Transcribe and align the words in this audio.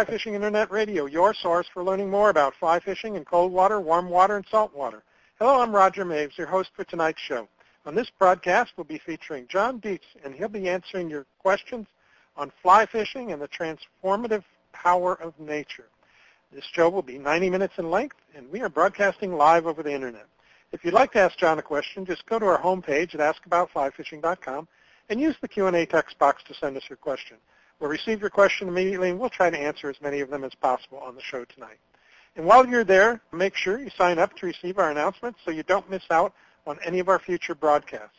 Fly 0.00 0.12
Fishing 0.14 0.34
Internet 0.34 0.70
Radio, 0.70 1.04
your 1.04 1.34
source 1.34 1.66
for 1.68 1.84
learning 1.84 2.08
more 2.08 2.30
about 2.30 2.54
fly 2.54 2.80
fishing 2.80 3.16
in 3.16 3.24
cold 3.26 3.52
water, 3.52 3.78
warm 3.80 4.08
water, 4.08 4.36
and 4.36 4.46
salt 4.50 4.74
water. 4.74 5.02
Hello, 5.38 5.60
I'm 5.60 5.76
Roger 5.76 6.06
Maves, 6.06 6.38
your 6.38 6.46
host 6.46 6.70
for 6.74 6.84
tonight's 6.84 7.20
show. 7.20 7.46
On 7.84 7.94
this 7.94 8.08
broadcast, 8.18 8.72
we'll 8.78 8.86
be 8.86 8.96
featuring 8.96 9.46
John 9.46 9.78
Dietsch, 9.78 10.16
and 10.24 10.34
he'll 10.34 10.48
be 10.48 10.70
answering 10.70 11.10
your 11.10 11.26
questions 11.38 11.86
on 12.34 12.50
fly 12.62 12.86
fishing 12.86 13.30
and 13.30 13.42
the 13.42 13.48
transformative 13.48 14.42
power 14.72 15.20
of 15.20 15.38
nature. 15.38 15.90
This 16.50 16.64
show 16.64 16.88
will 16.88 17.02
be 17.02 17.18
90 17.18 17.50
minutes 17.50 17.74
in 17.76 17.90
length, 17.90 18.16
and 18.34 18.50
we 18.50 18.62
are 18.62 18.70
broadcasting 18.70 19.36
live 19.36 19.66
over 19.66 19.82
the 19.82 19.92
Internet. 19.92 20.28
If 20.72 20.82
you'd 20.82 20.94
like 20.94 21.12
to 21.12 21.18
ask 21.18 21.36
John 21.36 21.58
a 21.58 21.62
question, 21.62 22.06
just 22.06 22.24
go 22.24 22.38
to 22.38 22.46
our 22.46 22.58
homepage 22.58 23.14
at 23.14 23.36
askaboutflyfishing.com 23.36 24.66
and 25.10 25.20
use 25.20 25.36
the 25.42 25.48
Q&A 25.48 25.84
text 25.84 26.18
box 26.18 26.42
to 26.44 26.54
send 26.54 26.78
us 26.78 26.84
your 26.88 26.96
question. 26.96 27.36
We'll 27.80 27.90
receive 27.90 28.20
your 28.20 28.30
question 28.30 28.68
immediately, 28.68 29.08
and 29.08 29.18
we'll 29.18 29.30
try 29.30 29.48
to 29.48 29.58
answer 29.58 29.88
as 29.88 30.00
many 30.02 30.20
of 30.20 30.28
them 30.28 30.44
as 30.44 30.54
possible 30.54 30.98
on 30.98 31.14
the 31.14 31.22
show 31.22 31.46
tonight. 31.46 31.78
And 32.36 32.44
while 32.44 32.66
you're 32.66 32.84
there, 32.84 33.22
make 33.32 33.56
sure 33.56 33.80
you 33.80 33.90
sign 33.96 34.18
up 34.18 34.36
to 34.36 34.46
receive 34.46 34.78
our 34.78 34.90
announcements 34.90 35.40
so 35.44 35.50
you 35.50 35.62
don't 35.62 35.88
miss 35.90 36.02
out 36.10 36.34
on 36.66 36.78
any 36.84 36.98
of 36.98 37.08
our 37.08 37.18
future 37.18 37.54
broadcasts. 37.54 38.18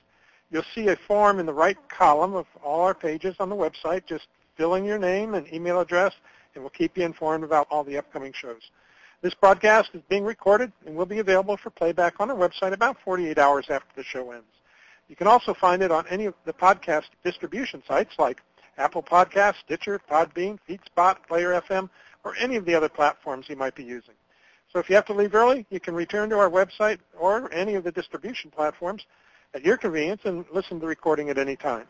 You'll 0.50 0.66
see 0.76 0.88
a 0.88 0.96
form 0.96 1.40
in 1.40 1.46
the 1.46 1.54
right 1.54 1.78
column 1.90 2.34
of 2.34 2.48
all 2.64 2.82
our 2.82 2.96
pages 2.96 3.36
on 3.40 3.50
the 3.50 3.56
website. 3.56 4.06
Just 4.08 4.28
fill 4.58 4.74
in 4.74 4.84
your 4.84 4.98
name 4.98 5.36
and 5.36 5.52
email 5.54 5.80
address, 5.80 6.14
and 6.56 6.64
we'll 6.64 6.72
keep 6.72 6.98
you 6.98 7.06
informed 7.06 7.44
about 7.44 7.68
all 7.70 7.84
the 7.84 7.98
upcoming 7.98 8.34
shows. 8.34 8.72
This 9.22 9.36
broadcast 9.36 9.92
is 9.94 10.02
being 10.10 10.26
recorded 10.26 10.72
and 10.88 10.96
will 10.96 11.06
be 11.06 11.20
available 11.20 11.56
for 11.56 11.70
playback 11.70 12.20
on 12.20 12.32
our 12.32 12.36
website 12.36 12.74
about 12.74 12.98
48 13.06 13.38
hours 13.38 13.68
after 13.70 13.90
the 13.96 14.04
show 14.04 14.32
ends. 14.32 14.46
You 15.08 15.16
can 15.16 15.28
also 15.28 15.54
find 15.54 15.84
it 15.84 15.92
on 15.92 16.08
any 16.08 16.26
of 16.26 16.34
the 16.46 16.54
podcast 16.54 17.10
distribution 17.24 17.84
sites 17.88 18.16
like 18.18 18.42
Apple 18.78 19.04
Podcasts, 19.04 19.60
Stitcher, 19.66 20.00
Podbean, 20.10 20.58
FeedSpot, 20.68 21.18
Player 21.28 21.62
FM, 21.62 21.90
or 22.24 22.36
any 22.38 22.56
of 22.56 22.66
the 22.66 22.76
other 22.76 22.90
platforms 22.90 23.48
you 23.50 23.56
might 23.56 23.76
be 23.76 23.84
using. 23.84 24.14
So 24.72 24.80
if 24.80 24.90
you 24.90 24.96
have 24.96 25.06
to 25.06 25.14
leave 25.14 25.36
early, 25.36 25.66
you 25.70 25.80
can 25.80 25.96
return 25.96 26.30
to 26.30 26.38
our 26.38 26.50
website 26.50 27.00
or 27.20 27.52
any 27.54 27.76
of 27.76 27.84
the 27.84 27.92
distribution 27.92 28.52
platforms 28.52 29.06
at 29.54 29.66
your 29.66 29.78
convenience 29.78 30.22
and 30.24 30.46
listen 30.52 30.78
to 30.78 30.82
the 30.82 30.88
recording 30.88 31.30
at 31.30 31.38
any 31.38 31.56
time. 31.56 31.88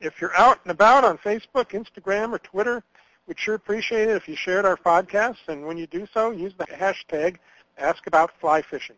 If 0.00 0.20
you're 0.20 0.36
out 0.36 0.60
and 0.64 0.70
about 0.70 1.04
on 1.04 1.18
Facebook, 1.18 1.70
Instagram, 1.70 2.32
or 2.32 2.38
Twitter, 2.38 2.82
we'd 3.26 3.38
sure 3.38 3.54
appreciate 3.54 4.08
it 4.08 4.16
if 4.16 4.28
you 4.28 4.36
shared 4.36 4.64
our 4.64 4.76
podcasts, 4.76 5.48
and 5.48 5.66
when 5.66 5.78
you 5.78 5.86
do 5.86 6.06
so, 6.12 6.30
use 6.30 6.52
the 6.58 6.66
hashtag 6.66 7.36
AskAboutFlyFishing. 7.78 8.96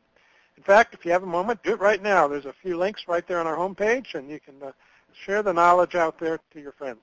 In 0.57 0.63
fact, 0.63 0.95
if 0.95 1.05
you 1.05 1.13
have 1.13 1.23
a 1.23 1.27
moment, 1.27 1.63
do 1.63 1.73
it 1.73 1.81
right 1.81 2.03
now. 2.03 2.29
There's 2.29 2.47
a 2.47 2.55
few 2.63 2.77
links 2.77 3.09
right 3.09 3.27
there 3.27 3.41
on 3.41 3.47
our 3.47 3.57
homepage, 3.57 4.15
and 4.15 4.31
you 4.31 4.39
can 4.39 4.55
uh, 4.63 4.73
share 5.15 5.43
the 5.43 5.53
knowledge 5.53 5.95
out 5.95 6.19
there 6.19 6.41
to 6.53 6.61
your 6.61 6.73
friends. 6.73 7.01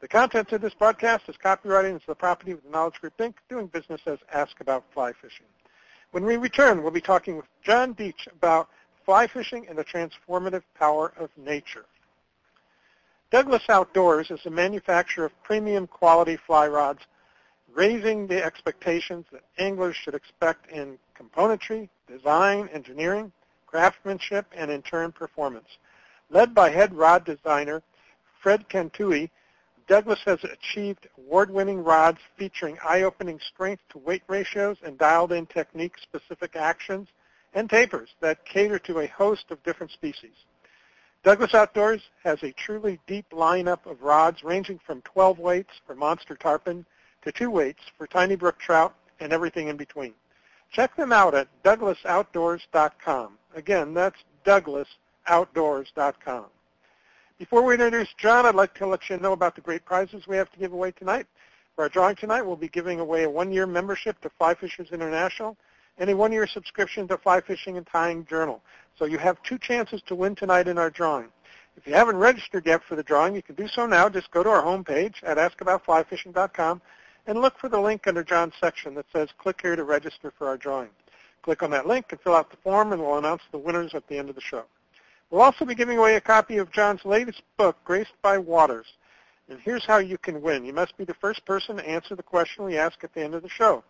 The 0.00 0.08
content 0.08 0.52
of 0.52 0.60
this 0.60 0.74
broadcast 0.74 1.28
is 1.28 1.36
copyrighted 1.36 1.90
and 1.90 2.00
is 2.00 2.06
the 2.06 2.14
property 2.14 2.52
of 2.52 2.62
the 2.62 2.70
Knowledge 2.70 3.00
Group, 3.00 3.16
Inc., 3.18 3.34
doing 3.48 3.66
business 3.66 4.00
as 4.06 4.18
Ask 4.32 4.60
About 4.60 4.84
Fly 4.94 5.12
Fishing. 5.12 5.46
When 6.12 6.24
we 6.24 6.36
return, 6.36 6.82
we'll 6.82 6.90
be 6.90 7.00
talking 7.00 7.36
with 7.36 7.46
John 7.62 7.94
Dietsch 7.94 8.26
about 8.32 8.68
fly 9.04 9.26
fishing 9.26 9.66
and 9.68 9.78
the 9.78 9.84
transformative 9.84 10.62
power 10.74 11.12
of 11.16 11.30
nature. 11.36 11.84
Douglas 13.30 13.62
Outdoors 13.68 14.30
is 14.30 14.44
a 14.44 14.50
manufacturer 14.50 15.24
of 15.24 15.42
premium 15.44 15.86
quality 15.86 16.36
fly 16.36 16.66
rods, 16.66 17.02
raising 17.72 18.26
the 18.26 18.42
expectations 18.44 19.26
that 19.30 19.42
anglers 19.58 19.94
should 19.94 20.14
expect 20.14 20.70
in 20.70 20.98
componentry, 21.16 21.88
design, 22.08 22.68
engineering, 22.72 23.30
craftsmanship, 23.66 24.46
and 24.56 24.70
in 24.70 24.82
turn 24.82 25.12
performance. 25.12 25.78
Led 26.30 26.54
by 26.54 26.70
head 26.70 26.94
rod 26.94 27.24
designer 27.24 27.82
Fred 28.40 28.68
Contaoi, 28.68 29.30
Douglas 29.88 30.20
has 30.24 30.38
achieved 30.44 31.08
award-winning 31.18 31.82
rods 31.82 32.18
featuring 32.36 32.78
eye-opening 32.84 33.40
strength-to-weight 33.40 34.22
ratios 34.28 34.76
and 34.84 34.96
dialed-in 34.96 35.46
technique-specific 35.46 36.54
actions 36.54 37.08
and 37.54 37.68
tapers 37.68 38.10
that 38.20 38.44
cater 38.44 38.78
to 38.78 39.00
a 39.00 39.08
host 39.08 39.46
of 39.50 39.62
different 39.64 39.90
species. 39.90 40.44
Douglas 41.24 41.52
Outdoors 41.52 42.02
has 42.22 42.40
a 42.44 42.52
truly 42.52 43.00
deep 43.08 43.28
lineup 43.30 43.84
of 43.84 44.00
rods 44.00 44.44
ranging 44.44 44.78
from 44.78 45.02
12 45.02 45.40
weights 45.40 45.80
for 45.84 45.96
monster 45.96 46.36
tarpon 46.36 46.86
to 47.22 47.32
2 47.32 47.50
weights 47.50 47.82
for 47.98 48.06
tiny 48.06 48.36
brook 48.36 48.58
trout 48.58 48.94
and 49.18 49.32
everything 49.32 49.66
in 49.66 49.76
between. 49.76 50.14
Check 50.70 50.94
them 50.94 51.12
out 51.12 51.34
at 51.34 51.48
douglasoutdoors.com. 51.64 53.38
Again, 53.56 53.92
that's 53.92 54.22
douglasoutdoors.com. 55.26 56.46
Before 57.38 57.62
we 57.62 57.74
introduce 57.74 58.12
John, 58.18 58.44
I'd 58.44 58.54
like 58.54 58.74
to 58.74 58.86
let 58.86 59.08
you 59.08 59.16
know 59.16 59.32
about 59.32 59.54
the 59.54 59.62
great 59.62 59.84
prizes 59.84 60.26
we 60.26 60.36
have 60.36 60.52
to 60.52 60.58
give 60.58 60.72
away 60.72 60.92
tonight. 60.92 61.26
For 61.74 61.84
our 61.84 61.88
drawing 61.88 62.16
tonight, 62.16 62.42
we'll 62.42 62.56
be 62.56 62.68
giving 62.68 63.00
away 63.00 63.24
a 63.24 63.30
one-year 63.30 63.66
membership 63.66 64.20
to 64.20 64.30
Fly 64.30 64.54
Fishers 64.54 64.90
International 64.92 65.56
and 65.96 66.10
a 66.10 66.16
one-year 66.16 66.46
subscription 66.46 67.08
to 67.08 67.16
Fly 67.16 67.40
Fishing 67.40 67.76
and 67.78 67.86
Tying 67.86 68.26
Journal. 68.26 68.62
So 68.98 69.06
you 69.06 69.18
have 69.18 69.42
two 69.42 69.56
chances 69.56 70.02
to 70.06 70.14
win 70.14 70.34
tonight 70.34 70.68
in 70.68 70.76
our 70.76 70.90
drawing. 70.90 71.28
If 71.76 71.86
you 71.86 71.94
haven't 71.94 72.16
registered 72.16 72.66
yet 72.66 72.82
for 72.84 72.96
the 72.96 73.02
drawing, 73.02 73.34
you 73.34 73.42
can 73.42 73.54
do 73.54 73.68
so 73.68 73.86
now. 73.86 74.08
Just 74.10 74.30
go 74.30 74.42
to 74.42 74.50
our 74.50 74.62
homepage 74.62 75.14
at 75.22 75.38
askaboutflyfishing.com 75.38 76.82
and 77.26 77.40
look 77.40 77.58
for 77.58 77.68
the 77.70 77.80
link 77.80 78.06
under 78.06 78.22
John's 78.22 78.54
section 78.60 78.94
that 78.94 79.06
says 79.12 79.28
click 79.38 79.60
here 79.62 79.76
to 79.76 79.84
register 79.84 80.30
for 80.36 80.48
our 80.48 80.58
drawing. 80.58 80.90
Click 81.42 81.62
on 81.62 81.70
that 81.70 81.86
link 81.86 82.06
and 82.10 82.20
fill 82.20 82.34
out 82.34 82.50
the 82.50 82.56
form 82.58 82.92
and 82.92 83.00
we'll 83.00 83.16
announce 83.16 83.42
the 83.50 83.58
winners 83.58 83.94
at 83.94 84.06
the 84.08 84.18
end 84.18 84.28
of 84.28 84.34
the 84.34 84.40
show. 84.42 84.64
We'll 85.30 85.42
also 85.42 85.64
be 85.64 85.76
giving 85.76 85.98
away 85.98 86.16
a 86.16 86.20
copy 86.20 86.58
of 86.58 86.72
John's 86.72 87.04
latest 87.04 87.42
book, 87.56 87.76
Graced 87.84 88.20
by 88.20 88.36
Waters. 88.36 88.86
And 89.48 89.60
here's 89.60 89.84
how 89.84 89.98
you 89.98 90.18
can 90.18 90.42
win. 90.42 90.64
You 90.64 90.72
must 90.72 90.96
be 90.96 91.04
the 91.04 91.14
first 91.14 91.44
person 91.44 91.76
to 91.76 91.88
answer 91.88 92.16
the 92.16 92.22
question 92.22 92.64
we 92.64 92.76
ask 92.76 93.04
at 93.04 93.14
the 93.14 93.22
end 93.22 93.34
of 93.34 93.42
the 93.42 93.48
show. 93.48 93.84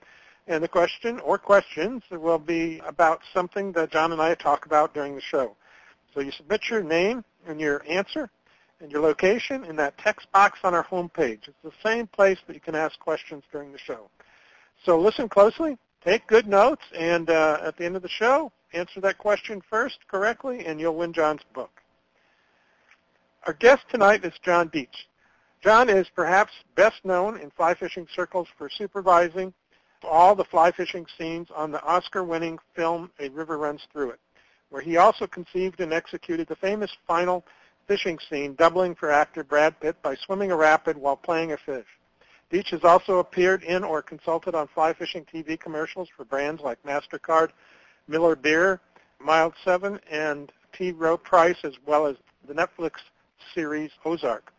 And 0.47 0.63
the 0.63 0.69
question 0.69 1.19
or 1.21 1.39
questions 1.39 2.03
will 2.11 2.39
be 2.39 2.81
about 2.87 3.23
something 3.33 3.73
that 3.73 3.91
John 3.91 4.13
and 4.13 4.21
I 4.21 4.35
talk 4.35 4.67
about 4.67 4.93
during 4.93 5.15
the 5.15 5.21
show. 5.23 5.57
So 6.13 6.21
you 6.21 6.31
submit 6.31 6.69
your 6.69 6.83
name 6.83 7.25
and 7.47 7.59
your 7.59 7.83
answer 7.89 8.31
and 8.81 8.93
your 8.93 9.01
location 9.01 9.65
in 9.65 9.77
that 9.77 9.97
text 9.97 10.31
box 10.33 10.59
on 10.63 10.75
our 10.75 10.85
homepage. 10.85 11.49
It's 11.49 11.63
the 11.63 11.73
same 11.83 12.07
place 12.07 12.39
that 12.47 12.55
you 12.55 12.61
can 12.61 12.75
ask 12.75 12.99
questions 12.99 13.45
during 13.51 13.73
the 13.73 13.79
show. 13.79 14.11
So 14.85 14.99
listen 14.99 15.29
closely, 15.29 15.79
take 16.05 16.27
good 16.27 16.47
notes, 16.47 16.83
and 16.97 17.31
uh, 17.31 17.59
at 17.63 17.77
the 17.77 17.85
end 17.85 17.97
of 17.97 18.03
the 18.03 18.09
show, 18.09 18.51
answer 18.73 19.01
that 19.01 19.19
question 19.19 19.63
first 19.69 19.99
correctly, 20.09 20.67
and 20.67 20.81
you'll 20.81 20.97
win 20.97 21.13
John's 21.13 21.43
book. 21.55 21.83
Our 23.47 23.53
guest 23.55 23.83
tonight 23.91 24.25
is 24.25 24.35
John 24.43 24.69
Dietsch. 24.69 25.07
John 25.63 25.89
is 25.89 26.07
perhaps 26.15 26.53
best 26.75 27.05
known 27.05 27.39
in 27.39 27.51
fly 27.51 27.75
fishing 27.75 28.07
circles 28.15 28.49
for 28.57 28.71
supervising 28.71 29.53
all 30.03 30.35
the 30.35 30.45
fly 30.45 30.71
fishing 30.71 31.07
scenes 31.19 31.49
on 31.55 31.71
the 31.71 31.83
Oscar-winning 31.83 32.59
film 32.75 33.11
A 33.19 33.29
River 33.29 33.59
Runs 33.59 33.83
Through 33.93 34.11
It, 34.11 34.21
where 34.71 34.83
he 34.83 34.97
also 34.97 35.27
conceived 35.27 35.81
and 35.81 35.93
executed 35.93 36.49
the 36.49 36.57
famous 36.57 36.91
final 37.07 37.45
fishing 37.87 38.19
scene, 38.31 38.55
doubling 38.55 38.95
for 38.95 39.11
actor 39.11 39.45
Brad 39.45 39.79
Pitt 39.81 40.01
by 40.03 40.15
swimming 40.15 40.51
a 40.51 40.57
rapid 40.57 40.97
while 40.97 41.17
playing 41.17 41.53
a 41.53 41.57
fish. 41.57 41.87
Dietsch 42.51 42.71
has 42.71 42.83
also 42.83 43.19
appeared 43.19 43.63
in 43.63 43.85
or 43.85 44.03
consulted 44.03 44.55
on 44.55 44.67
fly 44.69 44.93
fishing 44.93 45.25
TV 45.25 45.59
commercials 45.59 46.09
for 46.17 46.25
brands 46.25 46.61
like 46.63 46.83
MasterCard, 46.83 47.51
Miller 48.09 48.35
Beer, 48.35 48.81
Mild 49.21 49.55
7, 49.65 50.01
and 50.11 50.51
T. 50.73 50.91
Rowe 50.91 51.17
Price, 51.17 51.59
as 51.63 51.75
well 51.87 52.07
as 52.07 52.17
the 52.49 52.55
Netflix 52.55 52.93
series 53.55 53.91
Ozark. 54.05 54.53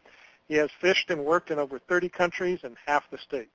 He 0.47 0.55
has 0.55 0.69
fished 0.79 1.09
and 1.09 1.25
worked 1.25 1.51
in 1.51 1.59
over 1.59 1.79
30 1.79 2.09
countries 2.09 2.59
and 2.63 2.77
half 2.85 3.09
the 3.11 3.17
states. 3.17 3.51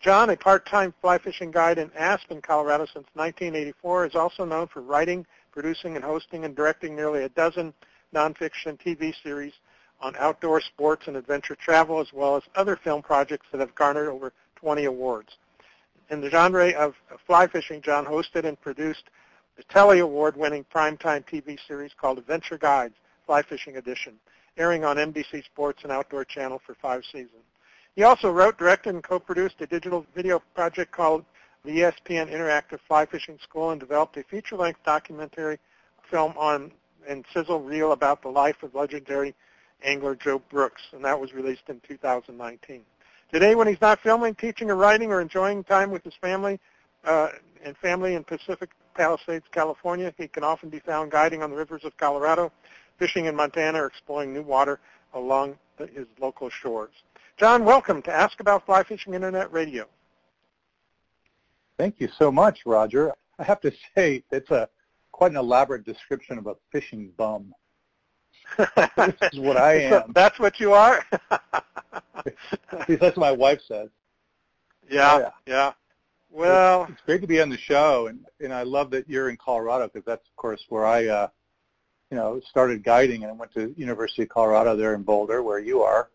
John, 0.00 0.30
a 0.30 0.36
part-time 0.36 0.94
fly 1.00 1.18
fishing 1.18 1.50
guide 1.50 1.78
in 1.78 1.90
Aspen, 1.96 2.42
Colorado 2.42 2.84
since 2.84 3.06
1984, 3.14 4.06
is 4.06 4.14
also 4.14 4.44
known 4.44 4.68
for 4.68 4.82
writing, 4.82 5.26
producing, 5.50 5.96
and 5.96 6.04
hosting 6.04 6.44
and 6.44 6.54
directing 6.54 6.94
nearly 6.94 7.24
a 7.24 7.28
dozen 7.30 7.72
nonfiction 8.14 8.78
TV 8.78 9.14
series 9.22 9.54
on 10.00 10.14
outdoor 10.16 10.60
sports 10.60 11.06
and 11.06 11.16
adventure 11.16 11.56
travel, 11.56 12.00
as 12.00 12.12
well 12.12 12.36
as 12.36 12.42
other 12.54 12.76
film 12.76 13.02
projects 13.02 13.46
that 13.52 13.60
have 13.60 13.74
garnered 13.74 14.08
over 14.08 14.32
20 14.56 14.84
awards. 14.84 15.36
In 16.10 16.20
the 16.20 16.30
genre 16.30 16.70
of 16.70 16.94
fly 17.26 17.46
fishing, 17.46 17.80
John 17.80 18.04
hosted 18.04 18.44
and 18.44 18.60
produced 18.60 19.04
the 19.56 19.62
Telly 19.64 20.00
Award-winning 20.00 20.66
primetime 20.74 21.24
TV 21.24 21.58
series 21.66 21.92
called 21.98 22.18
Adventure 22.18 22.58
Guides, 22.58 22.94
Fly 23.26 23.42
Fishing 23.42 23.76
Edition, 23.76 24.14
airing 24.56 24.84
on 24.84 24.96
NBC 24.96 25.44
Sports 25.44 25.82
and 25.82 25.92
Outdoor 25.92 26.24
Channel 26.24 26.60
for 26.64 26.74
five 26.74 27.02
seasons. 27.04 27.44
He 27.96 28.02
also 28.02 28.30
wrote, 28.30 28.58
directed, 28.58 28.94
and 28.94 29.02
co-produced 29.02 29.60
a 29.60 29.66
digital 29.66 30.04
video 30.14 30.42
project 30.54 30.90
called 30.90 31.24
the 31.64 31.70
ESPN 31.70 32.30
Interactive 32.30 32.80
Fly 32.86 33.06
Fishing 33.06 33.38
School 33.42 33.70
and 33.70 33.80
developed 33.80 34.16
a 34.16 34.24
feature-length 34.24 34.80
documentary 34.84 35.58
film 36.10 36.34
on 36.36 36.70
and 37.08 37.24
sizzle 37.32 37.60
reel 37.60 37.92
about 37.92 38.22
the 38.22 38.28
life 38.28 38.62
of 38.62 38.74
legendary 38.74 39.34
angler 39.84 40.14
Joe 40.14 40.40
Brooks, 40.50 40.82
and 40.92 41.04
that 41.04 41.20
was 41.20 41.32
released 41.32 41.68
in 41.68 41.80
2019. 41.86 42.82
Today, 43.32 43.54
when 43.54 43.66
he's 43.66 43.80
not 43.80 44.00
filming, 44.00 44.34
teaching, 44.34 44.70
or 44.70 44.76
writing, 44.76 45.10
or 45.10 45.20
enjoying 45.20 45.64
time 45.64 45.90
with 45.90 46.04
his 46.04 46.14
family 46.14 46.58
uh, 47.04 47.28
and 47.64 47.76
family 47.76 48.14
in 48.14 48.24
Pacific 48.24 48.70
Palisades, 48.94 49.44
California, 49.50 50.12
he 50.16 50.28
can 50.28 50.44
often 50.44 50.68
be 50.68 50.78
found 50.78 51.10
guiding 51.10 51.42
on 51.42 51.50
the 51.50 51.56
rivers 51.56 51.84
of 51.84 51.96
Colorado, 51.96 52.52
fishing 52.98 53.26
in 53.26 53.34
Montana, 53.34 53.82
or 53.82 53.86
exploring 53.86 54.32
new 54.32 54.42
water 54.42 54.80
along 55.14 55.56
the, 55.78 55.86
his 55.86 56.06
local 56.20 56.48
shores. 56.48 56.92
John, 57.36 57.64
welcome 57.64 58.02
to 58.02 58.12
Ask 58.12 58.40
About 58.40 58.64
Fly 58.66 58.84
Fishing 58.84 59.14
Internet 59.14 59.52
Radio. 59.52 59.86
Thank 61.76 61.96
you 61.98 62.08
so 62.16 62.30
much, 62.30 62.60
Roger. 62.64 63.12
I 63.38 63.42
have 63.42 63.60
to 63.62 63.72
say, 63.96 64.22
it's 64.30 64.50
a 64.50 64.68
quite 65.10 65.32
an 65.32 65.36
elaborate 65.36 65.84
description 65.84 66.38
of 66.38 66.46
a 66.46 66.56
fishing 66.70 67.10
bum. 67.16 67.52
This 68.58 69.32
is 69.32 69.38
what 69.40 69.56
I 69.56 69.80
am. 69.80 70.12
That's 70.14 70.38
what 70.38 70.60
you 70.60 70.72
are? 70.72 71.04
At 71.30 71.44
least 72.88 73.00
that's 73.00 73.16
what 73.16 73.18
my 73.18 73.32
wife 73.32 73.60
says. 73.66 73.88
Yeah, 74.90 75.14
oh, 75.14 75.18
yeah, 75.18 75.30
yeah. 75.46 75.72
Well, 76.30 76.82
it's, 76.84 76.92
it's, 76.92 77.00
great 77.06 77.20
to 77.20 77.26
be 77.26 77.40
on 77.40 77.48
the 77.48 77.58
show, 77.58 78.08
and 78.08 78.26
and 78.40 78.52
I 78.52 78.64
love 78.64 78.90
that 78.90 79.08
you're 79.08 79.30
in 79.30 79.36
Colorado 79.36 79.86
because 79.86 80.04
that's 80.04 80.26
of 80.28 80.36
course 80.36 80.64
where 80.68 80.84
I, 80.84 81.06
uh, 81.06 81.28
you 82.10 82.16
know, 82.16 82.40
started 82.50 82.82
guiding 82.82 83.22
and 83.22 83.30
I 83.30 83.34
went 83.34 83.54
to 83.54 83.74
University 83.76 84.22
of 84.22 84.28
Colorado 84.28 84.76
there 84.76 84.94
in 84.94 85.02
Boulder, 85.02 85.42
where 85.42 85.58
you 85.58 85.82
are, 85.82 86.10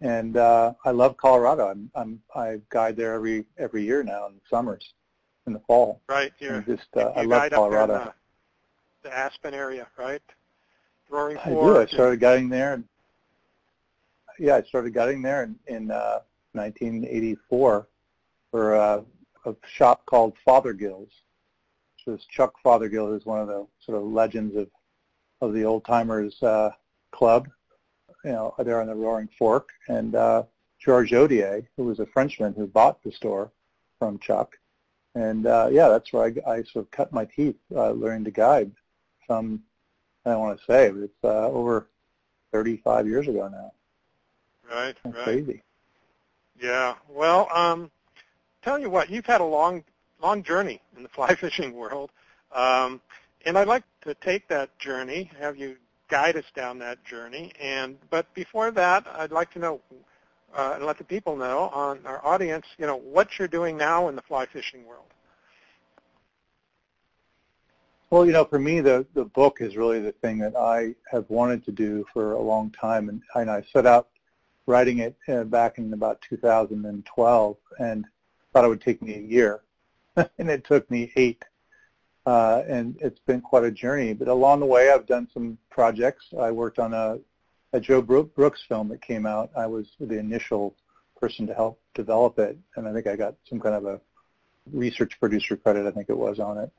and 0.00 0.36
uh, 0.36 0.74
I 0.84 0.90
love 0.90 1.16
Colorado. 1.16 1.68
I'm, 1.68 1.90
I'm 1.94 2.20
I 2.34 2.60
guide 2.70 2.96
there 2.96 3.14
every 3.14 3.44
every 3.58 3.84
year 3.84 4.02
now 4.02 4.26
in 4.28 4.34
the 4.34 4.40
summers, 4.48 4.94
in 5.46 5.52
the 5.52 5.60
fall. 5.60 6.00
Right 6.08 6.32
here. 6.38 6.64
Just 6.66 6.86
uh, 6.96 7.12
I 7.16 7.22
love 7.22 7.50
Colorado. 7.50 8.14
The, 9.02 9.08
the, 9.08 9.16
Aspen 9.16 9.54
area, 9.54 9.88
right? 9.98 10.22
Roaring 11.10 11.38
I 11.38 11.48
do. 11.50 11.78
I 11.78 11.86
started 11.86 12.20
guiding 12.20 12.48
there. 12.48 12.74
And, 12.74 12.84
yeah, 14.38 14.56
I 14.56 14.62
started 14.62 14.92
guiding 14.94 15.22
there 15.22 15.44
in, 15.44 15.56
in 15.66 15.90
uh, 15.90 16.20
1984 16.52 17.88
for 18.50 18.76
uh, 18.76 19.02
a 19.46 19.54
shop 19.66 20.04
called 20.06 20.34
Fothergill's. 20.46 21.10
which 22.06 22.18
is 22.18 22.26
Chuck 22.26 22.54
Fothergill, 22.64 23.08
who's 23.08 23.26
one 23.26 23.40
of 23.40 23.48
the 23.48 23.66
sort 23.84 23.98
of 23.98 24.04
legends 24.04 24.56
of 24.56 24.68
of 25.40 25.52
the 25.52 25.64
old 25.64 25.84
timers 25.84 26.42
uh, 26.42 26.70
club. 27.10 27.48
You 28.24 28.32
know, 28.32 28.54
there 28.58 28.80
on 28.80 28.86
the 28.86 28.94
Roaring 28.94 29.28
Fork, 29.38 29.68
and 29.88 30.14
uh, 30.14 30.44
George 30.78 31.10
Odier, 31.10 31.66
who 31.76 31.84
was 31.84 32.00
a 32.00 32.06
Frenchman 32.06 32.54
who 32.54 32.66
bought 32.66 33.02
the 33.02 33.12
store 33.12 33.52
from 33.98 34.18
Chuck. 34.18 34.56
And 35.14 35.46
uh, 35.46 35.68
yeah, 35.70 35.88
that's 35.88 36.12
where 36.12 36.24
I, 36.24 36.50
I 36.50 36.62
sort 36.62 36.86
of 36.86 36.90
cut 36.90 37.12
my 37.12 37.24
teeth 37.24 37.56
uh, 37.74 37.90
learning 37.90 38.24
to 38.24 38.30
guide. 38.30 38.72
Some, 39.28 39.62
I 40.24 40.30
don't 40.30 40.40
want 40.40 40.58
to 40.58 40.64
say, 40.64 40.90
but 40.90 41.02
it's 41.02 41.24
uh, 41.24 41.48
over 41.48 41.86
35 42.52 43.06
years 43.06 43.28
ago 43.28 43.48
now. 43.48 43.72
Right, 44.74 44.96
that's 45.04 45.16
right. 45.16 45.24
Crazy. 45.24 45.62
Yeah. 46.60 46.94
Well, 47.08 47.48
um, 47.54 47.90
tell 48.62 48.78
you 48.78 48.88
what, 48.88 49.10
you've 49.10 49.26
had 49.26 49.40
a 49.40 49.44
long, 49.44 49.84
long 50.22 50.42
journey 50.42 50.80
in 50.96 51.02
the 51.02 51.08
fly 51.08 51.34
fishing 51.40 51.74
world, 51.74 52.10
um, 52.52 53.00
and 53.44 53.58
I'd 53.58 53.68
like 53.68 53.84
to 54.02 54.14
take 54.14 54.48
that 54.48 54.78
journey, 54.78 55.30
have 55.38 55.56
you 55.56 55.76
guide 56.08 56.36
us 56.36 56.44
down 56.54 56.78
that 56.78 57.04
journey. 57.04 57.52
And 57.60 57.96
but 58.10 58.32
before 58.34 58.70
that, 58.72 59.06
I'd 59.16 59.32
like 59.32 59.52
to 59.54 59.58
know 59.58 59.80
uh, 60.56 60.72
and 60.76 60.86
let 60.86 60.98
the 60.98 61.04
people 61.04 61.36
know 61.36 61.70
on 61.74 62.00
our 62.04 62.24
audience, 62.24 62.66
you 62.78 62.86
know, 62.86 62.96
what 62.96 63.38
you're 63.38 63.48
doing 63.48 63.76
now 63.76 64.08
in 64.08 64.14
the 64.14 64.22
fly 64.22 64.46
fishing 64.46 64.86
world. 64.86 65.06
Well, 68.14 68.24
you 68.24 68.30
know, 68.30 68.44
for 68.44 68.60
me, 68.60 68.80
the 68.80 69.04
the 69.14 69.24
book 69.24 69.56
is 69.60 69.76
really 69.76 69.98
the 69.98 70.12
thing 70.12 70.38
that 70.38 70.54
I 70.54 70.94
have 71.10 71.28
wanted 71.28 71.64
to 71.64 71.72
do 71.72 72.06
for 72.12 72.34
a 72.34 72.40
long 72.40 72.70
time, 72.70 73.08
and, 73.08 73.20
and 73.34 73.50
I 73.50 73.64
set 73.72 73.86
out 73.86 74.06
writing 74.66 74.98
it 75.00 75.16
uh, 75.26 75.42
back 75.42 75.78
in 75.78 75.92
about 75.92 76.20
2012, 76.30 77.56
and 77.80 78.04
thought 78.52 78.64
it 78.64 78.68
would 78.68 78.80
take 78.80 79.02
me 79.02 79.16
a 79.16 79.20
year, 79.20 79.62
and 80.16 80.48
it 80.48 80.64
took 80.64 80.88
me 80.92 81.10
eight. 81.16 81.44
Uh, 82.24 82.62
and 82.68 82.96
it's 83.00 83.18
been 83.18 83.40
quite 83.40 83.64
a 83.64 83.70
journey. 83.72 84.12
But 84.12 84.28
along 84.28 84.60
the 84.60 84.66
way, 84.66 84.92
I've 84.92 85.06
done 85.06 85.26
some 85.34 85.58
projects. 85.68 86.26
I 86.38 86.52
worked 86.52 86.78
on 86.78 86.94
a, 86.94 87.18
a 87.72 87.80
Joe 87.80 88.00
Brooks 88.00 88.62
film 88.68 88.90
that 88.90 89.02
came 89.02 89.26
out. 89.26 89.50
I 89.56 89.66
was 89.66 89.88
the 89.98 90.20
initial 90.20 90.76
person 91.20 91.48
to 91.48 91.54
help 91.54 91.80
develop 91.94 92.38
it, 92.38 92.56
and 92.76 92.86
I 92.86 92.92
think 92.92 93.08
I 93.08 93.16
got 93.16 93.34
some 93.50 93.58
kind 93.58 93.74
of 93.74 93.86
a 93.86 94.00
research 94.72 95.18
producer 95.18 95.56
credit, 95.56 95.84
I 95.84 95.90
think 95.90 96.08
it 96.08 96.16
was, 96.16 96.38
on 96.38 96.58
it. 96.58 96.70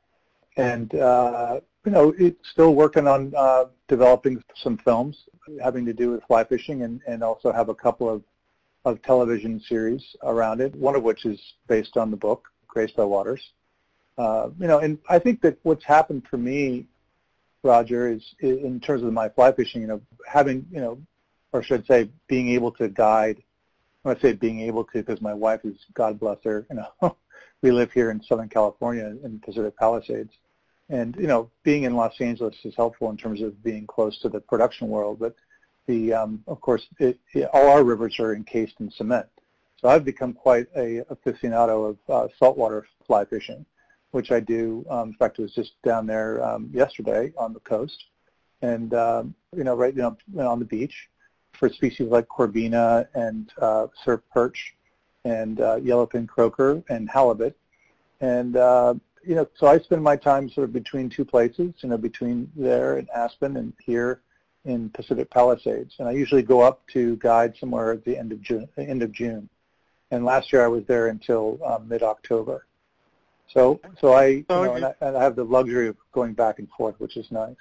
And, 0.56 0.94
uh, 0.94 1.60
you 1.84 1.92
know, 1.92 2.14
it's 2.18 2.48
still 2.50 2.74
working 2.74 3.06
on 3.06 3.32
uh, 3.36 3.66
developing 3.88 4.42
some 4.62 4.78
films 4.78 5.24
having 5.62 5.86
to 5.86 5.92
do 5.92 6.10
with 6.10 6.24
fly 6.24 6.42
fishing 6.44 6.82
and, 6.82 7.00
and 7.06 7.22
also 7.22 7.52
have 7.52 7.68
a 7.68 7.74
couple 7.74 8.08
of 8.10 8.22
of 8.86 9.02
television 9.02 9.60
series 9.60 10.16
around 10.22 10.60
it, 10.60 10.72
one 10.76 10.94
of 10.94 11.02
which 11.02 11.26
is 11.26 11.40
based 11.66 11.96
on 11.96 12.10
the 12.10 12.16
book, 12.16 12.48
Graced 12.68 12.96
by 12.96 13.04
Waters. 13.04 13.42
Uh, 14.16 14.48
you 14.60 14.68
know, 14.68 14.78
and 14.78 14.96
I 15.10 15.18
think 15.18 15.42
that 15.42 15.58
what's 15.64 15.84
happened 15.84 16.22
for 16.30 16.38
me, 16.38 16.86
Roger, 17.64 18.08
is, 18.08 18.22
in 18.38 18.78
terms 18.78 19.02
of 19.02 19.12
my 19.12 19.28
fly 19.28 19.50
fishing, 19.50 19.82
you 19.82 19.88
know, 19.88 20.00
having, 20.26 20.64
you 20.70 20.80
know, 20.80 20.98
or 21.52 21.64
should 21.64 21.82
I 21.82 21.86
say 21.86 22.10
being 22.28 22.48
able 22.50 22.70
to 22.72 22.88
guide, 22.88 23.42
I 24.04 24.08
want 24.08 24.20
say 24.20 24.34
being 24.34 24.60
able 24.60 24.84
to 24.84 25.02
because 25.02 25.20
my 25.20 25.34
wife 25.34 25.64
is, 25.64 25.76
God 25.94 26.20
bless 26.20 26.38
her, 26.44 26.64
you 26.70 26.76
know, 26.76 27.16
we 27.62 27.72
live 27.72 27.90
here 27.90 28.12
in 28.12 28.22
Southern 28.22 28.48
California 28.48 29.06
in 29.06 29.40
the 29.40 29.40
Pacific 29.44 29.76
Palisades. 29.76 30.30
And, 30.88 31.16
you 31.16 31.26
know, 31.26 31.50
being 31.64 31.82
in 31.82 31.96
Los 31.96 32.20
Angeles 32.20 32.54
is 32.64 32.74
helpful 32.76 33.10
in 33.10 33.16
terms 33.16 33.42
of 33.42 33.62
being 33.62 33.86
close 33.86 34.20
to 34.20 34.28
the 34.28 34.40
production 34.40 34.88
world, 34.88 35.18
but 35.18 35.34
the 35.86 36.12
um, 36.12 36.42
of 36.46 36.60
course 36.60 36.86
it, 36.98 37.18
it, 37.32 37.48
all 37.52 37.68
our 37.68 37.84
rivers 37.84 38.18
are 38.18 38.34
encased 38.34 38.74
in 38.80 38.90
cement. 38.90 39.26
So 39.80 39.88
I've 39.88 40.04
become 40.04 40.32
quite 40.32 40.66
a 40.76 41.02
aficionado 41.10 41.90
of 41.90 41.98
uh, 42.08 42.28
saltwater 42.38 42.86
fly 43.06 43.24
fishing, 43.24 43.64
which 44.10 44.30
I 44.32 44.40
do. 44.40 44.84
Um, 44.90 45.08
in 45.08 45.14
fact, 45.14 45.38
I 45.38 45.42
was 45.42 45.54
just 45.54 45.72
down 45.82 46.06
there 46.06 46.42
um, 46.44 46.70
yesterday 46.72 47.32
on 47.36 47.52
the 47.52 47.60
coast, 47.60 48.04
and 48.62 48.94
um, 48.94 49.34
you 49.56 49.64
know, 49.64 49.74
right 49.74 49.94
you 49.94 50.02
know, 50.02 50.48
on 50.48 50.58
the 50.58 50.64
beach 50.64 51.08
for 51.52 51.68
species 51.68 52.08
like 52.08 52.26
corbina 52.28 53.06
and 53.14 53.52
uh, 53.60 53.86
surf 54.04 54.20
perch 54.32 54.74
and 55.24 55.60
uh, 55.60 55.76
yellowfin 55.76 56.26
croaker 56.26 56.82
and 56.88 57.08
halibut, 57.10 57.56
and 58.20 58.56
uh, 58.56 58.94
you 59.26 59.34
know, 59.34 59.46
so 59.56 59.66
I 59.66 59.78
spend 59.78 60.02
my 60.02 60.16
time 60.16 60.48
sort 60.48 60.64
of 60.64 60.72
between 60.72 61.10
two 61.10 61.24
places, 61.24 61.74
you 61.80 61.88
know, 61.88 61.98
between 61.98 62.50
there 62.54 62.98
in 62.98 63.08
Aspen 63.14 63.56
and 63.56 63.72
here 63.84 64.20
in 64.64 64.88
Pacific 64.90 65.30
Palisades, 65.30 65.94
and 65.98 66.08
I 66.08 66.12
usually 66.12 66.42
go 66.42 66.60
up 66.60 66.86
to 66.88 67.16
guide 67.16 67.54
somewhere 67.58 67.92
at 67.92 68.04
the 68.04 68.16
end 68.16 68.32
of 68.32 68.40
June. 68.40 68.68
End 68.76 69.02
of 69.02 69.12
June, 69.12 69.48
and 70.10 70.24
last 70.24 70.52
year 70.52 70.64
I 70.64 70.68
was 70.68 70.84
there 70.86 71.08
until 71.08 71.58
um, 71.64 71.88
mid-October. 71.88 72.66
So, 73.48 73.80
so 74.00 74.12
I, 74.12 74.44
so 74.48 74.62
you 74.62 74.68
know, 74.68 74.74
and 74.74 74.84
I, 74.86 74.94
and 75.00 75.16
I 75.16 75.22
have 75.22 75.36
the 75.36 75.44
luxury 75.44 75.88
of 75.88 75.96
going 76.12 76.34
back 76.34 76.58
and 76.58 76.68
forth, 76.70 76.96
which 76.98 77.16
is 77.16 77.30
nice. 77.30 77.54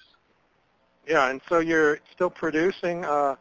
Yeah, 1.07 1.29
and 1.29 1.41
so 1.47 1.59
you're 1.59 1.99
still 2.11 2.31
producing 2.31 3.05
uh, 3.05 3.35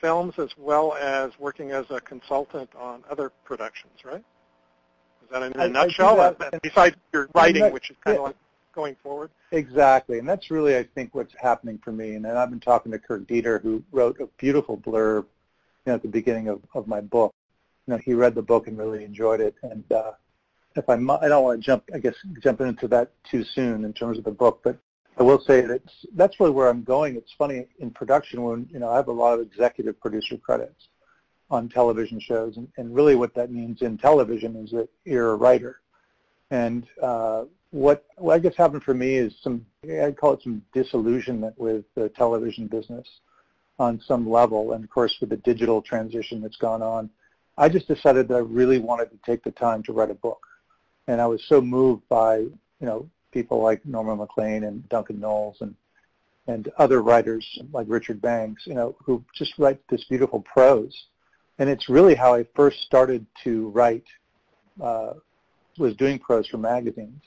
films 0.00 0.34
as 0.38 0.50
well 0.58 0.94
as 0.94 1.32
working 1.38 1.70
as 1.70 1.86
a 1.90 2.00
consultant 2.00 2.70
on 2.78 3.02
other 3.10 3.32
productions, 3.44 4.04
right? 4.04 4.24
Is 5.26 5.32
that 5.32 5.42
in 5.42 5.60
a 5.60 5.64
I, 5.64 5.68
nutshell? 5.68 6.20
I 6.20 6.30
that, 6.30 6.62
besides 6.62 6.96
your 7.12 7.28
writing, 7.34 7.72
which 7.72 7.90
is 7.90 7.96
kind 8.04 8.14
yeah. 8.14 8.20
of 8.20 8.26
like 8.26 8.36
going 8.72 8.96
forward? 9.02 9.30
Exactly, 9.50 10.20
and 10.20 10.28
that's 10.28 10.50
really, 10.50 10.76
I 10.76 10.84
think, 10.94 11.14
what's 11.14 11.34
happening 11.40 11.80
for 11.82 11.90
me. 11.90 12.14
And 12.14 12.26
I've 12.26 12.50
been 12.50 12.60
talking 12.60 12.92
to 12.92 12.98
Kirk 12.98 13.26
Deeter, 13.26 13.58
who 13.58 13.82
wrote 13.90 14.20
a 14.20 14.26
beautiful 14.38 14.76
blurb 14.76 15.24
you 15.84 15.92
know, 15.92 15.94
at 15.94 16.02
the 16.02 16.08
beginning 16.08 16.48
of, 16.48 16.60
of 16.74 16.86
my 16.86 17.00
book. 17.00 17.34
You 17.86 17.94
know, 17.94 18.00
he 18.04 18.14
read 18.14 18.36
the 18.36 18.42
book 18.42 18.68
and 18.68 18.78
really 18.78 19.04
enjoyed 19.04 19.40
it. 19.40 19.56
And 19.62 19.84
uh, 19.90 20.12
if 20.76 20.88
I, 20.88 20.94
I 20.94 21.28
don't 21.28 21.44
want 21.44 21.60
to 21.60 21.66
jump, 21.66 21.84
I 21.92 21.98
guess, 21.98 22.14
jump 22.40 22.60
into 22.60 22.86
that 22.88 23.10
too 23.28 23.42
soon 23.42 23.84
in 23.84 23.92
terms 23.92 24.18
of 24.18 24.24
the 24.24 24.30
book, 24.30 24.60
but 24.62 24.78
I 25.18 25.22
will 25.22 25.40
say 25.40 25.62
that 25.62 25.80
that's 26.14 26.38
really 26.38 26.52
where 26.52 26.68
I'm 26.68 26.84
going. 26.84 27.16
It's 27.16 27.32
funny 27.36 27.66
in 27.80 27.90
production 27.90 28.42
when 28.42 28.68
you 28.70 28.78
know 28.78 28.90
I 28.90 28.96
have 28.96 29.08
a 29.08 29.12
lot 29.12 29.34
of 29.34 29.40
executive 29.40 29.98
producer 29.98 30.36
credits 30.36 30.88
on 31.50 31.68
television 31.68 32.18
shows, 32.20 32.56
and, 32.56 32.68
and 32.76 32.94
really 32.94 33.14
what 33.14 33.34
that 33.34 33.50
means 33.50 33.82
in 33.82 33.96
television 33.96 34.56
is 34.56 34.70
that 34.70 34.88
you're 35.04 35.32
a 35.32 35.36
writer, 35.36 35.80
and 36.50 36.86
uh, 37.02 37.44
what, 37.70 38.04
what 38.16 38.34
I 38.34 38.38
guess 38.38 38.56
happened 38.56 38.84
for 38.84 38.94
me 38.94 39.16
is 39.16 39.34
some, 39.42 39.66
I'd 39.84 40.16
call 40.16 40.32
it 40.32 40.42
some 40.42 40.62
disillusionment 40.72 41.58
with 41.58 41.84
the 41.94 42.08
television 42.10 42.66
business 42.66 43.06
on 43.78 44.00
some 44.06 44.28
level. 44.28 44.72
And 44.72 44.84
of 44.84 44.90
course, 44.90 45.16
with 45.20 45.30
the 45.30 45.36
digital 45.36 45.82
transition 45.82 46.40
that's 46.40 46.56
gone 46.56 46.82
on, 46.82 47.10
I 47.58 47.68
just 47.68 47.88
decided 47.88 48.28
that 48.28 48.36
I 48.36 48.38
really 48.38 48.78
wanted 48.78 49.10
to 49.10 49.18
take 49.24 49.42
the 49.42 49.50
time 49.50 49.82
to 49.84 49.92
write 49.92 50.10
a 50.10 50.14
book. 50.14 50.46
And 51.08 51.20
I 51.20 51.26
was 51.26 51.42
so 51.48 51.60
moved 51.60 52.08
by, 52.08 52.38
you 52.38 52.54
know, 52.80 53.08
people 53.32 53.62
like 53.62 53.84
Norman 53.84 54.18
Maclean 54.18 54.64
and 54.64 54.88
Duncan 54.88 55.20
Knowles 55.20 55.58
and 55.60 55.74
and 56.48 56.68
other 56.78 57.02
writers 57.02 57.44
like 57.72 57.86
Richard 57.88 58.22
Banks, 58.22 58.68
you 58.68 58.74
know, 58.74 58.94
who 59.04 59.24
just 59.34 59.58
write 59.58 59.80
this 59.88 60.04
beautiful 60.04 60.40
prose. 60.42 60.96
And 61.58 61.70
it's 61.70 61.88
really 61.88 62.14
how 62.14 62.34
I 62.34 62.46
first 62.54 62.82
started 62.82 63.24
to 63.44 63.68
write, 63.70 64.04
uh, 64.82 65.14
was 65.78 65.94
doing 65.96 66.18
prose 66.18 66.46
for 66.48 66.58
magazines. 66.58 67.22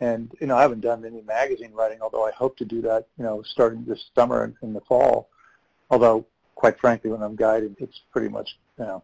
And 0.00 0.32
you 0.40 0.46
know, 0.46 0.56
I 0.56 0.62
haven't 0.62 0.80
done 0.80 1.04
any 1.04 1.22
magazine 1.22 1.72
writing, 1.72 1.98
although 2.02 2.26
I 2.26 2.32
hope 2.32 2.56
to 2.58 2.64
do 2.64 2.82
that. 2.82 3.06
You 3.16 3.24
know, 3.24 3.42
starting 3.46 3.84
this 3.84 4.04
summer 4.14 4.44
and 4.44 4.54
in 4.62 4.72
the 4.72 4.80
fall. 4.82 5.28
Although, 5.90 6.26
quite 6.54 6.78
frankly, 6.80 7.10
when 7.10 7.22
I'm 7.22 7.36
guiding, 7.36 7.76
it's 7.78 8.00
pretty 8.10 8.28
much 8.28 8.58
you 8.78 8.84
know 8.84 9.02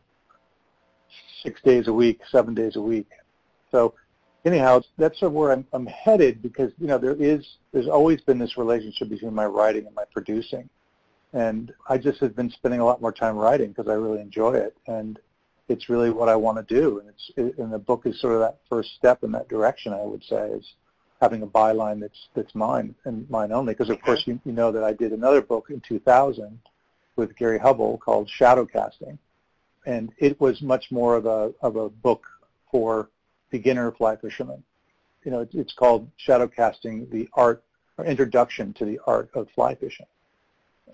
six 1.42 1.60
days 1.62 1.86
a 1.86 1.92
week, 1.92 2.20
seven 2.30 2.54
days 2.54 2.76
a 2.76 2.80
week. 2.80 3.06
So 3.70 3.94
anyhow, 4.44 4.80
that's 4.96 5.20
sort 5.20 5.30
of 5.30 5.34
where 5.34 5.52
I'm, 5.52 5.66
I'm 5.72 5.86
headed 5.86 6.42
because 6.42 6.72
you 6.78 6.86
know 6.86 6.98
there 6.98 7.14
is 7.14 7.46
there's 7.72 7.88
always 7.88 8.20
been 8.22 8.38
this 8.38 8.56
relationship 8.56 9.08
between 9.08 9.34
my 9.34 9.46
writing 9.46 9.86
and 9.86 9.94
my 9.94 10.04
producing, 10.12 10.68
and 11.32 11.72
I 11.88 11.98
just 11.98 12.20
have 12.20 12.34
been 12.34 12.50
spending 12.50 12.80
a 12.80 12.84
lot 12.84 13.00
more 13.00 13.12
time 13.12 13.36
writing 13.36 13.68
because 13.68 13.88
I 13.88 13.94
really 13.94 14.20
enjoy 14.20 14.54
it. 14.54 14.76
And 14.86 15.18
it's 15.68 15.88
really 15.88 16.10
what 16.10 16.28
I 16.28 16.36
want 16.36 16.56
to 16.56 16.74
do. 16.74 17.00
And 17.00 17.08
it's 17.08 17.30
it, 17.36 17.58
and 17.58 17.72
the 17.72 17.78
book 17.78 18.06
is 18.06 18.20
sort 18.20 18.34
of 18.34 18.40
that 18.40 18.58
first 18.68 18.94
step 18.96 19.22
in 19.22 19.32
that 19.32 19.48
direction. 19.48 19.92
I 19.92 20.02
would 20.02 20.24
say 20.24 20.48
is 20.50 20.74
having 21.20 21.42
a 21.42 21.46
byline 21.46 22.00
that's 22.00 22.28
that's 22.34 22.54
mine 22.54 22.94
and 23.04 23.28
mine 23.28 23.52
only. 23.52 23.74
Because 23.74 23.90
of 23.90 24.00
course 24.00 24.22
you, 24.26 24.40
you 24.44 24.52
know 24.52 24.72
that 24.72 24.84
I 24.84 24.92
did 24.92 25.12
another 25.12 25.42
book 25.42 25.66
in 25.70 25.80
2000 25.80 26.58
with 27.16 27.36
Gary 27.36 27.58
Hubbell 27.58 27.98
called 28.00 28.28
Shadow 28.30 28.64
Casting, 28.64 29.18
and 29.86 30.12
it 30.18 30.40
was 30.40 30.62
much 30.62 30.90
more 30.90 31.16
of 31.16 31.26
a 31.26 31.52
of 31.60 31.76
a 31.76 31.90
book 31.90 32.24
for 32.70 33.10
beginner 33.50 33.92
fly 33.92 34.16
fishermen. 34.16 34.62
You 35.24 35.32
know, 35.32 35.40
it, 35.40 35.50
it's 35.52 35.74
called 35.74 36.08
Shadow 36.16 36.48
Casting: 36.48 37.08
The 37.10 37.28
Art 37.34 37.62
or 37.98 38.06
Introduction 38.06 38.72
to 38.74 38.86
the 38.86 38.98
Art 39.06 39.28
of 39.34 39.48
Fly 39.54 39.74
Fishing. 39.74 40.06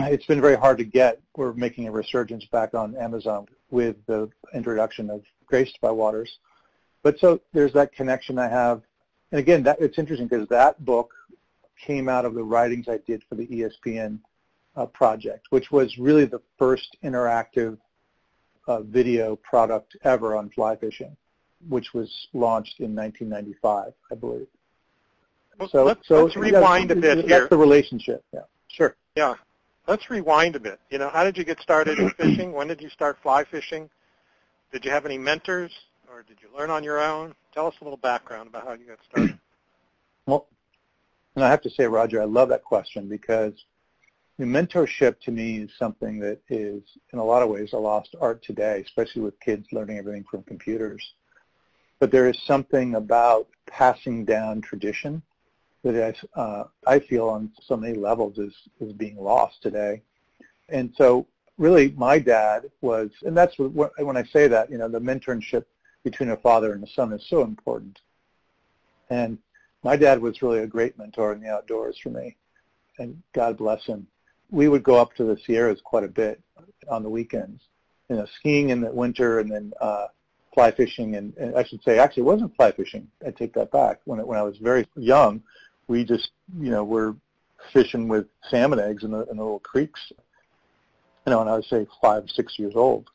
It's 0.00 0.26
been 0.26 0.40
very 0.40 0.56
hard 0.56 0.78
to 0.78 0.84
get. 0.84 1.20
We're 1.36 1.52
making 1.52 1.88
a 1.88 1.90
resurgence 1.92 2.44
back 2.46 2.74
on 2.74 2.96
Amazon 2.96 3.46
with 3.70 3.96
the 4.06 4.28
introduction 4.52 5.10
of 5.10 5.22
Graced 5.46 5.80
by 5.80 5.90
Waters. 5.90 6.38
But 7.02 7.18
so 7.18 7.40
there's 7.52 7.72
that 7.74 7.92
connection 7.92 8.38
I 8.38 8.48
have. 8.48 8.82
And 9.30 9.38
again, 9.40 9.62
that 9.64 9.80
it's 9.80 9.98
interesting 9.98 10.26
because 10.28 10.48
that 10.48 10.84
book 10.84 11.12
came 11.84 12.08
out 12.08 12.24
of 12.24 12.34
the 12.34 12.42
writings 12.42 12.86
I 12.88 12.98
did 13.06 13.22
for 13.28 13.34
the 13.34 13.46
ESPN 13.46 14.18
uh, 14.76 14.86
project, 14.86 15.46
which 15.50 15.70
was 15.70 15.96
really 15.98 16.24
the 16.24 16.40
first 16.58 16.96
interactive 17.04 17.78
uh, 18.66 18.80
video 18.82 19.36
product 19.36 19.96
ever 20.04 20.36
on 20.36 20.50
fly 20.50 20.76
fishing, 20.76 21.16
which 21.68 21.92
was 21.92 22.28
launched 22.32 22.80
in 22.80 22.94
1995, 22.94 23.92
I 24.10 24.14
believe. 24.14 24.46
Well, 25.58 25.68
So, 25.68 25.84
let's, 25.84 26.06
so 26.08 26.24
let's 26.24 26.36
rewind 26.36 26.90
a 26.90 26.96
bit 26.96 27.16
that's 27.16 27.28
here. 27.28 27.48
the 27.48 27.56
relationship. 27.56 28.24
Yeah, 28.32 28.40
sure. 28.68 28.96
Yeah. 29.14 29.34
Let's 29.86 30.08
rewind 30.08 30.56
a 30.56 30.60
bit. 30.60 30.80
You 30.90 30.98
know, 30.98 31.10
how 31.10 31.24
did 31.24 31.36
you 31.36 31.44
get 31.44 31.60
started 31.60 31.98
in 31.98 32.10
fishing? 32.16 32.52
When 32.52 32.68
did 32.68 32.80
you 32.80 32.88
start 32.88 33.18
fly 33.22 33.44
fishing? 33.44 33.90
Did 34.72 34.84
you 34.84 34.90
have 34.90 35.04
any 35.04 35.18
mentors 35.18 35.72
or 36.10 36.22
did 36.22 36.38
you 36.40 36.48
learn 36.56 36.70
on 36.70 36.82
your 36.82 37.00
own? 37.00 37.34
Tell 37.52 37.66
us 37.66 37.74
a 37.80 37.84
little 37.84 37.98
background 37.98 38.48
about 38.48 38.64
how 38.64 38.72
you 38.72 38.86
got 38.86 38.98
started. 39.08 39.38
Well, 40.26 40.46
and 41.36 41.44
I 41.44 41.50
have 41.50 41.60
to 41.60 41.70
say, 41.70 41.84
Roger, 41.84 42.22
I 42.22 42.24
love 42.24 42.48
that 42.48 42.64
question 42.64 43.10
because 43.10 43.52
the 44.38 44.46
mentorship 44.46 45.20
to 45.20 45.30
me 45.30 45.58
is 45.58 45.70
something 45.78 46.18
that 46.20 46.40
is, 46.48 46.82
in 47.12 47.18
a 47.18 47.24
lot 47.24 47.42
of 47.42 47.50
ways, 47.50 47.74
a 47.74 47.76
lost 47.76 48.14
art 48.18 48.42
today, 48.42 48.82
especially 48.86 49.20
with 49.20 49.38
kids 49.40 49.66
learning 49.70 49.98
everything 49.98 50.24
from 50.30 50.42
computers. 50.44 51.12
But 51.98 52.10
there 52.10 52.26
is 52.26 52.40
something 52.46 52.94
about 52.94 53.48
passing 53.66 54.24
down 54.24 54.62
tradition 54.62 55.20
that 55.92 56.16
I, 56.34 56.40
uh, 56.40 56.64
I 56.86 56.98
feel 56.98 57.28
on 57.28 57.52
so 57.62 57.76
many 57.76 57.94
levels 57.94 58.38
is, 58.38 58.54
is 58.80 58.92
being 58.92 59.16
lost 59.16 59.62
today. 59.62 60.02
And 60.70 60.92
so 60.96 61.26
really 61.58 61.94
my 61.96 62.18
dad 62.18 62.70
was, 62.80 63.10
and 63.22 63.36
that's 63.36 63.58
what, 63.58 63.92
when 63.98 64.16
I 64.16 64.24
say 64.24 64.48
that, 64.48 64.70
you 64.70 64.78
know, 64.78 64.88
the 64.88 64.98
mentorship 64.98 65.64
between 66.02 66.30
a 66.30 66.36
father 66.36 66.72
and 66.72 66.82
a 66.82 66.90
son 66.90 67.12
is 67.12 67.24
so 67.28 67.42
important. 67.42 68.00
And 69.10 69.38
my 69.82 69.96
dad 69.96 70.20
was 70.20 70.40
really 70.42 70.60
a 70.60 70.66
great 70.66 70.98
mentor 70.98 71.32
in 71.32 71.40
the 71.40 71.48
outdoors 71.48 71.98
for 72.02 72.08
me, 72.08 72.36
and 72.98 73.22
God 73.34 73.58
bless 73.58 73.84
him. 73.84 74.06
We 74.50 74.68
would 74.68 74.82
go 74.82 74.96
up 74.96 75.14
to 75.16 75.24
the 75.24 75.38
Sierras 75.44 75.80
quite 75.84 76.04
a 76.04 76.08
bit 76.08 76.40
on 76.88 77.02
the 77.02 77.10
weekends, 77.10 77.62
you 78.08 78.16
know, 78.16 78.26
skiing 78.38 78.70
in 78.70 78.80
the 78.80 78.90
winter 78.90 79.40
and 79.40 79.50
then 79.50 79.72
uh, 79.80 80.06
fly 80.54 80.70
fishing. 80.70 81.16
And, 81.16 81.36
and 81.36 81.56
I 81.56 81.64
should 81.64 81.82
say, 81.82 81.98
actually, 81.98 82.22
it 82.22 82.26
wasn't 82.26 82.56
fly 82.56 82.72
fishing. 82.72 83.08
I 83.26 83.30
take 83.30 83.52
that 83.54 83.72
back. 83.72 84.00
When 84.04 84.18
it, 84.20 84.26
when 84.26 84.38
I 84.38 84.42
was 84.42 84.56
very 84.58 84.86
young, 84.96 85.42
we 85.88 86.04
just, 86.04 86.30
you 86.58 86.70
know, 86.70 86.84
were 86.84 87.16
fishing 87.72 88.08
with 88.08 88.26
salmon 88.50 88.78
eggs 88.78 89.04
in 89.04 89.10
the, 89.10 89.20
in 89.26 89.36
the 89.36 89.42
little 89.42 89.60
creeks. 89.60 90.00
You 91.26 91.30
know, 91.30 91.40
and 91.40 91.48
I 91.48 91.56
was 91.56 91.68
say 91.68 91.86
five, 92.02 92.28
six 92.28 92.58
years 92.58 92.74
old. 92.76 93.08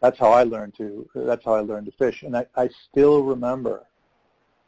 That's 0.00 0.18
how 0.18 0.30
I 0.30 0.42
learned 0.42 0.74
to. 0.76 1.08
That's 1.14 1.44
how 1.44 1.54
I 1.54 1.60
learned 1.60 1.86
to 1.86 1.92
fish, 1.92 2.22
and 2.22 2.36
I, 2.36 2.46
I 2.56 2.68
still 2.90 3.22
remember 3.22 3.86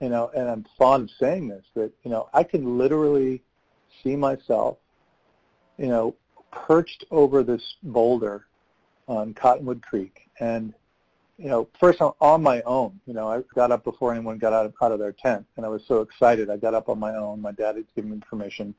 you 0.00 0.08
know, 0.10 0.30
and 0.36 0.48
I'm 0.48 0.66
fond 0.76 1.04
of 1.04 1.10
saying 1.18 1.48
this, 1.48 1.64
that, 1.74 1.90
you 2.04 2.10
know, 2.10 2.28
I 2.34 2.42
can 2.42 2.76
literally 2.78 3.42
see 4.02 4.16
myself, 4.16 4.78
you 5.78 5.86
know, 5.86 6.14
perched 6.52 7.04
over 7.10 7.42
this 7.42 7.62
boulder 7.82 8.46
on 9.08 9.34
Cottonwood 9.34 9.82
Creek. 9.82 10.28
And, 10.40 10.74
you 11.38 11.48
know, 11.48 11.68
first 11.78 12.00
on, 12.00 12.12
on 12.20 12.42
my 12.42 12.62
own, 12.62 13.00
you 13.06 13.14
know, 13.14 13.28
I 13.30 13.42
got 13.54 13.70
up 13.70 13.84
before 13.84 14.12
anyone 14.12 14.38
got 14.38 14.52
out 14.52 14.66
of, 14.66 14.74
out 14.80 14.92
of 14.92 14.98
their 14.98 15.12
tent. 15.12 15.46
And 15.56 15.66
I 15.66 15.68
was 15.68 15.82
so 15.86 16.00
excited. 16.00 16.50
I 16.50 16.56
got 16.56 16.74
up 16.74 16.88
on 16.88 16.98
my 16.98 17.14
own. 17.14 17.42
My 17.42 17.52
dad 17.52 17.76
had 17.76 17.86
given 17.94 18.10
me 18.10 18.20
permission. 18.28 18.74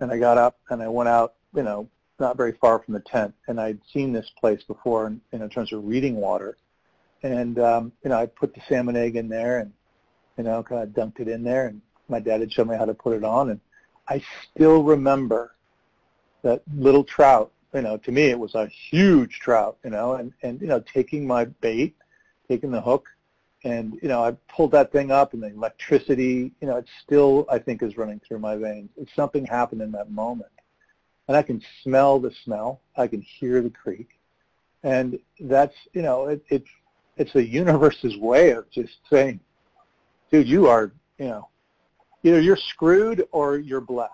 And 0.00 0.10
I 0.10 0.18
got 0.18 0.38
up 0.38 0.58
and 0.70 0.82
I 0.82 0.88
went 0.88 1.08
out, 1.08 1.34
you 1.54 1.62
know, 1.62 1.88
not 2.18 2.36
very 2.36 2.52
far 2.52 2.78
from 2.78 2.94
the 2.94 3.00
tent. 3.00 3.34
And 3.46 3.60
I'd 3.60 3.78
seen 3.92 4.12
this 4.12 4.30
place 4.40 4.62
before 4.62 5.06
in, 5.06 5.20
in 5.32 5.48
terms 5.50 5.72
of 5.72 5.84
reading 5.84 6.16
water. 6.16 6.56
And, 7.22 7.58
um, 7.58 7.92
you 8.02 8.10
know, 8.10 8.18
I 8.18 8.26
put 8.26 8.54
the 8.54 8.62
salmon 8.68 8.96
egg 8.96 9.16
in 9.16 9.28
there 9.28 9.58
and, 9.58 9.72
you 10.36 10.44
know, 10.44 10.62
kind 10.62 10.82
of 10.82 10.88
dunked 10.90 11.20
it 11.20 11.28
in 11.28 11.42
there, 11.42 11.66
and 11.66 11.80
my 12.08 12.20
dad 12.20 12.40
had 12.40 12.52
shown 12.52 12.68
me 12.68 12.76
how 12.76 12.84
to 12.84 12.94
put 12.94 13.16
it 13.16 13.24
on, 13.24 13.50
and 13.50 13.60
I 14.08 14.22
still 14.50 14.82
remember 14.82 15.54
that 16.42 16.62
little 16.74 17.04
trout. 17.04 17.52
You 17.74 17.82
know, 17.82 17.96
to 17.96 18.12
me 18.12 18.24
it 18.24 18.38
was 18.38 18.54
a 18.54 18.66
huge 18.66 19.40
trout. 19.40 19.78
You 19.84 19.90
know, 19.90 20.14
and 20.14 20.32
and 20.42 20.60
you 20.60 20.66
know, 20.66 20.80
taking 20.80 21.26
my 21.26 21.44
bait, 21.46 21.96
taking 22.48 22.70
the 22.70 22.80
hook, 22.80 23.06
and 23.64 23.98
you 24.02 24.08
know, 24.08 24.24
I 24.24 24.32
pulled 24.54 24.72
that 24.72 24.92
thing 24.92 25.10
up, 25.10 25.32
and 25.32 25.42
the 25.42 25.48
electricity. 25.48 26.52
You 26.60 26.68
know, 26.68 26.76
it 26.76 26.86
still 27.02 27.46
I 27.50 27.58
think 27.58 27.82
is 27.82 27.96
running 27.96 28.20
through 28.26 28.40
my 28.40 28.56
veins. 28.56 28.90
It's 28.96 29.14
something 29.14 29.46
happened 29.46 29.82
in 29.82 29.92
that 29.92 30.10
moment, 30.10 30.52
and 31.28 31.36
I 31.36 31.42
can 31.42 31.62
smell 31.82 32.18
the 32.20 32.32
smell. 32.44 32.80
I 32.96 33.06
can 33.06 33.22
hear 33.22 33.62
the 33.62 33.70
creek, 33.70 34.08
and 34.82 35.18
that's 35.40 35.76
you 35.92 36.02
know, 36.02 36.26
it, 36.26 36.44
it's 36.48 36.68
it's 37.16 37.32
the 37.32 37.46
universe's 37.46 38.16
way 38.16 38.50
of 38.50 38.70
just 38.70 38.94
saying 39.10 39.40
dude, 40.32 40.48
you 40.48 40.66
are, 40.66 40.90
you 41.18 41.26
know, 41.26 41.48
either 42.24 42.40
you're 42.40 42.56
screwed 42.56 43.24
or 43.30 43.58
you're 43.58 43.80
blessed. 43.80 44.12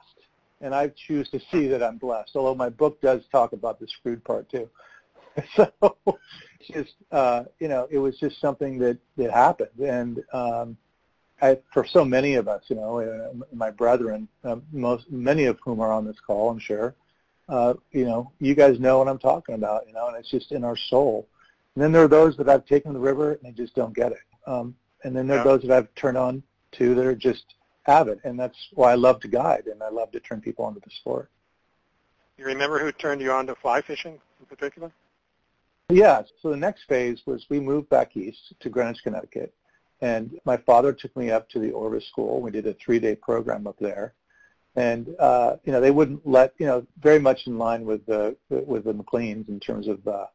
And 0.61 0.75
I 0.75 0.89
choose 1.07 1.29
to 1.31 1.41
see 1.51 1.69
that 1.69 1.83
I'm 1.83 1.99
blessed, 1.99 2.33
although 2.35 2.55
my 2.55 2.69
book 2.69 3.01
does 3.01 3.23
talk 3.31 3.53
about 3.53 3.79
the 3.79 3.87
screwed 3.89 4.25
part 4.25 4.51
too. 4.51 4.69
So 5.55 5.71
just, 6.73 6.95
uh, 7.13 7.45
you 7.61 7.69
know, 7.69 7.87
it 7.91 7.99
was 7.99 8.19
just 8.19 8.41
something 8.41 8.77
that, 8.81 8.99
that 9.17 9.31
happened. 9.31 9.79
And 9.79 10.25
um, 10.33 10.77
I, 11.41 11.59
for 11.73 11.87
so 11.87 12.05
many 12.05 12.35
of 12.35 12.49
us, 12.49 12.65
you 12.67 12.75
know, 12.75 12.99
uh, 13.01 13.45
my 13.55 13.71
brethren, 13.71 14.27
uh, 14.43 14.57
most, 14.73 15.09
many 15.11 15.45
of 15.45 15.59
whom 15.65 15.79
are 15.81 15.93
on 15.93 16.05
this 16.05 16.19
call, 16.27 16.51
I'm 16.51 16.59
sure, 16.59 16.97
uh, 17.49 17.75
you 17.93 18.05
know, 18.05 18.33
you 18.41 18.57
guys 18.57 18.81
know 18.81 18.99
what 18.99 19.09
I'm 19.09 19.19
talking 19.21 19.55
about, 19.55 19.87
you 19.87 19.93
know, 19.93 20.09
and 20.09 20.17
it's 20.17 20.31
just 20.31 20.51
in 20.51 20.65
our 20.65 20.77
soul. 20.77 21.29
And 21.75 21.85
then 21.85 21.93
there 21.93 22.03
are 22.03 22.09
those 22.09 22.37
that 22.39 22.49
I've 22.49 22.67
taken 22.67 22.93
to 22.93 22.99
the 22.99 23.05
river 23.05 23.35
and 23.35 23.43
they 23.45 23.53
just 23.53 23.77
don't 23.77 23.95
get 23.95 24.11
it. 24.11 24.19
Um, 24.47 24.75
and 25.05 25.15
then 25.17 25.29
there 25.29 25.37
are 25.37 25.47
Yeah. 25.47 25.53
those 25.53 25.63
that 25.63 25.71
I've 25.71 25.95
turned 25.95 26.19
on 26.19 26.43
to 26.73 26.95
that 26.97 27.07
are 27.07 27.15
just 27.15 27.45
avid, 27.89 28.21
and 28.25 28.39
that's 28.39 28.69
why 28.75 28.93
I 28.93 28.95
love 28.95 29.21
to 29.21 29.29
guide 29.29 29.67
and 29.67 29.83
I 29.83 29.89
love 29.89 30.13
to 30.13 30.21
turn 30.21 30.41
people 30.41 30.65
onto 30.65 30.81
the 30.81 30.91
sport. 30.91 31.31
You 32.37 32.45
remember 32.45 32.79
who 32.79 32.93
turned 32.93 33.21
you 33.21 33.33
on 33.33 33.47
to 33.47 33.55
fly 33.57 33.83
fishing 33.83 34.21
in 34.39 34.47
particular? 34.47 34.93
Yeah, 35.91 36.23
so 36.43 36.51
the 36.51 36.57
next 36.57 36.85
phase 36.85 37.23
was 37.27 37.47
we 37.49 37.61
moved 37.61 37.89
back 37.89 38.17
east 38.17 38.53
to 38.61 38.69
Greenwich, 38.69 38.99
Connecticut, 39.03 39.55
and 40.03 40.39
my 40.45 40.59
father 40.59 40.93
took 40.93 41.17
me 41.17 41.31
up 41.31 41.49
to 41.51 41.59
the 41.59 41.71
Orvis 41.73 42.07
School. 42.07 42.41
We 42.41 42.51
did 42.51 42.67
a 42.67 42.75
three-day 42.75 43.17
program 43.17 43.67
up 43.67 43.79
there, 43.81 44.13
and 44.77 45.17
uh, 45.19 45.57
you 45.65 45.73
know 45.73 45.81
they 45.81 45.91
wouldn't 45.91 46.27
let 46.27 46.53
you 46.59 46.67
know 46.67 46.87
very 47.01 47.19
much 47.19 47.47
in 47.47 47.59
line 47.59 47.87
with 47.87 48.05
the 48.05 48.37
with 48.51 48.85
the 48.85 48.93
Macleans 48.93 49.49
in 49.49 49.59
terms 49.59 49.89
of 49.89 50.07
uh, 50.07 50.27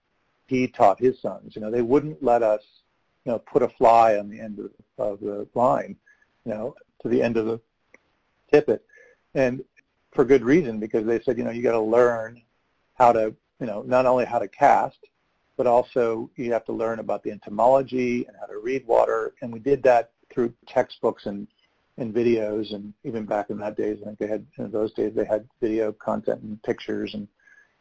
he 0.48 0.68
taught 0.68 1.00
his 1.00 1.22
sons. 1.22 1.56
You 1.56 1.62
know 1.62 1.70
they 1.70 1.84
wouldn't 1.84 2.24
let 2.24 2.42
us 2.42 2.64
you 3.24 3.32
know 3.32 3.40
put 3.40 3.62
a 3.62 3.70
fly 3.70 4.18
on 4.18 4.30
the 4.30 4.40
end 4.40 4.58
of, 4.58 4.72
of 4.98 5.20
the 5.20 5.48
line, 5.54 5.96
you 6.46 6.52
know 6.52 6.76
to 7.04 7.10
the 7.10 7.22
end 7.22 7.38
of 7.38 7.46
the 7.46 7.60
tippet, 8.52 8.84
and 9.36 9.64
for 10.12 10.26
good 10.26 10.44
reason 10.44 10.80
because 10.80 11.06
they 11.06 11.20
said 11.22 11.38
you 11.38 11.44
know 11.44 11.52
you 11.52 11.62
got 11.62 11.72
to 11.72 11.80
learn 11.80 12.42
how 12.96 13.12
to 13.12 13.34
you 13.60 13.68
know 13.68 13.84
not 13.84 14.06
only 14.06 14.26
how 14.26 14.40
to 14.40 14.48
cast 14.48 14.98
but 15.58 15.68
also 15.68 16.30
you 16.36 16.52
have 16.52 16.66
to 16.66 16.74
learn 16.74 17.00
about 17.00 17.24
the 17.24 17.32
entomology 17.32 18.26
and 18.26 18.36
how 18.40 18.48
to 18.48 18.58
read 18.58 18.86
water. 18.88 19.34
And 19.42 19.52
we 19.52 19.60
did 19.60 19.84
that 19.84 20.12
through 20.32 20.54
textbooks 20.68 21.26
and, 21.26 21.48
and 21.98 22.14
videos. 22.14 22.74
And 22.74 22.94
even 23.04 23.26
back 23.26 23.50
in 23.50 23.60
that 23.60 23.78
days, 23.78 24.00
I 24.02 24.06
think 24.06 24.20
they 24.20 24.28
had, 24.28 24.46
in 24.58 24.72
those 24.72 24.94
days, 24.94 25.14
they 25.16 25.26
had 25.26 25.48
video 25.62 25.92
content 25.92 26.42
and 26.42 26.62
pictures 26.64 27.14
and, 27.14 27.28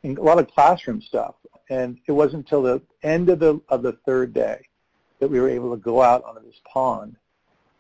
and 0.03 0.19
a 0.19 0.23
lot 0.23 0.39
of 0.39 0.49
classroom 0.49 1.01
stuff. 1.01 1.35
And 1.71 1.99
it 2.07 2.13
wasn't 2.13 2.45
until 2.45 2.63
the 2.63 2.83
end 3.03 3.31
of 3.31 3.39
the, 3.39 3.61
of 3.69 3.83
the 3.83 3.93
third 4.05 4.35
day 4.35 4.61
that 5.21 5.31
we 5.31 5.41
were 5.41 5.49
able 5.49 5.71
to 5.71 5.81
go 5.81 6.03
out 6.03 6.25
onto 6.25 6.45
this 6.45 6.61
pond. 6.71 7.17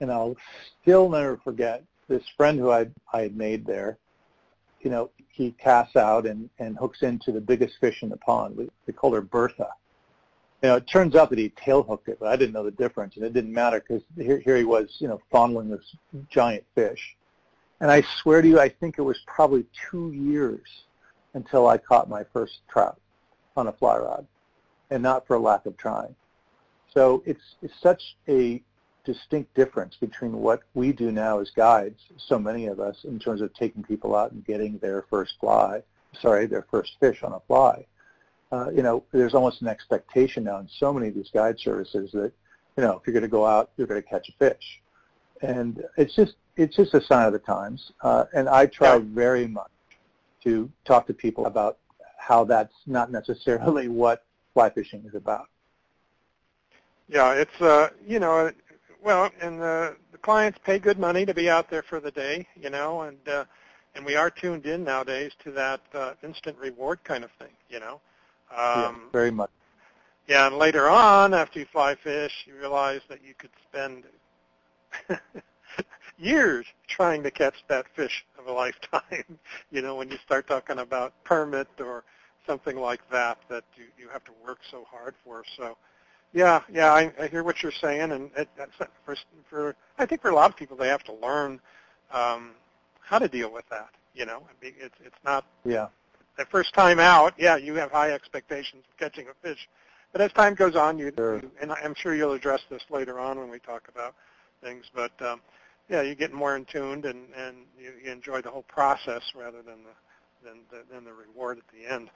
And 0.02 0.12
I'll 0.12 0.36
still 0.82 1.08
never 1.08 1.38
forget 1.38 1.82
this 2.08 2.24
friend 2.36 2.58
who 2.58 2.70
I, 2.70 2.88
I 3.12 3.22
had 3.22 3.36
made 3.36 3.64
there. 3.64 3.98
You 4.82 4.90
know, 4.90 5.10
he 5.28 5.52
casts 5.52 5.96
out 5.96 6.26
and, 6.26 6.50
and 6.58 6.76
hooks 6.76 7.02
into 7.02 7.32
the 7.32 7.40
biggest 7.40 7.74
fish 7.80 8.02
in 8.02 8.10
the 8.10 8.16
pond. 8.18 8.56
We, 8.56 8.68
we 8.86 8.92
called 8.92 9.14
her 9.14 9.22
Bertha 9.22 9.68
you 10.62 10.68
know, 10.68 10.76
it 10.76 10.86
turns 10.86 11.16
out 11.16 11.28
that 11.30 11.38
he 11.40 11.48
tail 11.50 11.82
hooked 11.82 12.08
it, 12.08 12.18
but 12.20 12.28
I 12.28 12.36
didn't 12.36 12.52
know 12.52 12.62
the 12.62 12.70
difference, 12.70 13.16
and 13.16 13.24
it 13.24 13.32
didn't 13.32 13.52
matter 13.52 13.80
because 13.80 14.02
here, 14.16 14.38
here 14.38 14.56
he 14.56 14.64
was, 14.64 14.96
you 15.00 15.08
know, 15.08 15.20
fondling 15.30 15.68
this 15.68 15.96
giant 16.30 16.64
fish. 16.76 17.16
And 17.80 17.90
I 17.90 18.04
swear 18.22 18.40
to 18.40 18.48
you, 18.48 18.60
I 18.60 18.68
think 18.68 18.96
it 18.98 19.02
was 19.02 19.18
probably 19.26 19.66
two 19.90 20.12
years 20.12 20.84
until 21.34 21.66
I 21.66 21.78
caught 21.78 22.08
my 22.08 22.22
first 22.32 22.60
trout 22.68 23.00
on 23.56 23.66
a 23.66 23.72
fly 23.72 23.98
rod, 23.98 24.24
and 24.90 25.02
not 25.02 25.26
for 25.26 25.36
lack 25.36 25.66
of 25.66 25.76
trying. 25.76 26.14
So 26.94 27.24
it's, 27.26 27.56
it's 27.60 27.74
such 27.80 28.16
a 28.28 28.62
distinct 29.04 29.54
difference 29.54 29.96
between 29.96 30.32
what 30.32 30.62
we 30.74 30.92
do 30.92 31.10
now 31.10 31.40
as 31.40 31.50
guides, 31.50 32.00
so 32.16 32.38
many 32.38 32.66
of 32.66 32.80
us, 32.80 33.04
in 33.04 33.18
terms 33.18 33.40
of 33.40 33.52
taking 33.54 33.82
people 33.82 34.14
out 34.14 34.32
and 34.32 34.44
getting 34.44 34.78
their 34.78 35.04
first 35.10 35.34
fly, 35.40 35.82
sorry, 36.20 36.46
their 36.46 36.66
first 36.70 36.92
fish 37.00 37.22
on 37.22 37.32
a 37.32 37.40
fly. 37.46 37.84
Uh, 38.50 38.70
you 38.70 38.82
know, 38.82 39.02
there's 39.12 39.34
almost 39.34 39.62
an 39.62 39.68
expectation 39.68 40.44
now 40.44 40.58
in 40.58 40.68
so 40.78 40.92
many 40.92 41.08
of 41.08 41.14
these 41.14 41.30
guide 41.32 41.58
services 41.58 42.10
that, 42.12 42.32
you 42.76 42.82
know, 42.82 42.92
if 42.92 43.06
you're 43.06 43.14
going 43.14 43.22
to 43.22 43.28
go 43.28 43.46
out, 43.46 43.70
you're 43.76 43.86
going 43.86 44.02
to 44.02 44.08
catch 44.08 44.28
a 44.28 44.32
fish. 44.38 44.80
And 45.40 45.82
it's 45.96 46.14
just, 46.14 46.34
it's 46.56 46.76
just 46.76 46.94
a 46.94 47.02
sign 47.02 47.26
of 47.26 47.32
the 47.32 47.38
times. 47.38 47.92
Uh, 48.02 48.24
and 48.34 48.48
I 48.48 48.66
try 48.66 48.98
very 48.98 49.48
much 49.48 49.70
to 50.44 50.70
talk 50.84 51.06
to 51.06 51.14
people 51.14 51.46
about 51.46 51.78
how 52.18 52.44
that's 52.44 52.74
not 52.86 53.10
necessarily 53.10 53.88
what 54.02 54.24
fly 54.54 54.70
fishing 54.70 55.02
is 55.06 55.14
about. 55.14 55.48
Yeah, 57.08 57.32
it's 57.32 57.60
uh, 57.60 57.90
you 58.06 58.18
know, 58.20 58.50
well, 59.02 59.30
and 59.40 59.60
the 59.60 59.96
the 60.12 60.18
clients 60.18 60.58
pay 60.64 60.78
good 60.78 60.98
money 60.98 61.26
to 61.26 61.34
be 61.34 61.50
out 61.50 61.68
there 61.68 61.82
for 61.82 62.00
the 62.00 62.10
day, 62.10 62.46
you 62.60 62.70
know, 62.70 63.02
and 63.02 63.28
uh, 63.28 63.44
and 63.94 64.04
we 64.04 64.16
are 64.16 64.30
tuned 64.30 64.66
in 64.66 64.84
nowadays 64.84 65.32
to 65.44 65.50
that 65.52 65.80
uh, 65.94 66.12
instant 66.22 66.56
reward 66.58 67.02
kind 67.04 67.24
of 67.24 67.30
thing, 67.32 67.52
you 67.68 67.80
know. 67.80 68.00
Um, 68.50 68.58
yeah, 68.58 68.92
very 69.12 69.30
much. 69.30 69.50
Yeah, 70.28 70.46
and 70.46 70.56
later 70.56 70.88
on, 70.88 71.34
after 71.34 71.58
you 71.58 71.66
fly 71.66 71.94
fish, 71.96 72.44
you 72.46 72.54
realize 72.56 73.00
that 73.08 73.20
you 73.24 73.34
could 73.34 73.50
spend 73.68 74.04
years 76.18 76.66
trying 76.86 77.22
to 77.24 77.30
catch 77.30 77.64
that 77.68 77.86
fish 77.94 78.24
of 78.38 78.46
a 78.46 78.52
lifetime. 78.52 79.38
you 79.70 79.82
know, 79.82 79.96
when 79.96 80.10
you 80.10 80.18
start 80.24 80.46
talking 80.46 80.78
about 80.78 81.12
permit 81.24 81.68
or 81.80 82.04
something 82.46 82.76
like 82.76 83.00
that 83.10 83.38
that 83.48 83.64
you, 83.76 83.84
you 83.98 84.08
have 84.08 84.24
to 84.24 84.32
work 84.46 84.58
so 84.70 84.84
hard 84.90 85.14
for. 85.24 85.42
So, 85.56 85.76
yeah, 86.32 86.62
yeah, 86.72 86.92
I, 86.92 87.12
I 87.20 87.26
hear 87.26 87.42
what 87.42 87.62
you're 87.62 87.72
saying, 87.72 88.12
and 88.12 88.30
it, 88.36 88.48
for, 89.04 89.16
for 89.48 89.76
I 89.98 90.06
think 90.06 90.22
for 90.22 90.30
a 90.30 90.34
lot 90.34 90.50
of 90.50 90.56
people, 90.56 90.76
they 90.76 90.88
have 90.88 91.04
to 91.04 91.12
learn 91.12 91.60
um, 92.10 92.52
how 93.00 93.18
to 93.18 93.28
deal 93.28 93.52
with 93.52 93.68
that. 93.70 93.90
You 94.14 94.26
know, 94.26 94.42
it's 94.60 94.94
it's 95.04 95.16
not 95.24 95.44
yeah 95.64 95.88
the 96.38 96.46
first 96.46 96.74
time 96.74 96.98
out. 96.98 97.34
Yeah, 97.38 97.56
you 97.56 97.74
have 97.74 97.90
high 97.90 98.12
expectations 98.12 98.84
of 98.90 98.96
catching 98.98 99.26
a 99.28 99.34
fish, 99.46 99.68
but 100.12 100.20
as 100.20 100.32
time 100.32 100.54
goes 100.54 100.76
on, 100.76 100.98
you, 100.98 101.12
sure. 101.16 101.36
you 101.36 101.50
and 101.60 101.72
I'm 101.72 101.94
sure 101.94 102.14
you'll 102.14 102.32
address 102.32 102.60
this 102.70 102.82
later 102.90 103.18
on 103.18 103.38
when 103.38 103.50
we 103.50 103.58
talk 103.58 103.88
about 103.88 104.14
things, 104.62 104.86
but 104.94 105.12
um, 105.20 105.40
yeah, 105.88 106.02
you 106.02 106.14
get 106.14 106.32
more 106.32 106.56
in 106.56 106.64
tuned 106.64 107.04
and 107.04 107.26
and 107.36 107.58
you, 107.78 107.92
you 108.02 108.10
enjoy 108.10 108.40
the 108.40 108.50
whole 108.50 108.64
process 108.64 109.22
rather 109.34 109.62
than 109.62 109.84
the 109.84 110.48
than 110.48 110.60
the, 110.70 110.82
than 110.92 111.04
the 111.04 111.12
reward 111.12 111.58
at 111.58 111.64
the 111.72 111.92
end. 111.92 112.10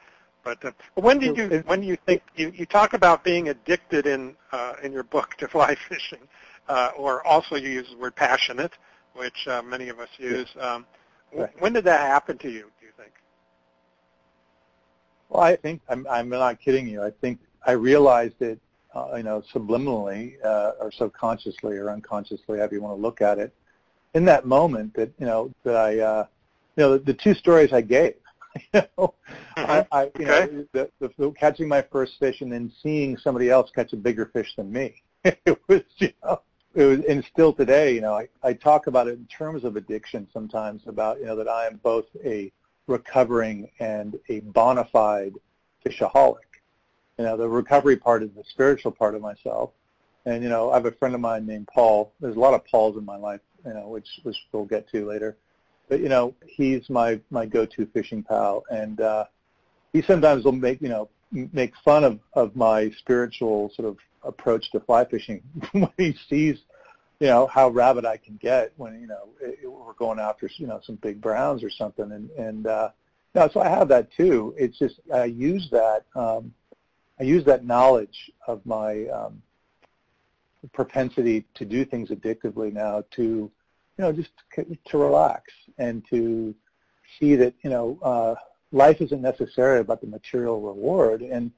But 0.47 0.65
uh, 0.65 0.71
when 0.95 1.19
did 1.19 1.37
you 1.37 1.65
when 1.67 1.81
do 1.81 1.89
you 1.89 1.99
think 2.07 2.23
you, 2.37 2.53
you 2.55 2.67
talk 2.67 2.93
about 2.93 3.25
being 3.25 3.49
addicted 3.49 4.07
in 4.07 4.37
uh, 4.53 4.75
in 4.81 4.93
your 4.93 5.03
book 5.03 5.35
to 5.39 5.49
fly 5.55 5.77
fishing, 5.89 6.21
uh, 6.69 6.91
or 6.97 7.27
also 7.27 7.57
you 7.57 7.69
use 7.69 7.89
the 7.91 7.99
word 7.99 8.15
passionate, 8.15 8.73
which 9.15 9.49
uh, 9.49 9.61
many 9.63 9.89
of 9.89 9.99
us 9.99 10.09
use. 10.19 10.49
Um, 10.61 10.87
right. 11.35 11.51
When 11.61 11.73
did 11.73 11.83
that 11.85 12.01
happen 12.03 12.39
to 12.39 12.49
you? 12.49 12.71
Do 12.79 12.87
you 12.87 12.93
think? 12.97 13.11
Well, 15.31 15.43
I 15.43 15.57
think 15.57 15.83
I'm 15.89 16.07
I'm 16.09 16.29
not 16.29 16.61
kidding 16.61 16.87
you. 16.87 17.03
I 17.03 17.11
think 17.11 17.41
I 17.67 17.73
realized 17.73 18.41
it, 18.41 18.61
uh, 18.95 19.17
you 19.17 19.25
know, 19.25 19.43
subliminally 19.53 20.37
uh, 20.45 20.73
or 20.81 20.93
subconsciously 20.93 21.77
or 21.77 21.91
unconsciously, 21.91 22.59
however 22.59 22.77
you 22.77 22.83
want 22.83 22.97
to 22.97 23.03
look 23.03 23.21
at 23.21 23.41
it. 23.41 23.53
In 24.15 24.25
that 24.27 24.47
moment, 24.47 24.95
that 24.95 25.11
you 25.19 25.27
know 25.27 25.51
that 25.65 25.75
I, 25.75 25.99
uh, 25.99 26.27
you 26.77 26.85
know, 26.85 26.93
the, 26.93 26.99
the 27.01 27.15
two 27.15 27.35
stories 27.35 27.73
I 27.73 27.81
gave 27.81 28.15
you 28.75 28.83
know, 28.99 29.15
mm-hmm. 29.57 29.71
I, 29.71 29.87
I 29.93 30.03
you 30.19 30.27
okay. 30.27 30.53
know, 30.53 30.67
the, 30.73 30.91
the, 31.01 31.11
the, 31.19 31.31
catching 31.33 31.69
my 31.69 31.83
first 31.83 32.19
fish 32.19 32.41
and 32.41 32.53
then 32.53 32.73
seeing 32.83 33.17
somebody 33.17 33.51
else 33.51 33.71
catch 33.75 33.93
a 33.93 33.97
bigger 33.97 34.27
fish 34.27 34.55
than 34.57 34.73
me. 34.73 35.03
it 35.25 35.59
was, 35.69 35.83
you 35.99 36.13
know, 36.25 36.41
it 36.75 36.85
was, 36.85 37.01
and 37.09 37.25
still 37.25 37.53
today, 37.53 37.95
you 37.95 38.01
know, 38.01 38.15
I, 38.15 38.29
I 38.43 38.53
talk 38.53 38.87
about 38.87 39.09
it 39.09 39.19
in 39.19 39.27
terms 39.27 39.65
of 39.65 39.77
addiction 39.77 40.29
sometimes 40.33 40.83
about, 40.87 41.19
you 41.19 41.27
know, 41.27 41.37
that 41.37 41.49
I 41.49 41.67
am 41.67 41.81
both 41.83 42.07
a 42.25 42.53
recovering 42.87 43.71
and 43.81 44.19
a 44.29 44.41
bona 44.41 44.85
fide 44.93 45.35
fishaholic. 45.85 46.37
You 47.19 47.25
know, 47.25 47.37
the 47.37 47.49
recovery 47.49 47.97
part 47.97 48.23
is 48.23 48.31
the 48.37 48.45
spiritual 48.45 48.93
part 48.93 49.15
of 49.15 49.23
myself. 49.23 49.71
And, 50.27 50.43
you 50.43 50.49
know, 50.49 50.71
I 50.71 50.75
have 50.75 50.87
a 50.87 50.93
friend 50.93 51.15
of 51.15 51.21
mine 51.21 51.47
named 51.47 51.69
Paul. 51.73 52.13
There's 52.21 52.37
a 52.37 52.41
lot 52.41 52.53
of 52.53 52.65
Pauls 52.67 52.97
in 52.97 53.05
my 53.05 53.17
life, 53.17 53.41
you 53.65 53.73
know, 53.73 53.89
which, 53.89 54.21
which 54.23 54.37
we'll 54.53 54.65
get 54.65 54.89
to 54.91 55.07
later 55.07 55.37
but 55.89 56.01
you 56.01 56.09
know, 56.09 56.35
he's 56.47 56.89
my 56.91 57.21
my 57.31 57.47
go-to 57.47 57.87
fishing 57.87 58.23
pal, 58.23 58.65
and 58.71 59.01
uh, 59.01 59.25
he 59.93 60.03
sometimes 60.03 60.45
will 60.45 60.53
make 60.53 60.81
you 60.81 60.89
know 60.89 61.09
make 61.31 61.73
fun 61.85 62.05
of 62.05 62.19
of 62.35 62.57
my 62.57 62.91
spiritual 62.99 63.71
sort 63.75 63.89
of 63.89 63.97
approach 64.23 64.71
to 64.73 64.81
fly 64.81 65.05
fishing 65.05 65.43
when 65.73 65.91
he 65.97 66.17
sees 66.29 66.59
you 67.21 67.27
know 67.29 67.47
how 67.47 67.69
rabid 67.69 68.05
I 68.05 68.17
can 68.17 68.37
get 68.37 68.73
when 68.77 69.01
you 69.01 69.07
know 69.07 69.29
it, 69.41 69.59
we're 69.65 69.93
going 69.95 70.19
after 70.19 70.51
you 70.57 70.67
know 70.67 70.81
some 70.85 70.97
big 70.97 71.21
browns 71.21 71.63
or 71.63 71.71
something, 71.71 72.11
and 72.13 72.31
and 72.31 72.67
uh, 72.67 72.91
no, 73.35 73.49
so 73.53 73.61
I 73.61 73.69
have 73.69 73.89
that 73.89 74.09
too. 74.17 74.55
It's 74.57 74.79
just 74.79 75.01
I 75.13 75.25
use 75.25 75.69
that 75.71 76.05
um, 76.15 76.53
I 77.21 77.25
use 77.25 77.45
that 77.45 77.65
knowledge 77.65 78.31
of 78.47 78.65
my 78.67 79.07
um, 79.07 79.43
propensity 80.73 81.47
to 81.55 81.65
do 81.65 81.85
things 81.85 82.11
addictively 82.11 82.73
now 82.73 83.05
to 83.13 83.51
you 83.99 84.05
know, 84.05 84.13
just 84.13 84.31
to 84.55 84.99
relax 84.99 85.53
and 85.79 86.05
to 86.11 86.55
see 87.19 87.35
that, 87.37 87.55
you 87.63 87.71
know, 87.71 87.99
uh, 88.03 88.35
life 88.73 89.01
isn't 89.01 89.23
necessarily 89.23 89.81
about 89.81 90.01
the 90.01 90.07
material 90.07 90.61
reward. 90.61 91.23
And 91.23 91.51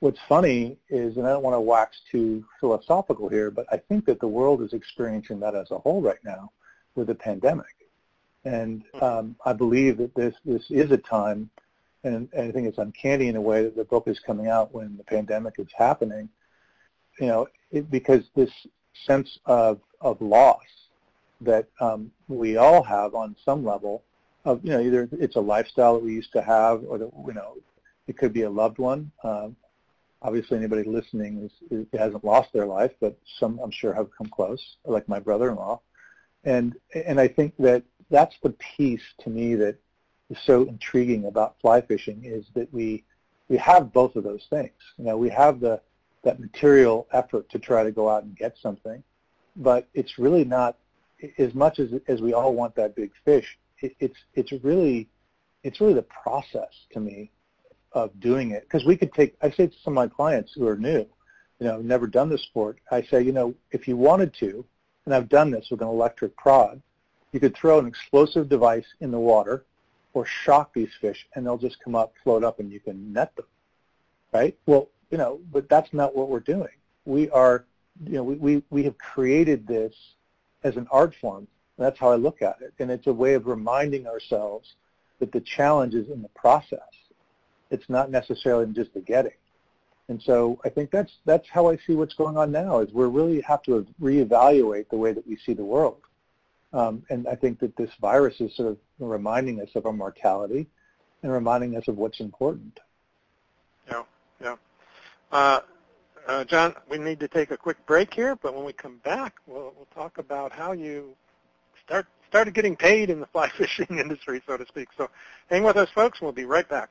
what's 0.00 0.18
funny 0.28 0.76
is, 0.88 1.16
and 1.16 1.26
I 1.26 1.30
don't 1.30 1.42
want 1.42 1.54
to 1.54 1.60
wax 1.60 1.96
too 2.10 2.44
philosophical 2.60 3.28
here, 3.28 3.50
but 3.50 3.66
I 3.70 3.76
think 3.76 4.06
that 4.06 4.20
the 4.20 4.28
world 4.28 4.62
is 4.62 4.72
experiencing 4.72 5.40
that 5.40 5.54
as 5.54 5.70
a 5.70 5.78
whole 5.78 6.02
right 6.02 6.22
now 6.24 6.50
with 6.94 7.06
the 7.06 7.14
pandemic. 7.14 7.66
And 8.44 8.84
um, 9.00 9.36
I 9.44 9.52
believe 9.52 9.98
that 9.98 10.14
this, 10.14 10.34
this 10.44 10.64
is 10.70 10.90
a 10.90 10.98
time, 10.98 11.48
and, 12.02 12.28
and 12.32 12.48
I 12.48 12.52
think 12.52 12.66
it's 12.66 12.78
uncanny 12.78 13.28
in 13.28 13.36
a 13.36 13.40
way 13.40 13.64
that 13.64 13.76
the 13.76 13.84
book 13.84 14.08
is 14.08 14.18
coming 14.18 14.48
out 14.48 14.74
when 14.74 14.96
the 14.96 15.04
pandemic 15.04 15.54
is 15.58 15.68
happening, 15.76 16.28
you 17.18 17.26
know, 17.26 17.46
it, 17.70 17.90
because 17.90 18.24
this 18.34 18.50
sense 19.06 19.38
of, 19.46 19.80
of 20.00 20.20
loss 20.20 20.60
that 21.40 21.68
um, 21.80 22.10
we 22.28 22.56
all 22.56 22.82
have 22.82 23.14
on 23.14 23.36
some 23.44 23.64
level 23.64 24.02
of, 24.44 24.64
you 24.64 24.70
know, 24.70 24.80
either 24.80 25.08
it's 25.12 25.36
a 25.36 25.40
lifestyle 25.40 25.94
that 25.94 26.04
we 26.04 26.12
used 26.12 26.32
to 26.32 26.42
have 26.42 26.82
or, 26.86 26.98
that, 26.98 27.10
you 27.26 27.34
know, 27.34 27.56
it 28.06 28.18
could 28.18 28.32
be 28.32 28.42
a 28.42 28.50
loved 28.50 28.78
one. 28.78 29.10
Um, 29.22 29.56
obviously, 30.22 30.58
anybody 30.58 30.84
listening 30.84 31.44
is, 31.44 31.52
is, 31.70 31.86
hasn't 31.98 32.24
lost 32.24 32.52
their 32.52 32.66
life, 32.66 32.92
but 33.00 33.18
some 33.38 33.58
I'm 33.62 33.70
sure 33.70 33.94
have 33.94 34.08
come 34.16 34.28
close, 34.28 34.76
like 34.84 35.08
my 35.08 35.18
brother-in-law. 35.18 35.80
And, 36.44 36.74
and 36.94 37.18
I 37.18 37.28
think 37.28 37.54
that 37.58 37.82
that's 38.10 38.36
the 38.42 38.54
piece 38.76 39.02
to 39.20 39.30
me 39.30 39.54
that 39.56 39.76
is 40.30 40.38
so 40.44 40.62
intriguing 40.64 41.26
about 41.26 41.56
fly 41.60 41.80
fishing 41.80 42.24
is 42.24 42.44
that 42.54 42.72
we, 42.72 43.04
we 43.48 43.56
have 43.56 43.92
both 43.92 44.16
of 44.16 44.24
those 44.24 44.46
things. 44.50 44.72
You 44.98 45.04
know, 45.04 45.16
we 45.16 45.30
have 45.30 45.60
the, 45.60 45.80
that 46.22 46.40
material 46.40 47.06
effort 47.12 47.48
to 47.50 47.58
try 47.58 47.82
to 47.82 47.90
go 47.90 48.08
out 48.08 48.24
and 48.24 48.36
get 48.36 48.56
something, 48.62 49.02
but 49.56 49.88
it's 49.94 50.18
really 50.18 50.44
not 50.44 50.76
as 51.38 51.54
much 51.54 51.78
as 51.78 51.90
as 52.08 52.20
we 52.20 52.32
all 52.32 52.54
want 52.54 52.74
that 52.76 52.94
big 52.94 53.12
fish, 53.24 53.58
it, 53.80 53.94
it's 54.00 54.18
it's 54.34 54.52
really 54.64 55.08
it's 55.62 55.80
really 55.80 55.94
the 55.94 56.02
process 56.02 56.70
to 56.92 57.00
me 57.00 57.30
of 57.92 58.18
doing 58.20 58.50
it 58.50 58.62
because 58.64 58.84
we 58.84 58.96
could 58.96 59.12
take. 59.12 59.36
I 59.42 59.50
say 59.50 59.68
to 59.68 59.76
some 59.82 59.96
of 59.96 60.08
my 60.08 60.08
clients 60.08 60.52
who 60.52 60.66
are 60.66 60.76
new, 60.76 61.06
you 61.58 61.66
know, 61.66 61.80
never 61.80 62.06
done 62.06 62.28
the 62.28 62.38
sport. 62.38 62.78
I 62.90 63.02
say, 63.02 63.22
you 63.22 63.32
know, 63.32 63.54
if 63.70 63.86
you 63.88 63.96
wanted 63.96 64.34
to, 64.40 64.64
and 65.04 65.14
I've 65.14 65.28
done 65.28 65.50
this 65.50 65.68
with 65.70 65.80
an 65.80 65.88
electric 65.88 66.36
prod, 66.36 66.82
you 67.32 67.40
could 67.40 67.56
throw 67.56 67.78
an 67.78 67.86
explosive 67.86 68.48
device 68.48 68.86
in 69.00 69.10
the 69.10 69.18
water 69.18 69.64
or 70.12 70.24
shock 70.24 70.72
these 70.72 70.90
fish, 71.00 71.26
and 71.34 71.44
they'll 71.44 71.58
just 71.58 71.82
come 71.82 71.94
up, 71.94 72.14
float 72.22 72.44
up, 72.44 72.60
and 72.60 72.70
you 72.70 72.80
can 72.80 73.12
net 73.12 73.34
them. 73.36 73.46
Right? 74.32 74.56
Well, 74.66 74.88
you 75.10 75.18
know, 75.18 75.40
but 75.52 75.68
that's 75.68 75.92
not 75.92 76.14
what 76.14 76.28
we're 76.28 76.40
doing. 76.40 76.68
We 77.04 77.30
are, 77.30 77.64
you 78.04 78.14
know, 78.14 78.24
we, 78.24 78.34
we, 78.36 78.62
we 78.70 78.84
have 78.84 78.98
created 78.98 79.66
this 79.66 79.94
as 80.64 80.76
an 80.76 80.88
art 80.90 81.14
form. 81.20 81.46
That's 81.78 81.98
how 81.98 82.10
I 82.10 82.16
look 82.16 82.42
at 82.42 82.60
it. 82.60 82.72
And 82.78 82.90
it's 82.90 83.06
a 83.06 83.12
way 83.12 83.34
of 83.34 83.46
reminding 83.46 84.06
ourselves 84.06 84.74
that 85.18 85.32
the 85.32 85.40
challenge 85.40 85.94
is 85.94 86.08
in 86.08 86.22
the 86.22 86.28
process. 86.28 86.80
It's 87.70 87.88
not 87.88 88.10
necessarily 88.10 88.64
in 88.64 88.74
just 88.74 88.94
the 88.94 89.00
getting. 89.00 89.32
And 90.08 90.20
so 90.22 90.60
I 90.64 90.68
think 90.68 90.90
that's 90.90 91.12
that's 91.24 91.48
how 91.48 91.70
I 91.70 91.78
see 91.86 91.94
what's 91.94 92.14
going 92.14 92.36
on 92.36 92.52
now 92.52 92.80
is 92.80 92.92
we 92.92 93.04
really 93.04 93.40
have 93.40 93.62
to 93.62 93.86
reevaluate 94.00 94.88
the 94.90 94.96
way 94.96 95.12
that 95.12 95.26
we 95.26 95.36
see 95.36 95.54
the 95.54 95.64
world. 95.64 96.00
Um, 96.72 97.04
and 97.08 97.26
I 97.26 97.36
think 97.36 97.58
that 97.60 97.76
this 97.76 97.90
virus 98.00 98.40
is 98.40 98.54
sort 98.54 98.68
of 98.68 98.78
reminding 98.98 99.60
us 99.62 99.70
of 99.74 99.86
our 99.86 99.92
mortality 99.92 100.66
and 101.22 101.32
reminding 101.32 101.76
us 101.76 101.88
of 101.88 101.96
what's 101.96 102.20
important. 102.20 102.80
Yeah, 103.88 104.02
yeah. 104.42 104.56
Uh, 105.32 105.60
uh, 106.26 106.44
John, 106.44 106.74
we 106.88 106.98
need 106.98 107.20
to 107.20 107.28
take 107.28 107.50
a 107.50 107.56
quick 107.56 107.84
break 107.86 108.12
here, 108.12 108.36
but 108.36 108.54
when 108.54 108.64
we 108.64 108.72
come 108.72 108.98
back, 108.98 109.34
we'll, 109.46 109.72
we'll 109.76 109.88
talk 109.94 110.18
about 110.18 110.52
how 110.52 110.72
you 110.72 111.14
start 111.84 112.06
started 112.28 112.54
getting 112.54 112.74
paid 112.74 113.10
in 113.10 113.20
the 113.20 113.26
fly 113.26 113.48
fishing 113.56 113.98
industry, 113.98 114.42
so 114.46 114.56
to 114.56 114.66
speak. 114.66 114.88
So 114.96 115.08
hang 115.48 115.62
with 115.62 115.76
us, 115.76 115.88
folks. 115.90 116.18
And 116.18 116.26
we'll 116.26 116.32
be 116.32 116.44
right 116.44 116.68
back. 116.68 116.90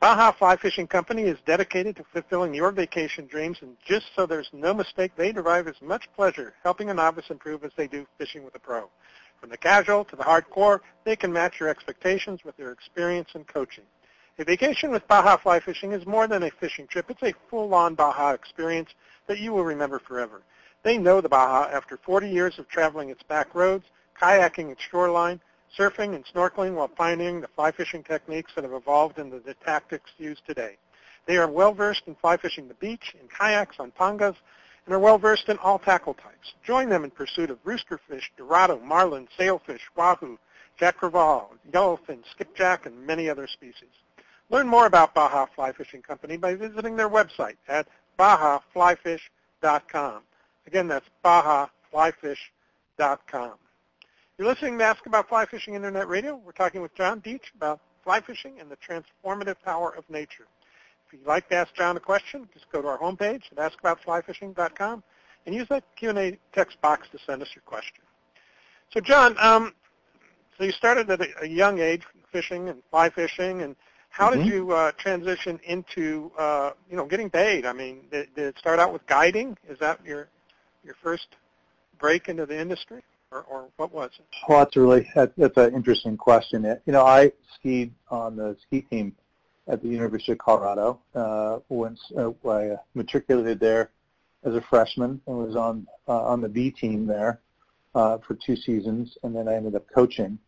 Baja 0.00 0.32
Fly 0.32 0.56
Fishing 0.56 0.86
Company 0.86 1.24
is 1.24 1.38
dedicated 1.44 1.96
to 1.96 2.04
fulfilling 2.04 2.54
your 2.54 2.72
vacation 2.72 3.26
dreams, 3.26 3.58
and 3.60 3.76
just 3.84 4.06
so 4.16 4.24
there's 4.24 4.48
no 4.54 4.72
mistake, 4.72 5.12
they 5.14 5.30
derive 5.30 5.68
as 5.68 5.80
much 5.82 6.08
pleasure 6.16 6.54
helping 6.62 6.88
a 6.88 6.94
novice 6.94 7.28
improve 7.28 7.64
as 7.64 7.72
they 7.76 7.86
do 7.86 8.06
fishing 8.16 8.42
with 8.42 8.54
a 8.54 8.58
pro. 8.58 8.88
From 9.40 9.50
the 9.50 9.58
casual 9.58 10.06
to 10.06 10.16
the 10.16 10.22
hardcore, 10.22 10.80
they 11.04 11.16
can 11.16 11.30
match 11.30 11.60
your 11.60 11.68
expectations 11.68 12.44
with 12.44 12.56
their 12.56 12.72
experience 12.72 13.30
and 13.34 13.46
coaching. 13.46 13.84
A 14.40 14.44
vacation 14.44 14.90
with 14.90 15.06
Baja 15.06 15.36
Fly 15.36 15.60
Fishing 15.60 15.92
is 15.92 16.06
more 16.06 16.26
than 16.26 16.44
a 16.44 16.50
fishing 16.50 16.86
trip. 16.86 17.10
It's 17.10 17.22
a 17.22 17.34
full-on 17.50 17.94
Baja 17.94 18.30
experience 18.30 18.88
that 19.26 19.38
you 19.38 19.52
will 19.52 19.64
remember 19.64 19.98
forever. 19.98 20.40
They 20.82 20.96
know 20.96 21.20
the 21.20 21.28
Baja 21.28 21.68
after 21.70 21.98
40 21.98 22.30
years 22.30 22.58
of 22.58 22.66
traveling 22.66 23.10
its 23.10 23.22
back 23.22 23.54
roads, 23.54 23.84
kayaking 24.18 24.70
its 24.70 24.80
shoreline, 24.80 25.42
surfing 25.78 26.14
and 26.14 26.24
snorkeling 26.24 26.72
while 26.72 26.88
pioneering 26.88 27.42
the 27.42 27.48
fly 27.48 27.70
fishing 27.70 28.02
techniques 28.02 28.52
that 28.54 28.64
have 28.64 28.72
evolved 28.72 29.18
into 29.18 29.40
the 29.40 29.52
tactics 29.62 30.10
used 30.16 30.46
today. 30.46 30.78
They 31.26 31.36
are 31.36 31.46
well 31.46 31.74
versed 31.74 32.04
in 32.06 32.14
fly 32.14 32.38
fishing 32.38 32.66
the 32.66 32.72
beach, 32.72 33.14
in 33.20 33.28
kayaks, 33.28 33.76
on 33.78 33.90
pangas, 33.92 34.36
and 34.86 34.94
are 34.94 34.98
well 34.98 35.18
versed 35.18 35.50
in 35.50 35.58
all 35.58 35.78
tackle 35.78 36.14
types. 36.14 36.54
Join 36.64 36.88
them 36.88 37.04
in 37.04 37.10
pursuit 37.10 37.50
of 37.50 37.62
roosterfish, 37.62 38.30
dorado, 38.38 38.80
marlin, 38.80 39.28
sailfish, 39.36 39.82
wahoo, 39.94 40.38
jack 40.78 40.98
crevalle, 40.98 41.50
yellowfin, 41.70 42.20
skipjack, 42.30 42.86
and 42.86 43.06
many 43.06 43.28
other 43.28 43.46
species. 43.46 43.90
Learn 44.50 44.66
more 44.66 44.86
about 44.86 45.14
Baja 45.14 45.46
Fly 45.46 45.72
Fishing 45.72 46.02
Company 46.02 46.36
by 46.36 46.56
visiting 46.56 46.96
their 46.96 47.08
website 47.08 47.56
at 47.68 47.86
bajaflyfish.com. 48.18 50.22
Again, 50.66 50.88
that's 50.88 51.06
bajaflyfish.com. 51.24 53.52
You're 54.36 54.48
listening 54.48 54.76
to 54.78 54.84
Ask 54.84 55.06
About 55.06 55.28
Fly 55.28 55.46
Fishing 55.46 55.74
Internet 55.74 56.08
Radio. 56.08 56.34
We're 56.36 56.50
talking 56.52 56.82
with 56.82 56.94
John 56.94 57.20
Dietsch 57.20 57.54
about 57.54 57.80
fly 58.02 58.20
fishing 58.20 58.58
and 58.58 58.70
the 58.70 58.76
transformative 58.76 59.56
power 59.64 59.94
of 59.94 60.08
nature. 60.08 60.46
If 61.06 61.12
you'd 61.12 61.26
like 61.26 61.48
to 61.50 61.56
ask 61.56 61.74
John 61.74 61.96
a 61.96 62.00
question, 62.00 62.48
just 62.54 62.70
go 62.72 62.80
to 62.80 62.88
our 62.88 62.98
homepage 62.98 63.42
at 63.56 63.58
askaboutflyfishing.com 63.58 65.02
and 65.46 65.54
use 65.54 65.68
that 65.68 65.84
Q&A 65.96 66.38
text 66.52 66.80
box 66.80 67.08
to 67.12 67.18
send 67.24 67.42
us 67.42 67.48
your 67.54 67.62
question. 67.66 68.02
So 68.92 69.00
John, 69.00 69.36
um, 69.38 69.74
so 70.56 70.64
you 70.64 70.72
started 70.72 71.10
at 71.10 71.20
a, 71.20 71.28
a, 71.42 71.46
young 71.46 71.78
age 71.78 72.02
fishing 72.32 72.68
and 72.68 72.82
fly 72.90 73.10
fishing, 73.10 73.62
and 73.62 73.76
how 74.10 74.30
mm-hmm. 74.30 74.42
did 74.42 74.52
you 74.52 74.72
uh, 74.72 74.92
transition 74.92 75.58
into 75.64 76.30
uh, 76.38 76.72
you 76.90 76.96
know 76.96 77.06
getting 77.06 77.30
paid? 77.30 77.64
I 77.64 77.72
mean, 77.72 78.02
did, 78.10 78.34
did, 78.34 78.46
it 78.48 78.58
start 78.58 78.78
out 78.78 78.92
with 78.92 79.06
guiding? 79.06 79.56
Is 79.68 79.78
that 79.78 80.04
your 80.04 80.28
your 80.84 80.94
first 81.02 81.28
break 81.98 82.28
into 82.28 82.46
the 82.46 82.58
industry? 82.58 83.02
or, 83.32 83.42
or 83.42 83.68
what 83.76 83.92
was 83.92 84.10
it? 84.18 84.24
Well, 84.48 84.58
that's 84.58 84.76
really 84.76 85.08
that, 85.14 85.32
that's 85.36 85.56
an 85.56 85.74
interesting 85.74 86.16
question. 86.16 86.64
You 86.86 86.92
know, 86.92 87.04
I 87.04 87.32
skied 87.54 87.92
on 88.10 88.36
the 88.36 88.56
ski 88.66 88.82
team 88.82 89.14
at 89.68 89.82
the 89.82 89.88
University 89.88 90.32
of 90.32 90.38
Colorado. 90.38 91.00
Uh, 91.14 91.58
once 91.68 92.00
uh, 92.16 92.30
I 92.48 92.76
matriculated 92.94 93.60
there 93.60 93.90
as 94.44 94.54
a 94.54 94.60
freshman 94.62 95.20
and 95.26 95.36
was 95.36 95.56
on 95.56 95.86
uh, 96.08 96.22
on 96.22 96.40
the 96.40 96.48
B 96.48 96.70
team 96.70 97.06
there 97.06 97.40
uh, 97.94 98.18
for 98.18 98.34
two 98.34 98.56
seasons, 98.56 99.16
and 99.22 99.34
then 99.34 99.48
I 99.48 99.54
ended 99.54 99.74
up 99.74 99.86
coaching. 99.94 100.38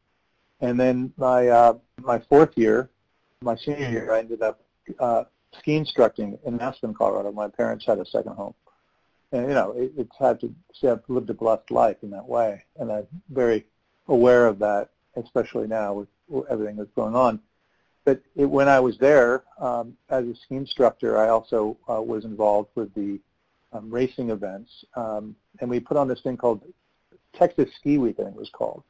And 0.60 0.78
then 0.78 1.12
my 1.16 1.48
uh, 1.48 1.74
my 2.00 2.18
fourth 2.28 2.56
year, 2.56 2.88
my 3.42 3.56
senior 3.56 3.88
year, 3.88 4.12
I 4.12 4.20
ended 4.20 4.42
up 4.42 4.60
uh, 4.98 5.24
ski 5.58 5.76
instructing 5.76 6.38
in 6.44 6.60
Aspen, 6.60 6.94
Colorado. 6.94 7.32
My 7.32 7.48
parents 7.48 7.84
had 7.86 7.98
a 7.98 8.06
second 8.06 8.34
home 8.34 8.54
and 9.32 9.48
you 9.48 9.54
know, 9.54 9.72
it, 9.72 9.92
it's 9.96 10.16
had 10.18 10.38
to 10.40 10.54
see 10.74 10.88
I've 10.88 11.00
lived 11.08 11.30
a 11.30 11.34
blessed 11.34 11.70
life 11.70 11.96
in 12.02 12.10
that 12.10 12.26
way, 12.26 12.62
and 12.78 12.92
I'm 12.92 13.06
very 13.30 13.66
aware 14.08 14.46
of 14.46 14.58
that, 14.60 14.90
especially 15.16 15.66
now 15.66 15.94
with, 15.94 16.08
with 16.28 16.46
everything 16.50 16.76
that's 16.76 16.92
going 16.94 17.16
on. 17.16 17.40
But 18.04 18.20
it, 18.36 18.44
when 18.44 18.68
I 18.68 18.80
was 18.80 18.98
there 18.98 19.44
um, 19.58 19.96
as 20.10 20.26
a 20.26 20.34
ski 20.34 20.56
instructor, 20.56 21.18
I 21.18 21.28
also 21.28 21.76
uh, 21.88 22.02
was 22.02 22.24
involved 22.24 22.70
with 22.74 22.92
the 22.94 23.20
um, 23.72 23.90
racing 23.90 24.30
events, 24.30 24.70
um, 24.96 25.34
and 25.60 25.70
we 25.70 25.80
put 25.80 25.96
on 25.96 26.08
this 26.08 26.20
thing 26.20 26.36
called 26.36 26.62
Texas 27.34 27.70
Ski 27.80 27.96
Week, 27.96 28.16
I 28.18 28.24
think 28.24 28.36
it 28.36 28.40
was 28.40 28.50
called, 28.50 28.82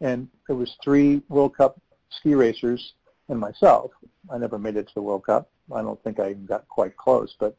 and 0.00 0.26
it 0.48 0.54
was 0.54 0.74
three 0.82 1.22
World 1.28 1.56
Cup 1.56 1.78
ski 2.10 2.34
racers 2.34 2.94
and 3.28 3.38
myself. 3.38 3.90
I 4.30 4.38
never 4.38 4.58
made 4.58 4.76
it 4.76 4.88
to 4.88 4.94
the 4.94 5.02
World 5.02 5.26
Cup. 5.26 5.50
I 5.72 5.82
don't 5.82 6.02
think 6.02 6.20
I 6.20 6.30
even 6.30 6.46
got 6.46 6.68
quite 6.68 6.96
close, 6.96 7.34
but 7.38 7.56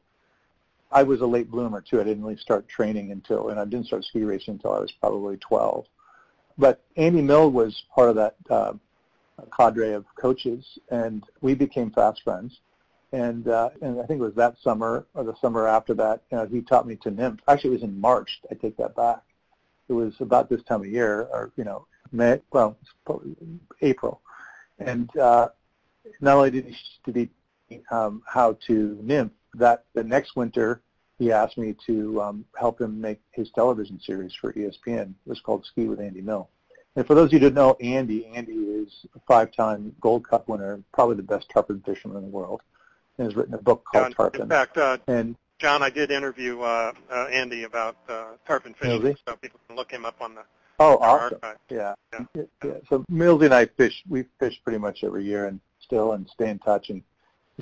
I 0.91 1.03
was 1.03 1.21
a 1.21 1.25
late 1.25 1.49
bloomer 1.49 1.81
too. 1.81 1.99
I 1.99 2.03
didn't 2.03 2.23
really 2.23 2.37
start 2.37 2.67
training 2.67 3.11
until, 3.11 3.49
and 3.49 3.59
I 3.59 3.65
didn't 3.65 3.87
start 3.87 4.03
ski 4.03 4.23
racing 4.23 4.55
until 4.55 4.73
I 4.73 4.79
was 4.79 4.91
probably 4.91 5.37
12. 5.37 5.85
But 6.57 6.81
Andy 6.97 7.21
Mill 7.21 7.49
was 7.49 7.83
part 7.93 8.09
of 8.09 8.15
that 8.15 8.35
uh, 8.49 8.73
cadre 9.57 9.93
of 9.93 10.05
coaches, 10.15 10.63
and 10.89 11.23
we 11.41 11.55
became 11.55 11.89
fast 11.89 12.21
friends. 12.23 12.59
And 13.11 13.47
uh, 13.47 13.69
and 13.81 14.01
I 14.01 14.05
think 14.05 14.19
it 14.19 14.23
was 14.23 14.35
that 14.35 14.55
summer 14.63 15.05
or 15.13 15.23
the 15.23 15.35
summer 15.39 15.67
after 15.67 15.93
that, 15.95 16.23
you 16.31 16.37
know, 16.37 16.47
he 16.47 16.61
taught 16.61 16.87
me 16.87 16.95
to 16.97 17.11
nymph. 17.11 17.41
Actually, 17.47 17.71
it 17.71 17.73
was 17.73 17.83
in 17.83 17.99
March. 17.99 18.41
I 18.49 18.55
take 18.55 18.75
that 18.77 18.95
back. 18.95 19.21
It 19.87 19.93
was 19.93 20.13
about 20.19 20.49
this 20.49 20.63
time 20.63 20.81
of 20.81 20.87
year, 20.87 21.27
or 21.31 21.51
you 21.55 21.63
know, 21.63 21.85
May. 22.11 22.41
Well, 22.51 22.75
April. 23.81 24.21
And 24.85 25.17
uh, 25.17 25.49
not 26.21 26.37
only 26.37 26.51
did 26.51 26.65
he 26.65 26.75
did 27.11 27.29
he 27.69 27.81
um, 27.91 28.23
how 28.27 28.57
to 28.67 28.97
nymph, 29.01 29.31
that 29.55 29.85
the 29.93 30.03
next 30.03 30.35
winter 30.35 30.81
he 31.19 31.31
asked 31.31 31.57
me 31.57 31.75
to 31.85 32.21
um, 32.21 32.45
help 32.55 32.81
him 32.81 32.99
make 32.99 33.19
his 33.31 33.49
television 33.51 33.99
series 33.99 34.33
for 34.33 34.51
ESPN. 34.53 35.09
It 35.11 35.29
was 35.29 35.39
called 35.41 35.65
Ski 35.65 35.87
with 35.87 35.99
Andy 35.99 36.21
Mill. 36.21 36.49
And 36.95 37.07
for 37.07 37.15
those 37.15 37.27
of 37.27 37.33
you 37.33 37.39
who 37.39 37.45
don't 37.49 37.55
know 37.55 37.77
Andy, 37.81 38.27
Andy 38.27 38.53
is 38.53 39.05
a 39.15 39.19
five-time 39.27 39.95
Gold 39.99 40.27
Cup 40.27 40.47
winner, 40.47 40.81
probably 40.93 41.15
the 41.15 41.23
best 41.23 41.49
tarpon 41.49 41.81
fisherman 41.85 42.17
in 42.17 42.23
the 42.23 42.29
world, 42.29 42.61
and 43.17 43.25
has 43.25 43.35
written 43.35 43.53
a 43.53 43.61
book 43.61 43.83
called 43.91 44.05
John, 44.05 44.13
Tarpon. 44.13 44.41
In 44.41 44.49
fact, 44.49 44.77
uh, 44.77 44.97
and 45.07 45.35
John, 45.59 45.81
I 45.81 45.89
did 45.89 46.11
interview 46.11 46.61
uh, 46.61 46.91
uh, 47.11 47.27
Andy 47.31 47.63
about 47.63 47.97
uh, 48.09 48.25
tarpon 48.45 48.73
fishing, 48.73 49.15
so 49.27 49.35
people 49.37 49.59
can 49.67 49.75
look 49.75 49.91
him 49.91 50.05
up 50.05 50.21
on 50.21 50.35
the 50.35 50.43
Oh, 50.79 50.97
awesome! 50.97 51.39
Yeah. 51.69 51.93
Yeah. 52.13 52.43
yeah. 52.63 52.71
So 52.89 53.05
Millsy 53.11 53.45
and 53.45 53.53
I 53.53 53.65
fish. 53.65 54.03
We 54.09 54.25
fish 54.39 54.59
pretty 54.63 54.79
much 54.79 55.03
every 55.03 55.23
year, 55.23 55.47
and 55.47 55.59
still, 55.81 56.13
and 56.13 56.27
stay 56.29 56.49
in 56.49 56.59
touch. 56.59 56.89
And 56.89 57.03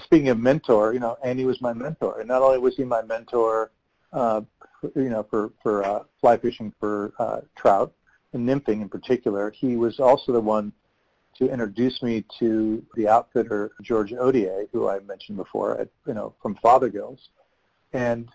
speaking 0.02 0.30
of 0.30 0.40
mentor, 0.40 0.94
you 0.94 1.00
know, 1.00 1.18
Andy 1.24 1.46
was 1.46 1.62
my 1.62 1.74
mentor, 1.74 2.20
and 2.20 2.28
not 2.28 2.42
only 2.42 2.58
was 2.58 2.76
he 2.78 2.84
my 2.84 3.02
mentor, 3.02 3.72
uh, 4.14 4.42
you 4.96 5.10
know, 5.10 5.24
for 5.30 5.52
for 5.62 5.84
uh, 5.84 6.04
fly 6.20 6.38
fishing 6.38 6.74
for 6.80 7.14
uh, 7.20 7.42
trout 7.56 7.94
and 8.34 8.48
nymphing 8.48 8.82
in 8.82 8.90
particular, 8.90 9.52
he 9.52 9.76
was 9.76 10.00
also 10.00 10.32
the 10.32 10.40
one 10.40 10.72
to 11.38 11.52
introduce 11.52 12.02
me 12.02 12.24
to 12.40 12.86
the 12.96 13.08
outfitter 13.08 13.72
George 13.82 14.12
Odier, 14.12 14.68
who 14.72 14.90
I 14.90 15.00
mentioned 15.00 15.38
before, 15.38 15.80
at, 15.80 15.90
you 16.06 16.14
know, 16.14 16.34
from 16.42 16.56
Fothergills, 16.64 17.20
and 17.94 18.30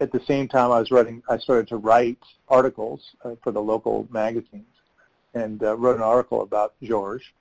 at 0.00 0.10
the 0.10 0.20
same 0.20 0.48
time, 0.48 0.72
I 0.72 0.80
was 0.80 0.90
writing. 0.90 1.22
I 1.28 1.38
started 1.38 1.68
to 1.68 1.76
write 1.76 2.18
articles 2.48 3.14
uh, 3.24 3.34
for 3.42 3.52
the 3.52 3.60
local 3.60 4.08
magazines, 4.10 4.66
and 5.34 5.62
uh, 5.62 5.76
wrote 5.76 5.96
an 5.96 6.02
article 6.02 6.42
about 6.42 6.74
George. 6.82 7.34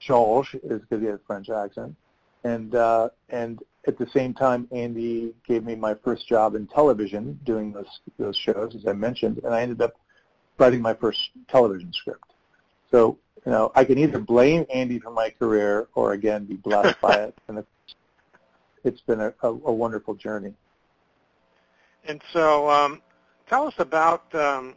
George 0.00 0.54
is 0.62 0.80
because 0.80 1.00
he 1.00 1.06
has 1.06 1.16
a 1.16 1.26
French 1.26 1.50
accent, 1.50 1.94
and 2.44 2.74
uh, 2.74 3.10
and 3.28 3.62
at 3.86 3.98
the 3.98 4.06
same 4.08 4.34
time, 4.34 4.66
Andy 4.72 5.34
gave 5.46 5.64
me 5.64 5.74
my 5.74 5.94
first 5.94 6.26
job 6.26 6.54
in 6.54 6.66
television, 6.66 7.38
doing 7.44 7.72
those 7.72 8.00
those 8.18 8.36
shows, 8.36 8.74
as 8.74 8.86
I 8.86 8.92
mentioned, 8.92 9.40
and 9.44 9.54
I 9.54 9.62
ended 9.62 9.82
up 9.82 9.94
writing 10.58 10.80
my 10.80 10.94
first 10.94 11.30
television 11.48 11.92
script. 11.92 12.32
So 12.90 13.18
you 13.44 13.52
know, 13.52 13.70
I 13.74 13.84
can 13.84 13.98
either 13.98 14.18
blame 14.18 14.66
Andy 14.72 14.98
for 14.98 15.10
my 15.10 15.30
career, 15.30 15.88
or 15.94 16.14
again, 16.14 16.46
be 16.46 16.54
blessed 16.54 17.00
by 17.00 17.14
it, 17.14 17.38
and 17.48 17.58
it's, 17.58 17.94
it's 18.84 19.00
been 19.02 19.20
a, 19.20 19.34
a, 19.42 19.48
a 19.48 19.72
wonderful 19.72 20.14
journey. 20.14 20.54
And 22.08 22.20
so, 22.32 22.70
um, 22.70 23.02
tell 23.48 23.66
us 23.66 23.74
about 23.78 24.32
um, 24.34 24.74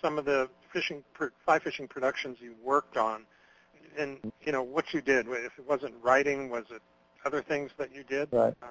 some 0.00 0.18
of 0.18 0.24
the 0.24 0.48
fishing, 0.72 1.02
fly 1.44 1.58
fishing 1.58 1.86
productions 1.86 2.38
you 2.40 2.54
worked 2.62 2.96
on, 2.96 3.24
and 3.98 4.18
you 4.44 4.52
know 4.52 4.62
what 4.62 4.92
you 4.92 5.00
did. 5.00 5.26
If 5.28 5.58
it 5.58 5.68
wasn't 5.68 5.94
writing, 6.02 6.50
was 6.50 6.64
it 6.70 6.82
other 7.24 7.42
things 7.42 7.70
that 7.78 7.94
you 7.94 8.02
did? 8.04 8.28
Right. 8.32 8.54
Um, 8.62 8.70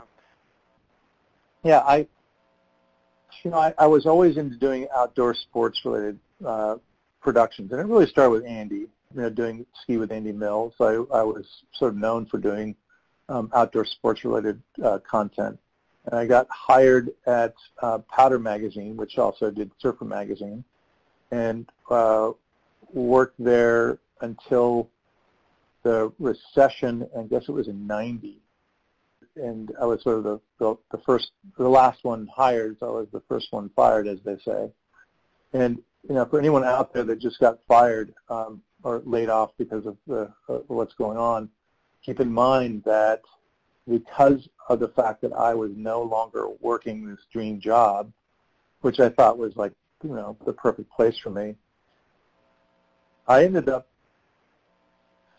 yeah, 1.64 1.80
I, 1.80 2.08
you 3.44 3.52
know, 3.52 3.58
I, 3.58 3.74
I 3.78 3.88
was 3.88 4.06
always 4.06 4.38
into 4.38 4.58
doing 4.58 4.88
outdoor 4.96 5.34
sports 5.34 5.80
related 5.86 6.20
uh, 6.46 6.78
productions, 7.22 7.72
and 7.72 7.80
it 7.80 7.86
really 7.86 8.08
started 8.08 8.32
with 8.32 8.46
Andy. 8.46 8.88
You 9.14 9.22
know, 9.24 9.30
doing 9.30 9.66
ski 9.82 9.98
with 9.98 10.12
Andy 10.12 10.32
Mills. 10.32 10.74
I, 10.80 11.04
I 11.14 11.22
was 11.22 11.46
sort 11.74 11.92
of 11.92 11.98
known 11.98 12.26
for 12.26 12.38
doing 12.38 12.76
um, 13.28 13.52
outdoor 13.54 13.86
sports 13.86 14.24
related 14.24 14.62
uh, 14.84 15.00
content. 15.00 15.60
And 16.06 16.16
I 16.16 16.26
got 16.26 16.48
hired 16.50 17.12
at 17.28 17.54
uh, 17.82 18.00
Powder 18.00 18.40
Magazine, 18.40 18.98
which 18.98 19.18
also 19.18 19.52
did 19.52 19.72
Surfer 19.80 20.06
Magazine, 20.06 20.64
and 21.32 21.70
uh, 21.90 22.32
worked 22.94 23.36
there 23.38 24.00
until 24.22 24.90
the 25.84 26.12
recession, 26.20 27.08
I 27.18 27.24
guess 27.24 27.44
it 27.48 27.52
was 27.52 27.68
in 27.68 27.88
90, 27.88 28.38
and 29.36 29.72
I 29.82 29.86
was 29.86 30.02
sort 30.04 30.18
of 30.18 30.24
the, 30.24 30.42
the, 30.60 30.78
the 30.92 30.98
first, 31.00 31.32
the 31.58 31.70
last 31.70 32.04
one 32.04 32.28
hired, 32.34 32.78
so 32.80 32.88
I 32.88 32.92
was 32.92 33.08
the 33.12 33.22
first 33.28 33.48
one 33.52 33.70
fired, 33.76 34.08
as 34.08 34.20
they 34.26 34.38
say. 34.46 34.70
And, 35.54 35.80
you 36.08 36.16
know, 36.16 36.26
for 36.26 36.40
anyone 36.40 36.64
out 36.64 36.94
there 36.94 37.04
that 37.04 37.20
just 37.20 37.40
got 37.40 37.60
fired 37.68 38.14
um, 38.30 38.62
or 38.84 39.02
laid 39.06 39.30
off 39.30 39.52
because 39.58 39.86
of 39.86 39.98
the, 40.08 40.32
uh, 40.50 40.60
what's 40.68 40.94
going 40.94 41.18
on, 41.18 41.50
keep 42.06 42.20
in 42.20 42.32
mind 42.32 42.84
that 42.86 43.22
because 43.90 44.48
of 44.70 44.80
the 44.80 44.88
fact 44.90 45.22
that 45.22 45.34
I 45.34 45.54
was 45.54 45.72
no 45.76 46.02
longer 46.02 46.48
working 46.60 47.08
this 47.08 47.26
dream 47.32 47.60
job, 47.60 48.12
which 48.82 49.00
I 49.00 49.10
thought 49.10 49.38
was 49.38 49.56
like, 49.56 49.74
you 50.04 50.16
know, 50.16 50.38
the 50.46 50.54
perfect 50.54 50.92
place 50.92 51.18
for 51.18 51.30
me, 51.30 51.56
I 53.28 53.44
ended 53.44 53.70
up 53.70 53.88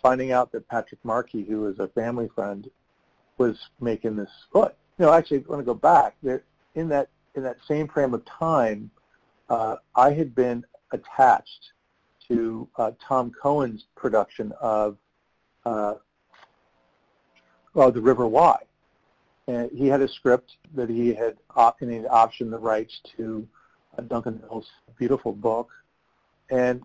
finding 0.02 0.32
out 0.32 0.52
that 0.52 0.68
Patrick 0.68 1.04
Markey, 1.04 1.44
who 1.44 1.60
was 1.62 1.78
a 1.78 1.88
family 1.88 2.28
friend, 2.34 2.68
was 3.38 3.58
making 3.80 4.16
this 4.16 4.30
foot. 4.52 4.76
No, 4.98 5.12
actually, 5.12 5.38
I 5.38 5.48
want 5.48 5.60
to 5.60 5.64
go 5.64 5.74
back. 5.74 6.16
There, 6.22 6.42
in 6.74 6.88
that 6.88 7.08
in 7.34 7.42
that 7.42 7.56
same 7.66 7.88
frame 7.88 8.14
of 8.14 8.24
time, 8.24 8.90
uh, 9.48 9.76
I 9.96 10.12
had 10.12 10.34
been 10.34 10.64
attached 10.92 11.72
to 12.28 12.68
uh, 12.76 12.92
Tom 13.06 13.32
Cohen's 13.40 13.86
production 13.96 14.52
of 14.60 14.98
uh, 15.64 15.94
well, 17.74 17.90
The 17.90 18.00
River 18.00 18.26
Why. 18.26 18.58
And 19.48 19.70
he 19.72 19.88
had 19.88 20.00
a 20.00 20.08
script 20.08 20.52
that 20.74 20.88
he 20.88 21.14
had 21.14 21.36
and 21.56 21.90
he 21.90 21.96
had 21.96 22.06
optioned 22.06 22.50
the 22.50 22.58
rights 22.58 23.00
to 23.16 23.46
uh, 23.98 24.02
Duncan 24.02 24.40
Hill's 24.48 24.68
beautiful 24.98 25.32
book. 25.32 25.68
And 26.50 26.82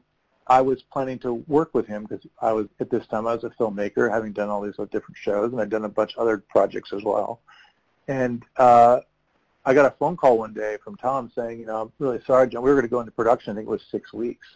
I 0.47 0.61
was 0.61 0.81
planning 0.91 1.19
to 1.19 1.33
work 1.47 1.73
with 1.73 1.85
him 1.87 2.03
because 2.03 2.25
I 2.41 2.53
was 2.53 2.67
at 2.79 2.89
this 2.89 3.05
time 3.07 3.27
I 3.27 3.35
was 3.35 3.43
a 3.43 3.49
filmmaker, 3.61 4.11
having 4.11 4.31
done 4.31 4.49
all 4.49 4.61
these 4.61 4.75
different 4.75 5.17
shows, 5.21 5.51
and 5.51 5.61
I'd 5.61 5.69
done 5.69 5.85
a 5.85 5.89
bunch 5.89 6.13
of 6.15 6.19
other 6.19 6.37
projects 6.37 6.93
as 6.93 7.03
well. 7.03 7.41
And 8.07 8.43
uh, 8.55 9.01
I 9.65 9.73
got 9.73 9.85
a 9.85 9.95
phone 9.97 10.15
call 10.15 10.37
one 10.37 10.53
day 10.53 10.77
from 10.83 10.95
Tom 10.95 11.29
saying, 11.35 11.59
you 11.59 11.65
know, 11.65 11.81
I'm 11.81 11.91
really 11.99 12.21
sorry, 12.25 12.47
John. 12.47 12.63
We 12.63 12.69
were 12.69 12.75
going 12.75 12.85
to 12.85 12.89
go 12.89 13.01
into 13.01 13.11
production. 13.11 13.51
I 13.51 13.55
think 13.55 13.67
it 13.67 13.71
was 13.71 13.83
six 13.91 14.13
weeks. 14.13 14.47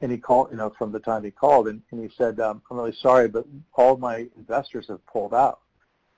And 0.00 0.10
he 0.12 0.18
called, 0.18 0.48
you 0.50 0.56
know, 0.56 0.70
from 0.76 0.92
the 0.92 1.00
time 1.00 1.24
he 1.24 1.30
called, 1.30 1.68
and, 1.68 1.80
and 1.90 2.02
he 2.02 2.14
said, 2.16 2.40
um, 2.40 2.60
I'm 2.70 2.76
really 2.76 2.96
sorry, 3.00 3.28
but 3.28 3.46
all 3.74 3.96
my 3.96 4.26
investors 4.36 4.86
have 4.88 5.04
pulled 5.06 5.32
out. 5.32 5.60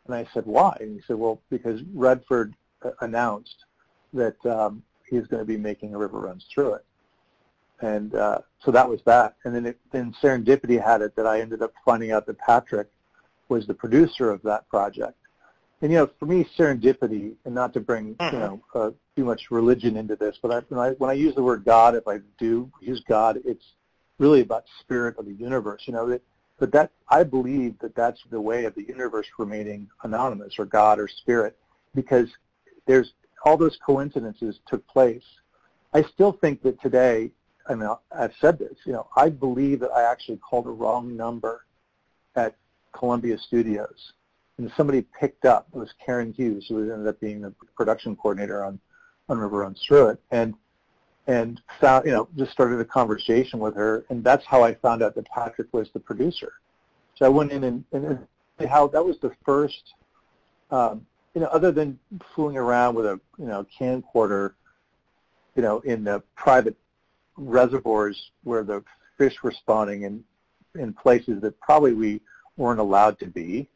And 0.06 0.14
I 0.14 0.26
said, 0.32 0.46
why? 0.46 0.76
And 0.80 0.94
he 0.94 1.02
said, 1.06 1.16
well, 1.16 1.40
because 1.50 1.82
Redford 1.94 2.54
uh, 2.82 2.90
announced 3.00 3.64
that 4.12 4.44
um, 4.46 4.82
he's 5.08 5.26
going 5.26 5.40
to 5.40 5.46
be 5.46 5.56
making 5.56 5.94
A 5.94 5.98
River 5.98 6.20
Runs 6.20 6.46
Through 6.52 6.74
It. 6.74 6.84
And 7.80 8.14
uh, 8.14 8.38
so 8.60 8.70
that 8.70 8.88
was 8.88 9.00
that. 9.04 9.36
And 9.44 9.54
then, 9.54 9.66
it, 9.66 9.78
then 9.92 10.14
serendipity 10.22 10.82
had 10.82 11.02
it 11.02 11.14
that 11.16 11.26
I 11.26 11.40
ended 11.40 11.62
up 11.62 11.72
finding 11.84 12.12
out 12.12 12.26
that 12.26 12.38
Patrick 12.38 12.88
was 13.48 13.66
the 13.66 13.74
producer 13.74 14.30
of 14.30 14.42
that 14.42 14.68
project. 14.68 15.18
And 15.82 15.92
you 15.92 15.98
know, 15.98 16.10
for 16.18 16.26
me, 16.26 16.46
serendipity, 16.58 17.34
and 17.44 17.54
not 17.54 17.74
to 17.74 17.80
bring 17.80 18.14
mm-hmm. 18.14 18.34
you 18.34 18.40
know 18.40 18.64
uh, 18.74 18.90
too 19.14 19.24
much 19.24 19.50
religion 19.50 19.96
into 19.96 20.16
this, 20.16 20.38
but 20.40 20.50
I, 20.50 20.60
when 20.68 20.80
I 20.80 20.90
when 20.92 21.10
I 21.10 21.14
use 21.14 21.34
the 21.34 21.42
word 21.42 21.64
God, 21.64 21.94
if 21.94 22.08
I 22.08 22.18
do 22.38 22.70
use 22.80 23.02
God, 23.06 23.38
it's 23.44 23.64
really 24.18 24.40
about 24.40 24.64
spirit 24.80 25.18
of 25.18 25.26
the 25.26 25.34
universe. 25.34 25.82
You 25.86 25.92
know 25.92 26.08
that, 26.08 26.22
but 26.58 26.72
that 26.72 26.92
I 27.10 27.24
believe 27.24 27.78
that 27.80 27.94
that's 27.94 28.20
the 28.30 28.40
way 28.40 28.64
of 28.64 28.74
the 28.74 28.84
universe 28.84 29.26
remaining 29.38 29.88
anonymous 30.02 30.54
or 30.58 30.64
God 30.64 30.98
or 30.98 31.08
spirit, 31.08 31.58
because 31.94 32.28
there's 32.86 33.12
all 33.44 33.58
those 33.58 33.78
coincidences 33.84 34.58
took 34.66 34.86
place. 34.86 35.24
I 35.92 36.02
still 36.02 36.32
think 36.32 36.62
that 36.62 36.80
today, 36.80 37.30
I 37.68 37.74
mean, 37.74 37.88
I've 38.10 38.34
said 38.40 38.58
this. 38.58 38.78
You 38.86 38.94
know, 38.94 39.08
I 39.14 39.28
believe 39.28 39.80
that 39.80 39.90
I 39.90 40.10
actually 40.10 40.38
called 40.38 40.66
a 40.66 40.70
wrong 40.70 41.14
number 41.14 41.66
at 42.34 42.56
Columbia 42.92 43.36
Studios 43.38 44.14
and 44.58 44.72
somebody 44.76 45.04
picked 45.18 45.44
up. 45.44 45.68
It 45.74 45.78
was 45.78 45.92
Karen 46.04 46.32
Hughes, 46.32 46.66
who 46.68 46.90
ended 46.90 47.06
up 47.06 47.20
being 47.20 47.40
the 47.40 47.52
production 47.76 48.16
coordinator 48.16 48.64
on 48.64 48.78
on 49.28 49.38
River 49.38 49.58
Runs 49.58 49.82
Through 49.86 50.10
It, 50.10 50.20
and 50.30 50.54
and 51.26 51.60
found 51.80 52.06
you 52.06 52.12
know 52.12 52.28
just 52.36 52.52
started 52.52 52.80
a 52.80 52.84
conversation 52.84 53.58
with 53.58 53.74
her, 53.74 54.04
and 54.08 54.22
that's 54.24 54.44
how 54.46 54.62
I 54.62 54.74
found 54.74 55.02
out 55.02 55.14
that 55.16 55.26
Patrick 55.26 55.68
was 55.72 55.88
the 55.92 56.00
producer. 56.00 56.54
So 57.16 57.24
I 57.26 57.28
went 57.28 57.52
in 57.52 57.64
and, 57.64 57.84
and 57.92 58.26
how 58.68 58.88
that 58.88 59.04
was 59.04 59.18
the 59.20 59.32
first, 59.44 59.94
um, 60.70 61.06
you 61.34 61.40
know, 61.40 61.48
other 61.48 61.72
than 61.72 61.98
fooling 62.34 62.56
around 62.56 62.94
with 62.94 63.06
a 63.06 63.20
you 63.38 63.46
know 63.46 63.66
camcorder, 63.78 64.54
you 65.54 65.62
know, 65.62 65.80
in 65.80 66.04
the 66.04 66.22
private 66.36 66.76
reservoirs 67.36 68.30
where 68.44 68.64
the 68.64 68.82
fish 69.18 69.42
were 69.42 69.52
spawning 69.52 70.02
in 70.02 70.24
in 70.78 70.92
places 70.92 71.40
that 71.40 71.58
probably 71.60 71.92
we 71.92 72.20
weren't 72.56 72.80
allowed 72.80 73.18
to 73.18 73.26
be 73.26 73.68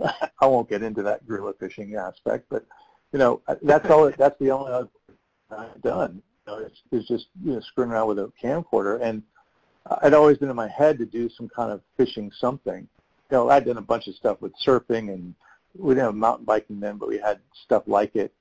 I 0.40 0.46
won't 0.46 0.68
get 0.68 0.82
into 0.82 1.02
that 1.02 1.26
guerrilla 1.26 1.54
fishing 1.58 1.96
aspect, 1.96 2.46
but 2.48 2.64
you 3.12 3.18
know 3.18 3.42
that's 3.62 3.88
all. 3.90 4.10
That's 4.16 4.38
the 4.38 4.50
only 4.50 4.88
I've 5.50 5.82
done. 5.82 6.22
You 6.46 6.52
know, 6.52 6.58
it's, 6.60 6.80
it's 6.92 7.08
just 7.08 7.26
you 7.42 7.54
know 7.54 7.60
screwing 7.60 7.90
around 7.90 8.08
with 8.08 8.18
a 8.18 8.32
camcorder, 8.42 9.00
and 9.02 9.22
I'd 10.02 10.14
always 10.14 10.38
been 10.38 10.50
in 10.50 10.56
my 10.56 10.68
head 10.68 10.98
to 10.98 11.06
do 11.06 11.28
some 11.30 11.48
kind 11.48 11.72
of 11.72 11.82
fishing 11.96 12.30
something. 12.38 12.88
You 13.30 13.36
know, 13.36 13.50
I'd 13.50 13.64
done 13.64 13.78
a 13.78 13.82
bunch 13.82 14.06
of 14.06 14.14
stuff 14.14 14.40
with 14.40 14.52
surfing, 14.64 15.12
and 15.12 15.34
we 15.76 15.94
didn't 15.94 16.06
have 16.06 16.14
mountain 16.14 16.44
biking 16.44 16.80
then, 16.80 16.96
but 16.96 17.08
we 17.08 17.18
had 17.18 17.40
stuff 17.64 17.84
like 17.86 18.14
it. 18.16 18.32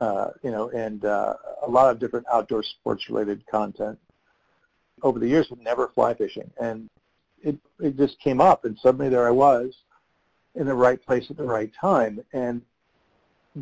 Uh, 0.00 0.30
you 0.42 0.50
know, 0.50 0.70
and 0.70 1.04
uh, 1.04 1.34
a 1.66 1.70
lot 1.70 1.90
of 1.90 1.98
different 1.98 2.26
outdoor 2.32 2.62
sports-related 2.62 3.46
content. 3.46 3.98
Over 5.02 5.18
the 5.18 5.28
years, 5.28 5.46
but 5.48 5.60
never 5.60 5.88
fly 5.88 6.14
fishing, 6.14 6.50
and 6.58 6.88
it 7.42 7.58
it 7.80 7.96
just 7.96 8.18
came 8.20 8.40
up, 8.40 8.64
and 8.64 8.78
suddenly 8.78 9.08
there 9.08 9.26
I 9.26 9.32
was 9.32 9.74
in 10.54 10.66
the 10.66 10.74
right 10.74 11.04
place 11.04 11.26
at 11.30 11.36
the 11.36 11.44
right 11.44 11.70
time. 11.80 12.20
And 12.32 12.62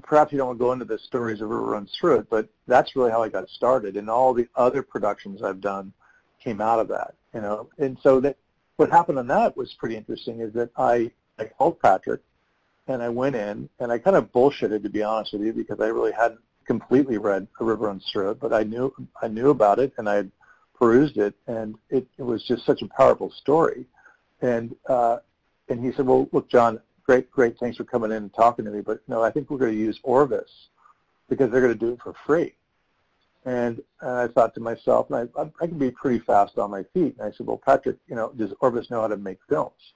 perhaps 0.03 0.33
you 0.33 0.39
don't 0.39 0.49
want 0.49 0.59
to 0.59 0.65
go 0.65 0.73
into 0.73 0.85
the 0.85 0.99
stories 0.99 1.41
of 1.41 1.51
River 1.51 1.63
Runs 1.63 1.91
Through 1.99 2.21
It, 2.21 2.31
but 2.31 2.49
that's 2.67 2.97
really 2.97 3.11
how 3.11 3.23
I 3.23 3.29
got 3.29 3.49
started. 3.49 3.97
And 3.97 4.09
all 4.09 4.33
the 4.33 4.49
other 4.57 4.83
productions 4.83 5.43
I've 5.43 5.61
done 5.61 5.93
came 6.43 6.61
out 6.61 6.79
of 6.79 6.89
that, 6.89 7.15
you 7.35 7.41
know. 7.41 7.69
And 7.79 7.99
so 8.03 8.21
that 8.21 8.37
what 8.77 8.91
happened 8.91 9.19
on 9.19 9.27
that 9.29 9.57
was 9.57 9.75
pretty 9.75 9.97
interesting 9.97 10.41
is 10.41 10.53
that 10.55 10.71
I, 10.77 11.11
I 11.39 11.45
called 11.45 11.81
Patrick 11.81 12.23
and 12.89 13.03
I 13.03 13.09
went 13.09 13.37
in 13.37 13.69
and 13.79 13.93
I 13.93 13.99
kind 13.99 14.17
of 14.17 14.33
bullshitted 14.33 14.83
to 14.83 14.89
be 14.89 15.03
honest 15.03 15.33
with 15.33 15.43
you 15.43 15.53
because 15.53 15.81
I 15.81 15.87
really 15.87 16.13
hadn't 16.13 16.41
completely 16.67 17.19
read 17.19 17.47
A 17.61 17.65
River 17.65 17.87
Runs 17.87 18.09
Through 18.13 18.31
It, 18.31 18.41
but 18.41 18.53
I 18.53 18.63
knew 18.63 18.93
I 19.21 19.29
knew 19.29 19.51
about 19.51 19.79
it 19.79 19.93
and 19.99 20.09
I 20.09 20.17
had 20.17 20.31
perused 20.75 21.17
it 21.17 21.35
and 21.47 21.77
it, 21.91 22.07
it 22.19 22.23
was 22.23 22.45
just 22.45 22.65
such 22.67 22.83
a 22.83 22.89
powerful 22.89 23.31
story. 23.31 23.87
And 24.41 24.75
uh, 24.89 25.19
and 25.69 25.85
he 25.85 25.93
said, 25.93 26.07
well, 26.07 26.29
look, 26.33 26.49
John, 26.49 26.81
great, 27.05 27.31
great, 27.31 27.59
thanks 27.59 27.77
for 27.77 27.85
coming 27.85 28.11
in 28.11 28.19
and 28.19 28.35
talking 28.35 28.65
to 28.65 28.71
me, 28.71 28.81
but 28.81 29.01
no, 29.09 29.23
I 29.23 29.31
think 29.31 29.51
we're 29.51 29.59
going 29.59 29.73
to 29.73 29.79
use 29.79 29.99
Orvis 30.03 30.69
because 31.29 31.51
they're 31.51 31.61
going 31.61 31.73
to 31.73 31.79
do 31.79 31.93
it 31.93 32.01
for 32.03 32.15
free. 32.27 32.55
And, 33.45 33.83
and 34.01 34.11
I 34.11 34.29
thought 34.29 34.55
to 34.55 34.61
myself, 34.61 35.11
and 35.11 35.29
I, 35.37 35.43
I 35.61 35.67
can 35.67 35.79
be 35.79 35.91
pretty 35.91 36.21
fast 36.21 36.59
on 36.59 36.71
my 36.71 36.85
feet. 36.95 37.17
And 37.19 37.23
I 37.23 37.37
said, 37.37 37.47
well, 37.47 37.57
Patrick, 37.57 37.97
you 38.07 38.15
know, 38.15 38.33
does 38.37 38.53
Orvis 38.61 38.91
know 38.91 39.01
how 39.01 39.09
to 39.09 39.17
make 39.17 39.39
films? 39.49 39.95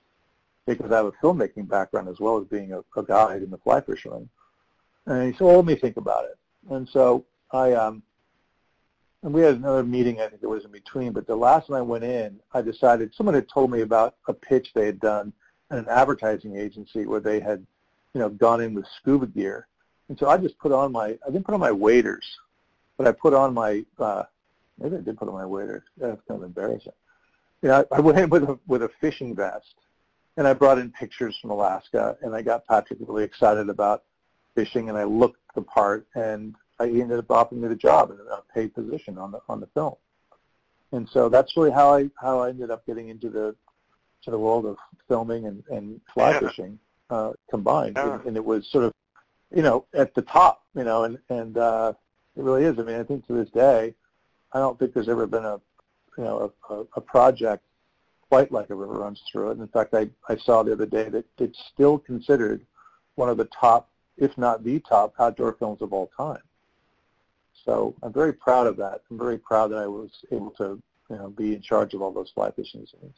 Because 0.67 0.91
I 0.91 0.97
have 0.97 1.07
a 1.07 1.13
filmmaking 1.13 1.69
background 1.69 2.09
as 2.09 2.19
well 2.19 2.39
as 2.39 2.47
being 2.47 2.73
a, 2.73 2.81
a 2.99 3.05
guide 3.05 3.43
in 3.43 3.51
the 3.51 3.59
fly 3.59 3.81
fisherman. 3.81 4.29
And 5.07 5.27
he 5.27 5.33
said, 5.39 5.45
well, 5.45 5.57
let 5.57 5.65
me 5.65 5.77
think 5.77 5.97
about 5.97 6.25
it. 6.25 6.37
And 6.71 6.89
so 6.89 7.25
I, 7.53 7.73
um, 7.75 8.03
and 9.23 9.33
we 9.33 9.43
had 9.43 9.57
another 9.57 9.85
meeting, 9.85 10.21
I 10.21 10.29
think 10.29 10.43
it 10.43 10.49
was 10.49 10.65
in 10.65 10.73
between, 10.73 11.13
but 11.13 11.27
the 11.27 11.37
last 11.37 11.69
time 11.69 11.77
I 11.77 11.83
went 11.83 12.05
in, 12.05 12.41
I 12.53 12.63
decided, 12.63 13.15
someone 13.15 13.35
had 13.35 13.49
told 13.49 13.71
me 13.71 13.83
about 13.83 14.17
a 14.27 14.33
pitch 14.33 14.71
they 14.75 14.87
had 14.87 15.01
done 15.01 15.33
an 15.71 15.87
advertising 15.89 16.57
agency 16.57 17.07
where 17.07 17.21
they 17.21 17.41
had, 17.41 17.67
you 18.15 18.21
know, 18.21 18.29
gone 18.29 18.61
in 18.61 18.75
with 18.75 18.87
scuba 19.01 19.27
gear. 19.27 19.67
And 20.09 20.19
so 20.19 20.29
I 20.29 20.37
just 20.37 20.59
put 20.59 20.73
on 20.73 20.93
my, 20.93 21.19
I 21.27 21.31
didn't 21.31 21.45
put 21.45 21.55
on 21.55 21.61
my 21.61 21.73
waders, 21.73 22.25
but 22.97 23.07
I 23.07 23.13
put 23.13 23.35
on 23.35 23.55
my, 23.55 23.85
uh, 23.99 24.25
maybe 24.79 24.97
I 24.97 25.01
did 25.01 25.19
put 25.19 25.29
on 25.29 25.35
my 25.35 25.47
waders. 25.47 25.83
That's 25.97 26.21
kind 26.29 26.41
of 26.41 26.45
embarrassing. 26.45 26.93
You 27.63 27.71
know, 27.71 27.85
I, 27.91 27.97
I 27.97 28.01
went 28.01 28.19
in 28.19 28.31
with 28.31 28.45
a, 28.45 28.59
with 28.67 28.83
a 28.83 28.91
fishing 29.01 29.35
vest 29.35 29.75
and 30.37 30.47
I 30.47 30.53
brought 30.53 30.79
in 30.79 30.91
pictures 30.93 31.37
from 31.41 31.51
Alaska 31.51 32.17
and 32.23 32.35
I 32.35 32.43
got 32.43 32.67
Patrick 32.67 33.01
really 33.03 33.25
excited 33.25 33.69
about 33.69 34.05
fishing 34.55 34.89
and 34.89 34.97
I 34.97 35.05
looked 35.05 35.41
the 35.55 35.63
part 35.63 36.07
and 36.15 36.55
I 36.79 36.85
ended 36.85 37.19
up 37.19 37.31
offering 37.31 37.63
me 37.63 37.69
the 37.69 37.75
job 37.77 38.11
in 38.11 38.19
a 38.19 38.43
paid 38.55 38.75
position 38.75 39.19
on 39.19 39.33
the, 39.33 39.41
on 39.49 39.61
the 39.61 39.67
film. 39.69 39.97
And 40.93 41.09
so 41.09 41.29
that's 41.29 41.57
really 41.57 41.73
how 41.73 41.95
I, 41.95 42.11
how 42.21 42.41
I 42.41 42.51
ended 42.51 42.71
up 42.71 42.87
getting 42.87 43.09
into 43.09 43.31
the, 43.31 43.57
to 44.23 44.31
the 44.31 44.39
world 44.39 44.67
of 44.67 44.77
filming 45.09 45.47
and, 45.47 45.63
and 45.71 46.01
fly 46.13 46.33
yeah. 46.33 46.41
fishing 46.41 46.79
uh, 47.11 47.33
combined, 47.51 47.97
yeah. 47.97 48.15
and, 48.15 48.25
and 48.27 48.37
it 48.37 48.45
was 48.45 48.67
sort 48.69 48.85
of, 48.85 48.93
you 49.55 49.63
know, 49.63 49.85
at 49.95 50.15
the 50.15 50.23
top, 50.23 50.65
you 50.75 50.85
know, 50.85 51.05
and 51.05 51.19
and 51.29 51.57
uh, 51.59 51.93
it 52.37 52.43
really 52.43 52.65
is. 52.65 52.79
I 52.79 52.83
mean, 52.83 52.99
I 52.99 53.05
think 53.05 53.27
to 53.27 53.33
this 53.33 53.51
day, 53.51 53.95
I 54.53 54.59
don't 54.59 54.79
think 54.79 54.95
there's 54.95 55.09
ever 55.09 55.27
been 55.27 55.45
a, 55.45 55.61
you 56.19 56.25
know, 56.25 56.53
a, 56.69 56.75
a 56.97 57.01
project 57.01 57.65
quite 58.29 58.51
like 58.51 58.71
a 58.71 58.75
river 58.75 58.95
runs 58.95 59.23
through 59.31 59.51
it. 59.51 59.53
And 59.53 59.63
in 59.63 59.69
fact, 59.69 59.95
I 59.95 60.09
I 60.29 60.37
saw 60.37 60.63
the 60.63 60.73
other 60.73 60.87
day 60.87 61.09
that 61.09 61.25
it's 61.39 61.59
still 61.73 61.99
considered 61.99 62.67
one 63.15 63.29
of 63.29 63.37
the 63.37 63.49
top, 63.59 63.89
if 64.17 64.37
not 64.37 64.65
the 64.65 64.81
top, 64.81 65.15
outdoor 65.19 65.53
films 65.55 65.81
of 65.83 65.93
all 65.93 66.11
time. 66.17 66.43
So 67.65 67.95
I'm 68.03 68.13
very 68.13 68.33
proud 68.33 68.67
of 68.67 68.77
that. 68.77 69.03
I'm 69.11 69.19
very 69.19 69.39
proud 69.39 69.71
that 69.73 69.79
I 69.79 69.87
was 69.87 70.11
able 70.31 70.51
to, 70.53 70.81
you 71.11 71.17
know, 71.17 71.29
be 71.29 71.55
in 71.55 71.63
charge 71.63 71.95
of 71.95 72.03
all 72.03 72.13
those 72.13 72.31
fly 72.35 72.51
fishing 72.51 72.87
scenes. 72.87 73.17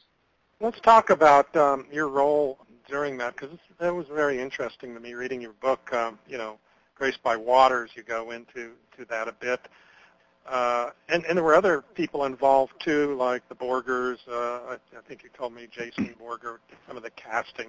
Let's 0.61 0.81
talk 0.81 1.11
about 1.11 1.55
um, 1.57 1.87
your 1.93 2.09
role 2.09 2.59
during 2.89 3.17
that 3.19 3.37
because 3.37 3.57
that 3.79 3.95
was 3.95 4.09
very 4.09 4.41
interesting 4.41 4.93
to 4.93 4.99
me 4.99 5.15
reading 5.15 5.41
your 5.41 5.53
book. 5.53 5.93
Um, 5.93 6.19
you 6.29 6.37
know, 6.37 6.59
Grace 6.97 7.17
by 7.17 7.37
Waters. 7.37 7.91
You 7.95 8.03
go 8.03 8.33
into 8.33 8.73
to 8.97 9.05
that 9.09 9.29
a 9.29 9.33
bit, 9.33 9.69
uh, 10.49 10.91
and 11.09 11.25
and 11.27 11.37
there 11.37 11.45
were 11.45 11.55
other 11.55 11.83
people 11.95 12.25
involved 12.25 12.73
too, 12.81 13.15
like 13.15 13.49
the 13.49 13.55
Borgers. 13.55 14.17
Uh, 14.29 14.73
I, 14.73 14.99
I 14.99 15.01
think 15.07 15.23
you 15.23 15.29
told 15.33 15.53
me 15.53 15.69
Jason 15.71 16.13
Borger, 16.21 16.59
some 16.89 16.97
of 16.97 17.05
the 17.05 17.11
casting. 17.11 17.69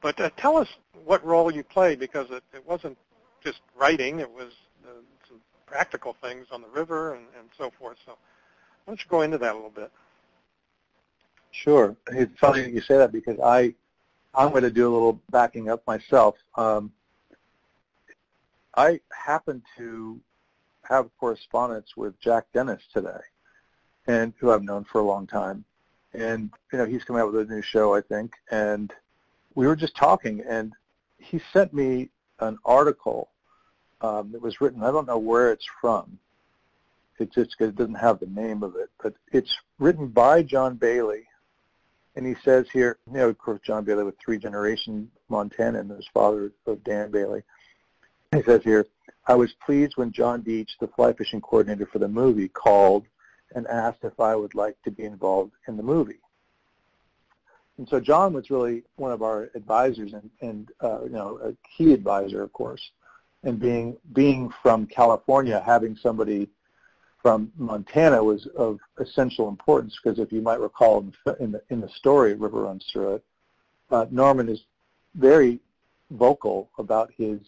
But 0.00 0.20
uh, 0.20 0.30
tell 0.36 0.56
us 0.56 0.68
what 1.04 1.24
role 1.24 1.52
you 1.52 1.64
played 1.64 1.98
because 1.98 2.30
it, 2.30 2.44
it 2.54 2.64
wasn't 2.64 2.96
just 3.42 3.62
writing; 3.76 4.20
it 4.20 4.30
was 4.30 4.52
uh, 4.86 4.92
some 5.28 5.40
practical 5.66 6.14
things 6.22 6.46
on 6.52 6.62
the 6.62 6.68
river 6.68 7.14
and, 7.14 7.24
and 7.36 7.48
so 7.58 7.72
forth. 7.80 7.96
So, 8.06 8.12
why 8.12 8.92
don't 8.92 9.00
you 9.00 9.10
go 9.10 9.22
into 9.22 9.38
that 9.38 9.54
a 9.54 9.56
little 9.56 9.70
bit? 9.70 9.90
Sure. 11.52 11.96
It's 12.10 12.36
funny 12.38 12.62
that 12.62 12.72
you 12.72 12.80
say 12.80 12.96
that 12.96 13.12
because 13.12 13.38
I, 13.38 13.74
I'm 14.34 14.50
going 14.50 14.62
to 14.62 14.70
do 14.70 14.90
a 14.90 14.92
little 14.92 15.20
backing 15.30 15.68
up 15.70 15.86
myself. 15.86 16.34
Um, 16.56 16.92
I 18.74 19.00
happen 19.12 19.62
to 19.76 20.18
have 20.88 21.10
correspondence 21.20 21.96
with 21.96 22.18
Jack 22.20 22.46
Dennis 22.52 22.82
today, 22.92 23.20
and 24.06 24.32
who 24.38 24.50
I've 24.50 24.62
known 24.62 24.84
for 24.84 25.00
a 25.00 25.04
long 25.04 25.26
time. 25.26 25.64
And 26.14 26.50
you 26.72 26.78
know, 26.78 26.86
he's 26.86 27.04
coming 27.04 27.22
out 27.22 27.32
with 27.32 27.50
a 27.50 27.54
new 27.54 27.62
show, 27.62 27.94
I 27.94 28.00
think, 28.00 28.32
and 28.50 28.92
we 29.54 29.66
were 29.66 29.76
just 29.76 29.96
talking, 29.96 30.42
and 30.48 30.72
he 31.18 31.40
sent 31.52 31.72
me 31.72 32.08
an 32.40 32.58
article 32.64 33.28
um, 34.00 34.32
that 34.32 34.42
was 34.42 34.60
written. 34.60 34.82
I 34.82 34.90
don't 34.90 35.06
know 35.06 35.18
where 35.18 35.52
it's 35.52 35.66
from. 35.80 36.18
It 37.18 37.32
just 37.32 37.54
it 37.60 37.76
doesn't 37.76 37.94
have 37.94 38.18
the 38.18 38.26
name 38.26 38.62
of 38.62 38.74
it, 38.76 38.90
but 39.02 39.14
it's 39.32 39.54
written 39.78 40.08
by 40.08 40.42
John 40.42 40.76
Bailey, 40.76 41.24
and 42.14 42.26
he 42.26 42.34
says 42.44 42.66
here, 42.72 42.98
you 43.06 43.14
know, 43.14 43.28
of 43.28 43.38
course, 43.38 43.60
John 43.64 43.84
Bailey 43.84 44.04
was 44.04 44.14
three 44.22 44.38
generation 44.38 45.10
Montanan, 45.30 45.94
his 45.96 46.08
father 46.12 46.52
of 46.66 46.84
Dan 46.84 47.10
Bailey. 47.10 47.42
He 48.32 48.42
says 48.42 48.62
here, 48.62 48.86
I 49.26 49.34
was 49.34 49.54
pleased 49.64 49.96
when 49.96 50.12
John 50.12 50.42
Dietsch, 50.42 50.78
the 50.80 50.88
fly 50.88 51.12
fishing 51.12 51.40
coordinator 51.40 51.86
for 51.86 51.98
the 51.98 52.08
movie, 52.08 52.48
called 52.48 53.04
and 53.54 53.66
asked 53.66 54.04
if 54.04 54.18
I 54.18 54.34
would 54.34 54.54
like 54.54 54.76
to 54.82 54.90
be 54.90 55.04
involved 55.04 55.52
in 55.68 55.76
the 55.76 55.82
movie. 55.82 56.20
And 57.78 57.88
so 57.88 58.00
John 58.00 58.32
was 58.32 58.50
really 58.50 58.84
one 58.96 59.12
of 59.12 59.22
our 59.22 59.50
advisors 59.54 60.12
and, 60.12 60.30
and 60.40 60.70
uh, 60.82 61.04
you 61.04 61.10
know, 61.10 61.38
a 61.42 61.52
key 61.76 61.92
advisor, 61.92 62.42
of 62.42 62.52
course. 62.52 62.90
And 63.42 63.58
being 63.58 63.96
being 64.12 64.50
from 64.62 64.86
California, 64.86 65.60
having 65.64 65.96
somebody 65.96 66.48
from 67.22 67.52
Montana 67.56 68.22
was 68.22 68.46
of 68.56 68.78
essential 68.98 69.48
importance 69.48 69.96
because 70.02 70.18
if 70.18 70.32
you 70.32 70.42
might 70.42 70.60
recall 70.60 71.06
in 71.38 71.52
the 71.52 71.62
in 71.70 71.80
the, 71.80 71.88
story, 71.88 72.34
River 72.34 72.62
Runs 72.62 72.84
Through 72.92 73.14
It, 73.14 73.24
uh, 73.90 74.06
Norman 74.10 74.48
is 74.48 74.60
very 75.14 75.60
vocal 76.10 76.68
about 76.78 77.10
his 77.16 77.38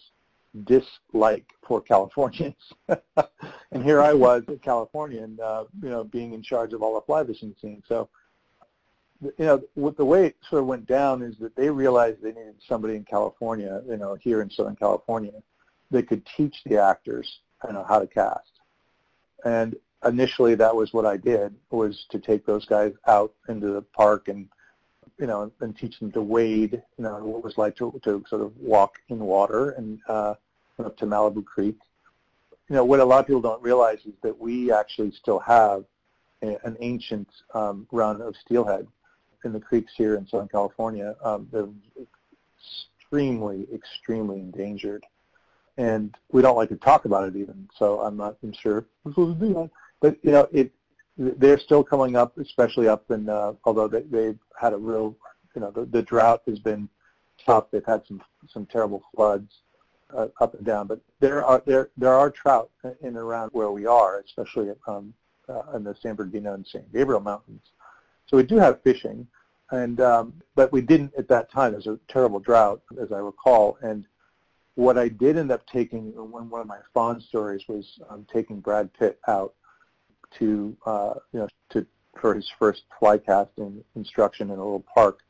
dislike 0.65 1.47
for 1.67 1.81
Californians. 1.81 2.55
and 2.89 3.83
here 3.83 4.01
I 4.01 4.13
was, 4.13 4.45
a 4.49 4.57
Californian, 4.57 5.39
uh, 5.43 5.65
you 5.83 5.89
know, 5.89 6.05
being 6.05 6.33
in 6.33 6.43
charge 6.43 6.73
of 6.73 6.83
all 6.83 6.95
the 6.95 7.01
fly 7.01 7.25
fishing 7.25 7.55
scene. 7.61 7.83
So, 7.89 8.09
you 9.21 9.35
know, 9.39 9.63
what 9.75 9.97
the 9.97 10.05
way 10.05 10.27
it 10.27 10.37
sort 10.49 10.63
of 10.63 10.69
went 10.69 10.87
down 10.87 11.23
is 11.23 11.37
that 11.39 11.57
they 11.57 11.71
realized 11.71 12.23
they 12.23 12.29
needed 12.29 12.57
somebody 12.69 12.95
in 12.95 13.05
California, 13.05 13.83
you 13.89 13.97
know, 13.97 14.15
here 14.15 14.43
in 14.43 14.51
Southern 14.51 14.77
California, 14.77 15.33
that 15.91 16.09
could 16.09 16.23
teach 16.37 16.55
the 16.67 16.81
actors, 16.81 17.41
you 17.67 17.73
know, 17.73 17.85
how 17.89 17.99
to 17.99 18.07
cast. 18.07 18.54
And 19.45 19.77
initially 20.05 20.55
that 20.57 20.75
was 20.75 20.93
what 20.93 21.07
I 21.07 21.17
did, 21.17 21.55
was 21.71 22.07
to 22.11 22.19
take 22.19 22.45
those 22.45 22.65
guys 22.65 22.93
out 23.07 23.33
into 23.49 23.69
the 23.69 23.83
park 23.83 24.29
and 24.29 24.49
you 25.19 25.27
know, 25.27 25.51
and 25.61 25.77
teach 25.77 25.99
them 26.01 26.11
to 26.13 26.21
wade, 26.21 26.83
you 26.99 27.05
know, 27.05 27.19
what 27.25 27.39
it 27.39 27.45
was 27.45 27.59
like 27.59 27.77
to, 27.77 28.01
to 28.03 28.25
sort 28.29 28.43
of 28.43 28.57
walk 28.59 28.99
in 29.09 29.21
water 29.21 29.71
and 29.71 30.01
uh, 30.09 30.35
up 30.85 30.97
to 30.97 31.07
Malibu 31.07 31.45
Creek. 31.45 31.77
You 32.69 32.77
know, 32.77 32.85
what 32.85 33.01
a 33.01 33.05
lot 33.05 33.21
of 33.21 33.27
people 33.27 33.43
don't 33.43 33.63
realize 33.63 33.99
is 34.07 34.15
that 34.23 34.39
we 34.39 34.73
actually 34.73 35.13
still 35.13 35.39
have 35.39 35.85
a, 36.43 36.57
an 36.67 36.77
ancient 36.81 37.29
um, 37.55 37.87
run 37.93 38.21
of 38.21 38.35
steelhead 38.37 38.87
in 39.45 39.53
the 39.53 39.61
creeks 39.61 39.93
here 39.97 40.17
in 40.17 40.27
Southern 40.27 40.49
California. 40.49 41.15
Um, 41.23 41.49
they're 41.53 41.69
extremely, 42.61 43.69
extremely 43.73 44.41
endangered. 44.41 45.05
And 45.77 46.15
we 46.31 46.41
don't 46.41 46.57
like 46.57 46.69
to 46.69 46.77
talk 46.77 47.05
about 47.05 47.29
it 47.29 47.37
even, 47.37 47.69
so 47.77 48.01
I'm 48.01 48.17
not 48.17 48.37
I'm 48.43 48.53
sure 48.53 48.87
we're 49.03 49.13
supposed 49.13 49.41
to 49.41 49.47
do 49.47 49.55
that. 49.55 49.71
But, 50.01 50.19
you 50.23 50.33
know, 50.33 50.49
it, 50.53 50.71
they're 51.17 51.59
still 51.59 51.83
coming 51.83 52.17
up, 52.17 52.37
especially 52.39 52.89
up 52.89 53.11
in, 53.11 53.29
uh, 53.29 53.55
although 53.65 53.89
they, 53.89 54.03
they've 54.03 54.39
had 54.61 54.73
a 54.73 54.77
real, 54.77 55.17
you 55.55 55.61
know, 55.61 55.71
the, 55.71 55.85
the 55.85 56.03
drought 56.03 56.43
has 56.47 56.59
been 56.59 56.89
tough. 57.45 57.67
They've 57.71 57.85
had 57.85 58.03
some 58.07 58.23
some 58.49 58.67
terrible 58.67 59.03
floods 59.15 59.51
uh, 60.17 60.29
up 60.41 60.55
and 60.55 60.65
down, 60.65 60.87
but 60.87 61.01
there 61.21 61.45
are 61.45 61.63
there 61.67 61.91
there 61.97 62.13
are 62.13 62.31
trout 62.31 62.71
in 62.85 62.95
and 63.03 63.17
around 63.17 63.51
where 63.53 63.71
we 63.71 63.87
are, 63.87 64.21
especially 64.21 64.71
um, 64.87 65.15
uh, 65.49 65.63
in 65.75 65.85
the 65.85 65.95
San 66.03 66.15
Bernardino 66.15 66.55
and 66.55 66.67
San 66.67 66.85
Gabriel 66.93 67.21
Mountains. 67.21 67.63
So 68.27 68.37
we 68.37 68.43
do 68.43 68.57
have 68.57 68.83
fishing, 68.83 69.27
and 69.71 70.01
um, 70.01 70.35
but 70.55 70.73
we 70.73 70.81
didn't 70.81 71.13
at 71.17 71.29
that 71.29 71.51
time. 71.51 71.73
There's 71.73 71.87
a 71.87 71.99
terrible 72.09 72.41
drought, 72.41 72.83
as 73.01 73.13
I 73.13 73.19
recall, 73.19 73.79
and 73.83 74.05
what 74.75 74.99
I 74.99 75.09
did 75.09 75.39
end 75.39 75.53
up 75.53 75.67
taking, 75.67 76.13
one 76.15 76.51
one 76.51 76.61
of 76.61 76.67
my 76.67 76.79
fond 76.93 77.23
stories 77.23 77.63
was 77.69 77.99
um, 78.11 78.27
taking 78.33 78.61
Brad 78.61 78.93
Pitt 78.95 79.21
out 79.29 79.55
to 80.39 80.77
uh, 80.85 81.15
you 81.33 81.41
know 81.41 81.49
to 81.71 81.87
for 82.21 82.35
his 82.35 82.51
first 82.59 82.83
fly 82.99 83.19
casting 83.19 83.85
instruction 83.95 84.51
in 84.51 84.59
a 84.59 84.65
little 84.65 84.85
park 84.95 85.21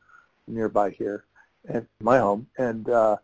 nearby 0.46 0.90
here 0.90 1.24
at 1.68 1.86
my 2.00 2.18
home. 2.18 2.46
And 2.58 2.88
uh, 2.88 3.16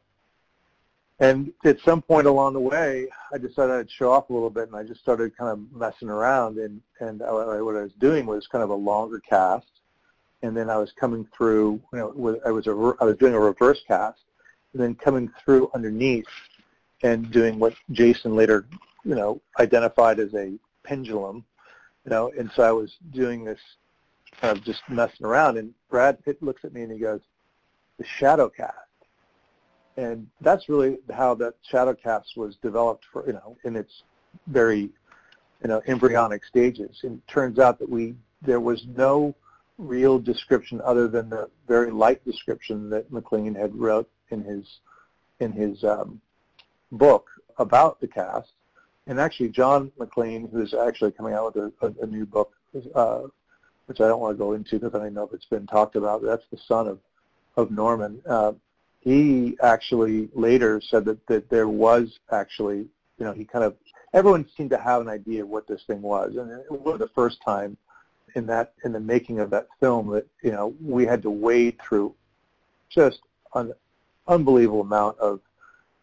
and 1.21 1.53
at 1.65 1.79
some 1.85 2.03
point 2.03 2.27
along 2.27 2.55
the 2.55 2.61
way 2.61 3.07
I 3.33 3.39
decided 3.39 3.75
I'd 3.75 3.91
show 3.91 4.13
off 4.13 4.31
a 4.31 4.33
little 4.33 4.51
bit 4.51 4.69
and 4.69 4.77
I 4.77 4.83
just 4.83 5.01
started 5.01 5.37
kind 5.37 5.51
of 5.51 5.73
messing 5.73 6.09
around 6.09 6.59
and 6.59 6.81
and 7.01 7.23
I, 7.23 7.31
what 7.63 7.77
I 7.77 7.83
was 7.83 7.93
doing 7.99 8.27
was 8.27 8.47
kind 8.47 8.65
of 8.65 8.71
a 8.71 8.75
longer 8.75 9.21
cast. 9.21 9.67
And 10.43 10.57
then 10.57 10.71
I 10.71 10.79
was 10.79 10.91
coming 10.99 11.27
through 11.37 11.81
you 11.93 11.99
know 11.99 12.41
I 12.45 12.51
was 12.51 12.67
a 12.67 12.71
I 13.01 13.05
was 13.05 13.17
doing 13.17 13.35
a 13.35 13.41
reverse 13.41 13.81
cast 13.87 14.21
and 14.73 14.83
then 14.83 14.95
coming 14.95 15.31
through 15.45 15.71
underneath 15.75 16.27
and 17.03 17.31
doing 17.31 17.59
what 17.59 17.75
Jason 17.93 18.37
later 18.37 18.67
you 19.05 19.15
know 19.15 19.41
identified 19.59 20.19
as 20.21 20.35
a 20.35 20.53
pendulum 20.83 21.45
you 22.05 22.11
know, 22.11 22.33
and 22.39 22.51
so 22.55 22.63
I 22.63 22.73
was 22.73 22.97
doing 23.13 23.45
this 23.45 23.61
kind 24.41 24.57
of 24.57 24.65
just 24.65 24.83
messing 24.89 25.27
around, 25.27 25.59
and 25.59 25.75
Brad 25.91 26.25
Pitt 26.25 26.43
looks 26.43 26.65
at 26.65 26.73
me 26.73 26.83
and 26.83 26.93
he 26.93 26.99
goes, 26.99 27.21
"The 27.99 28.05
shadow 28.05 28.49
cast," 28.49 28.77
and 29.97 30.29
that's 30.41 30.69
really 30.69 30.99
how 31.13 31.35
that 31.37 31.55
shadow 31.63 31.95
cast 31.95 32.37
was 32.37 32.57
developed 32.57 33.05
for 33.13 33.27
you 33.27 33.35
know 33.35 33.57
in 33.65 33.77
its 33.77 34.03
very 34.47 34.91
you 35.63 35.69
know 35.69 35.83
embryonic 35.87 36.45
stages. 36.45 37.01
And 37.03 37.19
it 37.19 37.29
turns 37.29 37.59
out 37.59 37.79
that 37.81 37.89
we 37.89 38.15
there 38.41 38.61
was 38.61 38.87
no 38.87 39.35
real 39.77 40.19
description 40.19 40.81
other 40.83 41.09
than 41.09 41.29
the 41.29 41.51
very 41.67 41.91
light 41.91 42.25
description 42.25 42.89
that 42.91 43.13
Maclean 43.13 43.55
had 43.55 43.75
wrote 43.75 44.09
in 44.31 44.43
his 44.43 44.64
in 45.40 45.53
his 45.53 45.83
um, 45.85 46.21
book 46.93 47.29
about 47.59 48.01
the 48.01 48.09
cast 48.09 48.53
and 49.07 49.19
actually 49.19 49.49
John 49.49 49.90
Maclean, 49.99 50.49
who's 50.53 50.73
actually 50.73 51.11
coming 51.11 51.35
out 51.35 51.55
with 51.55 51.73
a, 51.83 51.87
a, 51.87 52.05
a 52.05 52.07
new 52.07 52.25
book, 52.25 52.53
uh, 52.95 53.23
which 53.87 54.01
I 54.01 54.07
don't 54.07 54.21
want 54.21 54.35
to 54.35 54.38
go 54.38 54.53
into 54.53 54.79
because 54.79 55.01
I 55.01 55.09
know 55.09 55.25
if 55.25 55.33
it's 55.33 55.47
been 55.47 55.66
talked 55.66 55.97
about. 55.97 56.23
That's 56.23 56.45
the 56.51 56.59
son 56.69 56.87
of 56.87 56.99
of 57.57 57.71
Norman. 57.73 58.23
Uh, 58.29 58.53
he 59.01 59.57
actually 59.62 60.29
later 60.35 60.81
said 60.81 61.05
that 61.07 61.27
that 61.27 61.51
there 61.51 61.69
was 61.69 62.19
actually, 62.31 62.87
you 63.19 63.25
know, 63.25 63.33
he 63.33 63.45
kind 63.45 63.64
of 63.64 63.75
everyone 64.14 64.47
seemed 64.57 64.71
to 64.71 64.79
have 64.79 65.01
an 65.01 65.09
idea 65.09 65.43
of 65.43 65.49
what 65.49 65.66
this 65.66 65.83
thing 65.88 66.03
was, 66.03 66.37
and 66.37 66.51
it 66.51 66.71
was 66.71 67.01
the 67.01 67.09
first 67.09 67.38
time 67.45 67.77
in 68.37 68.47
that 68.47 68.75
in 68.85 68.93
the 68.93 69.01
making 69.01 69.40
of 69.40 69.51
that 69.51 69.66
film 69.81 70.09
that 70.11 70.27
you 70.43 70.53
know 70.53 70.73
we 70.81 71.05
had 71.05 71.23
to 71.23 71.31
wade 71.31 71.77
through 71.83 72.14
just 72.88 73.19
an 73.55 73.73
unbelievable 74.31 74.81
amount 74.81 75.19
of 75.19 75.40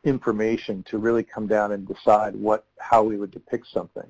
information 0.04 0.84
to 0.90 0.98
really 0.98 1.24
come 1.24 1.48
down 1.48 1.72
and 1.72 1.88
decide 1.88 2.36
what 2.36 2.66
how 2.78 3.02
we 3.02 3.18
would 3.18 3.32
depict 3.32 3.68
something. 3.74 4.10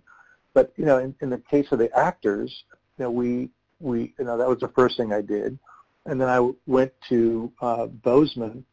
But 0.53 0.73
you 0.75 0.85
know, 0.85 0.97
in, 0.97 1.15
in 1.21 1.29
the 1.29 1.37
case 1.37 1.67
of 1.71 1.79
the 1.79 1.95
actors, 1.97 2.63
you 2.97 3.05
know, 3.05 3.11
we 3.11 3.49
we 3.79 4.13
you 4.19 4.25
know 4.25 4.37
that 4.37 4.47
was 4.47 4.59
the 4.59 4.69
first 4.69 4.97
thing 4.97 5.13
I 5.13 5.21
did, 5.21 5.57
and 6.05 6.19
then 6.19 6.27
I 6.27 6.51
went 6.65 6.91
to 7.09 7.51
uh, 7.61 7.85
Bozeman, 7.85 8.65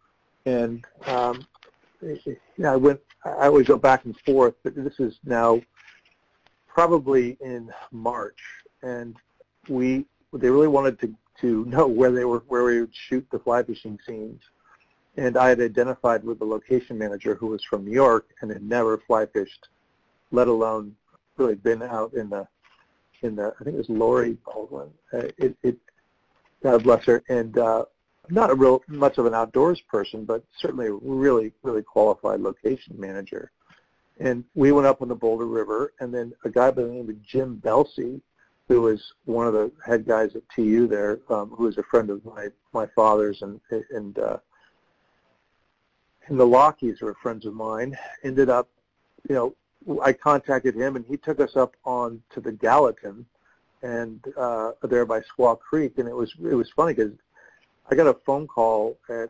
and 0.46 0.84
um, 1.06 1.46
you 2.00 2.38
know, 2.58 2.72
I 2.72 2.76
went. 2.76 3.00
I 3.24 3.46
always 3.46 3.66
go 3.66 3.78
back 3.78 4.04
and 4.04 4.18
forth, 4.20 4.54
but 4.62 4.74
this 4.74 4.98
is 4.98 5.18
now 5.24 5.60
probably 6.66 7.38
in 7.40 7.70
March, 7.92 8.40
and 8.82 9.16
we 9.68 10.04
they 10.32 10.50
really 10.50 10.68
wanted 10.68 10.98
to 11.00 11.14
to 11.40 11.64
know 11.66 11.86
where 11.86 12.12
they 12.12 12.24
were 12.24 12.42
where 12.48 12.64
we 12.64 12.80
would 12.80 12.94
shoot 13.08 13.26
the 13.30 13.38
fly 13.38 13.62
fishing 13.62 13.98
scenes 14.06 14.40
and 15.16 15.36
I 15.36 15.48
had 15.48 15.60
identified 15.60 16.24
with 16.24 16.38
the 16.38 16.44
location 16.44 16.98
manager 16.98 17.34
who 17.34 17.46
was 17.48 17.62
from 17.64 17.84
New 17.84 17.92
York 17.92 18.30
and 18.40 18.50
had 18.50 18.62
never 18.62 18.98
fly 18.98 19.26
fished, 19.26 19.68
let 20.32 20.48
alone 20.48 20.96
really 21.36 21.54
been 21.54 21.82
out 21.82 22.14
in 22.14 22.30
the 22.30 22.46
in 23.22 23.36
the 23.36 23.54
I 23.60 23.64
think 23.64 23.74
it 23.74 23.78
was 23.78 23.88
Lori 23.88 24.36
Baldwin. 24.44 24.90
Uh, 25.12 25.28
it, 25.38 25.56
it 25.62 25.78
God 26.62 26.82
bless 26.82 27.04
her, 27.04 27.22
and 27.28 27.56
uh, 27.58 27.84
not 28.30 28.50
a 28.50 28.54
real 28.54 28.82
much 28.88 29.18
of 29.18 29.26
an 29.26 29.34
outdoors 29.34 29.80
person, 29.88 30.24
but 30.24 30.42
certainly 30.58 30.86
a 30.86 30.92
really 30.92 31.52
really 31.62 31.82
qualified 31.82 32.40
location 32.40 32.94
manager. 32.98 33.50
And 34.20 34.44
we 34.54 34.72
went 34.72 34.86
up 34.86 35.02
on 35.02 35.08
the 35.08 35.14
Boulder 35.14 35.46
River, 35.46 35.92
and 36.00 36.14
then 36.14 36.32
a 36.44 36.50
guy 36.50 36.70
by 36.70 36.82
the 36.82 36.88
name 36.88 37.08
of 37.08 37.22
Jim 37.22 37.56
Belsey, 37.56 38.20
who 38.68 38.80
was 38.80 39.02
one 39.24 39.46
of 39.46 39.52
the 39.52 39.72
head 39.84 40.06
guys 40.06 40.36
at 40.36 40.42
TU 40.54 40.86
there, 40.86 41.18
um, 41.28 41.50
who 41.50 41.64
was 41.64 41.78
a 41.78 41.82
friend 41.84 42.10
of 42.10 42.24
my 42.24 42.48
my 42.72 42.86
father's 42.96 43.42
and 43.42 43.60
and 43.90 44.18
uh, 44.18 44.38
and 46.26 46.38
the 46.38 46.46
Lockies 46.46 47.00
were 47.00 47.14
friends 47.14 47.46
of 47.46 47.54
mine. 47.54 47.96
Ended 48.22 48.48
up, 48.48 48.68
you 49.28 49.34
know, 49.34 50.00
I 50.02 50.12
contacted 50.12 50.74
him, 50.74 50.96
and 50.96 51.04
he 51.04 51.16
took 51.16 51.40
us 51.40 51.56
up 51.56 51.74
on 51.84 52.22
to 52.30 52.40
the 52.40 52.52
Gallatin, 52.52 53.26
and 53.82 54.24
uh, 54.36 54.72
there 54.82 55.04
by 55.04 55.20
Squaw 55.20 55.58
Creek, 55.58 55.98
and 55.98 56.08
it 56.08 56.14
was 56.14 56.32
it 56.42 56.54
was 56.54 56.70
funny 56.70 56.94
because 56.94 57.12
I 57.90 57.94
got 57.94 58.06
a 58.06 58.14
phone 58.24 58.46
call 58.46 58.98
at 59.08 59.28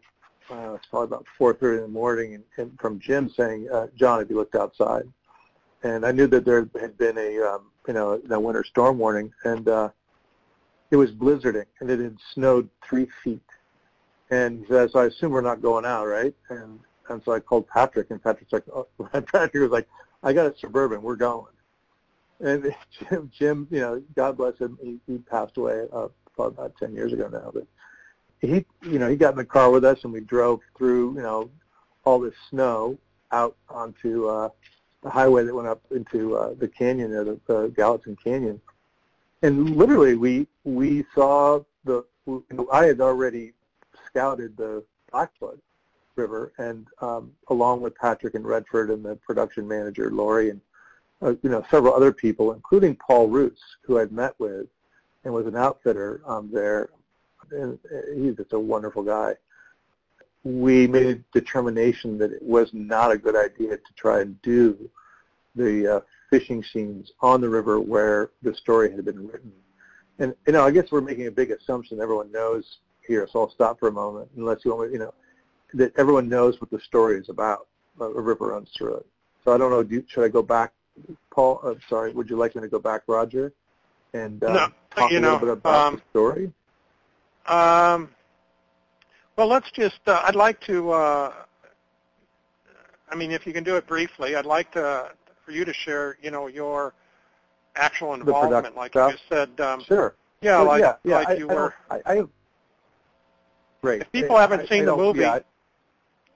uh, 0.51 0.75
it's 0.75 0.87
probably 0.87 1.07
about 1.07 1.27
4:30 1.39 1.77
in 1.77 1.83
the 1.83 1.89
morning, 1.89 2.35
and, 2.35 2.45
and 2.57 2.81
from 2.81 3.01
Jim 3.01 3.29
saying, 3.31 3.69
uh, 3.73 3.89
"John, 3.97 4.21
have 4.21 4.31
you 4.31 4.37
looked 4.37 4.55
outside?" 4.55 5.09
And 5.83 6.07
I 6.07 6.13
knew 6.13 6.27
that 6.29 6.45
there 6.45 6.69
had 6.81 6.97
been 6.97 7.19
a 7.19 7.41
um, 7.41 7.71
you 7.89 7.95
know 7.95 8.21
a 8.31 8.41
winter 8.41 8.65
storm 8.65 8.99
warning, 8.99 9.33
and 9.45 9.69
uh, 9.69 9.89
it 10.91 10.97
was 10.97 11.11
blizzarding, 11.11 11.67
and 11.81 11.91
it 11.91 11.99
had 11.99 12.17
snowed 12.33 12.69
three 12.89 13.09
feet. 13.23 13.43
And 14.31 14.64
says, 14.68 14.93
"So 14.93 15.01
I 15.01 15.07
assume 15.07 15.33
we're 15.33 15.41
not 15.43 15.62
going 15.62 15.85
out, 15.85 16.07
right?" 16.07 16.35
And 16.49 16.81
and 17.09 17.22
so 17.25 17.33
I 17.33 17.41
called 17.41 17.68
Patrick, 17.68 18.11
and 18.11 18.22
Patrick's 18.22 18.53
like, 18.53 18.64
oh, 18.75 18.87
Patrick 19.12 19.55
was 19.55 19.70
like, 19.70 19.89
"I 20.22 20.33
got 20.33 20.47
a 20.47 20.59
suburban, 20.59 21.03
we're 21.03 21.16
going." 21.16 21.53
And 22.41 22.75
Jim, 23.11 23.31
Jim, 23.37 23.68
you 23.70 23.81
know, 23.81 24.03
God 24.16 24.37
bless 24.37 24.59
him, 24.59 24.79
he, 24.83 24.99
he 25.07 25.18
passed 25.18 25.57
away 25.57 25.85
uh, 25.93 26.09
about 26.39 26.75
ten 26.79 26.95
years 26.95 27.12
ago 27.12 27.29
now, 27.29 27.51
but 27.53 27.66
he, 28.41 28.64
you 28.83 28.99
know, 28.99 29.09
he 29.09 29.16
got 29.16 29.33
in 29.33 29.39
the 29.39 29.45
car 29.45 29.70
with 29.70 29.85
us, 29.85 29.99
and 30.05 30.12
we 30.12 30.20
drove 30.20 30.61
through, 30.77 31.14
you 31.16 31.22
know, 31.22 31.51
all 32.05 32.20
this 32.20 32.35
snow 32.51 32.99
out 33.33 33.57
onto 33.68 34.27
uh, 34.27 34.49
the 35.03 35.11
highway 35.11 35.45
that 35.45 35.55
went 35.55 35.68
up 35.68 35.83
into 35.91 36.37
uh, 36.37 36.55
the 36.59 36.68
canyon, 36.68 37.11
the, 37.11 37.41
the 37.47 37.72
Gallatin 37.77 38.16
Canyon, 38.22 38.61
and 39.43 39.77
literally 39.77 40.14
we 40.14 40.47
we 40.64 41.05
saw 41.14 41.61
the. 41.85 42.05
I 42.72 42.87
had 42.87 43.03
already 43.03 43.53
scouted 44.15 44.57
the 44.57 44.85
Blackfoot 45.11 45.61
River, 46.17 46.53
and 46.59 46.87
um, 47.01 47.33
along 47.49 47.81
with 47.81 47.97
Patrick 47.97 48.35
and 48.35 48.47
Redford 48.47 48.91
and 48.91 49.05
the 49.05 49.17
production 49.17 49.67
manager 49.67 50.11
Laurie 50.11 50.51
and 50.51 50.61
uh, 51.23 51.35
you 51.43 51.51
know 51.51 51.65
several 51.71 51.95
other 51.95 52.12
people, 52.12 52.53
including 52.53 52.97
Paul 52.97 53.29
Roos, 53.29 53.59
who 53.83 53.99
I'd 53.99 54.12
met 54.12 54.35
with 54.39 54.67
and 55.25 55.35
was 55.35 55.47
an 55.47 55.57
outfitter 55.57 56.21
um, 56.27 56.51
there. 56.53 56.91
And 57.51 57.79
uh, 57.93 58.15
he's 58.15 58.37
just 58.37 58.53
a 58.53 58.59
wonderful 58.59 59.03
guy. 59.03 59.35
We 60.45 60.87
made 60.87 61.07
a 61.07 61.15
determination 61.33 62.19
that 62.19 62.33
it 62.33 62.43
was 62.43 62.69
not 62.73 63.11
a 63.11 63.19
good 63.19 63.35
idea 63.35 63.77
to 63.77 63.93
try 63.97 64.21
and 64.21 64.41
do 64.43 64.91
the 65.57 65.97
uh, 65.97 66.01
fishing 66.31 66.62
scenes 66.62 67.12
on 67.21 67.41
the 67.41 67.49
river 67.49 67.81
where 67.81 68.31
the 68.43 68.55
story 68.55 68.93
had 68.93 69.05
been 69.05 69.27
written. 69.27 69.53
And 70.19 70.35
you 70.47 70.53
know, 70.53 70.65
I 70.65 70.71
guess 70.71 70.93
we're 70.93 71.01
making 71.01 71.27
a 71.27 71.31
big 71.31 71.51
assumption 71.51 72.01
everyone 72.01 72.31
knows 72.31 72.79
here, 73.07 73.29
so 73.31 73.41
I'll 73.41 73.51
stop 73.51 73.79
for 73.79 73.89
a 73.89 73.93
moment, 73.93 74.29
unless 74.37 74.65
you 74.65 74.75
want 74.75 74.89
me, 74.89 74.95
you 74.95 74.99
know, 75.01 75.15
that 75.75 75.93
everyone 75.97 76.29
knows 76.29 76.61
what 76.61 76.71
the 76.71 76.81
story 76.81 77.19
is 77.19 77.29
about. 77.29 77.67
A 78.01 78.09
river 78.09 78.49
runs 78.49 78.71
through 78.77 78.97
it. 78.97 79.07
So 79.45 79.55
I 79.55 79.59
don't 79.59 79.71
know. 79.71 79.83
Do, 79.83 80.03
should 80.09 80.25
I 80.25 80.29
go 80.29 80.43
back, 80.43 80.73
Paul? 81.33 81.61
I'm 81.63 81.73
uh, 81.73 81.75
sorry. 81.89 82.13
Would 82.13 82.29
you 82.29 82.37
like 82.37 82.57
me 82.57 82.63
to 82.63 82.69
go 82.69 82.81
back, 82.81 83.03
Roger, 83.07 83.53
and 84.15 84.43
uh, 84.43 84.53
no, 84.53 84.69
talk 84.97 85.11
you 85.13 85.19
a 85.19 85.21
know, 85.21 85.33
little 85.35 85.47
bit 85.47 85.53
about 85.59 85.87
um, 85.87 85.95
the 85.95 86.03
story? 86.11 86.53
Um, 87.47 88.11
well, 89.37 89.47
let's 89.47 89.71
just. 89.71 90.01
Uh, 90.07 90.23
I'd 90.25 90.35
like 90.35 90.61
to. 90.63 90.91
Uh, 90.91 91.33
I 93.11 93.15
mean, 93.15 93.31
if 93.31 93.47
you 93.47 93.53
can 93.53 93.63
do 93.63 93.77
it 93.77 93.87
briefly, 93.87 94.35
I'd 94.35 94.47
like 94.47 94.73
to 94.73 95.13
for 95.45 95.53
you 95.53 95.65
to 95.65 95.73
share. 95.73 96.17
You 96.21 96.33
know, 96.33 96.49
your 96.49 96.95
actual 97.77 98.15
involvement, 98.15 98.75
like 98.75 98.93
stuff? 98.93 99.13
you 99.13 99.19
said. 99.29 99.61
Um, 99.61 99.85
sure. 99.85 100.17
Yeah, 100.41 100.59
like 100.59 100.81
yeah, 100.81 100.97
yeah. 101.05 101.17
like 101.17 101.29
I, 101.29 101.35
you 101.35 101.51
I, 101.51 101.55
were. 101.55 101.75
I, 101.91 102.01
I 102.07 102.15
have. 102.17 102.29
Great. 103.85 104.01
If 104.03 104.12
people 104.12 104.37
I- 104.37 104.41
haven't 104.41 104.61
I- 104.62 104.66
seen 104.66 104.85
the 104.87 104.97
movie, 104.97 105.20
yeah, 105.20 105.41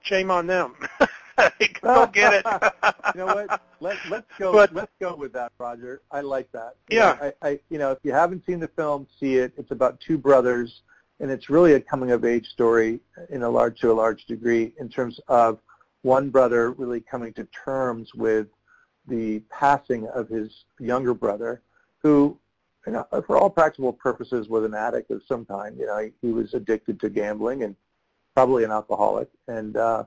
Shame 0.01 0.31
on 0.31 0.47
them. 0.47 0.75
go 1.81 2.05
get 2.13 2.33
it. 2.33 2.45
you 3.15 3.19
know 3.19 3.25
what? 3.25 3.61
Let, 3.79 3.97
let's 4.09 4.27
go. 4.37 4.53
But- 4.53 4.73
let's 4.73 4.91
go 4.99 5.15
with 5.15 5.33
that, 5.33 5.51
Roger. 5.57 6.01
I 6.11 6.21
like 6.21 6.51
that. 6.51 6.75
Yeah. 6.89 7.13
You 7.15 7.19
know, 7.21 7.33
I, 7.41 7.47
I, 7.49 7.59
you 7.69 7.77
know, 7.79 7.91
if 7.91 7.97
you 8.03 8.11
haven't 8.13 8.45
seen 8.45 8.59
the 8.59 8.67
film, 8.69 9.07
see 9.19 9.35
it. 9.37 9.51
It's 9.57 9.71
about 9.71 9.99
two 9.99 10.17
brothers, 10.17 10.81
and 11.19 11.29
it's 11.31 11.49
really 11.49 11.73
a 11.73 11.79
coming 11.81 12.11
of 12.11 12.23
age 12.23 12.45
story 12.47 12.99
in 13.29 13.43
a 13.43 13.49
large 13.49 13.79
to 13.81 13.91
a 13.91 13.93
large 13.93 14.25
degree 14.25 14.73
in 14.79 14.87
terms 14.89 15.19
of 15.27 15.59
one 16.03 16.29
brother 16.29 16.71
really 16.71 17.01
coming 17.01 17.33
to 17.33 17.45
terms 17.45 18.13
with 18.13 18.47
the 19.07 19.39
passing 19.49 20.07
of 20.09 20.29
his 20.29 20.63
younger 20.79 21.13
brother, 21.15 21.61
who, 22.03 22.37
you 22.93 23.21
for 23.25 23.37
all 23.37 23.49
practical 23.49 23.93
purposes, 23.93 24.47
was 24.47 24.63
an 24.63 24.73
addict 24.73 25.11
of 25.11 25.21
some 25.27 25.45
kind. 25.45 25.77
You 25.77 25.87
know, 25.87 25.97
he, 25.99 26.11
he 26.21 26.31
was 26.31 26.53
addicted 26.53 26.99
to 27.01 27.09
gambling 27.09 27.63
and 27.63 27.75
probably 28.35 28.63
an 28.63 28.71
alcoholic, 28.71 29.29
and 29.47 29.75
uh, 29.77 30.03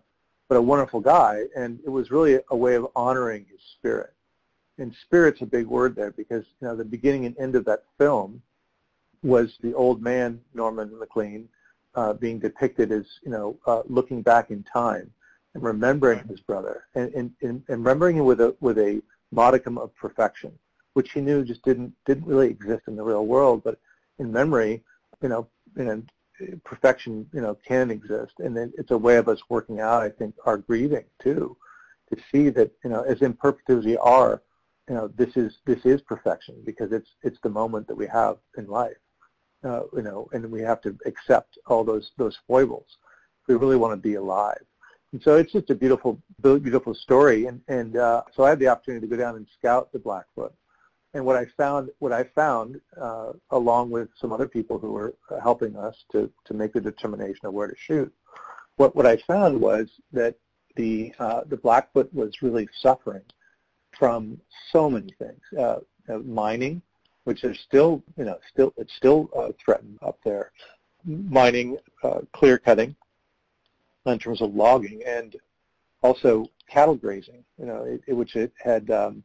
but 0.48 0.56
a 0.56 0.62
wonderful 0.62 1.00
guy. 1.00 1.44
And 1.56 1.80
it 1.84 1.90
was 1.90 2.10
really 2.10 2.38
a 2.50 2.56
way 2.56 2.74
of 2.74 2.88
honoring 2.94 3.46
his 3.50 3.60
spirit. 3.78 4.12
And 4.78 4.94
spirit's 5.02 5.42
a 5.42 5.46
big 5.46 5.66
word 5.66 5.94
there 5.94 6.12
because 6.12 6.44
you 6.60 6.68
know 6.68 6.76
the 6.76 6.84
beginning 6.84 7.26
and 7.26 7.36
end 7.38 7.56
of 7.56 7.64
that 7.66 7.84
film 7.98 8.42
was 9.22 9.56
the 9.62 9.74
old 9.74 10.02
man 10.02 10.40
Norman 10.54 10.98
Maclean 10.98 11.48
uh, 11.94 12.14
being 12.14 12.38
depicted 12.38 12.90
as 12.90 13.04
you 13.22 13.30
know 13.30 13.56
uh, 13.66 13.82
looking 13.86 14.22
back 14.22 14.50
in 14.50 14.64
time 14.64 15.10
and 15.54 15.62
remembering 15.62 16.26
his 16.26 16.40
brother 16.40 16.84
and, 16.94 17.12
and 17.14 17.32
and 17.42 17.62
remembering 17.68 18.16
him 18.16 18.24
with 18.24 18.40
a 18.40 18.56
with 18.60 18.78
a 18.78 19.02
modicum 19.30 19.78
of 19.78 19.94
perfection, 19.96 20.52
which 20.94 21.12
he 21.12 21.20
knew 21.20 21.44
just 21.44 21.62
didn't 21.62 21.92
didn't 22.04 22.26
really 22.26 22.48
exist 22.48 22.82
in 22.86 22.96
the 22.96 23.02
real 23.02 23.26
world, 23.26 23.62
but 23.64 23.78
in 24.18 24.32
memory, 24.32 24.82
you 25.22 25.28
know, 25.28 25.48
you 25.76 25.84
know, 25.84 26.02
perfection, 26.64 27.28
you 27.32 27.40
know, 27.40 27.56
can 27.66 27.90
exist, 27.90 28.34
and 28.38 28.56
then 28.56 28.72
it's 28.78 28.90
a 28.90 28.98
way 28.98 29.16
of 29.16 29.28
us 29.28 29.40
working 29.48 29.80
out, 29.80 30.02
I 30.02 30.10
think, 30.10 30.34
our 30.44 30.58
grieving 30.58 31.04
too, 31.22 31.56
to 32.10 32.20
see 32.30 32.48
that 32.50 32.70
you 32.84 32.90
know, 32.90 33.02
as 33.02 33.22
imperfect 33.22 33.70
as 33.70 33.84
we 33.84 33.96
are, 33.96 34.42
you 34.88 34.94
know, 34.94 35.08
this 35.08 35.36
is 35.36 35.58
this 35.64 35.84
is 35.84 36.00
perfection 36.02 36.56
because 36.64 36.92
it's 36.92 37.10
it's 37.22 37.40
the 37.42 37.48
moment 37.48 37.86
that 37.88 37.96
we 37.96 38.06
have 38.06 38.38
in 38.58 38.66
life, 38.66 38.96
uh, 39.64 39.82
you 39.94 40.02
know, 40.02 40.28
and 40.32 40.50
we 40.50 40.60
have 40.60 40.80
to 40.82 40.96
accept 41.06 41.58
all 41.66 41.84
those 41.84 42.10
those 42.18 42.38
foibles. 42.46 42.98
if 43.42 43.48
We 43.48 43.54
really 43.54 43.76
want 43.76 43.92
to 43.92 44.08
be 44.08 44.14
alive. 44.14 44.64
And 45.12 45.22
so 45.22 45.36
it's 45.36 45.52
just 45.52 45.68
a 45.70 45.74
beautiful, 45.74 46.20
beautiful 46.40 46.94
story. 46.94 47.46
And, 47.46 47.60
and 47.68 47.96
uh, 47.98 48.22
so 48.34 48.44
I 48.44 48.48
had 48.50 48.58
the 48.58 48.68
opportunity 48.68 49.06
to 49.06 49.10
go 49.14 49.22
down 49.22 49.36
and 49.36 49.46
scout 49.58 49.92
the 49.92 49.98
Blackfoot. 49.98 50.54
And 51.14 51.24
what 51.24 51.36
I 51.36 51.46
found, 51.56 51.90
what 51.98 52.12
I 52.12 52.24
found, 52.24 52.80
uh, 53.00 53.32
along 53.50 53.90
with 53.90 54.08
some 54.18 54.32
other 54.32 54.48
people 54.48 54.78
who 54.78 54.92
were 54.92 55.14
helping 55.42 55.76
us 55.76 55.94
to, 56.12 56.30
to 56.46 56.54
make 56.54 56.72
the 56.72 56.80
determination 56.80 57.46
of 57.46 57.52
where 57.52 57.68
to 57.68 57.76
shoot, 57.76 58.12
what, 58.76 58.96
what 58.96 59.06
I 59.06 59.18
found 59.26 59.60
was 59.60 59.88
that 60.12 60.36
the, 60.76 61.12
uh, 61.18 61.42
the 61.46 61.56
Blackfoot 61.56 62.12
was 62.14 62.40
really 62.40 62.66
suffering 62.80 63.22
from 63.98 64.40
so 64.70 64.88
many 64.88 65.14
things. 65.18 65.40
Uh, 65.58 65.80
uh, 66.08 66.18
mining, 66.18 66.82
which 67.24 67.44
is 67.44 67.58
still, 67.60 68.02
you 68.16 68.24
know, 68.24 68.38
still, 68.52 68.72
it's 68.76 68.94
still 68.96 69.30
uh, 69.36 69.48
threatened 69.64 69.98
up 70.02 70.18
there. 70.24 70.50
Mining, 71.04 71.78
uh, 72.02 72.20
clear 72.32 72.58
cutting, 72.58 72.94
in 74.06 74.18
terms 74.18 74.42
of 74.42 74.54
logging 74.54 75.02
and 75.06 75.36
also 76.02 76.46
cattle 76.68 76.96
grazing, 76.96 77.44
you 77.58 77.66
know, 77.66 77.84
it, 77.84 78.00
it, 78.08 78.12
which 78.14 78.34
it 78.34 78.52
had, 78.62 78.90
um, 78.90 79.22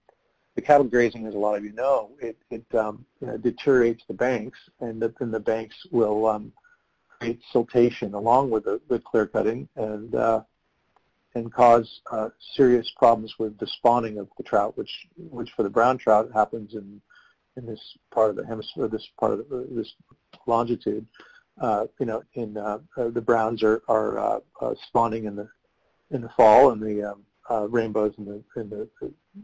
the 0.58 0.62
cattle 0.64 0.88
grazing, 0.88 1.28
as 1.28 1.36
a 1.36 1.38
lot 1.38 1.56
of 1.56 1.64
you 1.64 1.72
know, 1.72 2.10
it, 2.20 2.36
it 2.50 2.66
um, 2.76 3.06
you 3.22 3.28
know, 3.28 3.38
deteriorates 3.38 4.04
the 4.08 4.14
banks 4.14 4.58
and 4.80 5.00
the, 5.00 5.14
and 5.20 5.32
the 5.32 5.40
banks 5.40 5.76
will 5.92 6.26
um, 6.26 6.52
create 7.20 7.40
siltation 7.54 8.16
along 8.16 8.50
with 8.50 8.66
the, 8.66 8.82
the 8.90 8.98
clear 8.98 9.28
cutting 9.28 9.70
and, 9.76 10.16
uh, 10.16 10.42
and 11.36 11.54
cause 11.54 12.02
uh, 12.12 12.30
serious 12.56 12.92
problems 12.98 13.36
with 13.38 13.56
the 13.60 13.68
spawning 13.68 14.18
of 14.18 14.28
the 14.38 14.44
trout, 14.44 14.76
which, 14.76 15.08
which 15.30 15.52
for 15.56 15.62
the 15.62 15.70
brown 15.70 15.96
trout 15.96 16.28
happens 16.34 16.74
in, 16.74 17.00
in 17.56 17.68
this 17.68 17.96
part 18.12 18.32
of 18.32 18.36
the 18.36 18.46
hemisphere, 18.46 18.88
this 18.88 19.08
part 19.20 19.34
of 19.34 19.48
the, 19.50 19.68
this 19.70 19.94
longitude. 20.48 21.06
Uh, 21.62 21.86
you 22.00 22.08
know, 22.08 22.24
in 22.34 22.58
uh, 22.58 22.80
uh, 22.98 23.10
the 23.10 23.22
browns 23.22 23.64
are 23.64 23.82
are 23.88 24.20
uh, 24.20 24.40
uh, 24.62 24.76
spawning 24.88 25.26
in 25.26 25.36
the 25.36 25.50
in 26.12 26.22
the 26.22 26.30
fall, 26.38 26.70
and 26.70 26.80
the 26.80 27.02
um, 27.02 27.24
uh, 27.50 27.68
rainbows 27.70 28.14
in 28.18 28.26
the 28.26 28.44
in 28.60 28.70
the 28.70 28.88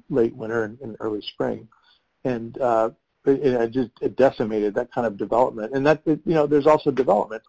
late 0.09 0.35
winter 0.35 0.63
and, 0.63 0.79
and 0.81 0.95
early 0.99 1.21
spring, 1.21 1.67
and 2.23 2.59
uh, 2.59 2.89
it, 3.25 3.45
it 3.45 3.71
just 3.71 3.91
it 4.01 4.15
decimated 4.15 4.75
that 4.75 4.91
kind 4.91 5.07
of 5.07 5.17
development. 5.17 5.73
And 5.73 5.85
that 5.85 6.01
it, 6.05 6.19
you 6.25 6.33
know, 6.33 6.47
there's 6.47 6.67
also 6.67 6.91
development. 6.91 7.43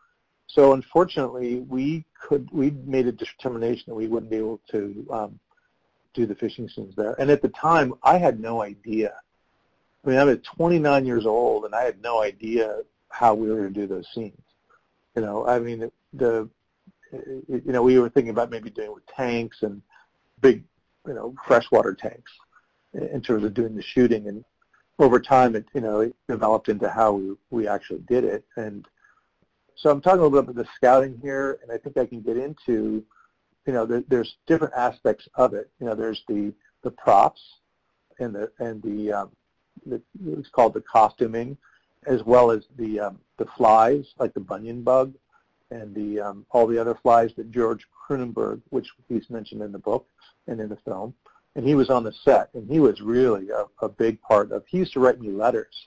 So 0.46 0.72
unfortunately, 0.72 1.60
we 1.60 2.04
could 2.20 2.48
we 2.52 2.70
made 2.70 3.06
a 3.06 3.12
determination 3.12 3.84
that 3.88 3.94
we 3.94 4.06
wouldn't 4.06 4.30
be 4.30 4.36
able 4.36 4.60
to 4.70 5.06
um, 5.10 5.40
do 6.12 6.26
the 6.26 6.34
fishing 6.34 6.68
scenes 6.68 6.94
there. 6.96 7.14
And 7.18 7.30
at 7.30 7.42
the 7.42 7.48
time, 7.48 7.94
I 8.02 8.18
had 8.18 8.40
no 8.40 8.62
idea. 8.62 9.14
I 10.04 10.08
mean, 10.08 10.18
I 10.18 10.24
was 10.24 10.38
29 10.56 11.06
years 11.06 11.26
old, 11.26 11.64
and 11.64 11.74
I 11.74 11.82
had 11.82 12.00
no 12.02 12.22
idea 12.22 12.80
how 13.08 13.34
we 13.34 13.48
were 13.48 13.56
going 13.56 13.72
to 13.74 13.80
do 13.80 13.86
those 13.86 14.06
scenes. 14.14 14.40
You 15.16 15.22
know, 15.22 15.46
I 15.46 15.58
mean, 15.58 15.90
the 16.12 16.48
you 17.12 17.62
know 17.66 17.82
we 17.82 17.98
were 17.98 18.08
thinking 18.08 18.30
about 18.30 18.50
maybe 18.50 18.70
doing 18.70 18.88
it 18.88 18.94
with 18.94 19.06
tanks 19.06 19.58
and 19.62 19.80
big, 20.44 20.62
you 21.06 21.14
know, 21.14 21.34
freshwater 21.46 21.94
tanks 21.94 22.30
in 22.92 23.20
terms 23.20 23.44
of 23.44 23.54
doing 23.54 23.74
the 23.74 23.82
shooting. 23.82 24.28
And 24.28 24.44
over 24.98 25.18
time, 25.18 25.56
it 25.56 25.66
you 25.74 25.80
know 25.80 26.00
it 26.00 26.14
developed 26.28 26.68
into 26.68 26.88
how 26.88 27.12
we 27.12 27.34
we 27.50 27.68
actually 27.68 28.04
did 28.08 28.24
it. 28.24 28.44
And 28.56 28.86
so 29.76 29.90
I'm 29.90 30.00
talking 30.00 30.20
a 30.20 30.22
little 30.22 30.42
bit 30.42 30.50
about 30.50 30.64
the 30.64 30.68
scouting 30.76 31.18
here, 31.22 31.58
and 31.62 31.72
I 31.72 31.78
think 31.78 31.96
I 31.96 32.06
can 32.06 32.20
get 32.20 32.36
into 32.36 33.04
you 33.66 33.72
know, 33.72 33.86
there, 33.86 34.04
there's 34.08 34.36
different 34.46 34.74
aspects 34.74 35.28
of 35.34 35.54
it. 35.54 35.70
You 35.80 35.86
know, 35.86 35.94
there's 35.94 36.22
the 36.28 36.52
the 36.82 36.90
props 36.90 37.40
and 38.18 38.34
the 38.34 38.50
and 38.58 38.82
the, 38.82 39.12
um, 39.12 39.30
the 39.86 40.00
it's 40.26 40.50
called 40.50 40.74
the 40.74 40.82
costuming, 40.82 41.56
as 42.06 42.22
well 42.24 42.50
as 42.50 42.64
the 42.76 43.00
um, 43.00 43.18
the 43.38 43.46
flies 43.56 44.06
like 44.18 44.34
the 44.34 44.40
bunyan 44.40 44.82
bug 44.82 45.14
and 45.70 45.94
the 45.94 46.20
um, 46.20 46.46
all 46.50 46.66
the 46.66 46.78
other 46.78 46.94
flies 46.94 47.32
that 47.36 47.50
George 47.50 47.86
Croonenberghs, 48.08 48.62
which 48.70 48.88
he's 49.08 49.28
mentioned 49.30 49.62
in 49.62 49.72
the 49.72 49.78
book 49.78 50.06
and 50.46 50.60
in 50.60 50.68
the 50.68 50.76
film, 50.84 51.14
and 51.56 51.66
he 51.66 51.74
was 51.74 51.90
on 51.90 52.04
the 52.04 52.12
set, 52.24 52.50
and 52.54 52.68
he 52.68 52.80
was 52.80 53.00
really 53.00 53.50
a, 53.50 53.64
a 53.80 53.88
big 53.88 54.20
part 54.22 54.52
of. 54.52 54.64
He 54.66 54.78
used 54.78 54.92
to 54.94 55.00
write 55.00 55.20
me 55.20 55.30
letters, 55.30 55.86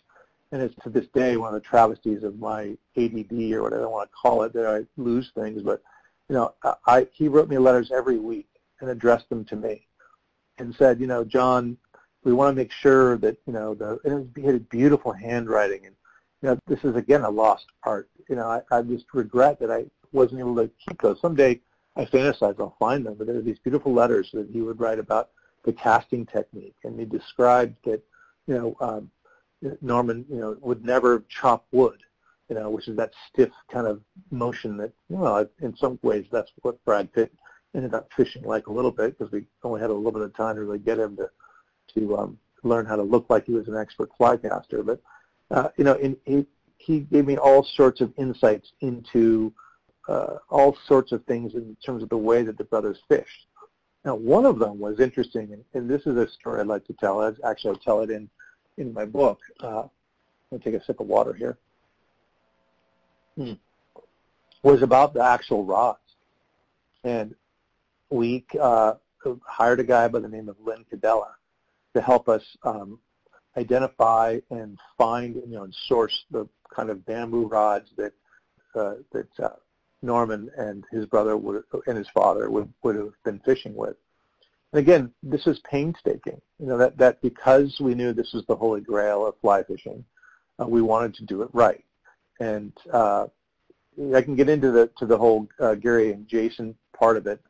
and 0.52 0.62
it's 0.62 0.76
to 0.84 0.90
this 0.90 1.08
day 1.14 1.38
one 1.38 1.54
of 1.54 1.62
the 1.62 1.68
travesties 1.68 2.24
of 2.24 2.40
my 2.40 2.78
ADD 2.96 3.52
or 3.54 3.64
whatever 3.64 3.84
I 3.84 3.88
want 3.88 4.10
to 4.10 4.16
call 4.22 4.44
it 4.44 4.54
that 4.54 4.66
I 4.66 4.86
lose 5.02 5.32
things. 5.36 5.62
But 5.62 5.82
you 6.30 6.36
know, 6.36 6.54
I 6.86 7.08
he 7.14 7.28
wrote 7.28 7.50
me 7.50 7.58
letters 7.58 7.92
every 7.94 8.20
week 8.20 8.48
and 8.80 8.90
addressed 8.90 9.30
them 9.30 9.46
to 9.46 9.56
me, 9.56 9.88
and 10.58 10.76
said, 10.76 11.00
you 11.00 11.08
know, 11.08 11.24
John, 11.24 11.78
we 12.24 12.34
want 12.34 12.56
to 12.56 12.62
make 12.62 12.72
sure 12.72 13.18
that 13.18 13.38
you 13.46 13.54
know 13.54 13.74
the 13.74 14.00
and 14.04 14.14
it 14.14 14.16
was, 14.16 14.28
he 14.36 14.42
had 14.44 14.70
beautiful 14.70 15.12
handwriting 15.12 15.86
and 15.86 15.96
you 16.42 16.50
know 16.50 16.60
this 16.68 16.84
is 16.84 16.96
again 16.96 17.24
a 17.24 17.30
lost 17.30 17.66
art. 17.84 18.10
You 18.30 18.36
know, 18.36 18.48
I, 18.48 18.62
I 18.72 18.82
just 18.82 19.06
regret 19.14 19.60
that 19.60 19.72
I 19.72 19.86
wasn't 20.12 20.40
able 20.40 20.56
to 20.56 20.70
keep 20.88 21.02
those. 21.02 21.20
Someday 21.22 21.62
I 21.96 22.06
fantasize 22.06 22.60
I'll 22.60 22.76
find 22.80 23.06
them, 23.06 23.16
but 23.16 23.28
there 23.28 23.38
are 23.38 23.42
these 23.42 23.60
beautiful 23.60 23.94
letters 23.94 24.30
that 24.34 24.50
he 24.52 24.62
would 24.62 24.80
write 24.80 25.00
about 25.00 25.30
the 25.64 25.74
casting 25.74 26.26
technique, 26.26 26.76
and 26.84 27.00
he 27.00 27.06
described 27.06 27.76
that 27.86 28.02
you 28.46 28.54
know 28.54 28.78
um, 28.80 29.12
Norman 29.82 30.26
you 30.30 30.40
know 30.40 30.58
would 30.62 30.86
never 30.86 31.24
chop 31.28 31.66
wood, 31.72 32.02
you 32.50 32.56
know, 32.56 32.70
which 32.70 32.88
is 32.88 32.98
that 32.98 33.14
stiff 33.32 33.50
kind 33.72 33.88
of 33.88 34.02
motion 34.32 34.78
that 34.78 34.92
you 35.10 35.18
know 35.18 35.48
in 35.62 35.76
some 35.76 35.98
ways 36.04 36.26
that's 36.32 36.52
what 36.62 36.84
Brad 36.86 37.12
Pitt 37.14 37.34
ended 37.76 37.94
up 37.94 38.10
fishing 38.16 38.44
like 38.44 38.68
a 38.68 38.72
little 38.72 38.92
bit 38.92 39.18
because 39.18 39.32
we 39.32 39.46
only 39.64 39.82
had 39.82 39.90
a 39.90 39.94
little 39.94 40.12
bit 40.12 40.22
of 40.22 40.36
time 40.36 40.56
to 40.56 40.62
really 40.62 40.80
get 40.80 41.00
him 41.00 41.18
to 41.18 41.30
to 41.96 42.18
um, 42.18 42.38
learn 42.64 42.86
how 42.86 42.96
to 42.96 43.04
look 43.04 43.26
like 43.30 43.46
he 43.46 43.54
was 43.54 43.68
an 43.68 43.78
expert 43.78 44.10
fly 44.18 44.38
caster. 44.38 44.84
But 44.84 45.02
uh, 45.52 45.70
you 45.78 45.84
know, 45.84 45.94
in, 45.94 46.18
he 46.26 46.46
he 46.78 47.00
gave 47.02 47.26
me 47.26 47.38
all 47.38 47.64
sorts 47.76 48.02
of 48.02 48.14
insights 48.18 48.72
into 48.82 49.54
uh, 50.08 50.36
all 50.50 50.78
sorts 50.88 51.12
of 51.12 51.24
things 51.26 51.54
in 51.54 51.76
terms 51.86 52.04
of 52.04 52.10
the 52.10 52.18
way 52.18 52.44
that 52.44 52.58
the 52.58 52.64
brothers 52.64 52.98
fished. 53.08 53.48
Now, 54.06 54.16
one 54.16 54.46
of 54.46 54.60
them 54.60 54.80
was 54.80 55.00
interesting, 55.00 55.52
and, 55.52 55.64
and 55.74 55.90
this 55.90 56.06
is 56.06 56.16
a 56.16 56.30
story 56.30 56.62
I'd 56.62 56.68
like 56.68 56.86
to 56.88 56.94
tell. 56.94 57.22
I 57.22 57.32
Actually, 57.50 57.76
I 57.76 57.84
tell 57.84 58.02
it 58.02 58.10
in, 58.10 58.30
in 58.78 58.94
my 58.94 59.04
book. 59.04 59.40
Uh, 59.60 59.84
let 60.50 60.66
me 60.66 60.72
take 60.72 60.82
a 60.82 60.86
sip 60.86 61.02
of 61.02 61.08
water 61.08 61.34
here. 61.34 61.58
Hmm. 63.36 63.54
Was 64.64 64.82
about 64.82 65.14
the 65.14 65.22
actual 65.22 65.66
rods. 65.66 66.00
And 67.04 67.36
we 68.10 68.46
uh, 68.60 68.94
hired 69.46 69.82
a 69.82 69.84
guy 69.84 70.08
by 70.08 70.20
the 70.20 70.30
name 70.30 70.48
of 70.48 70.56
Lynn 70.64 70.86
Cadella 70.90 71.36
to 71.94 72.02
help 72.02 72.30
us 72.30 72.44
um, 72.64 73.00
identify 73.58 74.40
and 74.50 74.78
find, 74.98 75.36
you 75.36 75.56
know, 75.56 75.64
and 75.64 75.76
source 75.88 76.26
the 76.32 76.48
kind 76.74 76.90
of 76.90 77.06
bamboo 77.06 77.48
rods 77.48 77.90
that 77.98 78.14
uh, 78.76 78.96
that 79.12 79.28
uh, 79.40 79.50
Norman 80.02 80.52
and 80.58 80.86
his 80.92 81.06
brother 81.06 81.36
would, 81.36 81.64
and 81.88 81.98
his 81.98 82.08
father 82.14 82.50
would, 82.50 82.72
would 82.84 82.96
have 82.96 83.14
been 83.26 83.40
fishing 83.40 83.76
with. 83.76 83.96
And 84.72 84.80
again, 84.80 85.12
this 85.24 85.48
is 85.48 85.60
painstaking. 85.70 86.40
You 86.60 86.68
know 86.68 86.78
that 86.78 86.98
that 86.98 87.22
because 87.22 87.76
we 87.80 87.96
knew 87.96 88.14
this 88.14 88.34
was 88.34 88.46
the 88.48 88.56
holy 88.56 88.82
grail 88.82 89.26
of 89.26 89.36
fly 89.42 89.64
fishing, 89.64 90.04
uh, 90.60 90.68
we 90.68 90.82
wanted 90.82 91.16
to 91.16 91.26
do 91.26 91.42
it 91.42 91.50
right. 91.54 91.84
And 92.40 92.74
uh, 92.94 93.28
I 94.14 94.22
can 94.22 94.36
get 94.36 94.50
into 94.50 94.72
the 94.72 94.92
to 94.98 95.06
the 95.06 95.18
whole 95.18 95.48
uh, 95.60 95.76
Gary 95.76 96.12
and 96.12 96.28
Jason 96.28 96.76
part 96.98 97.18
of 97.18 97.26
it 97.26 97.42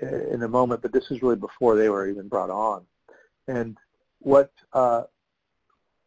in 0.00 0.42
a 0.42 0.48
moment, 0.48 0.82
but 0.82 0.92
this 0.92 1.10
is 1.10 1.22
really 1.22 1.36
before 1.36 1.74
they 1.74 1.88
were 1.88 2.08
even 2.08 2.28
brought 2.28 2.50
on. 2.50 2.84
And 3.48 3.76
what 4.20 4.52
uh, 4.72 5.04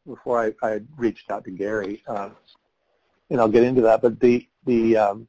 before 0.08 0.42
I, 0.44 0.54
I 0.68 0.82
reached 0.98 1.30
out 1.32 1.44
to 1.46 1.52
Gary, 1.52 2.04
uh, 2.08 2.30
and 3.30 3.40
I'll 3.40 3.48
get 3.48 3.64
into 3.64 3.82
that. 3.82 4.02
But 4.02 4.20
the 4.20 4.48
the 4.66 4.98
um, 4.98 5.28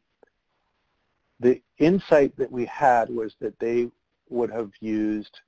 the 1.41 1.61
insight 1.79 2.37
that 2.37 2.51
we 2.51 2.64
had 2.66 3.11
was 3.11 3.35
that 3.41 3.59
they 3.59 3.91
would 4.29 4.51
have 4.51 4.70
used 4.81 5.41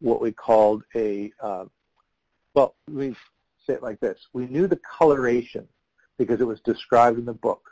what 0.00 0.20
we 0.20 0.32
called 0.32 0.82
a, 0.96 1.30
uh, 1.40 1.64
well, 2.54 2.74
we 2.90 3.14
say 3.66 3.74
it 3.74 3.82
like 3.82 4.00
this. 4.00 4.18
We 4.32 4.46
knew 4.46 4.66
the 4.66 4.80
coloration 4.98 5.68
because 6.18 6.40
it 6.40 6.46
was 6.46 6.60
described 6.60 7.18
in 7.18 7.24
the 7.24 7.32
book. 7.32 7.70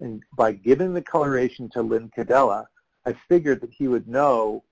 And 0.00 0.22
by 0.36 0.52
giving 0.52 0.92
the 0.92 1.02
coloration 1.02 1.68
to 1.70 1.82
Len 1.82 2.10
Cadella, 2.14 2.68
I 3.06 3.16
figured 3.28 3.62
that 3.62 3.72
he 3.72 3.88
would 3.88 4.06
know 4.06 4.62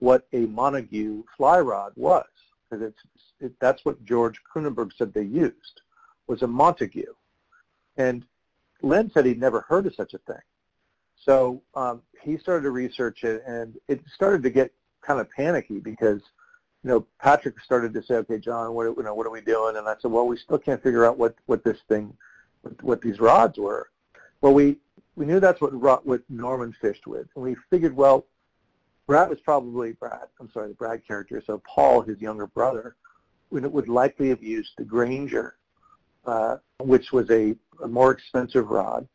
what 0.00 0.26
a 0.32 0.40
Montague 0.40 1.22
fly 1.36 1.60
rod 1.60 1.92
was 1.96 2.26
because 2.70 2.86
it's 2.86 3.22
it, 3.40 3.52
that's 3.60 3.84
what 3.84 4.04
George 4.04 4.40
Croonenberghs 4.44 4.96
said 4.96 5.12
they 5.12 5.22
used 5.22 5.80
was 6.26 6.42
a 6.42 6.46
Montague, 6.46 7.14
and 7.96 8.24
Len 8.82 9.10
said 9.12 9.26
he'd 9.26 9.40
never 9.40 9.62
heard 9.62 9.86
of 9.86 9.94
such 9.94 10.14
a 10.14 10.18
thing. 10.18 10.42
So 11.24 11.62
um, 11.74 12.02
he 12.22 12.36
started 12.38 12.62
to 12.62 12.70
research 12.70 13.24
it, 13.24 13.42
and 13.46 13.76
it 13.88 14.00
started 14.14 14.42
to 14.42 14.50
get 14.50 14.72
kind 15.00 15.20
of 15.20 15.30
panicky 15.30 15.80
because, 15.80 16.20
you 16.82 16.90
know, 16.90 17.06
Patrick 17.20 17.60
started 17.60 17.94
to 17.94 18.02
say, 18.02 18.14
"Okay, 18.16 18.38
John, 18.38 18.74
what 18.74 18.84
you 18.84 19.02
know, 19.02 19.14
what 19.14 19.26
are 19.26 19.30
we 19.30 19.40
doing?" 19.40 19.76
And 19.76 19.88
I 19.88 19.94
said, 20.00 20.10
"Well, 20.10 20.26
we 20.26 20.36
still 20.36 20.58
can't 20.58 20.82
figure 20.82 21.04
out 21.04 21.18
what 21.18 21.34
what 21.46 21.64
this 21.64 21.78
thing, 21.88 22.16
what, 22.62 22.82
what 22.82 23.00
these 23.00 23.20
rods 23.20 23.58
were." 23.58 23.90
Well, 24.40 24.54
we 24.54 24.78
we 25.16 25.26
knew 25.26 25.40
that's 25.40 25.60
what 25.60 25.74
what 26.04 26.22
Norman 26.28 26.74
fished 26.80 27.06
with, 27.06 27.26
and 27.34 27.44
we 27.44 27.56
figured, 27.70 27.96
well, 27.96 28.26
Brad 29.06 29.28
was 29.28 29.40
probably 29.40 29.92
Brad. 29.92 30.28
I'm 30.40 30.50
sorry, 30.50 30.68
the 30.68 30.74
Brad 30.74 31.06
character. 31.06 31.42
So 31.46 31.60
Paul, 31.66 32.02
his 32.02 32.20
younger 32.20 32.46
brother, 32.46 32.96
would, 33.50 33.88
likely 33.88 34.30
have 34.30 34.42
used 34.42 34.72
the 34.78 34.84
Granger, 34.84 35.56
uh, 36.26 36.56
which 36.80 37.12
was 37.12 37.30
a, 37.30 37.54
a 37.82 37.88
more 37.88 38.10
expensive 38.10 38.68
rod, 38.70 39.06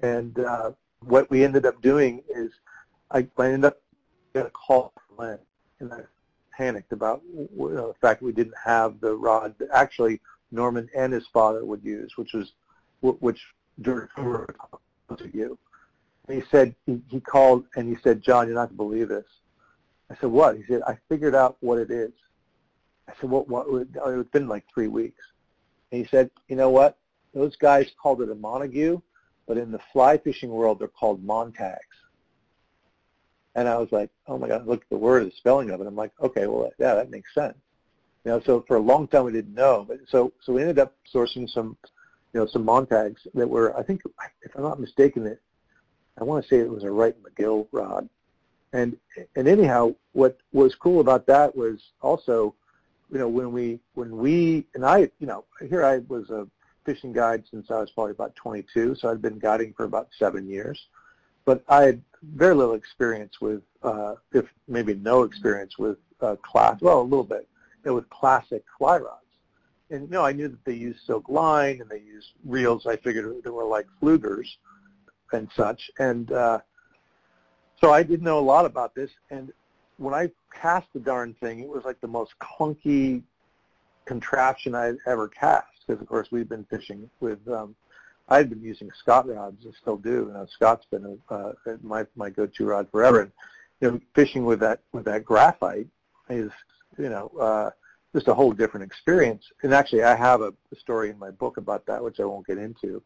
and 0.00 0.38
uh, 0.38 0.72
what 1.04 1.30
we 1.30 1.44
ended 1.44 1.66
up 1.66 1.80
doing 1.80 2.22
is 2.28 2.50
I, 3.10 3.28
I 3.38 3.46
ended 3.46 3.66
up 3.66 3.80
getting 4.34 4.48
a 4.48 4.50
call 4.50 4.92
from 5.06 5.16
Len, 5.24 5.38
and 5.80 5.92
I 5.92 6.00
panicked 6.56 6.92
about 6.92 7.22
you 7.32 7.48
know, 7.56 7.88
the 7.88 7.94
fact 8.00 8.22
we 8.22 8.32
didn't 8.32 8.56
have 8.64 9.00
the 9.00 9.14
rod 9.14 9.54
that 9.58 9.68
actually 9.72 10.20
Norman 10.50 10.88
and 10.96 11.12
his 11.12 11.26
father 11.32 11.64
would 11.64 11.84
use, 11.84 12.16
which 12.16 12.32
was 12.32 12.52
which 13.00 13.40
Dirk 13.80 14.10
to 14.16 15.30
you. 15.32 15.58
And 16.28 16.42
he 16.42 16.48
said 16.50 16.74
he, 16.86 17.00
he 17.08 17.20
called 17.20 17.64
and 17.76 17.88
he 17.88 18.00
said, 18.02 18.22
John, 18.22 18.46
you're 18.46 18.54
not 18.54 18.68
going 18.68 18.78
to 18.78 18.84
believe 18.84 19.08
this. 19.08 19.26
I 20.10 20.16
said, 20.20 20.30
what? 20.30 20.56
He 20.56 20.62
said, 20.68 20.82
I 20.86 20.98
figured 21.08 21.34
out 21.34 21.56
what 21.60 21.78
it 21.78 21.90
is. 21.90 22.12
I 23.08 23.12
said, 23.20 23.30
what? 23.30 23.48
What? 23.48 23.66
Oh, 23.68 24.20
it's 24.20 24.30
been 24.30 24.48
like 24.48 24.64
three 24.72 24.88
weeks. 24.88 25.22
And 25.90 26.02
he 26.02 26.08
said, 26.10 26.30
you 26.48 26.56
know 26.56 26.70
what? 26.70 26.98
Those 27.34 27.56
guys 27.56 27.86
called 28.00 28.22
it 28.22 28.30
a 28.30 28.34
Montague 28.34 29.00
but 29.48 29.56
in 29.56 29.72
the 29.72 29.80
fly 29.92 30.18
fishing 30.18 30.50
world, 30.50 30.78
they're 30.78 30.88
called 30.88 31.24
Montags. 31.24 31.80
And 33.54 33.66
I 33.66 33.78
was 33.78 33.88
like, 33.90 34.10
oh 34.28 34.38
my 34.38 34.46
God, 34.46 34.66
look 34.66 34.82
at 34.82 34.90
the 34.90 34.98
word, 34.98 35.26
the 35.26 35.32
spelling 35.36 35.70
of 35.70 35.80
it. 35.80 35.86
I'm 35.86 35.96
like, 35.96 36.12
okay, 36.22 36.46
well, 36.46 36.70
yeah, 36.78 36.94
that 36.94 37.10
makes 37.10 37.34
sense. 37.34 37.56
You 38.24 38.32
know, 38.32 38.42
so 38.44 38.64
for 38.68 38.76
a 38.76 38.80
long 38.80 39.08
time 39.08 39.24
we 39.24 39.32
didn't 39.32 39.54
know, 39.54 39.86
but 39.88 39.98
so 40.08 40.32
so 40.44 40.52
we 40.52 40.60
ended 40.60 40.78
up 40.78 40.94
sourcing 41.12 41.48
some, 41.48 41.76
you 42.34 42.40
know, 42.40 42.46
some 42.46 42.64
Montags 42.64 43.26
that 43.34 43.48
were, 43.48 43.76
I 43.76 43.82
think, 43.82 44.02
if 44.42 44.54
I'm 44.54 44.62
not 44.62 44.78
mistaken, 44.78 45.26
it, 45.26 45.40
I 46.20 46.24
want 46.24 46.44
to 46.44 46.48
say 46.48 46.58
it 46.58 46.70
was 46.70 46.84
a 46.84 46.90
Wright 46.90 47.14
McGill 47.22 47.66
rod. 47.72 48.08
And 48.72 48.96
and 49.34 49.48
anyhow, 49.48 49.94
what 50.12 50.38
was 50.52 50.74
cool 50.74 51.00
about 51.00 51.26
that 51.26 51.56
was 51.56 51.80
also, 52.02 52.54
you 53.10 53.18
know, 53.18 53.28
when 53.28 53.52
we 53.52 53.80
when 53.94 54.16
we 54.16 54.66
and 54.74 54.84
I, 54.84 55.10
you 55.18 55.26
know, 55.26 55.44
here 55.68 55.84
I 55.84 55.98
was 55.98 56.28
a 56.30 56.46
fishing 56.84 57.12
guide 57.12 57.44
since 57.50 57.70
I 57.70 57.80
was 57.80 57.90
probably 57.90 58.12
about 58.12 58.34
22, 58.36 58.94
so 58.94 59.10
I'd 59.10 59.20
been 59.20 59.38
guiding 59.38 59.74
for 59.74 59.84
about 59.84 60.08
seven 60.18 60.48
years. 60.48 60.86
But 61.44 61.62
I 61.68 61.82
had 61.82 62.02
very 62.22 62.54
little 62.54 62.74
experience 62.74 63.40
with, 63.40 63.62
uh, 63.82 64.14
if 64.32 64.46
maybe 64.66 64.94
no 64.94 65.22
experience 65.22 65.78
with 65.78 65.98
uh, 66.20 66.36
class, 66.36 66.80
well, 66.80 67.00
a 67.00 67.02
little 67.02 67.24
bit, 67.24 67.46
you 67.84 67.90
know, 67.90 67.94
with 67.94 68.08
classic 68.08 68.64
fly 68.78 68.98
rods. 68.98 69.24
And, 69.90 70.02
you 70.02 70.08
know, 70.08 70.24
I 70.24 70.32
knew 70.32 70.48
that 70.48 70.64
they 70.64 70.74
used 70.74 71.00
silk 71.06 71.28
line 71.28 71.80
and 71.80 71.90
they 71.90 72.00
used 72.00 72.28
reels 72.44 72.86
I 72.86 72.96
figured 72.96 73.42
that 73.42 73.52
were 73.52 73.64
like 73.64 73.86
Pfluegers 74.00 74.46
and 75.32 75.48
such. 75.56 75.90
And 75.98 76.32
uh, 76.32 76.60
so 77.80 77.92
I 77.92 78.02
didn't 78.02 78.24
know 78.24 78.38
a 78.38 78.40
lot 78.40 78.64
about 78.64 78.94
this. 78.94 79.10
And 79.30 79.52
when 79.98 80.14
I 80.14 80.30
cast 80.52 80.88
the 80.92 81.00
darn 81.00 81.34
thing, 81.34 81.60
it 81.60 81.68
was 81.68 81.84
like 81.84 82.00
the 82.00 82.08
most 82.08 82.32
clunky 82.40 83.22
contraption 84.04 84.74
I'd 84.74 84.96
ever 85.06 85.28
cast 85.28 85.66
because 85.86 86.00
of 86.00 86.08
course 86.08 86.28
we've 86.30 86.48
been 86.48 86.64
fishing 86.64 87.08
with. 87.20 87.46
Um, 87.48 87.74
I've 88.28 88.50
been 88.50 88.62
using 88.62 88.90
Scott 89.00 89.26
rods 89.26 89.64
and 89.64 89.74
still 89.80 89.96
do. 89.96 90.26
You 90.28 90.32
know, 90.34 90.46
Scott's 90.52 90.86
been 90.90 91.18
a, 91.30 91.34
uh, 91.34 91.52
my 91.82 92.06
my 92.14 92.30
go-to 92.30 92.66
rod 92.66 92.88
forever. 92.90 93.22
And 93.22 93.32
you 93.80 93.90
know, 93.90 94.00
fishing 94.14 94.44
with 94.44 94.60
that 94.60 94.80
with 94.92 95.04
that 95.06 95.24
graphite 95.24 95.88
is 96.28 96.50
you 96.98 97.08
know 97.08 97.30
uh, 97.40 97.70
just 98.14 98.28
a 98.28 98.34
whole 98.34 98.52
different 98.52 98.84
experience. 98.84 99.44
And 99.62 99.72
actually, 99.72 100.02
I 100.02 100.14
have 100.14 100.42
a, 100.42 100.52
a 100.72 100.76
story 100.78 101.10
in 101.10 101.18
my 101.18 101.30
book 101.30 101.56
about 101.56 101.86
that, 101.86 102.02
which 102.02 102.20
I 102.20 102.24
won't 102.24 102.46
get 102.46 102.58
into. 102.58 103.02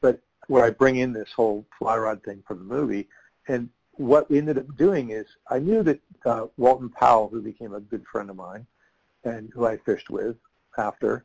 But 0.00 0.20
where 0.48 0.64
I 0.64 0.70
bring 0.70 0.96
in 0.96 1.12
this 1.12 1.30
whole 1.34 1.64
fly 1.78 1.96
rod 1.96 2.22
thing 2.22 2.42
from 2.46 2.58
the 2.58 2.74
movie, 2.74 3.08
and 3.48 3.68
what 3.92 4.28
we 4.28 4.38
ended 4.38 4.58
up 4.58 4.76
doing 4.76 5.10
is 5.10 5.26
I 5.48 5.58
knew 5.58 5.82
that 5.84 6.00
uh, 6.26 6.46
Walton 6.56 6.88
Powell, 6.88 7.28
who 7.28 7.40
became 7.40 7.74
a 7.74 7.80
good 7.80 8.04
friend 8.10 8.28
of 8.30 8.36
mine 8.36 8.66
and 9.24 9.50
who 9.54 9.66
I 9.66 9.76
fished 9.78 10.10
with 10.10 10.36
after, 10.76 11.24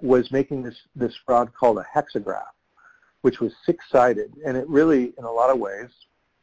was 0.00 0.30
making 0.30 0.62
this, 0.62 0.76
this 0.94 1.14
rod 1.26 1.52
called 1.52 1.78
a 1.78 1.86
hexagraph, 1.92 2.52
which 3.22 3.40
was 3.40 3.52
six-sided. 3.66 4.32
And 4.46 4.56
it 4.56 4.68
really, 4.68 5.12
in 5.18 5.24
a 5.24 5.32
lot 5.32 5.50
of 5.50 5.58
ways, 5.58 5.90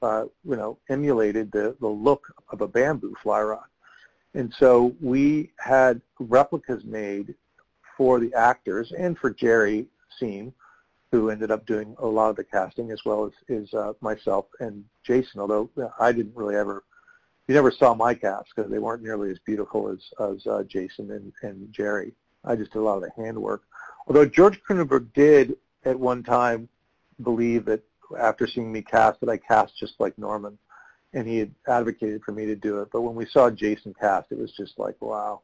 uh, 0.01 0.25
you 0.43 0.57
know, 0.57 0.77
emulated 0.89 1.51
the, 1.51 1.75
the 1.79 1.87
look 1.87 2.27
of 2.49 2.61
a 2.61 2.67
bamboo 2.67 3.15
fly 3.23 3.41
rod. 3.41 3.63
And 4.33 4.53
so 4.59 4.93
we 5.01 5.51
had 5.57 6.01
replicas 6.19 6.83
made 6.83 7.33
for 7.95 8.19
the 8.19 8.33
actors 8.33 8.91
and 8.97 9.17
for 9.17 9.29
Jerry 9.29 9.87
Siem, 10.19 10.53
who 11.19 11.29
ended 11.29 11.51
up 11.51 11.65
doing 11.65 11.95
a 11.99 12.05
lot 12.05 12.29
of 12.29 12.35
the 12.35 12.43
casting, 12.43 12.91
as 12.91 13.03
well 13.05 13.25
as, 13.25 13.55
as 13.55 13.73
uh, 13.73 13.93
myself 14.01 14.45
and 14.59 14.83
Jason, 15.03 15.39
although 15.39 15.69
I 15.99 16.11
didn't 16.11 16.35
really 16.35 16.55
ever, 16.55 16.83
you 17.47 17.55
never 17.55 17.71
saw 17.71 17.93
my 17.93 18.13
cast 18.13 18.51
because 18.55 18.71
they 18.71 18.79
weren't 18.79 19.03
nearly 19.03 19.31
as 19.31 19.39
beautiful 19.45 19.89
as, 19.89 19.99
as 20.19 20.45
uh, 20.47 20.63
Jason 20.63 21.11
and, 21.11 21.31
and 21.41 21.71
Jerry. 21.71 22.13
I 22.43 22.55
just 22.55 22.73
did 22.73 22.79
a 22.79 22.81
lot 22.81 22.97
of 22.97 23.03
the 23.03 23.11
handwork. 23.23 23.63
Although 24.07 24.25
George 24.25 24.61
Croonenberghs 24.63 25.13
did 25.13 25.57
at 25.83 25.99
one 25.99 26.23
time 26.23 26.69
believe 27.23 27.65
that 27.65 27.81
after 28.19 28.45
seeing 28.45 28.71
me 28.71 28.81
cast 28.81 29.19
that 29.19 29.29
I 29.29 29.37
cast 29.37 29.77
just 29.77 29.99
like 29.99 30.17
Norman, 30.17 30.57
and 31.13 31.27
he 31.27 31.37
had 31.37 31.51
advocated 31.67 32.21
for 32.23 32.33
me 32.33 32.45
to 32.45 32.55
do 32.55 32.81
it. 32.81 32.89
But 32.91 33.01
when 33.01 33.15
we 33.15 33.25
saw 33.25 33.49
Jason 33.49 33.95
cast, 33.99 34.31
it 34.31 34.37
was 34.37 34.51
just 34.51 34.77
like, 34.77 35.01
wow, 35.01 35.41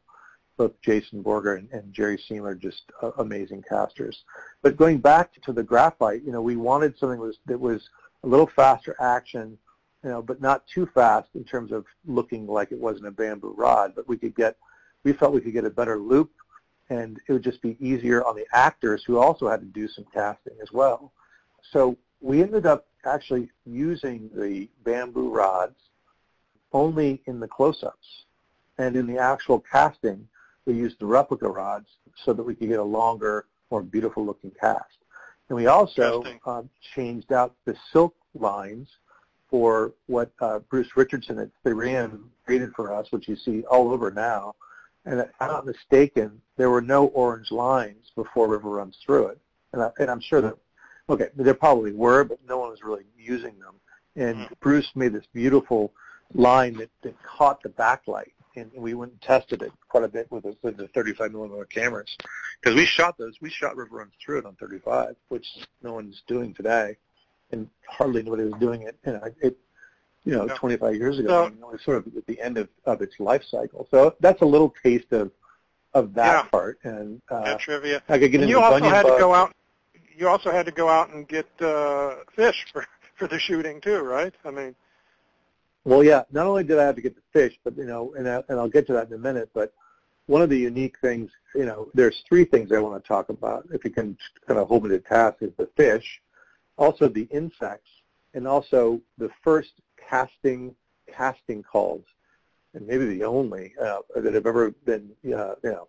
both 0.58 0.74
Jason 0.82 1.24
Borger 1.24 1.58
and, 1.58 1.70
and 1.72 1.94
Jerry 1.94 2.22
Siem 2.28 2.46
are 2.46 2.56
just 2.56 2.84
uh, 3.02 3.12
amazing 3.18 3.64
casters. 3.68 4.24
But 4.62 4.78
going 4.78 5.00
back 5.00 5.32
to 5.42 5.54
the 5.54 5.64
graphite, 5.64 6.24
you 6.24 6.32
know, 6.32 6.42
we 6.42 6.56
wanted 6.56 6.98
something 6.98 7.20
that 7.20 7.26
was, 7.26 7.40
that 7.48 7.60
was 7.60 7.90
a 8.24 8.28
little 8.28 8.50
faster 8.56 8.96
action, 9.00 9.58
you 10.04 10.10
know, 10.10 10.22
but 10.22 10.42
not 10.42 10.66
too 10.68 10.88
fast 10.94 11.30
in 11.36 11.44
terms 11.44 11.72
of 11.72 11.86
looking 12.06 12.48
like 12.48 12.72
it 12.72 12.80
wasn't 12.80 13.08
a 13.08 13.12
bamboo 13.12 13.54
rod. 13.58 13.94
But 13.96 14.08
we 14.08 14.18
could 14.18 14.36
get, 14.36 14.58
we 15.04 15.14
felt 15.14 15.34
we 15.34 15.42
could 15.42 15.54
get 15.54 15.66
a 15.66 15.70
better 15.70 15.98
loop, 15.98 16.32
and 16.90 17.20
it 17.28 17.34
would 17.34 17.44
just 17.44 17.62
be 17.62 17.78
easier 17.80 18.24
on 18.26 18.36
the 18.36 18.46
actors 18.54 19.04
who 19.06 19.18
also 19.18 19.50
had 19.50 19.62
to 19.62 19.66
do 19.66 19.88
some 19.88 20.06
casting 20.14 20.54
as 20.62 20.72
well. 20.72 21.12
So 21.72 21.98
we 22.20 22.44
ended 22.44 22.66
up 22.66 22.88
actually 23.06 23.50
using 23.66 24.30
the 24.36 24.70
bamboo 24.84 25.32
rods 25.32 25.78
only 26.74 27.22
in 27.26 27.40
the 27.40 27.48
close-ups. 27.48 28.26
And 28.78 28.96
in 28.96 29.06
the 29.06 29.20
actual 29.20 29.60
casting, 29.60 30.28
we 30.66 30.74
used 30.74 31.00
the 31.00 31.06
replica 31.06 31.48
rods 31.48 31.88
so 32.26 32.34
that 32.34 32.44
we 32.44 32.56
could 32.56 32.70
get 32.70 32.80
a 32.80 32.84
longer, 32.84 33.46
more 33.70 33.82
beautiful 33.82 34.26
looking 34.26 34.52
cast. 34.60 34.86
And 35.50 35.56
we 35.56 35.68
also 35.68 36.24
uh, 36.46 36.64
changed 36.96 37.32
out 37.32 37.56
the 37.66 37.76
silk 37.92 38.16
lines 38.34 38.88
for 39.50 39.94
what 40.08 40.32
uh, 40.40 40.60
Bruce 40.60 40.96
Richardson 40.96 41.40
at 41.40 41.50
Therian 41.66 42.22
created 42.46 42.72
for 42.76 42.94
us, 42.94 43.08
which 43.12 43.28
you 43.28 43.36
see 43.36 43.64
all 43.64 43.92
over 43.92 44.12
now. 44.12 44.56
And 45.06 45.20
if 45.20 45.30
I'm 45.40 45.50
not 45.50 45.66
mistaken, 45.66 46.42
there 46.58 46.70
were 46.70 46.82
no 46.82 47.08
orange 47.08 47.52
lines 47.52 48.12
before 48.16 48.48
River 48.48 48.70
Runs 48.70 48.98
Through 49.06 49.28
It. 49.28 49.40
And, 49.74 49.82
I, 49.82 49.90
and 50.00 50.10
I'm 50.10 50.22
sure 50.22 50.42
that 50.42 50.56
Okay, 51.12 51.28
there 51.36 51.54
probably 51.54 51.92
were, 51.92 52.24
but 52.24 52.40
no 52.48 52.58
one 52.58 52.70
was 52.70 52.84
really 52.84 53.04
using 53.18 53.60
them. 53.60 53.76
And 54.16 54.46
mm-hmm. 54.46 54.54
Bruce 54.62 54.90
made 54.96 55.14
this 55.14 55.26
beautiful 55.34 55.94
line 56.34 56.78
that, 56.78 56.90
that 57.02 57.16
caught 57.24 57.62
the 57.62 57.70
backlight, 57.70 58.32
and 58.56 58.72
we 58.76 58.94
went 58.94 59.12
and 59.12 59.22
tested 59.22 59.62
it 59.62 59.72
quite 59.88 60.04
a 60.04 60.08
bit 60.08 60.30
with 60.32 60.44
the, 60.44 60.56
with 60.62 60.78
the 60.78 60.88
35 60.90 61.32
millimeter 61.32 61.66
cameras 61.66 62.16
because 62.60 62.76
we 62.76 62.86
shot 62.86 63.18
those. 63.18 63.36
We 63.42 63.50
shot 63.50 63.76
River 63.76 63.98
Runs 63.98 64.14
Through 64.24 64.40
It 64.40 64.46
on 64.46 64.56
35, 64.56 65.16
which 65.30 65.48
no 65.82 65.94
one's 65.94 66.22
doing 66.28 66.54
today, 66.54 66.98
and 67.52 67.70
hardly 67.88 68.22
anybody 68.22 68.44
was 68.44 68.60
doing 68.60 68.84
it. 68.84 68.98
You 69.06 69.14
know, 69.14 69.24
it 69.42 69.58
you 70.24 70.34
know, 70.34 70.48
25 70.48 70.96
years 70.96 71.18
ago, 71.18 71.28
so, 71.28 71.54
you 71.54 71.60
know, 71.60 71.70
it 71.70 71.74
was 71.74 71.82
sort 71.84 71.98
of 71.98 72.16
at 72.16 72.26
the 72.28 72.40
end 72.40 72.58
of, 72.58 72.70
of 72.86 73.02
its 73.02 73.20
life 73.20 73.44
cycle. 73.44 73.88
So 73.90 74.16
that's 74.20 74.42
a 74.42 74.46
little 74.46 74.74
taste 74.84 75.12
of 75.12 75.32
of 75.94 76.14
that 76.14 76.46
yeah. 76.46 76.50
part. 76.50 76.80
And 76.84 77.22
uh, 77.30 77.44
that 77.44 77.60
trivia. 77.60 78.02
I 78.08 78.18
could 78.18 78.32
get 78.32 78.42
and 78.42 78.44
into 78.44 78.50
you 78.50 78.62
also 78.62 78.84
had 78.86 79.04
to 79.04 79.18
go 79.20 79.34
out 79.34 79.54
you 80.16 80.28
also 80.28 80.52
had 80.52 80.66
to 80.68 80.72
go 80.72 80.88
out 80.88 81.10
and 81.10 81.28
get 81.28 81.48
uh, 81.60 82.16
fish 82.36 82.68
for 82.72 82.86
for 83.16 83.28
the 83.28 83.40
shooting 83.40 83.82
too, 83.82 84.00
right? 84.00 84.34
I 84.46 84.52
mean. 84.52 84.76
Well, 85.84 86.04
yeah. 86.04 86.24
Not 86.32 86.46
only 86.46 86.64
did 86.64 86.80
I 86.80 86.86
have 86.86 86.96
to 86.96 87.02
get 87.02 87.16
the 87.16 87.22
fish, 87.34 87.58
but 87.64 87.76
you 87.78 87.86
know, 87.86 88.14
and 88.18 88.28
I, 88.28 88.44
and 88.50 88.60
I'll 88.60 88.70
get 88.70 88.88
to 88.88 88.94
that 88.94 89.08
in 89.08 89.14
a 89.14 89.18
minute. 89.18 89.50
But 89.54 89.74
one 90.28 90.42
of 90.42 90.50
the 90.50 90.58
unique 90.58 90.98
things, 91.00 91.32
you 91.56 91.66
know, 91.66 91.90
there's 91.94 92.24
three 92.28 92.46
things 92.46 92.72
I 92.72 92.80
want 92.80 93.02
to 93.02 93.08
talk 93.08 93.30
about. 93.30 93.68
If 93.72 93.84
you 93.84 93.90
can 93.92 94.18
kind 94.48 94.60
of 94.60 94.68
hold 94.68 94.84
me 94.84 94.90
to 94.90 95.00
task, 95.00 95.38
is 95.42 95.52
the 95.58 95.70
fish, 95.76 96.22
also 96.78 97.08
the 97.08 97.28
insects, 97.32 97.90
and 98.34 98.48
also 98.48 99.02
the 99.18 99.30
first 99.44 99.74
casting 100.10 100.76
casting 101.12 101.62
calls, 101.64 102.06
and 102.74 102.88
maybe 102.88 103.06
the 103.06 103.24
only 103.24 103.74
uh, 103.82 104.00
that 104.16 104.34
have 104.34 104.46
ever 104.46 104.72
been, 104.86 105.10
uh, 105.26 105.56
you 105.64 105.72
know, 105.72 105.88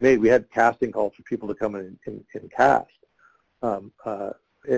made. 0.00 0.20
We 0.20 0.28
had 0.28 0.50
casting 0.52 0.92
calls 0.92 1.14
for 1.16 1.22
people 1.22 1.48
to 1.48 1.54
come 1.54 1.74
in 1.74 1.98
and, 2.06 2.24
and 2.34 2.52
cast 2.52 2.90
um, 3.62 3.92
uh, 4.04 4.30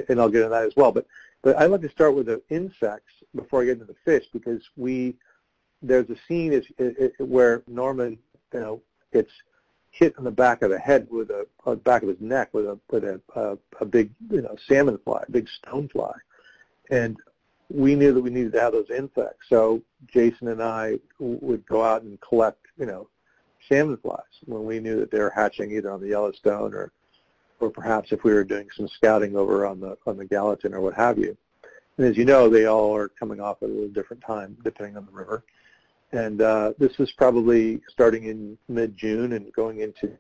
and 0.09 0.21
I'll 0.21 0.29
get 0.29 0.43
into 0.43 0.51
that 0.51 0.65
as 0.65 0.77
well. 0.77 0.93
But 0.93 1.07
but 1.43 1.57
I'd 1.59 1.71
like 1.71 1.83
to 1.83 1.91
start 1.91 2.15
with 2.15 2.27
the 2.27 2.41
insects 2.49 3.13
before 3.35 3.63
I 3.63 3.67
get 3.67 3.73
into 3.73 3.85
the 3.85 3.97
fish 4.05 4.25
because 4.33 4.63
we 4.77 5.17
there's 5.83 6.09
a 6.11 6.17
scene 6.29 6.53
is, 6.53 6.67
where 7.19 7.63
Norman 7.67 8.19
you 8.55 8.61
know 8.61 8.83
gets 9.13 9.31
hit 9.91 10.17
on 10.17 10.25
the 10.25 10.31
back 10.31 10.63
of 10.63 10.71
the 10.71 10.79
head 10.79 11.07
with 11.11 11.31
a 11.31 11.47
on 11.67 11.75
the 11.75 11.83
back 11.83 12.03
of 12.03 12.09
his 12.09 12.21
neck 12.21 12.55
with 12.55 12.67
a 12.67 12.79
with 12.91 13.05
a 13.05 13.21
a, 13.35 13.59
a 13.81 13.85
big 13.85 14.11
you 14.31 14.43
know 14.43 14.57
salmon 14.67 14.99
fly, 15.05 15.23
a 15.27 15.31
big 15.31 15.49
stone 15.49 15.89
fly, 15.89 16.15
and 16.91 17.17
we 17.69 17.95
knew 17.95 18.13
that 18.13 18.21
we 18.21 18.31
needed 18.31 18.53
to 18.53 18.61
have 18.61 18.73
those 18.73 18.91
insects. 18.91 19.47
So 19.49 19.83
Jason 20.07 20.49
and 20.49 20.63
I 20.63 20.99
would 21.19 21.67
go 21.67 21.83
out 21.83 22.03
and 22.03 22.21
collect 22.21 22.67
you 22.79 22.87
know 22.87 23.09
salmon 23.69 23.97
flies 23.97 24.21
when 24.45 24.65
we 24.65 24.81
knew 24.81 25.01
that 25.01 25.11
they 25.11 25.19
were 25.19 25.31
hatching 25.31 25.73
either 25.73 25.91
on 25.91 26.01
the 26.01 26.09
Yellowstone 26.09 26.75
or 26.75 26.93
or 27.63 27.71
perhaps 27.71 28.13
if 28.13 28.25
we 28.25 28.33
were 28.33 28.45
doing 28.45 28.69
some 28.77 28.89
scouting 28.89 29.37
over 29.37 29.65
on 29.67 29.81
the 29.81 29.97
on 30.07 30.17
the 30.17 30.25
Gallatin 30.25 30.75
or 30.75 30.81
what 30.81 30.95
have 30.95 31.19
you. 31.19 31.37
And 31.97 32.07
as 32.07 32.17
you 32.17 32.25
know, 32.25 32.49
they 32.49 32.67
all 32.67 32.95
are 32.97 33.09
coming 33.09 33.41
off 33.41 33.63
at 33.63 33.69
a 33.69 33.73
little 33.73 33.89
different 33.89 34.23
time 34.23 34.57
depending 34.65 34.97
on 34.97 35.07
the 35.07 35.13
river. 35.13 35.45
And 36.13 36.43
uh, 36.43 36.73
this 36.79 36.99
was 36.99 37.11
probably 37.13 37.81
starting 37.89 38.25
in 38.25 38.59
mid-June 38.69 39.33
and 39.33 39.51
going 39.53 39.81
into 39.81 40.19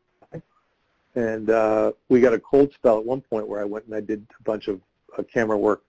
and 1.14 1.50
uh, 1.50 1.92
we 2.08 2.20
got 2.20 2.32
a 2.32 2.38
cold 2.38 2.72
spell 2.74 2.98
at 2.98 3.04
one 3.04 3.20
point 3.20 3.46
where 3.46 3.60
I 3.60 3.64
went 3.64 3.86
and 3.86 3.94
I 3.94 4.00
did 4.00 4.26
a 4.38 4.42
bunch 4.44 4.68
of 4.68 4.80
uh, 5.18 5.22
camera 5.32 5.58
work 5.58 5.82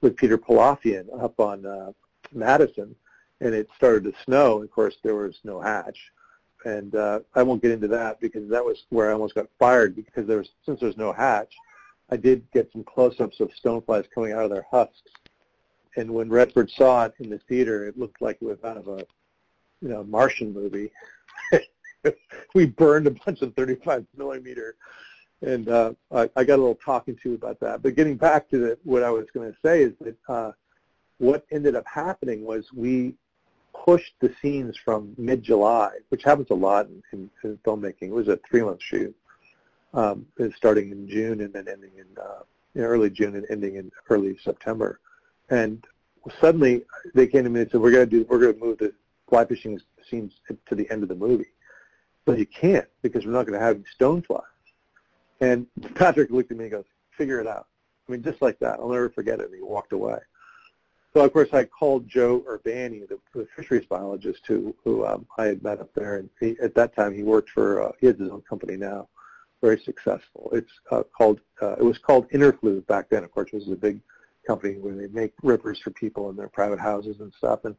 with 0.00 0.16
Peter 0.16 0.38
Palafian 0.38 1.06
up 1.22 1.38
on 1.40 1.66
uh, 1.66 1.92
Madison, 2.32 2.94
and 3.40 3.54
it 3.54 3.68
started 3.76 4.04
to 4.04 4.12
snow. 4.24 4.56
And 4.56 4.64
of 4.64 4.70
course, 4.70 4.96
there 5.02 5.14
was 5.14 5.36
no 5.44 5.60
hatch, 5.60 5.98
and 6.64 6.94
uh, 6.94 7.20
I 7.34 7.42
won't 7.42 7.62
get 7.62 7.70
into 7.70 7.88
that 7.88 8.20
because 8.20 8.48
that 8.50 8.64
was 8.64 8.84
where 8.90 9.10
I 9.10 9.12
almost 9.12 9.34
got 9.34 9.46
fired 9.58 9.94
because 9.94 10.26
there 10.26 10.38
was 10.38 10.48
since 10.64 10.80
there's 10.80 10.96
no 10.96 11.12
hatch, 11.12 11.52
I 12.10 12.16
did 12.16 12.46
get 12.52 12.70
some 12.72 12.84
close-ups 12.84 13.40
of 13.40 13.50
stoneflies 13.62 14.06
coming 14.14 14.32
out 14.32 14.44
of 14.44 14.50
their 14.50 14.66
husks, 14.70 15.10
and 15.96 16.10
when 16.10 16.28
Redford 16.28 16.70
saw 16.70 17.04
it 17.04 17.14
in 17.18 17.30
the 17.30 17.38
theater, 17.48 17.86
it 17.86 17.98
looked 17.98 18.20
like 18.20 18.38
it 18.40 18.44
was 18.44 18.58
out 18.64 18.76
of 18.76 18.88
a 18.88 19.06
you 19.80 19.88
know 19.88 20.04
Martian 20.04 20.52
movie. 20.52 20.90
we 22.54 22.66
burned 22.66 23.06
a 23.06 23.10
bunch 23.10 23.42
of 23.42 23.54
35 23.54 24.06
millimeter, 24.16 24.76
and 25.42 25.68
uh, 25.68 25.92
I, 26.12 26.30
I 26.36 26.44
got 26.44 26.56
a 26.56 26.62
little 26.62 26.78
talking 26.84 27.16
to 27.22 27.34
about 27.34 27.60
that. 27.60 27.82
But 27.82 27.96
getting 27.96 28.16
back 28.16 28.48
to 28.50 28.58
the, 28.58 28.78
what 28.84 29.02
I 29.02 29.10
was 29.10 29.26
going 29.32 29.50
to 29.50 29.58
say 29.64 29.82
is 29.82 29.92
that 30.00 30.16
uh, 30.28 30.52
what 31.18 31.44
ended 31.50 31.76
up 31.76 31.86
happening 31.86 32.44
was 32.44 32.66
we 32.72 33.14
pushed 33.84 34.14
the 34.20 34.34
scenes 34.40 34.76
from 34.76 35.14
mid-July, 35.16 35.90
which 36.08 36.22
happens 36.22 36.48
a 36.50 36.54
lot 36.54 36.86
in, 36.86 37.02
in, 37.12 37.30
in 37.44 37.56
filmmaking. 37.58 38.08
It 38.08 38.12
was 38.12 38.28
a 38.28 38.38
three-month 38.48 38.82
shoot, 38.82 39.14
um, 39.94 40.26
starting 40.56 40.90
in 40.90 41.08
June 41.08 41.40
and 41.40 41.52
then 41.52 41.66
ending 41.68 41.92
in, 41.96 42.06
uh, 42.20 42.42
in 42.74 42.82
early 42.82 43.10
June 43.10 43.36
and 43.36 43.46
ending 43.50 43.76
in 43.76 43.90
early 44.10 44.36
September. 44.42 45.00
And 45.50 45.84
suddenly 46.40 46.82
they 47.14 47.26
came 47.26 47.44
to 47.44 47.50
me 47.50 47.60
and 47.60 47.70
said, 47.70 47.80
"We're 47.80 47.92
going 47.92 48.08
to 48.08 48.16
do, 48.18 48.26
we're 48.28 48.40
going 48.40 48.54
to 48.54 48.64
move 48.64 48.78
the 48.78 48.92
fly 49.28 49.44
fishing 49.44 49.80
scenes 50.08 50.32
to 50.68 50.74
the 50.74 50.90
end 50.90 51.02
of 51.02 51.08
the 51.08 51.14
movie." 51.14 51.52
But 52.24 52.38
you 52.38 52.46
can't 52.46 52.88
because 53.02 53.24
we're 53.24 53.32
not 53.32 53.46
going 53.46 53.58
to 53.58 53.64
have 53.64 53.80
stone 53.94 54.22
flies. 54.22 54.42
And 55.40 55.66
Patrick 55.94 56.30
looked 56.30 56.50
at 56.50 56.56
me 56.56 56.64
and 56.64 56.72
goes, 56.72 56.84
"Figure 57.16 57.40
it 57.40 57.46
out." 57.46 57.68
I 58.08 58.12
mean, 58.12 58.22
just 58.22 58.42
like 58.42 58.58
that. 58.60 58.78
I'll 58.80 58.88
never 58.88 59.10
forget 59.10 59.40
it. 59.40 59.46
And 59.46 59.54
he 59.54 59.62
walked 59.62 59.92
away. 59.92 60.18
So 61.16 61.24
of 61.24 61.32
course 61.32 61.48
I 61.54 61.64
called 61.64 62.06
Joe 62.06 62.44
Urbani, 62.46 63.08
the, 63.08 63.18
the 63.32 63.48
fisheries 63.56 63.86
biologist 63.86 64.42
who 64.46 64.76
who 64.84 65.06
um, 65.06 65.26
I 65.38 65.46
had 65.46 65.62
met 65.62 65.80
up 65.80 65.88
there, 65.94 66.18
and 66.18 66.28
he, 66.38 66.58
at 66.62 66.74
that 66.74 66.94
time 66.94 67.14
he 67.14 67.22
worked 67.22 67.48
for 67.48 67.82
uh, 67.84 67.92
he 67.98 68.06
has 68.08 68.18
his 68.18 68.28
own 68.28 68.42
company 68.42 68.76
now, 68.76 69.08
very 69.62 69.80
successful. 69.80 70.50
It's 70.52 70.70
uh, 70.90 71.04
called 71.16 71.40
uh, 71.62 71.76
it 71.76 71.82
was 71.82 71.96
called 71.96 72.28
Interfluve 72.32 72.86
back 72.86 73.08
then. 73.08 73.24
Of 73.24 73.32
course, 73.32 73.48
it 73.50 73.56
was 73.56 73.68
a 73.70 73.76
big 73.76 73.98
company 74.46 74.74
where 74.74 74.94
they 74.94 75.06
make 75.06 75.32
rippers 75.42 75.80
for 75.80 75.90
people 75.92 76.28
in 76.28 76.36
their 76.36 76.50
private 76.50 76.78
houses 76.78 77.16
and 77.20 77.32
stuff. 77.32 77.60
And 77.64 77.76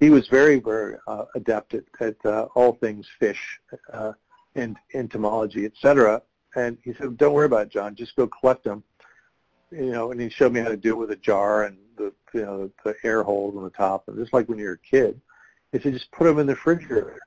he 0.00 0.10
was 0.10 0.26
very 0.26 0.58
very 0.58 0.96
uh, 1.06 1.26
adept 1.36 1.74
at, 1.74 1.84
at 2.00 2.16
uh, 2.26 2.48
all 2.56 2.72
things 2.72 3.06
fish 3.20 3.60
uh, 3.92 4.14
and 4.56 4.76
entomology, 4.94 5.64
et 5.64 5.74
cetera. 5.80 6.20
And 6.56 6.76
he 6.82 6.92
said, 6.94 7.18
"Don't 7.18 7.34
worry 7.34 7.46
about 7.46 7.66
it, 7.66 7.70
John. 7.70 7.94
Just 7.94 8.16
go 8.16 8.26
collect 8.26 8.64
them." 8.64 8.82
You 9.76 9.90
know, 9.90 10.12
and 10.12 10.20
he 10.20 10.28
showed 10.28 10.52
me 10.52 10.60
how 10.60 10.68
to 10.68 10.76
do 10.76 10.90
it 10.90 10.96
with 10.96 11.10
a 11.10 11.16
jar 11.16 11.64
and 11.64 11.76
the 11.96 12.12
you 12.32 12.42
know, 12.42 12.70
the 12.84 12.94
air 13.02 13.22
holes 13.22 13.56
on 13.56 13.64
the 13.64 13.70
top, 13.70 14.08
and 14.08 14.16
just 14.16 14.32
like 14.32 14.48
when 14.48 14.58
you're 14.58 14.74
a 14.74 14.78
kid, 14.78 15.20
he 15.72 15.80
said 15.80 15.92
just 15.92 16.10
put 16.12 16.24
them 16.24 16.38
in 16.38 16.46
the 16.46 16.54
refrigerator. 16.54 17.18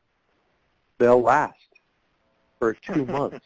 They'll 0.97 1.21
last 1.21 1.55
for 2.59 2.73
two 2.73 3.05
months. 3.17 3.45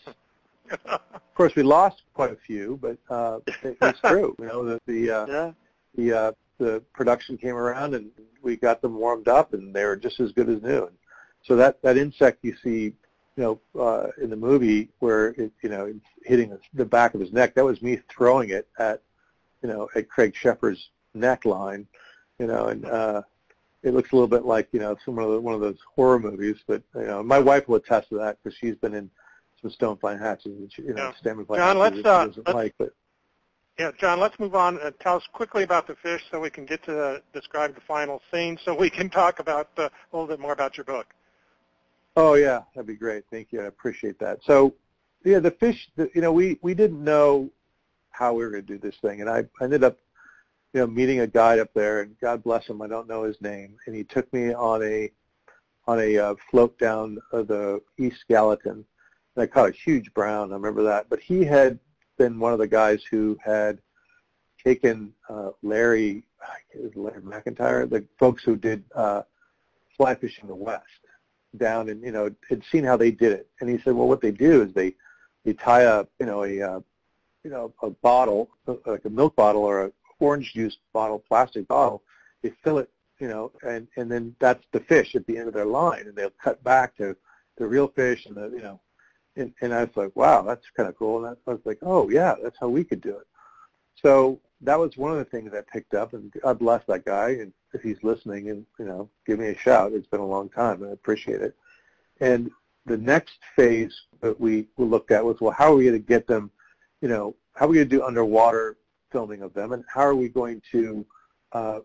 of 0.85 1.35
course, 1.35 1.55
we 1.55 1.63
lost 1.63 2.03
quite 2.13 2.31
a 2.31 2.37
few, 2.47 2.79
but 2.81 2.97
uh, 3.09 3.39
it, 3.63 3.77
it's 3.81 3.99
true. 4.05 4.35
You 4.39 4.45
know, 4.45 4.65
the 4.65 4.79
the 4.85 5.11
uh, 5.11 5.25
yeah. 5.25 5.51
the 5.95 6.13
uh, 6.13 6.31
the 6.59 6.83
production 6.93 7.37
came 7.37 7.55
around 7.55 7.95
and 7.95 8.11
we 8.43 8.55
got 8.55 8.81
them 8.81 8.95
warmed 8.95 9.27
up, 9.27 9.53
and 9.53 9.73
they 9.73 9.83
were 9.83 9.95
just 9.95 10.19
as 10.19 10.31
good 10.31 10.49
as 10.49 10.61
new. 10.61 10.85
And 10.85 10.95
so 11.43 11.55
that 11.55 11.81
that 11.81 11.97
insect 11.97 12.39
you 12.43 12.55
see, 12.63 12.93
you 13.37 13.43
know, 13.43 13.81
uh, 13.81 14.07
in 14.21 14.29
the 14.29 14.35
movie 14.35 14.89
where 14.99 15.29
it, 15.29 15.51
you 15.63 15.69
know, 15.69 15.85
it's 15.85 16.05
hitting 16.23 16.57
the 16.73 16.85
back 16.85 17.13
of 17.13 17.21
his 17.21 17.31
neck, 17.31 17.55
that 17.55 17.63
was 17.63 17.81
me 17.81 17.99
throwing 18.09 18.49
it 18.49 18.67
at, 18.77 19.01
you 19.63 19.69
know, 19.69 19.89
at 19.95 20.09
Craig 20.09 20.33
Sheffer's 20.35 20.89
neckline, 21.15 21.85
you 22.39 22.47
know, 22.47 22.67
and 22.67 22.85
uh, 22.85 23.21
it 23.83 23.93
looks 23.93 24.11
a 24.11 24.15
little 24.15 24.27
bit 24.27 24.45
like 24.45 24.67
you 24.71 24.79
know 24.79 24.95
some 25.05 25.17
of 25.17 25.31
the, 25.31 25.39
one 25.39 25.55
of 25.55 25.61
those 25.61 25.77
horror 25.95 26.19
movies. 26.19 26.57
But 26.67 26.83
you 26.95 27.05
know, 27.05 27.23
my 27.23 27.39
wife 27.39 27.67
will 27.67 27.77
attest 27.77 28.09
to 28.09 28.17
that 28.19 28.37
because 28.43 28.57
she's 28.57 28.75
been 28.75 28.93
in 28.93 29.09
some 29.61 29.71
stonefly 29.71 30.19
hatches, 30.19 30.57
and 30.57 30.71
she, 30.71 30.83
you 30.83 30.93
know, 30.93 31.11
yeah. 31.25 31.31
stonefly 31.33 31.57
John, 31.57 31.77
hatches 31.77 32.03
let's, 32.03 32.07
uh, 32.07 32.41
let's, 32.45 32.55
like. 32.55 32.75
But 32.77 32.93
yeah, 33.79 33.91
John, 33.99 34.19
let's 34.19 34.39
move 34.39 34.55
on 34.55 34.79
and 34.79 34.93
tell 34.99 35.15
us 35.15 35.23
quickly 35.31 35.63
about 35.63 35.87
the 35.87 35.95
fish 35.95 36.21
so 36.29 36.39
we 36.39 36.49
can 36.49 36.65
get 36.65 36.83
to 36.83 36.91
the, 36.91 37.21
describe 37.33 37.73
the 37.73 37.81
final 37.81 38.21
scene 38.31 38.57
so 38.63 38.75
we 38.75 38.89
can 38.89 39.09
talk 39.09 39.39
about 39.39 39.69
uh, 39.77 39.83
a 39.83 39.89
little 40.15 40.27
bit 40.27 40.39
more 40.39 40.53
about 40.53 40.77
your 40.77 40.83
book. 40.83 41.07
Oh 42.15 42.33
yeah, 42.33 42.61
that'd 42.75 42.87
be 42.87 42.95
great. 42.95 43.23
Thank 43.31 43.51
you. 43.51 43.61
I 43.61 43.65
appreciate 43.65 44.19
that. 44.19 44.39
So, 44.43 44.75
yeah, 45.23 45.39
the 45.39 45.51
fish. 45.51 45.89
The, 45.95 46.09
you 46.13 46.21
know, 46.21 46.33
we 46.33 46.59
we 46.61 46.73
didn't 46.73 47.03
know 47.03 47.49
how 48.11 48.33
we 48.33 48.43
were 48.43 48.51
going 48.51 48.65
to 48.65 48.73
do 48.73 48.79
this 48.79 48.97
thing, 49.01 49.21
and 49.21 49.29
I 49.29 49.45
ended 49.61 49.83
up, 49.83 49.97
you 50.73 50.81
know, 50.81 50.87
meeting 50.87 51.21
a 51.21 51.27
guide 51.27 51.59
up 51.59 51.73
there, 51.73 52.01
and 52.01 52.17
God 52.19 52.43
bless 52.43 52.67
him, 52.67 52.81
I 52.81 52.87
don't 52.87 53.07
know 53.07 53.23
his 53.23 53.39
name, 53.39 53.77
and 53.87 53.95
he 53.95 54.03
took 54.03 54.31
me 54.33 54.53
on 54.53 54.83
a 54.83 55.09
on 55.87 55.99
a 55.99 56.17
uh, 56.17 56.35
float 56.49 56.77
down 56.77 57.17
uh, 57.31 57.43
the 57.43 57.81
East 57.97 58.25
Gallatin. 58.29 58.85
And 59.35 59.43
I 59.43 59.47
caught 59.47 59.69
a 59.69 59.73
huge 59.73 60.13
brown. 60.13 60.51
I 60.51 60.55
remember 60.55 60.83
that. 60.83 61.09
But 61.09 61.19
he 61.19 61.45
had 61.45 61.79
been 62.17 62.39
one 62.39 62.53
of 62.53 62.59
the 62.59 62.67
guys 62.67 63.01
who 63.09 63.37
had 63.43 63.79
taken 64.63 65.13
uh, 65.29 65.51
Larry, 65.63 66.23
Larry 66.93 67.21
McIntyre, 67.21 67.89
the 67.89 68.05
folks 68.19 68.43
who 68.43 68.57
did 68.57 68.83
uh, 68.93 69.23
fly 69.97 70.13
fishing 70.15 70.47
the 70.47 70.55
West 70.55 70.83
down 71.57 71.89
and 71.89 72.01
you 72.01 72.11
know 72.11 72.29
had 72.49 72.63
seen 72.71 72.83
how 72.83 72.97
they 72.97 73.11
did 73.11 73.31
it, 73.31 73.47
and 73.59 73.69
he 73.69 73.77
said, 73.79 73.93
well, 73.93 74.07
what 74.07 74.21
they 74.21 74.31
do 74.31 74.61
is 74.61 74.73
they 74.73 74.95
they 75.45 75.53
tie 75.53 75.83
a 75.83 76.05
you 76.19 76.25
know 76.25 76.43
a 76.43 76.61
uh, 76.61 76.79
you 77.43 77.49
know 77.49 77.73
a 77.81 77.89
bottle 77.89 78.49
like 78.85 79.05
a 79.05 79.09
milk 79.09 79.35
bottle 79.35 79.63
or 79.63 79.85
a 79.85 79.91
orange 80.19 80.53
juice 80.53 80.77
bottle, 80.93 81.19
plastic 81.27 81.67
bottle, 81.67 82.03
they 82.43 82.51
fill 82.63 82.77
it 82.77 82.89
you 83.19 83.27
know, 83.27 83.51
and 83.63 83.87
and 83.97 84.11
then 84.11 84.35
that's 84.39 84.63
the 84.71 84.79
fish 84.79 85.15
at 85.15 85.25
the 85.27 85.37
end 85.37 85.47
of 85.47 85.53
their 85.53 85.65
line, 85.65 86.07
and 86.07 86.15
they'll 86.15 86.31
cut 86.43 86.63
back 86.63 86.95
to 86.97 87.15
the 87.57 87.67
real 87.67 87.87
fish 87.89 88.25
and 88.25 88.35
the 88.35 88.49
you 88.49 88.61
know 88.61 88.79
and, 89.35 89.53
and 89.61 89.73
I 89.73 89.83
was 89.83 89.95
like, 89.95 90.15
wow, 90.15 90.41
that's 90.41 90.65
kind 90.75 90.89
of 90.89 90.97
cool. 90.97 91.25
And 91.25 91.37
I 91.47 91.51
was 91.51 91.61
like, 91.65 91.79
oh 91.81 92.09
yeah, 92.09 92.35
that's 92.41 92.57
how 92.59 92.67
we 92.69 92.83
could 92.83 93.01
do 93.01 93.17
it. 93.17 93.27
So 94.01 94.39
that 94.61 94.79
was 94.79 94.97
one 94.97 95.11
of 95.11 95.17
the 95.17 95.25
things 95.25 95.51
I 95.53 95.61
picked 95.61 95.93
up, 95.93 96.13
and 96.13 96.31
God 96.43 96.59
bless 96.59 96.83
that 96.87 97.05
guy. 97.05 97.29
And 97.29 97.53
if 97.73 97.81
he's 97.81 97.97
listening, 98.03 98.49
and 98.49 98.65
you 98.79 98.85
know, 98.85 99.09
give 99.25 99.39
me 99.39 99.47
a 99.47 99.57
shout. 99.57 99.93
It's 99.93 100.07
been 100.07 100.19
a 100.19 100.25
long 100.25 100.49
time, 100.49 100.81
and 100.81 100.91
I 100.91 100.93
appreciate 100.93 101.41
it. 101.41 101.55
And 102.19 102.51
the 102.85 102.97
next 102.97 103.39
phase 103.55 103.93
that 104.21 104.39
we 104.39 104.67
looked 104.77 105.11
at 105.11 105.23
was, 105.23 105.39
well, 105.41 105.51
how 105.51 105.71
are 105.71 105.75
we 105.75 105.85
going 105.85 105.99
to 105.99 106.07
get 106.07 106.27
them? 106.27 106.51
You 107.01 107.09
know, 107.09 107.35
how 107.55 107.65
are 107.65 107.69
we 107.69 107.75
going 107.75 107.89
to 107.89 107.97
do 107.97 108.03
underwater 108.03 108.77
filming 109.11 109.41
of 109.41 109.53
them, 109.53 109.73
and 109.73 109.83
how 109.87 110.01
are 110.01 110.15
we 110.15 110.29
going 110.29 110.61
to 110.71 111.05
uh, 111.51 111.79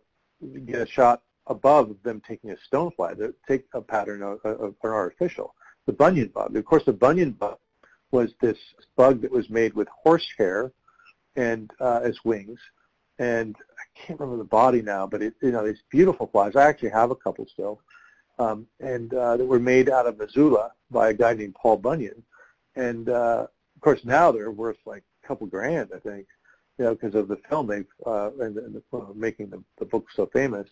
get 0.66 0.82
a 0.82 0.86
shot 0.86 1.22
above 1.46 1.96
them 2.02 2.20
taking 2.26 2.50
a 2.50 2.56
stonefly 2.56 3.16
to 3.18 3.34
take 3.48 3.66
a 3.72 3.80
pattern 3.80 4.22
of 4.22 4.40
an 4.44 4.74
artificial? 4.82 5.54
the 5.86 5.92
bunyan 5.92 6.28
bug. 6.28 6.56
Of 6.56 6.64
course, 6.64 6.84
the 6.84 6.92
bunyan 6.92 7.30
bug 7.30 7.58
was 8.10 8.34
this 8.40 8.58
bug 8.96 9.22
that 9.22 9.30
was 9.30 9.48
made 9.48 9.72
with 9.74 9.88
horsehair 9.88 10.72
and 11.36 11.70
uh, 11.80 12.00
as 12.02 12.18
wings, 12.24 12.58
and 13.18 13.56
I 13.78 13.98
can't 13.98 14.18
remember 14.18 14.42
the 14.42 14.48
body 14.48 14.82
now, 14.82 15.06
but 15.06 15.22
it, 15.22 15.34
you 15.42 15.52
know 15.52 15.66
these 15.66 15.82
beautiful 15.90 16.26
flies. 16.26 16.56
I 16.56 16.64
actually 16.68 16.90
have 16.90 17.10
a 17.10 17.16
couple 17.16 17.46
still, 17.46 17.80
um, 18.38 18.66
and 18.80 19.12
uh, 19.14 19.36
that 19.36 19.44
were 19.44 19.58
made 19.58 19.88
out 19.88 20.06
of 20.06 20.18
Missoula 20.18 20.72
by 20.90 21.10
a 21.10 21.14
guy 21.14 21.34
named 21.34 21.54
Paul 21.54 21.76
Bunyan, 21.78 22.22
and 22.74 23.08
uh, 23.08 23.46
of 23.74 23.80
course 23.80 24.00
now 24.04 24.32
they're 24.32 24.50
worth 24.50 24.78
like 24.86 25.04
a 25.24 25.26
couple 25.26 25.46
grand, 25.46 25.90
I 25.94 25.98
think, 25.98 26.26
you 26.78 26.84
know, 26.84 26.94
because 26.94 27.14
of 27.14 27.28
the 27.28 27.38
film 27.48 27.66
they've 27.66 27.86
uh, 28.06 28.30
and, 28.40 28.56
and 28.56 28.74
the, 28.74 28.96
uh, 28.96 29.06
making 29.14 29.50
the, 29.50 29.62
the 29.78 29.84
book 29.84 30.06
so 30.14 30.26
famous. 30.26 30.68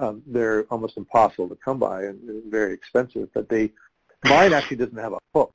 Um, 0.00 0.22
they're 0.28 0.62
almost 0.70 0.96
impossible 0.96 1.48
to 1.48 1.56
come 1.56 1.80
by 1.80 2.04
and 2.04 2.20
very 2.48 2.72
expensive, 2.72 3.28
but 3.34 3.48
they 3.48 3.72
Mine 4.24 4.52
actually 4.52 4.78
doesn't 4.78 4.96
have 4.96 5.12
a 5.12 5.18
hook 5.34 5.54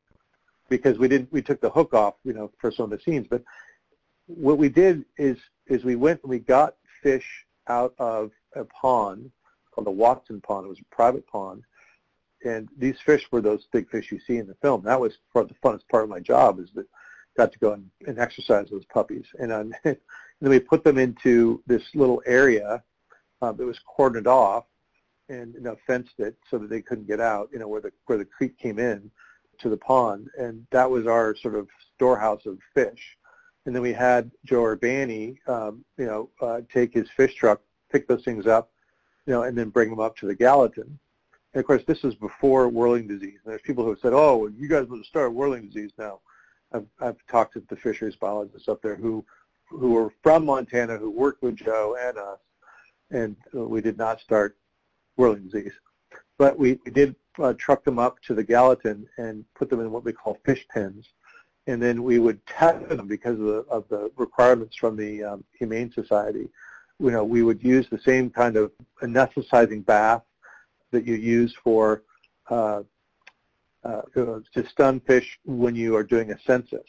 because 0.69 0.97
we 0.97 1.07
didn't 1.07 1.31
we 1.31 1.41
took 1.41 1.59
the 1.59 1.69
hook 1.69 1.93
off, 1.93 2.15
you 2.23 2.33
know, 2.33 2.51
for 2.59 2.71
some 2.71 2.85
of 2.85 2.91
the 2.91 3.03
scenes. 3.03 3.27
But 3.29 3.43
what 4.35 4.57
we 4.57 4.69
did 4.69 5.05
is 5.17 5.37
is 5.67 5.83
we 5.83 5.95
went 5.95 6.21
and 6.23 6.29
we 6.29 6.39
got 6.39 6.75
fish 7.01 7.45
out 7.67 7.93
of 7.97 8.31
a 8.55 8.65
pond 8.65 9.31
called 9.71 9.87
the 9.87 9.91
Watson 9.91 10.41
Pond. 10.41 10.65
It 10.65 10.69
was 10.69 10.79
a 10.79 10.95
private 10.95 11.25
pond, 11.27 11.63
and 12.43 12.67
these 12.77 12.97
fish 13.05 13.25
were 13.31 13.41
those 13.41 13.67
big 13.71 13.89
fish 13.89 14.11
you 14.11 14.19
see 14.25 14.37
in 14.37 14.47
the 14.47 14.55
film. 14.55 14.83
That 14.83 14.99
was 14.99 15.17
part 15.31 15.47
the 15.47 15.55
funnest 15.55 15.87
part 15.89 16.03
of 16.03 16.09
my 16.09 16.19
job 16.19 16.59
is 16.59 16.69
that 16.75 16.85
I 16.85 17.43
got 17.43 17.51
to 17.53 17.59
go 17.59 17.73
and, 17.73 17.89
and 18.05 18.19
exercise 18.19 18.67
those 18.69 18.85
puppies. 18.85 19.25
And, 19.39 19.51
um, 19.51 19.73
and 19.83 19.97
then 20.41 20.49
we 20.49 20.59
put 20.59 20.83
them 20.83 20.97
into 20.97 21.61
this 21.65 21.83
little 21.95 22.21
area 22.25 22.83
uh, 23.41 23.51
that 23.51 23.65
was 23.65 23.79
cordoned 23.97 24.27
off, 24.27 24.65
and 25.29 25.53
you 25.53 25.61
know 25.61 25.77
fenced 25.87 26.19
it 26.19 26.35
so 26.49 26.57
that 26.57 26.69
they 26.69 26.81
couldn't 26.81 27.07
get 27.07 27.19
out. 27.19 27.49
You 27.51 27.59
know 27.59 27.67
where 27.67 27.81
the 27.81 27.91
where 28.05 28.17
the 28.17 28.25
creek 28.25 28.57
came 28.57 28.79
in 28.79 29.09
to 29.59 29.69
the 29.69 29.77
pond, 29.77 30.29
and 30.37 30.65
that 30.71 30.89
was 30.89 31.07
our 31.07 31.35
sort 31.35 31.55
of 31.55 31.67
storehouse 31.95 32.45
of 32.45 32.57
fish. 32.73 33.17
And 33.65 33.73
then 33.73 33.81
we 33.81 33.93
had 33.93 34.31
Joe 34.45 34.61
Urbani, 34.61 35.37
um, 35.47 35.85
you 35.97 36.05
know, 36.05 36.29
uh, 36.41 36.61
take 36.71 36.93
his 36.93 37.09
fish 37.09 37.35
truck, 37.35 37.61
pick 37.91 38.07
those 38.07 38.23
things 38.23 38.45
up, 38.45 38.71
you 39.25 39.33
know, 39.33 39.43
and 39.43 39.57
then 39.57 39.69
bring 39.69 39.89
them 39.89 39.99
up 39.99 40.17
to 40.17 40.27
the 40.27 40.35
Gallatin. 40.35 40.99
And 41.53 41.59
of 41.59 41.65
course, 41.65 41.83
this 41.85 42.03
was 42.03 42.15
before 42.15 42.67
whirling 42.67 43.07
disease. 43.07 43.39
And 43.43 43.51
there's 43.51 43.61
people 43.61 43.83
who 43.83 43.91
have 43.91 43.99
said, 43.99 44.13
"Oh, 44.13 44.47
you 44.47 44.67
guys 44.67 44.87
would 44.87 45.05
start 45.05 45.33
whirling 45.33 45.67
disease 45.67 45.91
now." 45.97 46.19
I've, 46.73 46.87
I've 46.99 47.25
talked 47.27 47.53
to 47.53 47.63
the 47.69 47.75
fisheries 47.75 48.15
biologists 48.15 48.67
up 48.67 48.81
there 48.81 48.95
who 48.95 49.23
who 49.69 49.91
were 49.91 50.11
from 50.21 50.45
Montana 50.45 50.97
who 50.97 51.09
worked 51.09 51.41
with 51.41 51.55
Joe 51.55 51.95
and 51.99 52.17
us, 52.17 52.39
and 53.11 53.35
we 53.53 53.81
did 53.81 53.97
not 53.97 54.19
start 54.19 54.57
whirling 55.15 55.47
disease. 55.47 55.73
But 56.37 56.57
we, 56.57 56.79
we 56.85 56.91
did 56.91 57.15
uh, 57.39 57.53
truck 57.53 57.83
them 57.83 57.99
up 57.99 58.21
to 58.23 58.33
the 58.33 58.43
Gallatin 58.43 59.07
and 59.17 59.45
put 59.55 59.69
them 59.69 59.79
in 59.79 59.91
what 59.91 60.03
we 60.03 60.13
call 60.13 60.39
fish 60.45 60.65
pens. 60.69 61.13
And 61.67 61.81
then 61.81 62.03
we 62.03 62.19
would 62.19 62.45
test 62.45 62.89
them 62.89 63.07
because 63.07 63.39
of 63.39 63.45
the, 63.45 63.65
of 63.69 63.87
the 63.89 64.11
requirements 64.17 64.75
from 64.75 64.97
the 64.97 65.23
um, 65.23 65.43
Humane 65.57 65.91
Society. 65.91 66.49
You 66.99 67.11
know, 67.11 67.23
we 67.23 67.41
would 67.43 67.63
use 67.63 67.87
the 67.89 67.99
same 67.99 68.29
kind 68.29 68.57
of 68.57 68.71
anesthetizing 69.01 69.85
bath 69.85 70.23
that 70.91 71.05
you 71.05 71.15
use 71.15 71.55
for 71.63 72.03
uh, 72.49 72.83
uh, 73.83 74.01
to 74.13 74.69
stun 74.69 74.99
fish 75.01 75.39
when 75.45 75.75
you 75.75 75.95
are 75.95 76.03
doing 76.03 76.31
a 76.31 76.39
census. 76.45 76.87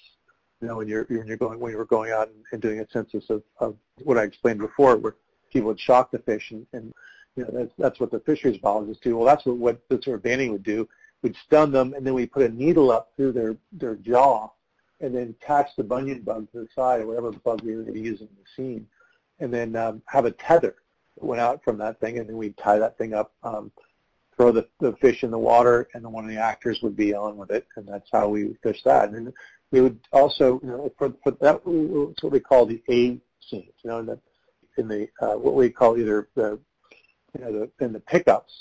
You 0.60 0.68
know, 0.68 0.76
when 0.76 0.88
you're 0.88 1.04
when 1.04 1.26
you're 1.26 1.36
going 1.36 1.58
when 1.60 1.72
you 1.72 1.78
were 1.78 1.84
going 1.84 2.12
out 2.12 2.30
and 2.52 2.62
doing 2.62 2.80
a 2.80 2.86
census 2.90 3.28
of, 3.30 3.42
of 3.58 3.76
what 4.02 4.18
I 4.18 4.22
explained 4.22 4.60
before, 4.60 4.96
where 4.96 5.16
people 5.52 5.68
would 5.68 5.80
shock 5.80 6.10
the 6.10 6.18
fish 6.20 6.50
and, 6.50 6.66
and 6.72 6.92
you 7.36 7.44
know, 7.44 7.50
that's, 7.52 7.72
that's 7.78 8.00
what 8.00 8.10
the 8.10 8.20
fisheries 8.20 8.58
biologists 8.58 9.02
do. 9.02 9.16
Well, 9.16 9.26
that's 9.26 9.44
what, 9.44 9.56
what 9.56 9.88
the 9.88 10.00
sort 10.02 10.16
of 10.16 10.22
banning 10.22 10.52
would 10.52 10.62
do. 10.62 10.88
We'd 11.22 11.36
stun 11.46 11.72
them, 11.72 11.94
and 11.94 12.06
then 12.06 12.14
we 12.14 12.26
put 12.26 12.42
a 12.42 12.48
needle 12.48 12.90
up 12.90 13.12
through 13.16 13.32
their, 13.32 13.56
their 13.72 13.96
jaw 13.96 14.50
and 15.00 15.14
then 15.14 15.34
attach 15.40 15.68
the 15.76 15.84
bunyan 15.84 16.22
bug 16.22 16.50
to 16.52 16.60
the 16.60 16.68
side 16.74 17.00
or 17.00 17.06
whatever 17.06 17.32
bug 17.32 17.62
we 17.62 17.76
were 17.76 17.82
going 17.82 17.94
to 17.94 18.00
use 18.00 18.20
in 18.20 18.28
the 18.28 18.44
scene, 18.56 18.86
and 19.40 19.52
then 19.52 19.76
um, 19.76 20.02
have 20.06 20.24
a 20.24 20.30
tether 20.30 20.76
that 21.16 21.24
went 21.24 21.40
out 21.40 21.62
from 21.64 21.78
that 21.78 22.00
thing, 22.00 22.18
and 22.18 22.28
then 22.28 22.36
we'd 22.36 22.56
tie 22.56 22.78
that 22.78 22.96
thing 22.98 23.14
up, 23.14 23.32
um, 23.42 23.70
throw 24.36 24.50
the, 24.52 24.66
the 24.80 24.94
fish 25.00 25.22
in 25.22 25.30
the 25.30 25.38
water, 25.38 25.88
and 25.94 26.04
then 26.04 26.12
one 26.12 26.24
of 26.24 26.30
the 26.30 26.40
actors 26.40 26.80
would 26.82 26.96
be 26.96 27.14
on 27.14 27.36
with 27.36 27.50
it, 27.50 27.66
and 27.76 27.86
that's 27.86 28.08
how 28.12 28.28
we 28.28 28.56
fish 28.62 28.80
that. 28.84 29.10
And 29.10 29.32
we 29.70 29.80
would 29.80 29.98
also, 30.12 30.60
you 30.62 30.68
know, 30.68 30.92
for, 30.98 31.12
for 31.22 31.32
that, 31.40 31.60
it's 31.66 32.22
what 32.22 32.32
we 32.32 32.40
call 32.40 32.66
the 32.66 32.82
A 32.90 33.20
scenes, 33.40 33.72
you 33.82 33.90
know, 33.90 33.98
in 33.98 34.06
the, 34.06 34.18
in 34.76 34.88
the 34.88 35.08
uh, 35.20 35.36
what 35.36 35.54
we 35.54 35.70
call 35.70 35.96
either 35.96 36.28
the 36.34 36.58
you 37.36 37.44
know, 37.44 37.52
the, 37.52 37.84
in 37.84 37.92
the 37.92 38.00
pickups, 38.00 38.52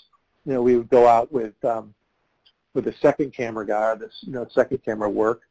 you 0.45 0.53
know, 0.53 0.61
we 0.61 0.75
would 0.75 0.89
go 0.89 1.07
out 1.07 1.31
with 1.31 1.53
um, 1.63 1.93
with 2.73 2.87
a 2.87 2.93
second 3.01 3.33
camera 3.33 3.65
guy 3.65 3.91
or 3.91 3.95
this, 3.95 4.17
you 4.21 4.31
know, 4.31 4.47
second 4.51 4.79
camera 4.83 5.09
work, 5.09 5.41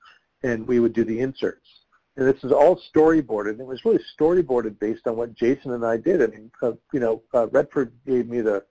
and 0.43 0.67
we 0.67 0.81
would 0.81 0.93
do 0.93 1.05
the 1.05 1.21
inserts. 1.21 1.69
And 2.17 2.27
this 2.27 2.45
is 2.45 2.53
all 2.53 2.81
storyboarded. 2.95 3.59
It 3.59 3.67
was 3.67 3.85
really 3.85 4.03
storyboarded 4.19 4.79
based 4.79 5.07
on 5.07 5.17
what 5.17 5.35
Jason 5.35 5.73
and 5.73 5.85
I 5.85 5.97
did. 5.97 6.23
I 6.23 6.27
mean, 6.27 6.51
uh, 6.63 6.73
you 6.93 7.01
know, 7.01 7.23
uh, 7.33 7.49
Redford 7.49 7.93
gave 8.07 8.29
me 8.29 8.41
the 8.41 8.65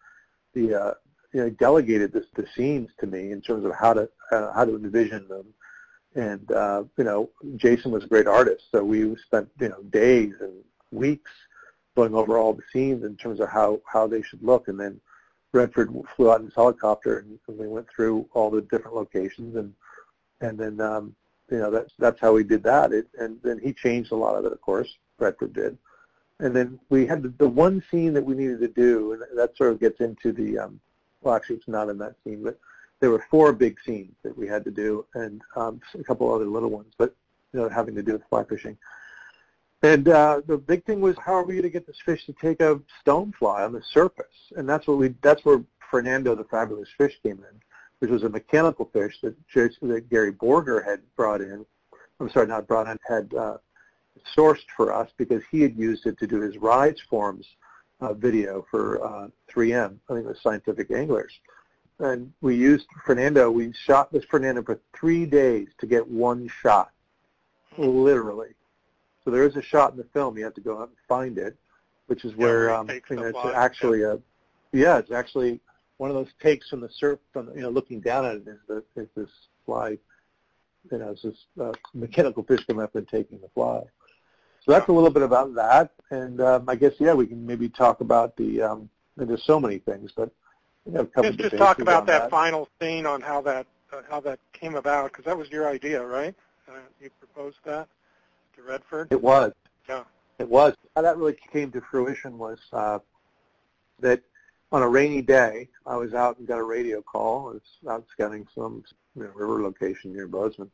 the 0.54 0.76
uh, 0.76 0.94
you 1.34 1.42
know 1.42 1.50
delegated 1.50 2.14
this, 2.14 2.26
the 2.36 2.46
scenes 2.56 2.90
to 3.00 3.08
me 3.08 3.32
in 3.32 3.42
terms 3.42 3.66
of 3.66 3.74
how 3.74 3.94
to 3.94 4.10
uh, 4.32 4.54
how 4.54 4.66
to 4.66 4.76
envision 4.76 5.28
them. 5.28 5.46
And 6.14 6.52
uh, 6.52 6.84
you 6.98 7.04
know, 7.04 7.30
Jason 7.56 7.92
was 7.92 8.04
a 8.04 8.08
great 8.08 8.28
artist, 8.28 8.66
so 8.72 8.84
we 8.84 9.16
spent 9.26 9.50
you 9.60 9.70
know 9.70 9.82
days 9.90 10.34
and 10.40 10.54
weeks 10.92 11.32
going 11.96 12.14
over 12.14 12.38
all 12.38 12.54
the 12.54 12.64
scenes 12.72 13.04
in 13.04 13.18
terms 13.18 13.40
of 13.40 13.50
how 13.50 13.82
how 13.92 14.06
they 14.06 14.22
should 14.22 14.44
look, 14.44 14.68
and 14.68 14.80
then 14.80 15.02
Redford 15.54 15.92
flew 16.16 16.32
out 16.32 16.40
in 16.40 16.46
his 16.46 16.56
helicopter 16.56 17.20
and, 17.20 17.40
and 17.48 17.58
we 17.58 17.68
went 17.68 17.88
through 17.94 18.28
all 18.34 18.50
the 18.50 18.62
different 18.62 18.96
locations 18.96 19.56
and 19.56 19.74
and 20.42 20.58
then 20.58 20.80
um, 20.82 21.16
you 21.52 21.60
know 21.60 21.70
that's 21.70 21.94
that's 22.00 22.20
how 22.20 22.34
we 22.34 22.44
did 22.44 22.64
that. 22.64 22.92
It, 22.94 23.08
and 23.20 23.40
then 23.44 23.60
he 23.60 23.74
changed 23.74 24.12
a 24.12 24.16
lot 24.16 24.36
of 24.36 24.46
it, 24.46 24.52
of 24.52 24.62
course. 24.62 24.90
Redford 25.20 25.54
did, 25.54 25.78
and 26.40 26.56
then 26.56 26.80
we 26.90 27.06
had 27.06 27.22
the, 27.22 27.30
the 27.38 27.48
one 27.48 27.84
scene 27.92 28.14
that 28.14 28.26
we 28.26 28.34
needed 28.34 28.60
to 28.62 28.68
do, 28.68 29.14
and 29.14 29.22
that 29.38 29.56
sort 29.56 29.72
of 29.72 29.80
gets 29.80 30.00
into 30.00 30.32
the 30.32 30.58
um, 30.58 30.80
well, 31.22 31.36
actually 31.36 31.58
it's 31.58 31.68
not 31.68 31.90
in 31.90 31.98
that 32.00 32.16
scene, 32.24 32.44
but 32.44 32.60
there 33.00 33.12
were 33.12 33.24
four 33.30 33.54
big 33.54 33.78
scenes 33.86 34.16
that 34.24 34.36
we 34.36 34.48
had 34.48 34.64
to 34.64 34.72
do, 34.72 35.06
and 35.14 35.42
um, 35.56 35.82
a 36.00 36.04
couple 36.04 36.34
other 36.34 36.46
little 36.46 36.70
ones, 36.70 36.94
but 36.98 37.14
you 37.54 37.60
know 37.60 37.70
having 37.70 37.96
to 37.96 38.04
do 38.04 38.14
with 38.14 38.24
fly 38.30 38.44
fishing. 38.44 38.78
And 39.84 40.08
uh, 40.08 40.42
the 40.46 40.58
big 40.58 40.86
thing 40.86 41.02
was 41.02 41.16
how 41.18 41.34
are 41.34 41.44
we 41.44 41.56
going 41.56 41.64
to 41.64 41.70
get 41.70 41.88
this 41.88 42.00
fish 42.06 42.26
to 42.28 42.34
take 42.34 42.62
a 42.62 42.80
stonefly 43.04 43.66
on 43.66 43.74
the 43.74 43.82
surface? 43.92 44.52
And 44.56 44.70
that's 44.70 44.88
what 44.88 44.98
we 44.98 45.16
that's 45.22 45.44
where 45.44 45.64
Fernando 45.90 46.36
the 46.36 46.44
Fabulous 46.46 46.90
Fish 46.98 47.20
came 47.24 47.40
in, 47.40 47.62
which 48.02 48.10
was 48.10 48.24
a 48.24 48.30
mechanical 48.30 48.90
fish 48.92 49.20
that, 49.22 49.36
that 49.54 50.10
Gary 50.10 50.34
Borger 50.34 50.84
had 50.84 51.02
brought 51.16 51.40
in. 51.40 51.64
I'm 52.20 52.32
sorry, 52.32 52.48
not 52.48 52.68
brought 52.68 52.88
in, 52.88 52.98
had 53.08 53.32
uh, 53.36 53.58
sourced 54.36 54.66
for 54.76 54.92
us 54.92 55.12
because 55.18 55.44
he 55.52 55.62
had 55.62 55.78
used 55.78 56.08
it 56.08 56.18
to 56.18 56.26
do 56.26 56.42
his 56.42 56.58
rise 56.58 57.00
forms 57.12 57.46
uh, 58.00 58.14
video 58.14 58.66
for 58.72 59.06
uh, 59.06 59.28
3M, 59.54 59.98
I 60.10 60.14
think 60.14 60.26
it 60.26 60.30
was 60.30 60.42
Scientific 60.42 60.90
Anglers. 60.90 61.32
And 62.00 62.34
we 62.42 62.56
used 62.56 62.88
Fernando, 63.06 63.52
we 63.52 63.72
shot 63.86 64.12
this 64.12 64.26
Fernando 64.26 64.64
for 64.64 64.80
three 64.96 65.28
days 65.28 65.68
to 65.78 65.86
get 65.86 66.08
one 66.08 66.50
shot, 66.64 66.90
literally. 67.78 68.56
So 69.24 69.30
there 69.30 69.44
is 69.44 69.56
a 69.58 69.62
shot 69.62 69.92
in 69.92 69.98
the 69.98 70.06
film. 70.06 70.40
You 70.40 70.44
have 70.46 70.56
to 70.56 70.62
go 70.62 70.82
out 70.82 70.88
and 70.88 70.98
find 71.08 71.38
it, 71.38 71.56
which 72.08 72.26
is 72.26 72.36
where 72.36 72.70
yeah, 72.70 72.80
um, 72.80 72.90
you 72.90 73.16
know, 73.16 73.26
it's 73.26 73.56
actually 73.56 74.02
a 74.02 74.20
yeah, 74.74 74.98
it's 74.98 75.12
actually 75.12 75.60
one 76.02 76.10
of 76.10 76.16
those 76.16 76.34
takes 76.42 76.68
from 76.68 76.82
the 76.82 76.90
surf, 76.90 77.20
from 77.32 77.52
you 77.56 77.62
know, 77.62 77.70
looking 77.70 78.00
down 78.00 78.26
at 78.26 78.38
it 78.38 78.48
is, 78.48 78.58
the, 78.68 78.84
is 78.96 79.08
this 79.16 79.30
fly, 79.68 79.90
you 80.92 80.98
know, 80.98 81.12
it's 81.12 81.22
this 81.22 81.36
uh, 81.62 81.74
mechanical 81.94 82.42
fish 82.42 82.66
coming 82.66 82.82
up 82.82 82.96
and 82.96 83.08
taking 83.08 83.40
the 83.40 83.48
fly. 83.50 83.84
So 84.66 84.72
that's 84.72 84.90
a 84.90 84.92
little 84.92 85.12
bit 85.12 85.22
about 85.22 85.54
that, 85.54 85.92
and 86.10 86.42
um, 86.42 86.68
I 86.68 86.74
guess 86.74 86.94
yeah, 86.98 87.14
we 87.14 87.28
can 87.28 87.46
maybe 87.46 87.70
talk 87.70 88.02
about 88.02 88.36
the. 88.36 88.64
Um, 88.64 88.90
there's 89.16 89.44
so 89.44 89.60
many 89.60 89.78
things, 89.78 90.12
but 90.16 90.32
you 90.88 90.94
know, 90.94 91.08
just, 91.22 91.38
just 91.38 91.58
talk 91.58 91.78
about 91.78 92.08
that, 92.08 92.24
that, 92.24 92.32
final 92.32 92.68
scene 92.80 93.06
on 93.06 93.22
how 93.22 93.42
that 93.42 93.68
uh, 93.94 94.02
how 94.10 94.20
that 94.22 94.40
came 94.54 94.74
about 94.74 95.12
because 95.12 95.26
that 95.26 95.38
was 95.38 95.52
your 95.52 95.70
idea, 95.70 96.04
right? 96.04 96.34
Uh, 96.68 96.80
you 97.00 97.12
proposed 97.20 97.58
that 97.66 97.88
to 98.56 98.64
Redford? 98.64 99.10
It 99.12 99.22
was. 99.22 99.54
Yeah. 99.88 100.04
It 100.40 100.50
was. 100.50 100.74
How 100.96 101.04
that 101.04 101.18
really 101.18 101.38
came 101.54 101.72
to 101.74 101.82
fruition 101.82 102.40
was 102.40 102.58
uh, 102.74 102.98
that 104.00 104.24
on 104.72 104.84
a 104.84 104.88
rainy 104.88 105.22
day, 105.22 105.68
I 105.86 105.98
was 105.98 106.14
out 106.14 106.38
and 106.38 106.48
got 106.48 106.60
a 106.60 106.64
radio 106.64 107.02
call. 107.02 107.50
I 107.50 107.54
was 107.54 107.62
out 107.90 108.06
scouting 108.12 108.48
some 108.56 108.84
you 109.16 109.24
know, 109.24 109.32
river 109.36 109.62
location 109.62 110.14
near 110.14 110.28
Bozeman, 110.28 110.72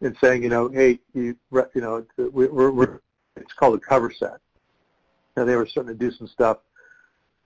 and 0.00 0.16
saying, 0.20 0.42
you 0.42 0.48
know, 0.48 0.68
hey, 0.68 0.98
you, 1.14 1.36
you 1.52 1.80
know, 1.80 2.04
we're, 2.16 2.70
we're 2.70 3.00
it's 3.36 3.52
called 3.52 3.76
a 3.76 3.78
cover 3.78 4.10
set. 4.10 4.38
And 5.36 5.48
they 5.48 5.56
were 5.56 5.66
starting 5.66 5.96
to 5.96 5.98
do 5.98 6.14
some 6.14 6.26
stuff 6.26 6.58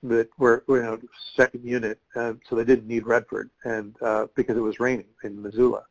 that 0.03 0.29
were, 0.39 0.65
you 0.69 0.83
know, 0.83 0.99
second 1.35 1.65
unit, 1.65 1.99
and 2.15 2.41
so 2.49 2.57
they 2.57 2.65
didn't 2.65 2.87
need 2.87 3.07
Redford, 3.07 3.51
and 3.65 3.95
uh, 4.03 4.27
because 4.35 4.57
it 4.57 4.61
was 4.61 4.81
raining 4.81 5.07
in 5.25 5.41
Missoula. 5.41 5.85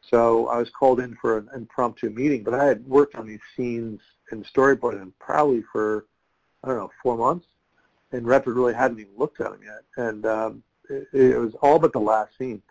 So 0.00 0.48
I 0.48 0.58
was 0.58 0.70
called 0.70 1.00
in 1.00 1.16
for 1.20 1.38
an 1.38 1.48
impromptu 1.54 2.10
meeting, 2.10 2.42
but 2.42 2.54
I 2.54 2.64
had 2.64 2.86
worked 2.86 3.14
on 3.14 3.26
these 3.26 3.40
scenes 3.56 4.00
and 4.30 4.46
storyboarding 4.46 5.12
probably 5.18 5.62
for, 5.72 6.06
I 6.62 6.68
don't 6.68 6.78
know, 6.78 6.90
four 7.02 7.16
months. 7.16 7.46
And 8.12 8.26
Redford 8.26 8.56
really 8.56 8.74
hadn't 8.74 9.00
even 9.00 9.12
looked 9.16 9.40
at 9.40 9.50
them 9.50 9.60
yet. 9.62 9.84
And 9.96 10.26
um, 10.26 10.62
it, 10.88 11.08
it 11.12 11.38
was 11.38 11.54
all 11.62 11.78
but 11.78 11.92
the 11.92 11.98
last 11.98 12.36
scene. 12.38 12.62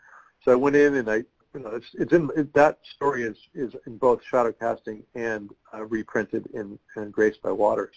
So 0.43 0.51
I 0.51 0.55
went 0.55 0.75
in 0.75 0.95
and 0.95 1.09
I, 1.09 1.15
you 1.53 1.61
know, 1.61 1.69
it's, 1.69 1.87
it's 1.93 2.13
in, 2.13 2.29
it, 2.35 2.53
that 2.53 2.79
story 2.95 3.23
is, 3.23 3.37
is 3.53 3.75
in 3.85 3.97
both 3.97 4.23
shadow 4.23 4.51
casting 4.51 5.03
and 5.15 5.51
uh, 5.73 5.85
reprinted 5.85 6.47
in, 6.53 6.79
in 6.95 7.11
Graced 7.11 7.41
by 7.41 7.51
Waters. 7.51 7.95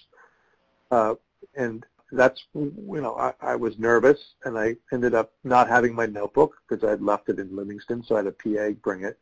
Uh, 0.90 1.14
and 1.56 1.84
that's, 2.12 2.44
you 2.54 2.72
know, 3.00 3.14
I, 3.16 3.32
I 3.40 3.56
was 3.56 3.78
nervous 3.78 4.34
and 4.44 4.58
I 4.58 4.76
ended 4.92 5.14
up 5.14 5.32
not 5.44 5.68
having 5.68 5.94
my 5.94 6.06
notebook 6.06 6.56
because 6.68 6.84
I 6.84 6.90
had 6.90 7.02
left 7.02 7.28
it 7.28 7.38
in 7.38 7.54
Livingston, 7.54 8.02
so 8.02 8.16
I 8.16 8.18
had 8.18 8.26
a 8.26 8.32
PA 8.32 8.76
bring 8.82 9.04
it. 9.04 9.18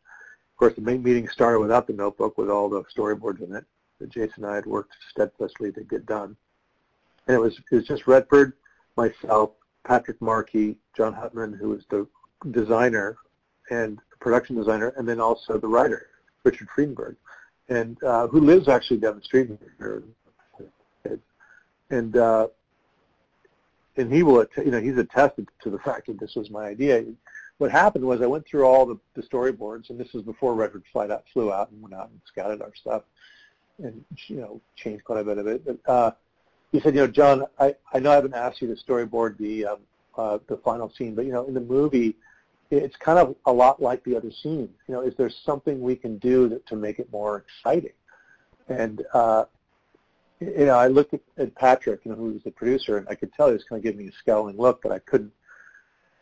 Of 0.53 0.57
course, 0.57 0.73
the 0.75 0.81
main 0.81 1.03
meeting 1.03 1.27
started 1.29 1.59
without 1.59 1.87
the 1.87 1.93
notebook 1.93 2.37
with 2.37 2.49
all 2.49 2.69
the 2.69 2.83
storyboards 2.95 3.41
in 3.41 3.55
it 3.55 3.65
that 3.99 4.09
Jason 4.09 4.43
and 4.43 4.47
I 4.47 4.55
had 4.55 4.65
worked 4.65 4.93
steadfastly 5.09 5.71
to 5.73 5.81
get 5.81 6.05
done. 6.05 6.35
And 7.29 7.35
it 7.35 7.39
was, 7.39 7.59
it 7.71 7.75
was 7.75 7.85
just 7.85 8.07
Redford, 8.07 8.53
myself, 8.97 9.51
Patrick 9.85 10.19
Markey, 10.19 10.77
Jon 10.97 11.13
Hutman, 11.13 11.55
who 11.55 11.69
was 11.69 11.83
the 11.91 12.07
designer 12.49 13.17
and 13.69 13.99
production 14.19 14.55
designer, 14.55 14.93
and 14.97 15.07
then 15.07 15.21
also 15.21 15.59
the 15.59 15.67
writer, 15.67 16.07
Richard 16.43 16.69
Friedenberg, 16.75 17.17
and 17.69 18.03
uh, 18.03 18.27
who 18.29 18.39
lives 18.39 18.67
actually 18.67 18.97
down 18.97 19.15
the 19.15 19.21
street 19.21 19.51
here. 19.77 20.03
And 21.91 22.17
uh, 22.17 22.47
and 23.95 24.11
he 24.11 24.23
will, 24.23 24.43
you 24.57 24.71
know, 24.71 24.81
he's 24.81 24.97
attested 24.97 25.47
to 25.61 25.69
the 25.69 25.79
fact 25.79 26.07
that 26.07 26.19
this 26.19 26.33
was 26.35 26.49
my 26.49 26.65
idea. 26.65 27.05
What 27.59 27.69
happened 27.69 28.05
was 28.05 28.23
I 28.23 28.25
went 28.25 28.47
through 28.47 28.65
all 28.65 28.87
the, 28.87 28.97
the 29.13 29.21
storyboards, 29.21 29.91
and 29.91 29.99
this 29.99 30.13
was 30.13 30.23
before 30.23 30.55
Redford 30.55 30.83
Flight 30.91 31.11
out, 31.11 31.25
flew 31.31 31.53
out 31.53 31.69
and 31.69 31.79
went 31.79 31.93
out 31.93 32.09
and 32.09 32.19
scouted 32.25 32.63
our 32.63 32.73
stuff, 32.73 33.03
and 33.77 34.03
you 34.27 34.37
know, 34.37 34.61
changed 34.75 35.03
quite 35.03 35.19
a 35.19 35.23
bit 35.23 35.37
of 35.37 35.45
it. 35.45 35.63
But 35.63 35.91
uh, 35.91 36.11
he 36.71 36.79
said, 36.79 36.93
you 36.95 37.01
know, 37.01 37.07
John, 37.07 37.45
I, 37.59 37.75
I 37.93 37.99
know 37.99 38.11
I 38.11 38.15
haven't 38.15 38.35
asked 38.35 38.61
you 38.61 38.73
to 38.73 38.81
storyboard 38.81 39.37
the 39.37 39.65
um, 39.65 39.77
uh, 40.17 40.37
the 40.47 40.57
final 40.57 40.91
scene, 40.97 41.15
but 41.15 41.25
you 41.25 41.31
know, 41.31 41.45
in 41.45 41.53
the 41.53 41.61
movie, 41.61 42.15
it's 42.71 42.95
kind 42.97 43.17
of 43.17 43.35
a 43.45 43.51
lot 43.51 43.81
like 43.81 44.03
the 44.03 44.15
other 44.15 44.31
scenes. 44.31 44.69
You 44.87 44.95
know, 44.95 45.01
is 45.01 45.15
there 45.15 45.29
something 45.29 45.81
we 45.81 45.95
can 45.95 46.17
do 46.17 46.49
that, 46.49 46.65
to 46.67 46.75
make 46.75 46.99
it 46.99 47.11
more 47.11 47.37
exciting? 47.37 47.93
And 48.67 49.03
uh, 49.13 49.45
you 50.39 50.65
know, 50.65 50.75
I 50.75 50.87
looked 50.87 51.13
at, 51.13 51.21
at 51.37 51.55
Patrick, 51.55 52.01
you 52.05 52.11
know, 52.11 52.17
who 52.17 52.33
was 52.33 52.43
the 52.43 52.51
producer, 52.51 52.97
and 52.97 53.07
I 53.09 53.15
could 53.15 53.33
tell 53.33 53.47
he 53.47 53.53
was 53.53 53.63
kind 53.63 53.79
of 53.79 53.83
giving 53.83 53.99
me 53.99 54.09
a 54.09 54.17
scowling 54.19 54.57
look, 54.57 54.81
but 54.81 54.91
I 54.91 54.99
couldn't. 54.99 55.33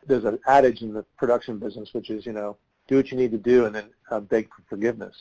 There's 0.06 0.26
an 0.26 0.40
adage 0.48 0.82
in 0.82 0.94
the 0.94 1.04
production 1.18 1.60
business, 1.60 1.94
which 1.94 2.10
is, 2.10 2.26
you 2.26 2.32
know, 2.32 2.58
do 2.88 2.96
what 2.96 3.12
you 3.12 3.18
need 3.18 3.32
to 3.32 3.38
do 3.38 3.66
and 3.66 3.76
then 3.76 3.90
uh, 4.10 4.22
beg 4.22 4.48
for 4.48 4.64
forgiveness. 4.70 5.14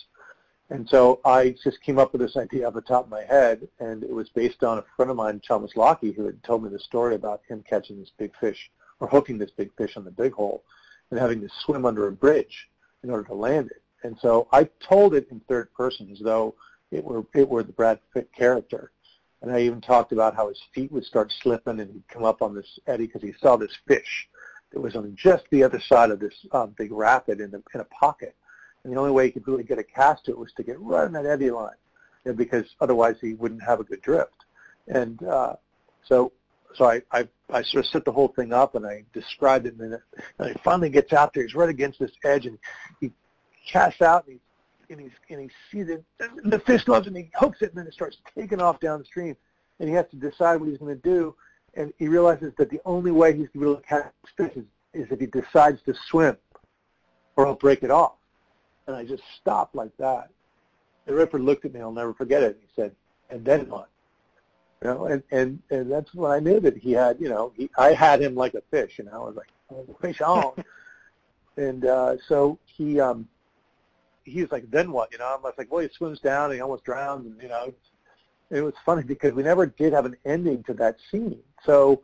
And 0.69 0.89
so 0.89 1.21
I 1.25 1.55
just 1.63 1.81
came 1.81 1.99
up 1.99 2.13
with 2.13 2.21
this 2.21 2.37
idea 2.37 2.67
off 2.67 2.75
the 2.75 2.81
top 2.81 3.05
of 3.05 3.11
my 3.11 3.23
head, 3.23 3.69
and 3.79 4.03
it 4.03 4.13
was 4.13 4.29
based 4.31 4.65
on 4.65 4.79
a 4.79 4.85
friend 4.97 5.11
of 5.11 5.17
mine, 5.17 5.41
Thomas 5.47 5.77
Lockie, 5.77 6.13
who 6.13 6.27
had 6.27 6.43
told 6.43 6.65
me 6.65 6.71
the 6.71 6.79
story 6.79 7.15
about 7.15 7.43
him 7.49 7.63
catching 7.69 8.01
this 8.01 8.11
big 8.19 8.33
fish 8.41 8.71
or 8.99 9.07
hooking 9.07 9.39
this 9.39 9.51
big 9.51 9.71
fish 9.77 9.97
on 9.97 10.05
the 10.05 10.11
big 10.11 10.33
hole 10.33 10.65
and 11.11 11.21
having 11.21 11.41
to 11.41 11.49
swim 11.65 11.85
under 11.85 12.09
a 12.09 12.13
bridge 12.13 12.69
in 13.05 13.11
order 13.11 13.25
to 13.25 13.35
land 13.35 13.71
it. 13.71 13.83
And 14.03 14.17
so 14.21 14.49
I 14.53 14.69
told 14.81 15.15
it 15.15 15.29
in 15.31 15.41
third 15.41 15.73
person 15.75 16.11
as 16.11 16.19
though 16.19 16.55
it 16.91 17.05
were 17.05 17.25
it 17.35 17.49
were 17.49 17.63
the 17.63 17.73
Brad 17.73 18.01
Pitt 18.13 18.31
character. 18.37 18.93
And 19.43 19.53
I 19.53 19.61
even 19.61 19.81
talked 19.81 20.13
about 20.13 20.35
how 20.35 20.49
his 20.49 20.61
feet 20.75 20.91
would 20.93 21.05
start 21.05 21.33
slipping 21.43 21.81
and 21.81 21.93
he'd 21.93 22.09
come 22.09 22.25
up 22.25 22.43
on 22.43 22.55
this 22.55 22.79
eddy 22.87 23.07
because 23.07 23.23
he 23.23 23.35
saw 23.41 23.57
this 23.57 23.77
fish 23.87 24.29
that 24.73 24.81
was 24.81 24.97
on 24.97 25.15
just 25.17 25.45
the 25.51 25.63
other 25.63 25.81
side 25.81 26.11
of 26.11 26.21
this 26.21 26.35
um, 26.53 26.75
big 26.77 26.91
rapid 26.91 27.41
in, 27.41 27.51
the, 27.51 27.63
in 27.75 27.81
a 27.81 27.85
pocket. 27.85 28.35
And 28.87 28.95
the 28.95 29.01
only 29.01 29.11
way 29.11 29.27
he 29.27 29.33
could 29.33 29.49
really 29.49 29.65
get 29.65 29.81
a 29.81 29.83
cast 29.83 30.27
to 30.27 30.31
it 30.31 30.39
was 30.39 30.53
to 30.53 30.63
get 30.63 30.79
right 30.79 31.07
on 31.07 31.13
that 31.15 31.27
eddy 31.27 31.51
line, 31.51 31.75
you 32.25 32.31
know, 32.31 32.37
because 32.37 32.67
otherwise 32.81 33.17
he 33.21 33.35
wouldn't 33.35 33.61
have 33.65 33.81
a 33.81 33.85
good 33.85 34.01
drift. 34.01 34.45
And 34.87 35.21
uh, 35.25 35.57
so 36.05 36.31
so 36.77 36.85
I, 36.85 37.03
I, 37.11 37.27
I 37.51 37.63
sort 37.63 37.85
of 37.85 37.91
set 37.91 38.05
the 38.05 38.13
whole 38.13 38.29
thing 38.29 38.53
up 38.53 38.77
and 38.77 38.87
I 38.87 39.03
described 39.13 39.67
it 39.67 39.75
and 39.75 39.93
then 39.93 40.01
and 40.39 40.51
he 40.51 40.55
finally 40.63 40.89
gets 40.89 41.13
out 41.13 41.35
there. 41.35 41.43
He's 41.43 41.57
right 41.57 41.69
against 41.69 41.99
this 41.99 42.13
edge 42.23 42.47
and 42.47 42.59
he 43.01 43.11
casts 43.67 44.03
out 44.03 44.25
and 44.29 44.35
he 44.35 44.41
and 44.89 45.01
he's 45.01 45.11
and 45.31 45.41
he 45.41 45.51
sees 45.73 45.89
it. 45.89 46.05
The 46.45 46.61
fish 46.61 46.87
loves 46.87 47.09
it, 47.09 47.11
and 47.11 47.17
he 47.17 47.31
hooks 47.35 47.63
it, 47.63 47.71
and 47.71 47.79
then 47.79 47.89
it 47.89 47.93
starts 47.93 48.19
taking 48.39 48.61
off 48.61 48.79
downstream, 48.79 49.37
and 49.81 49.89
he 49.89 49.95
has 49.97 50.07
to 50.11 50.17
decide 50.17 50.61
what 50.61 50.69
he's 50.69 50.79
going 50.79 50.95
to 50.95 51.03
do. 51.03 51.35
And 51.75 51.93
he 51.99 52.07
realizes 52.07 52.53
that 52.57 52.71
the 52.71 52.81
only 52.85 53.11
way 53.11 53.37
he's 53.37 53.49
going 53.49 53.67
to 53.67 53.83
to 53.83 53.89
catch 53.89 54.13
fish 54.37 54.53
is, 54.55 54.65
is 54.95 55.11
if 55.11 55.19
he 55.19 55.27
decides 55.27 55.83
to 55.83 55.95
swim, 56.09 56.37
or 57.35 57.47
he'll 57.47 57.57
break 57.57 57.83
it 57.83 57.91
off. 57.91 58.13
And 58.87 58.97
I 58.97 59.05
just 59.05 59.23
stopped 59.41 59.75
like 59.75 59.97
that. 59.99 60.31
And 61.07 61.17
Ripper 61.17 61.39
looked 61.39 61.65
at 61.65 61.73
me. 61.73 61.81
I'll 61.81 61.93
never 61.93 62.15
forget 62.15 62.43
it. 62.43 62.59
He 62.61 62.69
said, 62.75 62.95
"And 63.31 63.45
then 63.45 63.69
what?" 63.69 63.89
You 64.83 64.91
know, 64.91 65.07
and 65.07 65.23
and 65.31 65.63
and 65.71 65.91
that's 65.91 66.13
when 66.15 66.31
I 66.31 66.41
knew 66.41 66.61
that 66.61 66.77
he 66.77 66.93
had, 66.93 67.21
you 67.21 67.29
know, 67.29 67.53
he 67.57 67.71
I 67.79 67.93
had 67.93 68.21
him 68.21 68.35
like 68.35 68.55
a 68.55 68.63
fish. 68.71 68.99
You 68.99 69.05
know, 69.05 69.13
I 69.13 69.27
was 69.27 69.37
like, 69.37 69.49
oh, 69.71 69.97
fish 70.01 70.21
on. 70.21 70.65
and 71.57 71.85
uh, 71.85 72.17
so 72.29 72.59
he 72.65 73.01
um 73.01 73.29
he 74.25 74.43
was 74.43 74.51
like, 74.51 74.71
then 74.71 74.91
what? 74.91 75.13
You 75.13 75.19
know, 75.19 75.27
I 75.27 75.37
was 75.37 75.55
like, 75.57 75.71
well, 75.71 75.83
he 75.83 75.89
swims 75.97 76.21
down 76.21 76.47
and 76.47 76.55
he 76.55 76.61
almost 76.61 76.85
drowns, 76.85 77.27
and 77.27 77.41
you 77.41 77.49
know, 77.49 77.73
it 78.51 78.61
was 78.61 78.75
funny 78.85 79.03
because 79.03 79.33
we 79.33 79.43
never 79.43 79.67
did 79.67 79.93
have 79.93 80.05
an 80.05 80.17
ending 80.25 80.63
to 80.65 80.75
that 80.75 80.97
scene. 81.11 81.41
So, 81.65 82.03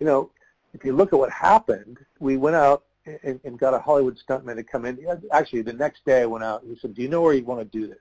you 0.00 0.06
know, 0.06 0.30
if 0.74 0.84
you 0.84 0.94
look 0.94 1.12
at 1.12 1.18
what 1.18 1.30
happened, 1.30 1.98
we 2.18 2.36
went 2.36 2.56
out 2.56 2.84
and, 3.04 3.40
and 3.44 3.58
got 3.58 3.74
a 3.74 3.78
Hollywood 3.78 4.18
stuntman 4.18 4.56
to 4.56 4.62
come 4.62 4.84
in. 4.84 4.98
Actually, 5.32 5.62
the 5.62 5.72
next 5.72 6.04
day 6.04 6.22
I 6.22 6.26
went 6.26 6.44
out 6.44 6.62
and 6.62 6.72
he 6.72 6.78
said, 6.80 6.94
do 6.94 7.02
you 7.02 7.08
know 7.08 7.20
where 7.20 7.34
you 7.34 7.44
want 7.44 7.60
to 7.60 7.78
do 7.78 7.86
this? 7.86 7.98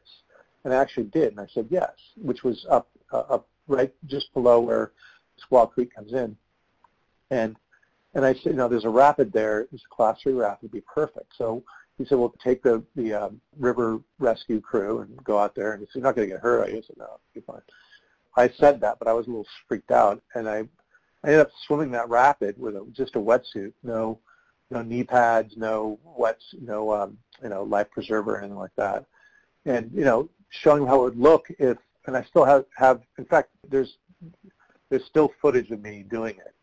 And 0.63 0.73
I 0.73 0.77
actually 0.77 1.05
did, 1.05 1.29
and 1.31 1.39
I 1.39 1.47
said 1.53 1.67
yes, 1.69 1.91
which 2.15 2.43
was 2.43 2.65
up 2.69 2.87
uh, 3.11 3.23
up 3.29 3.47
right 3.67 3.93
just 4.05 4.31
below 4.33 4.59
where 4.59 4.91
Squaw 5.43 5.71
Creek 5.71 5.93
comes 5.95 6.13
in. 6.13 6.37
And 7.31 7.55
and 8.13 8.25
I 8.25 8.33
said, 8.33 8.51
you 8.51 8.53
know, 8.53 8.67
there's 8.67 8.85
a 8.85 8.89
rapid 8.89 9.31
there. 9.31 9.67
It's 9.71 9.83
a 9.83 9.95
class 9.95 10.21
three 10.21 10.33
rapid. 10.33 10.65
It'd 10.65 10.71
be 10.71 10.81
perfect. 10.81 11.33
So 11.37 11.63
he 11.97 12.05
said, 12.05 12.19
well, 12.19 12.33
take 12.43 12.61
the 12.61 12.83
the 12.95 13.13
um, 13.13 13.41
river 13.57 14.01
rescue 14.19 14.61
crew 14.61 14.99
and 14.99 15.23
go 15.23 15.39
out 15.39 15.55
there. 15.55 15.73
And 15.73 15.81
he 15.81 15.87
said, 15.87 15.95
you're 15.95 16.03
not 16.03 16.15
going 16.15 16.27
to 16.29 16.35
get 16.35 16.43
hurt. 16.43 16.69
I 16.69 16.73
said, 16.73 16.97
no, 16.97 17.05
it'll 17.05 17.19
be 17.33 17.41
fine. 17.41 17.61
I 18.37 18.49
said 18.49 18.79
that, 18.81 18.99
but 18.99 19.07
I 19.07 19.13
was 19.13 19.27
a 19.27 19.29
little 19.29 19.47
freaked 19.67 19.91
out, 19.91 20.21
and 20.35 20.47
I, 20.47 20.59
I 21.23 21.27
ended 21.27 21.41
up 21.41 21.51
swimming 21.67 21.91
that 21.91 22.07
rapid 22.07 22.57
with 22.57 22.75
a, 22.75 22.85
just 22.93 23.15
a 23.15 23.19
wetsuit, 23.19 23.73
no, 23.83 24.19
no 24.71 24.81
knee 24.81 25.03
pads, 25.03 25.55
no 25.57 25.99
wets, 26.03 26.55
no, 26.61 26.93
um, 26.93 27.17
you 27.43 27.49
know, 27.49 27.63
life 27.63 27.91
preserver 27.91 28.37
anything 28.37 28.57
like 28.57 28.75
that, 28.77 29.05
and 29.65 29.91
you 29.93 30.05
know, 30.05 30.29
showing 30.49 30.85
how 30.87 31.01
it 31.01 31.03
would 31.03 31.19
look 31.19 31.47
if, 31.59 31.77
and 32.07 32.17
I 32.17 32.23
still 32.23 32.45
have, 32.45 32.65
have, 32.75 33.01
in 33.17 33.25
fact, 33.25 33.49
there's, 33.69 33.97
there's 34.89 35.05
still 35.05 35.31
footage 35.41 35.69
of 35.71 35.81
me 35.81 36.03
doing 36.09 36.35
it, 36.37 36.55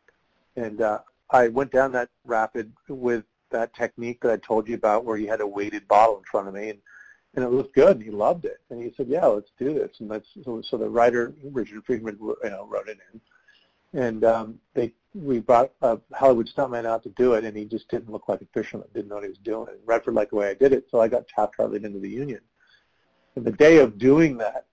and 0.61 0.81
uh, 0.81 1.01
I 1.31 1.49
went 1.49 1.71
down 1.71 1.93
that 1.93 2.09
rapid 2.25 2.73
with 2.89 3.25
that 3.51 3.75
technique 3.75 4.21
that 4.23 4.33
I 4.33 4.37
told 4.39 4.69
you 4.69 4.75
about, 4.75 5.05
where 5.05 5.17
you 5.17 5.29
had 5.29 5.41
a 5.41 5.47
weighted 5.47 5.87
bottle 5.87 6.19
in 6.19 6.25
front 6.25 6.49
of 6.49 6.55
me, 6.55 6.71
and 6.71 6.79
and 7.35 7.45
it 7.45 7.51
looked 7.51 7.75
good, 7.75 7.99
and 7.99 8.03
he 8.03 8.11
loved 8.11 8.47
it. 8.47 8.59
And 8.71 8.83
he 8.83 8.93
said, 8.97 9.07
"Yeah, 9.07 9.27
let's 9.27 9.51
do 9.59 9.75
this." 9.75 10.01
And 10.01 10.11
that's 10.11 10.27
so. 10.45 10.63
So 10.63 10.77
the 10.77 10.89
writer 10.89 11.35
Richard 11.45 11.85
Friedman, 11.85 12.19
you 12.21 12.51
know, 12.51 12.67
wrote 12.67 12.89
it 12.89 12.99
in, 13.13 14.01
and 14.01 14.25
um, 14.25 14.59
they 14.75 14.93
we 15.19 15.41
brought 15.41 15.73
a 15.83 15.99
Hollywood 16.13 16.49
stuntman 16.49 16.87
out 16.87 17.03
to 17.03 17.11
do 17.11 17.35
it, 17.35 17.45
and 17.45 17.57
he 17.57 17.65
just 17.65 17.89
didn't 17.89 18.11
look 18.11 18.29
like 18.29 18.41
a 18.41 18.47
fisherman. 18.55 18.89
Didn't 18.95 19.09
know 19.09 19.17
what 19.17 19.25
he 19.25 19.31
was 19.31 19.39
doing. 19.39 19.69
And 19.69 19.79
Redford 19.85 20.15
liked 20.15 20.31
the 20.31 20.37
way 20.37 20.51
I 20.51 20.55
did 20.55 20.73
it, 20.73 20.87
so 20.91 21.01
I 21.01 21.09
got 21.09 21.29
Taft-Hartley 21.29 21.85
into 21.85 21.99
the 21.99 22.09
union. 22.09 22.41
And 23.37 23.45
the 23.45 23.53
day 23.53 23.79
of 23.79 23.99
doing 23.99 24.37
that 24.39 24.67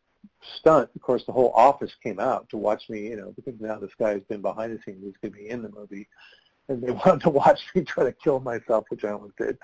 stunt, 0.57 0.89
of 0.95 1.01
course, 1.01 1.23
the 1.25 1.31
whole 1.31 1.51
office 1.53 1.91
came 2.01 2.19
out 2.19 2.49
to 2.49 2.57
watch 2.57 2.89
me. 2.89 3.07
You 3.07 3.17
know, 3.17 3.33
because 3.35 3.59
now 3.59 3.77
this 3.77 3.91
guy 3.97 4.11
has 4.11 4.23
been 4.23 4.41
behind 4.41 4.77
the 4.77 4.81
scenes. 4.83 5.03
He's 5.03 5.17
going 5.21 5.33
to 5.33 5.39
be 5.39 5.49
in 5.49 5.61
the 5.61 5.69
movie, 5.69 6.07
and 6.69 6.81
they 6.81 6.91
wanted 7.05 7.21
to 7.21 7.29
watch 7.29 7.59
me 7.73 7.83
try 7.83 8.03
to 8.03 8.13
kill 8.13 8.39
myself, 8.39 8.85
which 8.89 9.03
I 9.03 9.11
almost 9.11 9.37
did 9.37 9.57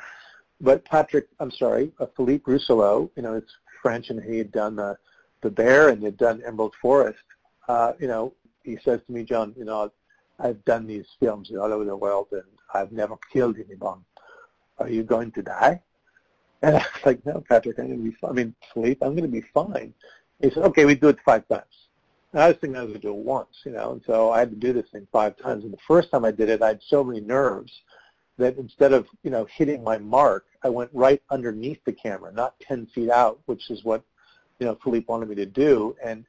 but 0.61 0.86
Patrick, 0.86 1.27
I'm 1.39 1.51
sorry, 1.51 1.91
uh, 1.99 2.05
Philippe 2.15 2.43
Rousselot, 2.43 3.09
you 3.15 3.23
know, 3.23 3.34
it's 3.34 3.51
French, 3.82 4.11
and 4.11 4.23
he 4.23 4.38
had 4.38 4.51
done 4.51 4.75
the 4.75 4.95
the 5.41 5.49
Bear 5.49 5.89
and 5.89 5.99
he 5.99 6.05
had 6.05 6.17
done 6.17 6.41
Emerald 6.45 6.75
Forest. 6.82 7.23
Uh, 7.67 7.93
you 7.99 8.07
know, 8.07 8.34
he 8.63 8.77
says 8.84 8.99
to 9.07 9.11
me, 9.11 9.23
John, 9.23 9.53
you 9.57 9.65
know, 9.65 9.91
I've 10.41 10.63
done 10.65 10.87
these 10.87 11.05
films 11.19 11.51
all 11.51 11.71
over 11.71 11.85
the 11.85 11.95
world, 11.95 12.27
and 12.31 12.43
I've 12.73 12.91
never 12.91 13.17
killed 13.31 13.57
anyone. 13.63 14.03
Are 14.79 14.89
you 14.89 15.03
going 15.03 15.31
to 15.33 15.41
die? 15.41 15.81
And 16.63 16.75
I 16.75 16.79
was 16.79 17.05
like, 17.07 17.25
no, 17.25 17.43
Patrick, 17.49 17.79
I'm 17.79 17.87
going 17.87 18.03
to 18.03 18.11
be 18.11 18.15
fine. 18.21 18.29
I 18.29 18.33
mean, 18.33 18.55
Philippe, 18.71 19.03
I'm 19.03 19.15
going 19.15 19.23
to 19.23 19.41
be 19.41 19.43
fine. 19.51 19.95
He 20.39 20.51
said, 20.51 20.61
okay, 20.65 20.85
we 20.85 20.93
do 20.93 21.07
it 21.07 21.17
five 21.25 21.47
times. 21.47 21.87
And 22.33 22.41
I 22.43 22.49
was 22.49 22.57
thinking 22.57 22.77
I 22.77 22.83
was 22.83 22.89
going 22.89 23.01
to 23.01 23.07
do 23.07 23.13
it 23.15 23.25
once, 23.25 23.49
you 23.65 23.71
know, 23.71 23.93
and 23.93 24.01
so 24.05 24.29
I 24.29 24.37
had 24.37 24.51
to 24.51 24.55
do 24.55 24.71
this 24.71 24.87
thing 24.91 25.07
five 25.11 25.35
times. 25.37 25.63
And 25.63 25.73
the 25.73 25.79
first 25.87 26.11
time 26.11 26.23
I 26.23 26.29
did 26.29 26.49
it, 26.49 26.61
I 26.61 26.67
had 26.67 26.81
so 26.85 27.03
many 27.03 27.19
nerves 27.19 27.71
that 28.37 28.57
instead 28.57 28.93
of 28.93 29.07
you 29.23 29.31
know 29.31 29.45
hitting 29.45 29.83
my 29.83 29.97
mark, 29.97 30.45
I 30.63 30.69
went 30.69 30.89
right 30.93 31.21
underneath 31.29 31.79
the 31.85 31.93
camera, 31.93 32.31
not 32.31 32.59
10 32.61 32.87
feet 32.87 33.09
out, 33.09 33.39
which 33.45 33.69
is 33.69 33.83
what 33.83 34.03
you 34.59 34.65
know 34.65 34.77
Philippe 34.83 35.05
wanted 35.09 35.29
me 35.29 35.35
to 35.35 35.45
do. 35.45 35.95
And 36.03 36.25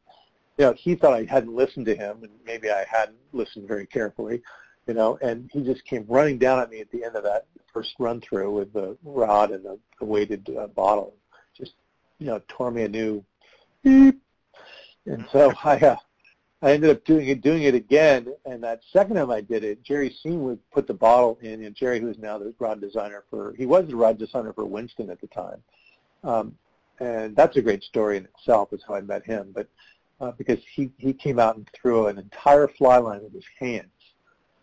you 0.62 0.68
know 0.68 0.74
he 0.74 0.94
thought 0.94 1.12
I 1.12 1.24
hadn't 1.24 1.52
listened 1.52 1.86
to 1.86 1.96
him, 1.96 2.22
and 2.22 2.30
maybe 2.46 2.70
I 2.70 2.84
hadn't 2.88 3.18
listened 3.32 3.66
very 3.66 3.84
carefully, 3.84 4.40
you 4.86 4.94
know. 4.94 5.18
And 5.20 5.50
he 5.52 5.60
just 5.64 5.84
came 5.84 6.04
running 6.06 6.38
down 6.38 6.60
at 6.60 6.70
me 6.70 6.80
at 6.80 6.88
the 6.92 7.02
end 7.02 7.16
of 7.16 7.24
that 7.24 7.46
first 7.72 7.96
run 7.98 8.20
through 8.20 8.52
with 8.52 8.72
the 8.72 8.96
rod 9.02 9.50
and 9.50 9.64
the, 9.64 9.76
the 9.98 10.04
weighted 10.04 10.48
uh, 10.56 10.68
bottle, 10.68 11.16
just 11.58 11.72
you 12.20 12.28
know 12.28 12.40
tore 12.46 12.70
me 12.70 12.84
a 12.84 12.88
new 12.88 13.24
beep. 13.82 14.22
And 15.04 15.26
so 15.32 15.52
I 15.64 15.78
uh, 15.78 15.96
I 16.62 16.74
ended 16.74 16.90
up 16.90 17.04
doing 17.04 17.26
it, 17.26 17.40
doing 17.42 17.64
it 17.64 17.74
again, 17.74 18.28
and 18.46 18.62
that 18.62 18.82
second 18.92 19.16
time 19.16 19.32
I 19.32 19.40
did 19.40 19.64
it, 19.64 19.82
Jerry 19.82 20.16
Siem 20.22 20.44
would 20.44 20.60
put 20.70 20.86
the 20.86 20.94
bottle 20.94 21.40
in, 21.42 21.64
and 21.64 21.74
Jerry, 21.74 21.98
who's 21.98 22.18
now 22.18 22.38
the 22.38 22.54
rod 22.60 22.80
designer 22.80 23.24
for, 23.28 23.52
he 23.58 23.66
was 23.66 23.88
the 23.88 23.96
rod 23.96 24.16
designer 24.16 24.52
for 24.52 24.64
Winston 24.64 25.10
at 25.10 25.20
the 25.20 25.26
time, 25.26 25.60
um, 26.22 26.56
and 27.00 27.34
that's 27.34 27.56
a 27.56 27.62
great 27.62 27.82
story 27.82 28.16
in 28.18 28.26
itself, 28.26 28.72
is 28.72 28.80
how 28.86 28.94
I 28.94 29.00
met 29.00 29.26
him, 29.26 29.50
but 29.52 29.66
uh, 30.22 30.32
because 30.32 30.58
he 30.74 30.90
he 30.98 31.12
came 31.12 31.38
out 31.38 31.56
and 31.56 31.68
threw 31.74 32.06
an 32.06 32.18
entire 32.18 32.68
fly 32.68 32.96
line 32.96 33.22
with 33.22 33.34
his 33.34 33.44
hands, 33.58 33.92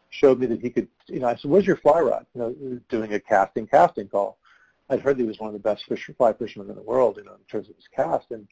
showed 0.10 0.40
me 0.40 0.48
that 0.48 0.62
he 0.62 0.70
could, 0.70 0.88
you 1.08 1.20
know, 1.20 1.28
I 1.28 1.36
said, 1.36 1.52
"Where's 1.52 1.68
your 1.68 1.78
fly 1.78 2.00
rod?" 2.00 2.26
You 2.34 2.42
know, 2.42 2.80
doing 2.90 3.14
a 3.14 3.20
casting 3.20 3.68
casting 3.68 4.08
call. 4.08 4.40
I'd 4.90 5.02
heard 5.02 5.18
that 5.18 5.24
he 5.24 5.28
was 5.28 5.40
one 5.40 5.50
of 5.50 5.54
the 5.54 5.60
best 5.60 5.86
fish, 5.86 6.10
fly 6.18 6.34
fishermen 6.34 6.70
in 6.72 6.76
the 6.76 6.82
world, 6.82 7.18
you 7.18 7.24
know, 7.24 7.34
in 7.34 7.44
terms 7.52 7.70
of 7.70 7.76
his 7.76 7.88
cast, 7.96 8.32
and 8.32 8.48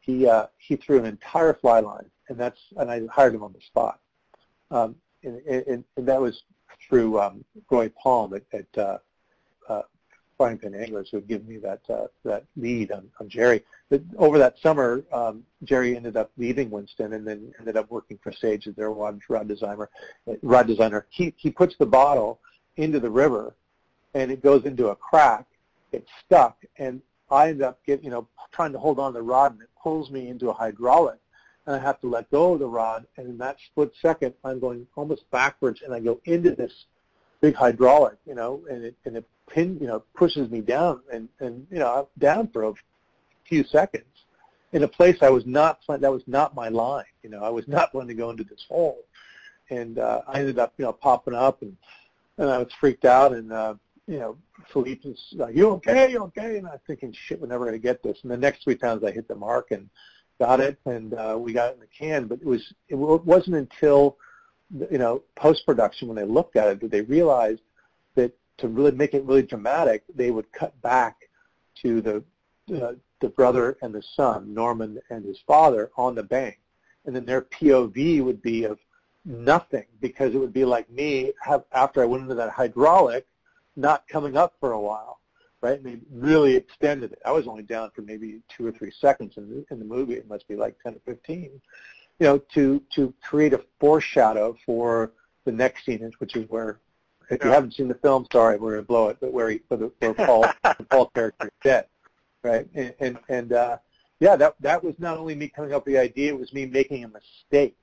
he 0.00 0.26
uh, 0.26 0.46
he 0.58 0.74
threw 0.74 0.98
an 0.98 1.06
entire 1.06 1.54
fly 1.54 1.78
line 1.78 2.10
and 2.28 2.38
that's 2.38 2.60
and 2.76 2.90
I 2.90 3.02
hired 3.10 3.34
him 3.34 3.42
on 3.42 3.52
the 3.52 3.60
spot. 3.60 4.00
Um, 4.70 4.96
and, 5.22 5.40
and, 5.46 5.84
and, 5.96 6.08
that 6.08 6.20
was 6.20 6.42
through 6.88 7.20
um, 7.20 7.44
Roy 7.70 7.88
Palm 7.90 8.34
at, 8.34 8.42
at 8.52 8.78
uh, 8.78 8.98
uh, 9.68 9.82
Frying 10.36 10.58
Pan 10.58 10.74
Anglers 10.74 11.08
who 11.10 11.18
had 11.18 11.28
given 11.28 11.48
me 11.48 11.56
that 11.58 11.80
uh, 11.88 12.06
that 12.24 12.44
lead 12.56 12.92
on, 12.92 13.08
on 13.20 13.28
Jerry. 13.28 13.64
But 13.88 14.02
over 14.18 14.38
that 14.38 14.58
summer, 14.58 15.04
um, 15.12 15.44
Jerry 15.64 15.96
ended 15.96 16.16
up 16.16 16.30
leaving 16.36 16.70
Winston 16.70 17.12
and 17.14 17.26
then 17.26 17.54
ended 17.58 17.76
up 17.76 17.90
working 17.90 18.18
for 18.22 18.32
Sage 18.32 18.66
as 18.66 18.74
their 18.74 18.90
rod, 18.90 19.20
rod 19.28 19.48
designer. 19.48 19.88
Rod 20.42 20.66
designer. 20.66 21.06
He 21.10 21.34
he 21.36 21.50
puts 21.50 21.76
the 21.78 21.86
bottle 21.86 22.40
into 22.76 23.00
the 23.00 23.10
river, 23.10 23.54
and 24.14 24.30
it 24.30 24.42
goes 24.42 24.64
into 24.64 24.88
a 24.88 24.96
crack. 24.96 25.46
It's 25.92 26.10
stuck, 26.24 26.58
and 26.76 27.00
I 27.30 27.48
end 27.48 27.62
up 27.62 27.78
getting 27.86 28.04
you 28.04 28.10
know 28.10 28.28
trying 28.52 28.72
to 28.72 28.78
hold 28.78 28.98
on 28.98 29.12
to 29.12 29.18
the 29.18 29.22
rod, 29.22 29.52
and 29.52 29.62
it 29.62 29.70
pulls 29.82 30.10
me 30.10 30.28
into 30.28 30.50
a 30.50 30.52
hydraulic 30.52 31.18
and 31.66 31.74
I 31.74 31.78
have 31.80 32.00
to 32.00 32.08
let 32.08 32.30
go 32.30 32.52
of 32.52 32.60
the 32.60 32.66
rod, 32.68 33.06
and 33.16 33.28
in 33.28 33.38
that 33.38 33.56
split 33.66 33.92
second, 34.00 34.34
I'm 34.44 34.60
going 34.60 34.86
almost 34.94 35.28
backwards, 35.30 35.82
and 35.82 35.92
I 35.92 35.98
go 35.98 36.20
into 36.24 36.54
this 36.54 36.72
big 37.40 37.54
hydraulic, 37.54 38.18
you 38.26 38.34
know, 38.34 38.64
and 38.70 38.84
it 38.84 38.94
and 39.04 39.16
it 39.16 39.24
pin, 39.48 39.78
you 39.80 39.86
know, 39.86 40.02
pushes 40.14 40.50
me 40.50 40.60
down, 40.60 41.00
and 41.12 41.28
and 41.40 41.66
you 41.70 41.78
know, 41.78 42.00
I'm 42.00 42.20
down 42.20 42.48
for 42.48 42.64
a 42.64 42.74
few 43.48 43.64
seconds 43.64 44.04
in 44.72 44.82
a 44.82 44.88
place 44.88 45.16
I 45.22 45.30
was 45.30 45.46
not 45.46 45.80
that 45.88 46.12
was 46.12 46.22
not 46.26 46.54
my 46.54 46.68
line, 46.68 47.04
you 47.22 47.30
know, 47.30 47.42
I 47.42 47.48
was 47.50 47.66
not 47.66 47.92
going 47.92 48.08
to 48.08 48.14
go 48.14 48.30
into 48.30 48.44
this 48.44 48.64
hole, 48.68 48.98
and 49.70 49.98
uh, 49.98 50.22
I 50.28 50.40
ended 50.40 50.58
up, 50.58 50.74
you 50.76 50.84
know, 50.84 50.92
popping 50.92 51.34
up, 51.34 51.62
and 51.62 51.76
and 52.38 52.50
I 52.50 52.58
was 52.58 52.68
freaked 52.78 53.04
out, 53.04 53.32
and 53.32 53.52
uh, 53.52 53.74
you 54.06 54.18
know, 54.18 54.36
Philippe 54.72 55.08
is 55.08 55.18
like, 55.32 55.56
"You 55.56 55.70
okay? 55.70 56.10
You 56.10 56.24
okay?" 56.24 56.58
And 56.58 56.66
I'm 56.66 56.78
thinking, 56.86 57.14
"Shit, 57.26 57.40
we're 57.40 57.46
never 57.46 57.64
going 57.64 57.80
to 57.80 57.82
get 57.82 58.02
this." 58.02 58.18
And 58.22 58.30
the 58.30 58.36
next 58.36 58.64
three 58.64 58.76
times 58.76 59.02
I 59.04 59.10
hit 59.10 59.28
the 59.28 59.34
mark, 59.34 59.70
and 59.70 59.88
got 60.38 60.60
it, 60.60 60.78
and 60.84 61.14
uh, 61.14 61.36
we 61.38 61.52
got 61.52 61.70
it 61.70 61.74
in 61.74 61.80
the 61.80 61.86
can. 61.86 62.26
But 62.26 62.40
it 62.40 62.46
was 62.46 62.74
it 62.88 62.96
wasn't 62.96 63.56
until 63.56 64.18
you 64.90 64.98
know 64.98 65.22
post 65.36 65.64
production 65.64 66.08
when 66.08 66.16
they 66.16 66.24
looked 66.24 66.56
at 66.56 66.68
it 66.68 66.80
that 66.80 66.90
they 66.90 67.02
realized 67.02 67.62
to 68.58 68.68
really 68.68 68.92
make 68.92 69.14
it 69.14 69.24
really 69.24 69.42
dramatic, 69.42 70.04
they 70.14 70.30
would 70.30 70.50
cut 70.52 70.80
back 70.82 71.28
to 71.82 72.00
the 72.00 72.24
uh, 72.74 72.94
the 73.20 73.28
brother 73.28 73.78
and 73.82 73.94
the 73.94 74.02
son, 74.14 74.52
Norman 74.52 74.98
and 75.10 75.24
his 75.24 75.38
father, 75.46 75.90
on 75.96 76.14
the 76.14 76.22
bank, 76.22 76.58
and 77.04 77.14
then 77.14 77.24
their 77.24 77.42
POV 77.42 78.22
would 78.22 78.42
be 78.42 78.64
of 78.64 78.78
nothing 79.24 79.86
because 80.00 80.34
it 80.34 80.38
would 80.38 80.52
be 80.52 80.64
like 80.64 80.90
me 80.90 81.32
have, 81.40 81.64
after 81.72 82.02
I 82.02 82.06
went 82.06 82.24
into 82.24 82.34
that 82.34 82.50
hydraulic, 82.50 83.26
not 83.76 84.06
coming 84.08 84.36
up 84.36 84.54
for 84.60 84.72
a 84.72 84.80
while 84.80 85.20
right? 85.60 85.80
And 85.80 85.86
they 85.86 85.98
really 86.12 86.54
extended 86.54 87.12
it. 87.12 87.18
I 87.24 87.32
was 87.32 87.46
only 87.46 87.62
down 87.62 87.90
for 87.94 88.02
maybe 88.02 88.40
two 88.48 88.66
or 88.66 88.72
three 88.72 88.92
seconds 89.00 89.34
in 89.36 89.48
the, 89.48 89.66
in 89.70 89.78
the 89.78 89.84
movie. 89.84 90.14
It 90.14 90.28
must 90.28 90.46
be 90.48 90.56
like 90.56 90.76
10 90.82 90.94
or 90.94 91.00
15, 91.04 91.42
you 91.42 91.60
know, 92.20 92.38
to, 92.54 92.82
to 92.94 93.12
create 93.22 93.52
a 93.52 93.64
foreshadow 93.80 94.56
for 94.64 95.12
the 95.44 95.52
next 95.52 95.84
scene, 95.84 96.10
which 96.18 96.36
is 96.36 96.48
where, 96.48 96.78
if 97.30 97.44
you 97.44 97.50
haven't 97.50 97.74
seen 97.74 97.88
the 97.88 97.94
film, 97.94 98.26
sorry, 98.32 98.56
we're 98.56 98.72
going 98.72 98.82
to 98.82 98.86
blow 98.86 99.08
it, 99.08 99.18
but 99.20 99.32
where, 99.32 99.50
he, 99.50 99.60
where, 99.68 99.78
the, 99.78 99.92
where 99.98 100.14
Paul, 100.14 100.46
the 100.64 100.86
Paul 100.90 101.06
character 101.14 101.46
is 101.46 101.52
dead, 101.62 101.86
right? 102.42 102.66
And, 102.74 102.94
and, 103.00 103.18
and 103.28 103.52
uh, 103.52 103.78
yeah, 104.20 104.36
that, 104.36 104.54
that 104.60 104.82
was 104.82 104.94
not 104.98 105.18
only 105.18 105.34
me 105.34 105.48
coming 105.48 105.72
up 105.72 105.86
with 105.86 105.94
the 105.94 106.00
idea, 106.00 106.32
it 106.32 106.38
was 106.38 106.52
me 106.52 106.66
making 106.66 107.04
a 107.04 107.08
mistake 107.08 107.76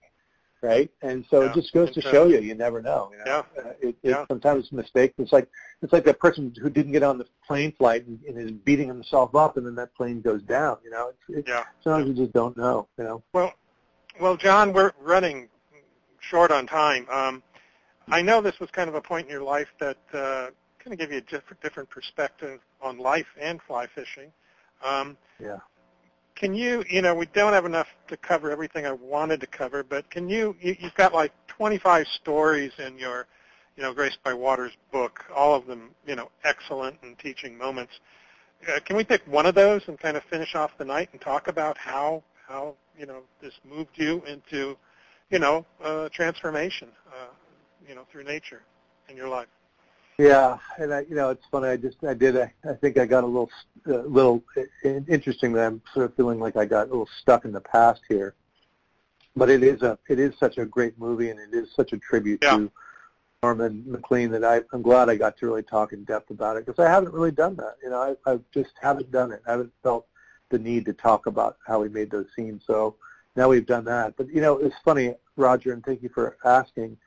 right? 0.63 0.89
And 1.01 1.25
so 1.29 1.41
yeah. 1.41 1.49
it 1.49 1.53
just 1.53 1.73
goes 1.73 1.91
to 1.91 2.01
show 2.01 2.25
you, 2.25 2.39
you 2.39 2.55
never 2.55 2.81
know. 2.81 3.11
You 3.11 3.17
know? 3.25 3.45
Yeah. 3.55 3.61
Uh, 3.61 3.69
it, 3.81 3.87
it, 3.89 3.95
yeah. 4.01 4.25
Sometimes 4.29 4.63
it's 4.63 4.71
a 4.71 4.75
mistake. 4.75 5.13
It's 5.19 5.33
like 5.33 5.47
it's 5.81 5.93
like 5.93 6.05
that 6.05 6.19
person 6.19 6.55
who 6.59 6.69
didn't 6.69 6.93
get 6.93 7.03
on 7.03 7.17
the 7.17 7.27
plane 7.45 7.73
flight 7.73 8.07
and, 8.07 8.19
and 8.23 8.37
is 8.39 8.51
beating 8.51 8.87
himself 8.87 9.35
up, 9.35 9.57
and 9.57 9.67
then 9.67 9.75
that 9.75 9.93
plane 9.93 10.21
goes 10.21 10.41
down. 10.41 10.77
You 10.83 10.91
know, 10.91 11.09
it's, 11.09 11.39
it's, 11.39 11.49
yeah. 11.49 11.65
sometimes 11.83 12.07
you 12.07 12.23
just 12.23 12.33
don't 12.33 12.57
know. 12.57 12.87
You 12.97 13.03
know. 13.03 13.23
Well, 13.33 13.53
well, 14.19 14.37
John, 14.37 14.73
we're 14.73 14.93
running 14.99 15.49
short 16.21 16.49
on 16.49 16.65
time. 16.65 17.05
Um, 17.11 17.43
I 18.09 18.21
know 18.21 18.41
this 18.41 18.59
was 18.59 18.69
kind 18.71 18.89
of 18.89 18.95
a 18.95 19.01
point 19.01 19.27
in 19.27 19.31
your 19.31 19.43
life 19.43 19.69
that 19.79 19.97
uh, 20.13 20.47
kind 20.79 20.93
of 20.93 20.99
gave 20.99 21.11
you 21.11 21.17
a 21.17 21.21
different, 21.21 21.61
different 21.61 21.89
perspective 21.89 22.59
on 22.81 22.97
life 22.97 23.27
and 23.39 23.61
fly 23.61 23.87
fishing. 23.87 24.31
Um, 24.83 25.17
yeah 25.39 25.59
can 26.35 26.53
you, 26.53 26.83
you 26.89 27.01
know, 27.01 27.13
we 27.15 27.25
don't 27.27 27.53
have 27.53 27.65
enough 27.65 27.87
to 28.07 28.17
cover 28.17 28.51
everything 28.51 28.85
I 28.85 28.91
wanted 28.91 29.39
to 29.41 29.47
cover, 29.47 29.83
but 29.83 30.09
can 30.09 30.29
you, 30.29 30.55
you 30.59 30.75
you've 30.79 30.95
got 30.95 31.13
like 31.13 31.31
25 31.47 32.07
stories 32.07 32.71
in 32.79 32.97
your, 32.97 33.27
you 33.77 33.83
know, 33.83 33.93
Graced 33.93 34.21
by 34.23 34.33
Water's 34.33 34.73
book, 34.91 35.23
all 35.33 35.55
of 35.55 35.67
them, 35.67 35.91
you 36.05 36.15
know, 36.15 36.29
excellent 36.43 36.97
and 37.03 37.17
teaching 37.19 37.57
moments. 37.57 37.93
Uh, 38.67 38.79
can 38.85 38.95
we 38.95 39.03
pick 39.03 39.21
one 39.27 39.45
of 39.45 39.55
those 39.55 39.81
and 39.87 39.99
kind 39.99 40.17
of 40.17 40.23
finish 40.23 40.55
off 40.55 40.71
the 40.77 40.85
night 40.85 41.09
and 41.11 41.21
talk 41.21 41.47
about 41.47 41.77
how, 41.77 42.23
how 42.47 42.75
you 42.97 43.05
know 43.05 43.21
this 43.41 43.53
moved 43.67 43.91
you 43.95 44.21
into 44.25 44.77
you 45.29 45.39
know 45.39 45.65
uh, 45.83 46.07
transformation 46.09 46.89
uh, 47.07 47.27
you 47.87 47.95
know 47.95 48.05
through 48.11 48.23
nature 48.23 48.61
in 49.09 49.17
your 49.17 49.29
life. 49.29 49.47
Yeah, 50.17 50.59
and 50.77 50.93
I, 50.93 50.99
you 51.09 51.15
know, 51.15 51.31
it's 51.31 51.45
funny. 51.51 51.69
I 51.69 51.77
just, 51.77 51.97
I 52.03 52.13
did. 52.13 52.37
I, 52.37 52.53
I 52.69 52.73
think 52.73 52.99
I 52.99 53.05
got 53.05 53.23
a 53.23 53.27
little, 53.27 53.49
uh, 53.87 54.01
little 54.01 54.43
interesting 54.83 55.53
that 55.53 55.65
I'm 55.65 55.81
sort 55.91 56.05
of 56.05 56.15
feeling 56.15 56.39
like 56.39 56.55
I 56.55 56.65
got 56.65 56.87
a 56.87 56.91
little 56.91 57.09
stuck 57.21 57.45
in 57.45 57.51
the 57.51 57.61
past 57.61 58.01
here. 58.07 58.35
But 59.35 59.49
it 59.49 59.63
is 59.63 59.81
a, 59.81 59.97
it 60.07 60.19
is 60.19 60.33
such 60.39 60.59
a 60.59 60.65
great 60.65 60.99
movie, 60.99 61.31
and 61.31 61.39
it 61.39 61.55
is 61.57 61.69
such 61.75 61.93
a 61.93 61.97
tribute 61.97 62.43
yeah. 62.43 62.57
to 62.57 62.71
Norman 63.41 63.83
Maclean 63.87 64.29
that 64.31 64.43
I, 64.43 64.61
I'm 64.71 64.83
glad 64.83 65.09
I 65.09 65.15
got 65.15 65.37
to 65.37 65.47
really 65.47 65.63
talk 65.63 65.93
in 65.93 66.03
depth 66.03 66.29
about 66.29 66.57
it 66.57 66.65
because 66.65 66.83
I 66.83 66.89
haven't 66.89 67.13
really 67.13 67.31
done 67.31 67.55
that. 67.55 67.77
You 67.81 67.89
know, 67.89 68.15
I, 68.25 68.31
I 68.31 68.39
just 68.53 68.73
haven't 68.79 69.11
done 69.11 69.31
it. 69.31 69.41
I 69.47 69.51
haven't 69.51 69.73
felt 69.81 70.05
the 70.49 70.59
need 70.59 70.85
to 70.85 70.93
talk 70.93 71.25
about 71.25 71.57
how 71.65 71.81
we 71.81 71.89
made 71.89 72.11
those 72.11 72.27
scenes. 72.35 72.61
So 72.67 72.95
now 73.35 73.49
we've 73.49 73.65
done 73.65 73.85
that. 73.85 74.15
But 74.15 74.29
you 74.29 74.41
know, 74.41 74.57
it's 74.59 74.75
funny, 74.85 75.15
Roger, 75.35 75.73
and 75.73 75.83
thank 75.83 76.03
you 76.03 76.09
for 76.09 76.37
asking. 76.45 76.97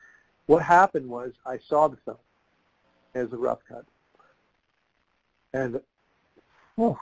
What 0.47 0.62
happened 0.62 1.09
was 1.09 1.32
I 1.44 1.59
saw 1.68 1.88
the 1.88 1.97
film 2.05 2.18
as 3.14 3.32
a 3.32 3.36
rough 3.36 3.61
cut. 3.68 3.84
And 5.53 5.80
oh, 6.78 6.99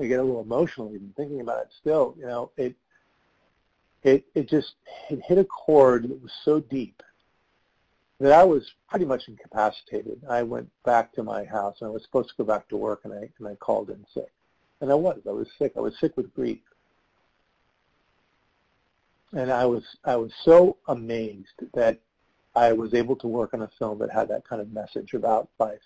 I 0.00 0.06
get 0.06 0.20
a 0.20 0.22
little 0.22 0.40
emotional 0.40 0.88
even 0.88 1.12
thinking 1.16 1.40
about 1.40 1.62
it 1.62 1.68
still. 1.80 2.14
You 2.18 2.26
know, 2.26 2.50
it 2.56 2.74
it 4.02 4.24
it 4.34 4.48
just 4.48 4.74
it 5.10 5.20
hit 5.22 5.38
a 5.38 5.44
chord 5.44 6.04
that 6.04 6.22
was 6.22 6.32
so 6.44 6.60
deep 6.60 7.02
that 8.18 8.32
I 8.32 8.44
was 8.44 8.64
pretty 8.88 9.04
much 9.04 9.28
incapacitated. 9.28 10.22
I 10.28 10.42
went 10.42 10.70
back 10.84 11.12
to 11.14 11.22
my 11.22 11.44
house 11.44 11.76
and 11.80 11.88
I 11.88 11.90
was 11.90 12.02
supposed 12.02 12.30
to 12.30 12.34
go 12.38 12.44
back 12.44 12.68
to 12.68 12.76
work 12.76 13.00
and 13.04 13.12
I 13.12 13.28
and 13.38 13.48
I 13.48 13.54
called 13.56 13.90
in 13.90 14.04
sick. 14.14 14.32
And 14.80 14.90
I 14.90 14.94
was. 14.94 15.20
I 15.26 15.32
was 15.32 15.48
sick. 15.58 15.72
I 15.76 15.80
was 15.80 15.98
sick 15.98 16.16
with 16.16 16.34
grief. 16.34 16.60
And 19.32 19.50
I 19.50 19.66
was 19.66 19.84
I 20.04 20.16
was 20.16 20.32
so 20.44 20.78
amazed 20.88 21.62
that 21.74 22.00
I 22.56 22.72
was 22.72 22.94
able 22.94 23.16
to 23.16 23.28
work 23.28 23.52
on 23.52 23.60
a 23.60 23.68
film 23.68 23.98
that 23.98 24.10
had 24.10 24.28
that 24.28 24.48
kind 24.48 24.62
of 24.62 24.72
message 24.72 25.12
about 25.12 25.50
life. 25.58 25.78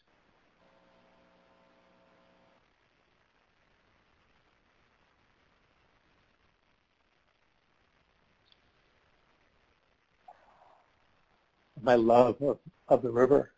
My 11.82 11.96
love 11.96 12.40
of, 12.40 12.58
of 12.88 13.02
the 13.02 13.10
river. 13.10 13.52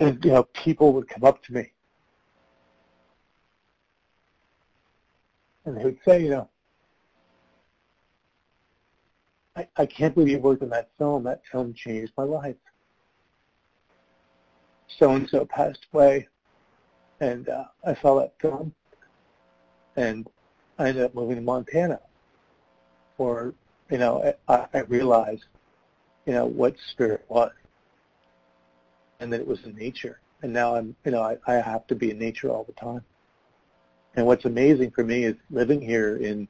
And, 0.00 0.22
you 0.22 0.32
know, 0.32 0.42
people 0.42 0.92
would 0.92 1.08
come 1.08 1.24
up 1.24 1.42
to 1.44 1.52
me 1.54 1.72
and 5.64 5.76
they 5.76 5.84
would 5.84 5.98
say, 6.04 6.22
you 6.22 6.30
know, 6.30 6.48
I, 9.58 9.66
I 9.76 9.86
can't 9.86 10.14
believe 10.14 10.28
you 10.28 10.38
worked 10.38 10.62
on 10.62 10.68
that 10.70 10.90
film. 10.98 11.24
That 11.24 11.42
film 11.50 11.74
changed 11.74 12.12
my 12.16 12.22
life. 12.22 12.54
So-and-so 14.98 15.46
passed 15.46 15.84
away, 15.92 16.28
and 17.20 17.48
uh, 17.48 17.64
I 17.84 17.94
saw 18.00 18.20
that 18.20 18.34
film, 18.40 18.72
and 19.96 20.28
I 20.78 20.88
ended 20.88 21.04
up 21.04 21.14
moving 21.14 21.36
to 21.36 21.42
Montana. 21.42 22.00
Or, 23.18 23.52
you 23.90 23.98
know, 23.98 24.32
I, 24.48 24.66
I 24.72 24.80
realized, 24.82 25.44
you 26.24 26.32
know, 26.32 26.46
what 26.46 26.76
spirit 26.92 27.24
was, 27.28 27.52
and 29.18 29.32
that 29.32 29.40
it 29.40 29.46
was 29.46 29.58
in 29.64 29.74
nature. 29.74 30.20
And 30.42 30.52
now 30.52 30.76
I'm, 30.76 30.94
you 31.04 31.10
know, 31.10 31.22
I, 31.22 31.36
I 31.48 31.54
have 31.54 31.86
to 31.88 31.96
be 31.96 32.12
in 32.12 32.18
nature 32.18 32.48
all 32.48 32.62
the 32.62 32.72
time. 32.74 33.04
And 34.14 34.24
what's 34.24 34.44
amazing 34.44 34.92
for 34.92 35.02
me 35.02 35.24
is 35.24 35.34
living 35.50 35.80
here 35.80 36.16
in 36.18 36.46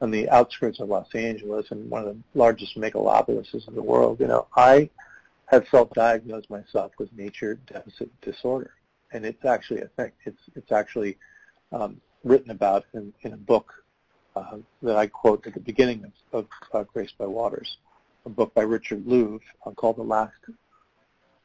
on 0.00 0.10
the 0.10 0.28
outskirts 0.30 0.80
of 0.80 0.88
Los 0.88 1.12
Angeles 1.14 1.66
and 1.70 1.90
one 1.90 2.06
of 2.06 2.14
the 2.14 2.22
largest 2.34 2.76
megalopolises 2.76 3.66
in 3.66 3.74
the 3.74 3.82
world, 3.82 4.20
you 4.20 4.26
know, 4.26 4.46
I 4.56 4.90
have 5.46 5.66
self-diagnosed 5.70 6.50
myself 6.50 6.92
with 6.98 7.12
nature 7.12 7.58
deficit 7.66 8.08
disorder, 8.20 8.74
and 9.12 9.24
it's 9.24 9.44
actually 9.44 9.80
a 9.80 9.88
thing. 9.88 10.12
It's 10.24 10.42
it's 10.54 10.72
actually 10.72 11.16
um, 11.72 12.00
written 12.22 12.50
about 12.50 12.84
in, 12.94 13.12
in 13.22 13.32
a 13.32 13.36
book 13.36 13.72
uh, 14.36 14.58
that 14.82 14.96
I 14.96 15.06
quote 15.06 15.46
at 15.46 15.54
the 15.54 15.60
beginning 15.60 16.04
of, 16.32 16.44
of 16.44 16.46
uh, 16.72 16.84
Graced 16.92 17.18
by 17.18 17.26
Waters, 17.26 17.78
a 18.26 18.28
book 18.28 18.54
by 18.54 18.62
Richard 18.62 19.04
Louv 19.04 19.40
uh, 19.64 19.70
called 19.72 19.96
The 19.96 20.02
Last 20.02 20.34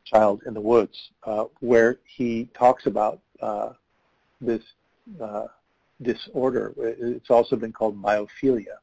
Child 0.06 0.44
in 0.46 0.54
the 0.54 0.62
Woods, 0.62 1.12
uh, 1.24 1.46
where 1.62 1.98
he 2.06 2.50
talks 2.54 2.86
about 2.86 3.22
uh, 3.42 3.70
this 4.42 4.62
uh, 5.22 5.48
disorder. 6.02 6.74
It's 6.78 7.30
also 7.30 7.56
been 7.56 7.72
called 7.72 8.02
biophilia, 8.02 8.78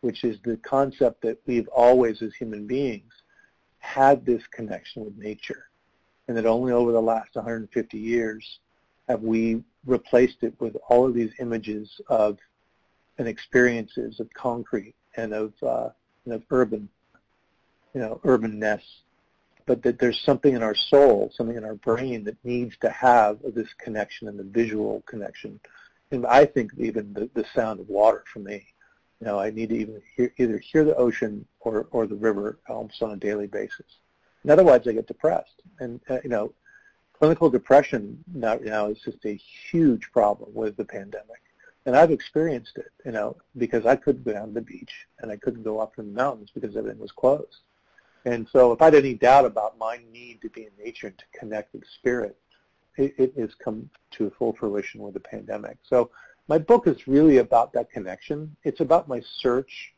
which 0.00 0.24
is 0.24 0.38
the 0.44 0.56
concept 0.58 1.22
that 1.22 1.38
we've 1.46 1.68
always, 1.68 2.22
as 2.22 2.34
human 2.34 2.66
beings, 2.66 3.12
had 3.78 4.24
this 4.24 4.42
connection 4.50 5.04
with 5.04 5.16
nature, 5.18 5.68
and 6.28 6.36
that 6.36 6.46
only 6.46 6.72
over 6.72 6.92
the 6.92 7.02
last 7.02 7.34
150 7.34 7.98
years 7.98 8.60
have 9.08 9.22
we 9.22 9.62
replaced 9.84 10.42
it 10.42 10.54
with 10.58 10.76
all 10.88 11.06
of 11.06 11.14
these 11.14 11.32
images 11.38 12.00
of 12.08 12.38
and 13.18 13.28
experiences 13.28 14.18
of 14.18 14.32
concrete 14.34 14.94
and 15.16 15.32
of, 15.32 15.52
uh, 15.62 15.88
and 16.24 16.34
of 16.34 16.42
urban, 16.50 16.88
you 17.92 18.00
know, 18.00 18.20
urbanness, 18.24 18.82
but 19.66 19.82
that 19.82 19.98
there's 19.98 20.20
something 20.20 20.54
in 20.54 20.62
our 20.62 20.74
soul, 20.74 21.30
something 21.34 21.56
in 21.56 21.64
our 21.64 21.76
brain 21.76 22.24
that 22.24 22.36
needs 22.44 22.76
to 22.80 22.90
have 22.90 23.38
this 23.54 23.68
connection 23.78 24.28
and 24.28 24.38
the 24.38 24.44
visual 24.44 25.02
connection 25.06 25.60
and 26.10 26.26
I 26.26 26.44
think 26.44 26.72
even 26.78 27.12
the, 27.12 27.30
the 27.34 27.44
sound 27.54 27.80
of 27.80 27.88
water 27.88 28.24
for 28.32 28.40
me. 28.40 28.66
You 29.20 29.26
know, 29.26 29.38
I 29.38 29.50
need 29.50 29.70
to 29.70 29.76
even 29.76 30.02
hear, 30.16 30.32
either 30.38 30.58
hear 30.58 30.84
the 30.84 30.96
ocean 30.96 31.46
or, 31.60 31.86
or 31.92 32.06
the 32.06 32.16
river 32.16 32.58
almost 32.68 33.02
on 33.02 33.12
a 33.12 33.16
daily 33.16 33.46
basis. 33.46 33.86
And 34.42 34.50
otherwise, 34.50 34.86
I 34.86 34.92
get 34.92 35.06
depressed. 35.06 35.62
And 35.80 36.00
uh, 36.10 36.18
you 36.22 36.30
know, 36.30 36.52
clinical 37.12 37.48
depression 37.48 38.22
now, 38.32 38.56
now 38.56 38.88
is 38.88 38.98
just 39.04 39.24
a 39.24 39.40
huge 39.70 40.10
problem 40.12 40.52
with 40.52 40.76
the 40.76 40.84
pandemic. 40.84 41.40
And 41.86 41.96
I've 41.96 42.10
experienced 42.10 42.76
it, 42.76 42.90
you 43.04 43.12
know, 43.12 43.36
because 43.58 43.84
I 43.86 43.96
couldn't 43.96 44.24
go 44.24 44.32
down 44.32 44.48
to 44.48 44.54
the 44.54 44.60
beach 44.62 45.06
and 45.20 45.30
I 45.30 45.36
couldn't 45.36 45.62
go 45.62 45.80
up 45.80 45.98
in 45.98 46.06
the 46.06 46.20
mountains 46.20 46.50
because 46.54 46.76
everything 46.76 46.98
was 46.98 47.12
closed. 47.12 47.60
And 48.24 48.48
so 48.50 48.72
if 48.72 48.80
I 48.80 48.86
had 48.86 48.94
any 48.94 49.14
doubt 49.14 49.44
about 49.44 49.78
my 49.78 49.98
need 50.10 50.40
to 50.42 50.48
be 50.48 50.62
in 50.62 50.70
nature 50.82 51.08
and 51.08 51.18
to 51.18 51.38
connect 51.38 51.74
with 51.74 51.84
spirit, 51.98 52.38
it, 52.96 53.14
it 53.18 53.34
has 53.36 53.54
come 53.54 53.88
to 54.12 54.30
full 54.38 54.54
fruition 54.54 55.00
with 55.00 55.14
the 55.14 55.20
pandemic. 55.20 55.78
So 55.88 56.10
my 56.48 56.58
book 56.58 56.86
is 56.86 57.08
really 57.08 57.38
about 57.38 57.72
that 57.72 57.90
connection. 57.90 58.54
It's 58.64 58.80
about 58.80 59.08
my 59.08 59.22
search 59.38 59.94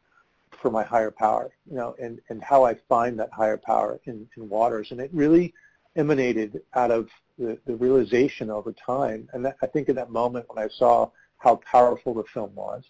for 0.62 0.70
my 0.70 0.82
higher 0.82 1.10
power, 1.10 1.50
you 1.68 1.76
know, 1.76 1.94
and, 2.00 2.20
and 2.28 2.42
how 2.42 2.64
I 2.64 2.74
find 2.88 3.18
that 3.18 3.30
higher 3.32 3.56
power 3.56 4.00
in, 4.04 4.28
in 4.36 4.48
waters. 4.48 4.90
And 4.90 5.00
it 5.00 5.10
really 5.12 5.52
emanated 5.96 6.62
out 6.74 6.90
of 6.90 7.08
the, 7.38 7.58
the 7.66 7.74
realization 7.76 8.50
over 8.50 8.72
time. 8.72 9.28
And 9.32 9.44
that, 9.44 9.56
I 9.62 9.66
think 9.66 9.88
in 9.88 9.96
that 9.96 10.10
moment 10.10 10.46
when 10.48 10.64
I 10.64 10.68
saw 10.68 11.10
how 11.38 11.56
powerful 11.56 12.14
the 12.14 12.24
film 12.24 12.54
was, 12.54 12.84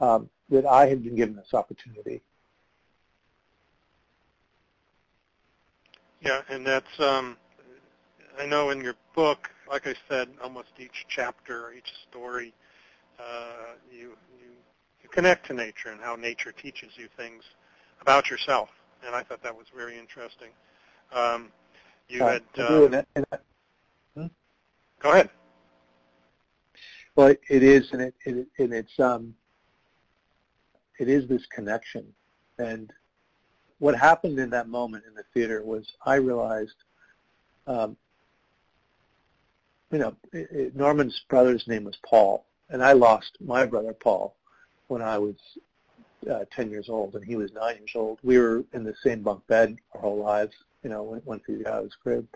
um, 0.00 0.28
that 0.48 0.66
I 0.66 0.86
had 0.86 1.04
been 1.04 1.14
given 1.14 1.36
this 1.36 1.54
opportunity. 1.54 2.22
Yeah, 6.20 6.42
and 6.48 6.66
that's 6.66 6.98
um, 6.98 7.36
I 8.38 8.46
know 8.46 8.70
in 8.70 8.80
your 8.80 8.94
book, 9.14 9.50
like 9.68 9.86
I 9.86 9.94
said, 10.08 10.28
almost 10.42 10.68
each 10.78 11.06
chapter, 11.08 11.72
each 11.76 11.92
story, 12.08 12.54
uh, 13.18 13.74
you, 13.90 14.16
you 14.38 14.52
you 15.02 15.08
connect 15.08 15.46
to 15.46 15.54
nature 15.54 15.90
and 15.90 16.00
how 16.00 16.14
nature 16.14 16.52
teaches 16.52 16.90
you 16.96 17.08
things 17.16 17.42
about 18.00 18.30
yourself, 18.30 18.68
and 19.04 19.14
I 19.14 19.22
thought 19.22 19.42
that 19.42 19.56
was 19.56 19.66
very 19.74 19.98
interesting. 19.98 20.50
Um, 21.12 21.50
you 22.08 22.24
uh, 22.24 22.38
had. 22.56 22.64
Um, 22.64 23.04
hmm? 24.14 24.26
Go 25.00 25.12
ahead. 25.12 25.30
Well, 27.16 27.28
it 27.28 27.62
is, 27.62 27.90
and 27.92 28.02
it, 28.02 28.14
it 28.24 28.46
and 28.58 28.72
it's 28.72 29.00
um, 29.00 29.34
it 31.00 31.08
is 31.08 31.28
this 31.28 31.44
connection, 31.46 32.06
and 32.58 32.92
what 33.78 33.96
happened 33.96 34.38
in 34.38 34.50
that 34.50 34.68
moment 34.68 35.04
in 35.08 35.14
the 35.14 35.24
theater 35.34 35.62
was 35.64 35.84
I 36.06 36.16
realized 36.16 36.74
um, 37.66 37.96
you 39.90 39.98
know, 39.98 40.14
it, 40.32 40.48
it, 40.50 40.76
Norman's 40.76 41.20
brother's 41.28 41.66
name 41.66 41.84
was 41.84 41.96
Paul, 42.08 42.44
and 42.70 42.82
I 42.82 42.92
lost 42.92 43.38
my 43.40 43.64
brother 43.66 43.92
Paul 43.92 44.34
when 44.88 45.02
I 45.02 45.18
was 45.18 45.36
uh, 46.30 46.44
10 46.54 46.70
years 46.70 46.88
old, 46.88 47.14
and 47.14 47.24
he 47.24 47.36
was 47.36 47.52
9 47.52 47.76
years 47.76 47.92
old. 47.94 48.18
We 48.22 48.38
were 48.38 48.64
in 48.72 48.84
the 48.84 48.94
same 49.02 49.22
bunk 49.22 49.46
bed 49.46 49.76
our 49.94 50.00
whole 50.00 50.18
lives, 50.18 50.54
you 50.82 50.90
know, 50.90 51.20
once 51.24 51.42
he 51.46 51.62
got 51.62 51.72
out 51.72 51.78
of 51.78 51.84
his 51.84 51.94
crib. 52.02 52.26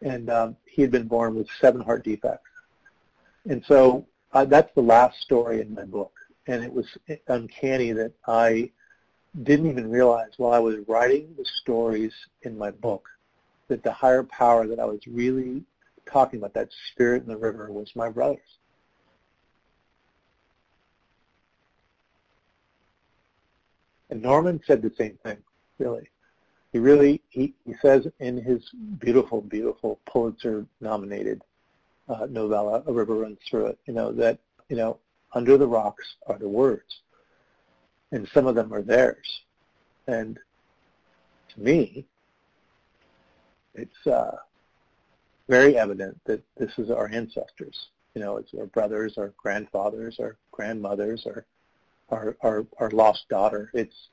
And 0.00 0.30
um, 0.30 0.56
he 0.64 0.82
had 0.82 0.92
been 0.92 1.08
born 1.08 1.34
with 1.34 1.48
seven 1.60 1.80
heart 1.80 2.04
defects. 2.04 2.48
And 3.48 3.64
so 3.66 4.06
uh, 4.32 4.44
that's 4.44 4.72
the 4.74 4.82
last 4.82 5.20
story 5.20 5.60
in 5.60 5.74
my 5.74 5.84
book. 5.84 6.12
And 6.46 6.62
it 6.62 6.72
was 6.72 6.86
uncanny 7.26 7.92
that 7.92 8.12
I 8.26 8.70
didn't 9.42 9.70
even 9.70 9.90
realize 9.90 10.30
while 10.36 10.52
I 10.52 10.58
was 10.58 10.76
writing 10.86 11.34
the 11.36 11.44
stories 11.44 12.12
in 12.42 12.56
my 12.56 12.70
book 12.70 13.08
that 13.68 13.82
the 13.82 13.92
higher 13.92 14.22
power 14.22 14.66
that 14.66 14.80
I 14.80 14.84
was 14.84 15.00
really 15.06 15.62
talking 16.10 16.38
about 16.38 16.54
that 16.54 16.68
spirit 16.92 17.22
in 17.22 17.28
the 17.28 17.36
river 17.36 17.70
was 17.70 17.94
my 17.94 18.08
brothers. 18.08 18.40
And 24.10 24.22
Norman 24.22 24.60
said 24.66 24.80
the 24.80 24.92
same 24.96 25.18
thing, 25.22 25.38
really. 25.78 26.08
He 26.72 26.78
really, 26.78 27.22
he, 27.28 27.54
he 27.66 27.74
says 27.80 28.06
in 28.20 28.42
his 28.42 28.62
beautiful, 28.98 29.40
beautiful 29.40 30.00
Pulitzer-nominated 30.06 31.42
uh, 32.08 32.26
novella, 32.30 32.82
A 32.86 32.92
River 32.92 33.14
Runs 33.16 33.38
Through 33.48 33.66
It, 33.66 33.78
you 33.86 33.94
know, 33.94 34.12
that, 34.12 34.38
you 34.68 34.76
know, 34.76 34.98
under 35.34 35.58
the 35.58 35.66
rocks 35.66 36.16
are 36.26 36.38
the 36.38 36.48
words. 36.48 37.00
And 38.12 38.26
some 38.28 38.46
of 38.46 38.54
them 38.54 38.72
are 38.72 38.82
theirs. 38.82 39.42
And 40.06 40.38
to 41.54 41.60
me, 41.60 42.06
it's, 43.74 44.06
uh, 44.06 44.36
very 45.48 45.76
evident 45.76 46.18
that 46.24 46.42
this 46.56 46.72
is 46.78 46.90
our 46.90 47.08
ancestors. 47.08 47.88
You 48.14 48.22
know, 48.22 48.36
it's 48.36 48.52
our 48.54 48.66
brothers, 48.66 49.18
our 49.18 49.32
grandfathers, 49.36 50.18
our 50.20 50.36
grandmothers, 50.52 51.26
our 51.26 51.44
our 52.10 52.36
our, 52.42 52.66
our 52.78 52.90
lost 52.90 53.28
daughter. 53.28 53.70
It's 53.74 54.08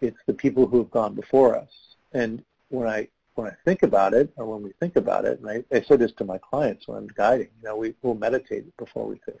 it's 0.00 0.18
the 0.26 0.34
people 0.34 0.66
who 0.66 0.78
have 0.78 0.90
gone 0.90 1.14
before 1.14 1.56
us. 1.56 1.70
And 2.12 2.42
when 2.68 2.88
I 2.88 3.08
when 3.34 3.46
I 3.46 3.54
think 3.64 3.82
about 3.82 4.14
it, 4.14 4.32
or 4.36 4.46
when 4.46 4.62
we 4.62 4.72
think 4.80 4.96
about 4.96 5.24
it, 5.24 5.40
and 5.40 5.48
I, 5.48 5.64
I 5.74 5.80
say 5.82 5.96
this 5.96 6.12
to 6.18 6.24
my 6.24 6.38
clients 6.38 6.88
when 6.88 6.98
I'm 6.98 7.06
guiding, 7.08 7.48
you 7.60 7.68
know, 7.68 7.76
we 7.76 7.94
will 8.02 8.16
meditate 8.16 8.76
before 8.76 9.06
we 9.06 9.20
fish, 9.24 9.36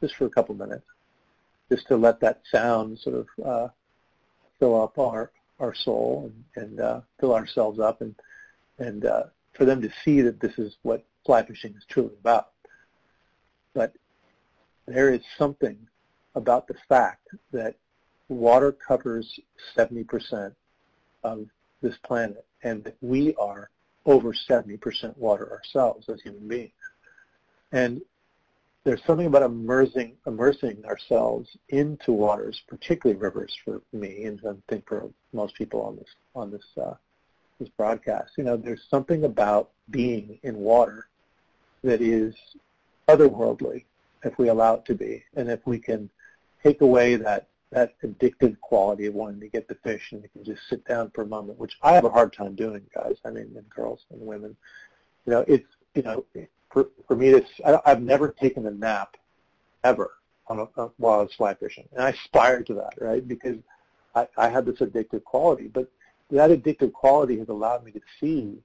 just 0.00 0.16
for 0.16 0.26
a 0.26 0.30
couple 0.30 0.54
minutes, 0.54 0.86
just 1.70 1.86
to 1.88 1.96
let 1.96 2.20
that 2.20 2.40
sound 2.50 2.98
sort 2.98 3.16
of 3.16 3.26
uh, 3.44 3.68
fill 4.58 4.82
up 4.82 4.98
our 4.98 5.30
our 5.60 5.74
soul 5.74 6.32
and, 6.56 6.64
and 6.64 6.80
uh, 6.80 7.00
fill 7.20 7.34
ourselves 7.34 7.78
up, 7.78 8.00
and 8.00 8.14
and 8.78 9.04
uh, 9.04 9.24
for 9.60 9.66
them 9.66 9.82
to 9.82 9.92
see 10.06 10.22
that 10.22 10.40
this 10.40 10.58
is 10.58 10.78
what 10.84 11.04
fly 11.26 11.44
fishing 11.44 11.74
is 11.76 11.84
truly 11.86 12.14
about. 12.18 12.48
But 13.74 13.92
there 14.86 15.12
is 15.12 15.20
something 15.36 15.76
about 16.34 16.66
the 16.66 16.76
fact 16.88 17.28
that 17.52 17.76
water 18.30 18.72
covers 18.72 19.38
70% 19.76 20.54
of 21.24 21.44
this 21.82 21.94
planet 21.98 22.46
and 22.62 22.82
that 22.84 22.96
we 23.02 23.34
are 23.34 23.68
over 24.06 24.32
70% 24.32 25.14
water 25.18 25.52
ourselves 25.52 26.08
as 26.08 26.22
human 26.22 26.48
beings. 26.48 26.72
And 27.70 28.00
there's 28.84 29.04
something 29.04 29.26
about 29.26 29.42
immersing, 29.42 30.16
immersing 30.26 30.82
ourselves 30.86 31.50
into 31.68 32.12
waters, 32.12 32.62
particularly 32.66 33.20
rivers 33.20 33.54
for 33.62 33.82
me, 33.92 34.24
and 34.24 34.40
I 34.48 34.52
think 34.70 34.88
for 34.88 35.10
most 35.34 35.54
people 35.54 35.82
on 35.82 35.96
this 35.96 36.08
on 36.34 36.50
this 36.50 36.64
uh, 36.82 36.94
this 37.60 37.68
broadcast. 37.68 38.32
You 38.36 38.44
know, 38.44 38.56
there's 38.56 38.82
something 38.90 39.24
about 39.24 39.70
being 39.90 40.40
in 40.42 40.56
water 40.56 41.08
that 41.84 42.00
is 42.00 42.34
otherworldly, 43.08 43.84
if 44.24 44.36
we 44.38 44.48
allow 44.48 44.74
it 44.74 44.84
to 44.86 44.94
be, 44.94 45.22
and 45.36 45.48
if 45.48 45.60
we 45.64 45.78
can 45.78 46.10
take 46.62 46.80
away 46.80 47.16
that 47.16 47.46
that 47.72 47.94
addictive 48.02 48.58
quality 48.60 49.06
of 49.06 49.14
wanting 49.14 49.38
to 49.38 49.46
get 49.46 49.68
the 49.68 49.76
fish 49.76 50.08
and 50.10 50.24
you 50.24 50.28
can 50.30 50.42
just 50.42 50.68
sit 50.68 50.84
down 50.86 51.08
for 51.14 51.22
a 51.22 51.26
moment, 51.26 51.56
which 51.56 51.78
I 51.84 51.92
have 51.92 52.04
a 52.04 52.10
hard 52.10 52.32
time 52.32 52.56
doing, 52.56 52.84
guys. 52.92 53.14
I 53.24 53.30
mean, 53.30 53.52
and 53.54 53.70
girls 53.70 54.00
and 54.10 54.20
women. 54.20 54.56
You 55.24 55.32
know, 55.34 55.44
it's 55.46 55.68
you 55.94 56.02
know, 56.02 56.24
for 56.72 56.88
for 57.06 57.14
me, 57.14 57.28
it's 57.28 57.50
I, 57.64 57.78
I've 57.86 58.02
never 58.02 58.28
taken 58.28 58.66
a 58.66 58.70
nap 58.70 59.16
ever 59.84 60.10
on 60.48 60.58
a, 60.58 60.64
uh, 60.76 60.88
while 60.96 61.20
I 61.20 61.22
was 61.22 61.34
fly 61.34 61.54
fishing, 61.54 61.88
and 61.92 62.02
I 62.02 62.10
aspire 62.10 62.62
to 62.64 62.74
that, 62.74 62.94
right? 63.00 63.26
Because 63.26 63.58
I, 64.14 64.26
I 64.36 64.48
had 64.48 64.66
this 64.66 64.80
addictive 64.80 65.22
quality, 65.24 65.68
but 65.68 65.88
that 66.30 66.50
addictive 66.50 66.92
quality 66.92 67.38
has 67.38 67.48
allowed 67.48 67.84
me 67.84 67.92
to 67.92 68.00
see 68.20 68.58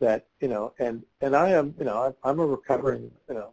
that 0.00 0.26
you 0.40 0.48
know, 0.48 0.72
and 0.78 1.02
and 1.20 1.36
I 1.36 1.50
am 1.50 1.74
you 1.78 1.84
know 1.84 2.14
I'm 2.24 2.40
a 2.40 2.46
recovering 2.46 3.10
you 3.28 3.34
know 3.34 3.52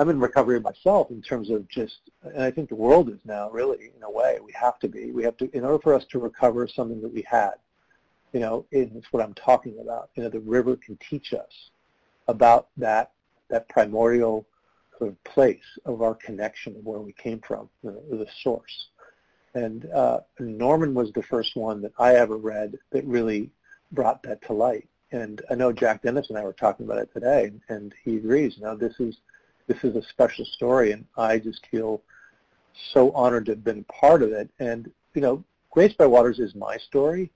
I'm 0.00 0.08
in 0.08 0.18
recovery 0.18 0.58
myself 0.60 1.10
in 1.10 1.20
terms 1.20 1.50
of 1.50 1.68
just, 1.68 1.98
and 2.22 2.42
I 2.42 2.50
think 2.50 2.70
the 2.70 2.74
world 2.74 3.10
is 3.10 3.18
now 3.26 3.50
really, 3.50 3.90
in 3.94 4.02
a 4.02 4.10
way, 4.10 4.38
we 4.42 4.50
have 4.52 4.78
to 4.78 4.88
be. 4.88 5.10
We 5.10 5.22
have 5.24 5.36
to, 5.36 5.54
in 5.54 5.62
order 5.62 5.78
for 5.78 5.92
us 5.92 6.06
to 6.12 6.18
recover 6.18 6.66
something 6.66 7.02
that 7.02 7.12
we 7.12 7.22
had, 7.28 7.54
you 8.32 8.40
know, 8.40 8.64
it's 8.70 9.12
what 9.12 9.22
I'm 9.22 9.34
talking 9.34 9.78
about. 9.78 10.08
You 10.14 10.22
know, 10.22 10.30
the 10.30 10.40
river 10.40 10.76
can 10.76 10.98
teach 11.10 11.34
us 11.34 11.70
about 12.28 12.68
that, 12.78 13.12
that 13.50 13.68
primordial 13.68 14.46
sort 14.96 15.10
of 15.10 15.24
place 15.24 15.58
of 15.84 16.00
our 16.00 16.14
connection 16.14 16.74
where 16.82 17.00
we 17.00 17.12
came 17.12 17.42
from, 17.46 17.68
the, 17.84 17.90
the 18.10 18.26
source. 18.42 18.88
And 19.54 19.90
uh, 19.90 20.20
Norman 20.38 20.94
was 20.94 21.12
the 21.12 21.22
first 21.22 21.56
one 21.56 21.82
that 21.82 21.92
I 21.98 22.14
ever 22.14 22.36
read 22.36 22.78
that 22.90 23.04
really 23.04 23.50
brought 23.92 24.22
that 24.22 24.42
to 24.42 24.52
light. 24.52 24.88
And 25.12 25.42
I 25.50 25.54
know 25.54 25.72
Jack 25.72 26.02
Dennis 26.02 26.28
and 26.28 26.38
I 26.38 26.44
were 26.44 26.52
talking 26.52 26.86
about 26.86 26.98
it 26.98 27.12
today, 27.12 27.52
and 27.68 27.92
he 28.04 28.16
agrees. 28.16 28.58
Know, 28.58 28.76
this 28.76 29.00
is 29.00 29.16
this 29.66 29.82
is 29.82 29.96
a 29.96 30.08
special 30.08 30.44
story, 30.44 30.92
and 30.92 31.04
I 31.16 31.38
just 31.38 31.66
feel 31.66 32.02
so 32.92 33.10
honored 33.12 33.46
to 33.46 33.52
have 33.52 33.64
been 33.64 33.84
part 33.84 34.22
of 34.22 34.32
it. 34.32 34.48
And 34.60 34.90
you 35.14 35.20
know, 35.20 35.44
Graced 35.70 35.98
by 35.98 36.06
Waters 36.06 36.38
is 36.38 36.54
my 36.54 36.76
story, 36.76 37.30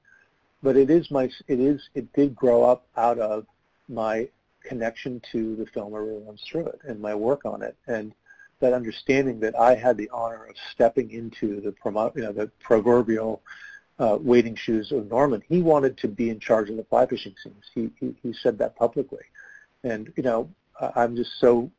but 0.62 0.77
it 0.77 0.91
is 0.91 1.11
my 1.11 1.24
it 1.49 1.61
is 1.61 1.89
it 1.95 2.12
did 2.12 2.36
grow 2.36 2.65
up 2.65 2.86
out 2.97 3.19
of 3.19 3.47
my 3.89 4.28
connection 4.62 5.20
to 5.32 5.57
the 5.57 5.66
film 5.66 5.93
River 5.93 6.19
Runs 6.20 6.43
Through 6.49 6.66
It 6.66 6.81
and 6.85 7.01
my 7.01 7.15
work 7.15 7.45
on 7.45 7.62
it, 7.62 7.77
and 7.89 8.15
that 8.61 8.73
understanding 8.73 9.41
that 9.41 9.59
I 9.59 9.75
had 9.75 9.97
the 9.97 10.09
honor 10.11 10.47
of 10.47 10.57
stepping 10.73 11.11
into 11.11 11.61
the 11.61 11.75
you 12.15 12.23
know, 12.23 12.33
the 12.33 12.51
proverbial 12.61 13.43
uh, 13.99 14.19
wading 14.21 14.57
shoes 14.57 14.93
of 14.93 15.09
Norman. 15.09 15.43
He 15.49 15.63
wanted 15.63 15.97
to 15.99 16.09
be 16.09 16.31
in 16.31 16.41
charge 16.41 16.71
of 16.71 16.77
the 16.77 16.85
fly 16.85 17.07
fishing 17.07 17.35
scenes. 17.43 17.65
He, 17.75 17.91
he 18.01 18.15
he 18.23 18.33
said 18.33 18.59
that 18.59 18.77
publicly, 18.77 19.25
and 19.83 20.13
you 20.17 20.23
know, 20.23 20.51
I'm 20.97 21.15
just 21.17 21.39
so 21.41 21.71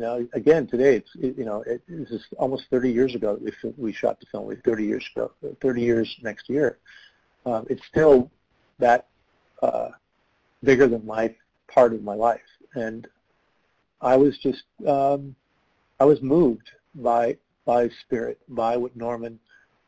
you 0.00 0.06
know, 0.06 0.26
again, 0.32 0.66
today 0.66 0.96
it's 0.96 1.10
it, 1.16 1.36
you 1.36 1.44
know 1.44 1.62
it, 1.66 1.82
this 1.86 2.10
is 2.10 2.24
almost 2.38 2.64
30 2.70 2.90
years 2.90 3.14
ago 3.14 3.36
that 3.36 3.54
we 3.62 3.70
we 3.76 3.92
shot 3.92 4.18
the 4.18 4.26
film. 4.32 4.46
We 4.46 4.56
30 4.56 4.84
years 4.84 5.06
ago, 5.14 5.32
30 5.60 5.82
years 5.82 6.16
next 6.22 6.48
year. 6.48 6.78
Um, 7.44 7.66
it's 7.68 7.84
still 7.86 8.30
that 8.78 9.08
uh, 9.62 9.90
bigger 10.62 10.86
than 10.88 11.06
life 11.06 11.34
part 11.68 11.92
of 11.92 12.02
my 12.02 12.14
life, 12.14 12.40
and 12.74 13.06
I 14.00 14.16
was 14.16 14.38
just 14.38 14.62
um, 14.86 15.36
I 16.00 16.04
was 16.04 16.22
moved 16.22 16.70
by 16.94 17.36
by 17.66 17.90
spirit, 18.00 18.40
by 18.48 18.76
what 18.76 18.96
Norman 18.96 19.38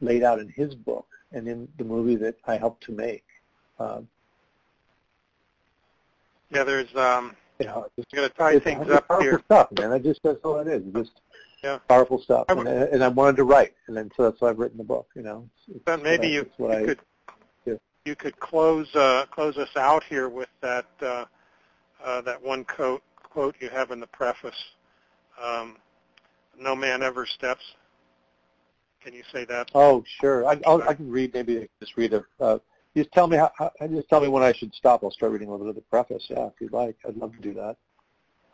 laid 0.01 0.23
out 0.23 0.39
in 0.39 0.49
his 0.51 0.75
book 0.75 1.07
and 1.33 1.49
in 1.49 1.67
the 1.79 1.85
movie 1.85 2.17
that 2.17 2.37
I 2.47 2.59
helped 2.59 2.85
to 2.85 2.93
make. 2.93 3.25
Um, 3.79 4.07
yeah, 6.51 6.65
there's 6.65 6.95
um, 6.95 7.35
you 7.59 7.67
know, 7.67 7.87
just 7.97 8.11
going 8.13 8.29
to 8.29 8.35
tie 8.35 8.59
things 8.59 8.91
up 8.91 9.09
powerful 9.09 9.25
here. 9.25 9.43
stuff, 9.47 9.69
man. 9.73 9.91
I 9.91 9.99
just 9.99 10.21
that's 10.23 10.39
all 10.45 10.59
it 10.59 10.69
is. 10.69 10.83
Just 10.95 11.13
yeah. 11.65 11.79
powerful 11.89 12.21
stuff, 12.21 12.45
I 12.49 12.53
and, 12.53 12.69
and 12.69 13.03
I 13.03 13.09
wanted 13.09 13.37
to 13.39 13.45
write, 13.45 13.73
and 13.87 13.97
then 13.97 14.11
so 14.17 14.25
that's 14.25 14.41
why 14.41 14.51
I've 14.51 14.59
written 14.59 14.77
the 14.77 14.85
book. 14.85 15.09
You 15.17 15.23
know, 15.23 15.49
it's, 15.75 15.85
then 15.87 16.03
maybe 16.03 16.29
you, 16.29 16.49
you 16.59 16.71
I, 16.71 16.85
could 16.85 17.01
yeah. 17.65 17.75
you 18.05 18.15
could 18.17 18.39
close 18.39 18.95
uh, 18.95 19.25
close 19.31 19.57
us 19.57 19.75
out 19.77 20.05
here 20.05 20.29
with 20.29 20.51
that 20.61 20.87
uh, 21.01 21.25
uh, 22.05 22.21
that 22.21 22.43
one 22.43 22.65
quote 22.65 23.03
quote 23.23 23.57
you 23.61 23.71
have 23.71 23.91
in 23.93 24.01
the 24.01 24.07
preface. 24.09 24.63
Um, 25.43 25.77
no 26.63 26.77
man 26.77 27.03
ever 27.03 27.27
steps. 27.27 27.63
Can 29.03 29.15
you 29.15 29.23
say 29.33 29.45
that? 29.47 29.71
Oh, 29.75 30.05
sure. 30.21 30.47
I, 30.47 30.61
I'll, 30.67 30.83
I 30.83 30.95
can 30.95 31.11
read. 31.11 31.35
Maybe 31.35 31.69
just 31.81 31.97
read 31.97 32.13
a. 32.15 32.25
Uh, 32.41 32.59
just 32.97 33.11
tell 33.13 33.27
me 33.27 33.37
how, 33.37 33.51
how. 33.59 33.71
Just 33.89 34.09
tell 34.09 34.21
me 34.21 34.29
when 34.29 34.43
I 34.43 34.53
should 34.53 34.73
stop. 34.75 35.03
I'll 35.03 35.11
start 35.11 35.33
reading 35.33 35.49
a 35.49 35.51
little 35.51 35.67
bit 35.67 35.71
of 35.71 35.77
the 35.77 35.83
preface. 35.83 36.25
Yeah, 36.29 36.47
if 36.47 36.53
you'd 36.61 36.73
like, 36.73 36.97
I'd 37.07 37.17
love 37.17 37.33
to 37.33 37.41
do 37.41 37.55
that. 37.55 37.77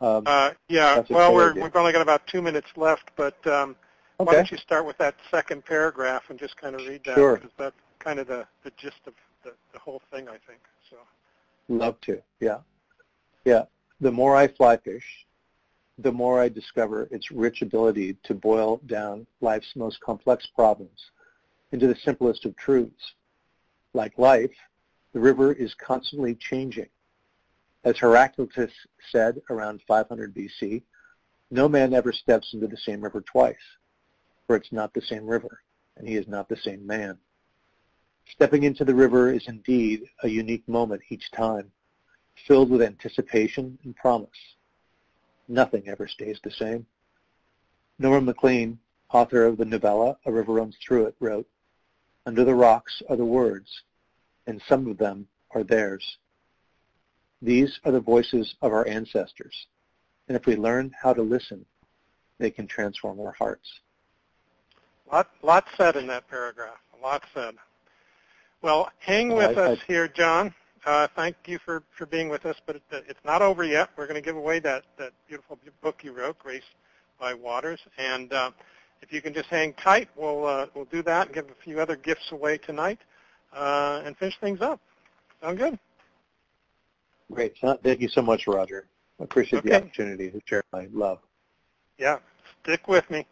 Um, 0.01 0.23
uh, 0.25 0.51
yeah. 0.69 1.03
Well, 1.09 1.33
we're 1.33 1.51
idea. 1.51 1.63
we've 1.63 1.75
only 1.75 1.91
got 1.91 2.01
about 2.01 2.25
two 2.25 2.41
minutes 2.41 2.69
left, 2.77 3.11
but 3.15 3.35
um, 3.45 3.75
okay. 4.19 4.25
why 4.25 4.33
don't 4.33 4.51
you 4.51 4.57
start 4.57 4.85
with 4.85 4.97
that 4.97 5.15
second 5.29 5.65
paragraph 5.65 6.23
and 6.29 6.39
just 6.39 6.57
kind 6.57 6.73
of 6.73 6.87
read 6.87 7.01
that 7.05 7.15
sure. 7.15 7.35
because 7.35 7.51
that's 7.57 7.75
kind 7.99 8.17
of 8.17 8.27
the 8.27 8.47
the 8.63 8.71
gist 8.77 9.01
of 9.05 9.13
the, 9.43 9.53
the 9.73 9.79
whole 9.79 10.01
thing, 10.11 10.27
I 10.27 10.37
think. 10.47 10.61
So. 10.89 10.97
Love 11.67 11.99
to. 12.01 12.21
Yeah. 12.39 12.59
Yeah. 13.45 13.63
The 14.01 14.11
more 14.11 14.35
I 14.35 14.47
fly 14.47 14.77
fish, 14.77 15.03
the 16.01 16.11
more 16.11 16.39
I 16.39 16.47
discover 16.47 17.09
its 17.11 17.29
rich 17.29 17.61
ability 17.61 18.15
to 18.23 18.33
boil 18.33 18.77
down 18.85 19.27
life's 19.41 19.75
most 19.75 19.99
complex 19.99 20.47
problems 20.55 21.11
into 21.71 21.87
the 21.87 21.95
simplest 21.95 22.45
of 22.45 22.55
truths 22.55 23.13
like 23.93 24.17
life, 24.17 24.55
the 25.13 25.19
river 25.19 25.51
is 25.51 25.73
constantly 25.73 26.35
changing. 26.35 26.87
As 27.83 27.97
Heraclitus 27.97 28.71
said 29.11 29.41
around 29.49 29.81
500 29.87 30.33
BC, 30.33 30.83
no 31.51 31.67
man 31.67 31.93
ever 31.93 32.13
steps 32.13 32.53
into 32.53 32.67
the 32.67 32.77
same 32.77 33.01
river 33.01 33.21
twice, 33.21 33.55
for 34.47 34.55
it's 34.55 34.71
not 34.71 34.93
the 34.93 35.01
same 35.01 35.25
river, 35.25 35.61
and 35.97 36.07
he 36.07 36.15
is 36.15 36.27
not 36.27 36.47
the 36.47 36.57
same 36.57 36.85
man. 36.85 37.17
Stepping 38.31 38.63
into 38.63 38.85
the 38.85 38.93
river 38.93 39.33
is 39.33 39.47
indeed 39.47 40.03
a 40.23 40.29
unique 40.29 40.67
moment 40.67 41.01
each 41.09 41.31
time, 41.31 41.71
filled 42.47 42.69
with 42.69 42.81
anticipation 42.81 43.77
and 43.83 43.95
promise. 43.95 44.29
Nothing 45.49 45.89
ever 45.89 46.07
stays 46.07 46.39
the 46.43 46.51
same. 46.51 46.85
Norman 47.97 48.25
Maclean, 48.25 48.79
author 49.11 49.45
of 49.45 49.57
the 49.57 49.65
novella 49.65 50.15
A 50.25 50.31
River 50.31 50.53
Runs 50.53 50.77
Through 50.77 51.07
It, 51.07 51.15
wrote, 51.19 51.47
under 52.25 52.45
the 52.45 52.53
rocks 52.53 53.01
are 53.09 53.15
the 53.15 53.25
words, 53.25 53.81
and 54.45 54.61
some 54.69 54.87
of 54.87 54.99
them 54.99 55.27
are 55.51 55.63
theirs. 55.63 56.17
These 57.41 57.79
are 57.83 57.91
the 57.91 57.99
voices 57.99 58.53
of 58.61 58.71
our 58.71 58.87
ancestors, 58.87 59.65
and 60.27 60.37
if 60.37 60.45
we 60.45 60.55
learn 60.55 60.93
how 61.01 61.13
to 61.13 61.23
listen, 61.23 61.65
they 62.37 62.51
can 62.51 62.67
transform 62.67 63.19
our 63.19 63.31
hearts. 63.31 63.79
Lot, 65.11 65.31
lot 65.41 65.65
said 65.75 65.95
in 65.95 66.05
that 66.07 66.29
paragraph. 66.29 66.77
A 66.99 67.03
lot 67.03 67.23
said. 67.33 67.55
Well, 68.61 68.91
hang 68.99 69.31
oh, 69.31 69.37
with 69.37 69.57
I, 69.57 69.71
us 69.71 69.79
I, 69.81 69.85
here, 69.87 70.07
John. 70.07 70.53
Uh, 70.85 71.07
thank 71.15 71.35
you 71.45 71.59
for, 71.59 71.83
for 71.97 72.05
being 72.05 72.29
with 72.29 72.45
us, 72.45 72.55
but 72.65 72.77
it, 72.77 72.83
it's 72.91 73.19
not 73.25 73.41
over 73.41 73.63
yet. 73.63 73.89
We're 73.97 74.07
going 74.07 74.21
to 74.21 74.25
give 74.25 74.37
away 74.37 74.59
that, 74.59 74.85
that 74.97 75.11
beautiful 75.27 75.59
book 75.81 76.03
you 76.03 76.13
wrote, 76.13 76.39
Graced 76.39 76.65
by 77.19 77.33
Waters. 77.33 77.79
And 77.97 78.31
uh, 78.31 78.51
if 79.01 79.11
you 79.11 79.21
can 79.21 79.33
just 79.33 79.49
hang 79.49 79.73
tight, 79.73 80.09
we'll, 80.15 80.45
uh, 80.45 80.67
we'll 80.73 80.85
do 80.85 81.03
that 81.03 81.27
and 81.27 81.35
give 81.35 81.49
a 81.49 81.63
few 81.63 81.79
other 81.79 81.95
gifts 81.95 82.31
away 82.31 82.57
tonight 82.57 82.99
uh, 83.53 84.01
and 84.05 84.15
finish 84.17 84.37
things 84.39 84.61
up. 84.61 84.79
Sound 85.41 85.57
good? 85.57 85.79
Great. 87.31 87.55
Thank 87.83 88.01
you 88.01 88.09
so 88.09 88.21
much, 88.21 88.47
Roger. 88.47 88.87
I 89.19 89.23
appreciate 89.23 89.59
Okay. 89.59 89.69
the 89.69 89.75
opportunity 89.77 90.31
to 90.31 90.41
share 90.45 90.63
my 90.71 90.87
love. 90.91 91.19
Yeah, 91.97 92.19
stick 92.63 92.87
with 92.87 93.09
me. 93.11 93.25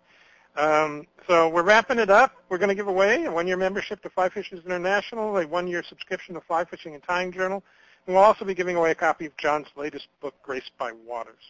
Um, 0.58 1.06
so 1.28 1.50
we're 1.50 1.62
wrapping 1.62 2.00
it 2.00 2.10
up. 2.10 2.32
We're 2.50 2.58
going 2.58 2.70
to 2.70 2.76
give 2.76 2.88
away 2.88 3.26
a 3.26 3.32
one-year 3.32 3.58
membership 3.58 4.02
to 4.02 4.10
Fly 4.10 4.30
Fishers 4.30 4.66
International, 4.66 5.38
a 5.38 5.46
one-year 5.46 5.84
subscription 5.88 6.34
to 6.34 6.42
Fly 6.42 6.66
Fishing 6.66 6.96
and 6.96 7.04
Tying 7.04 7.32
Journal, 7.32 7.64
and 8.08 8.16
we'll 8.16 8.24
also 8.24 8.44
be 8.44 8.56
giving 8.56 8.76
away 8.76 8.90
a 8.90 8.96
copy 8.96 9.28
of 9.28 9.38
John's 9.38 9.68
latest 9.76 10.08
book, 10.20 10.34
Graced 10.42 10.72
by 10.80 10.92
Waters. 10.92 11.44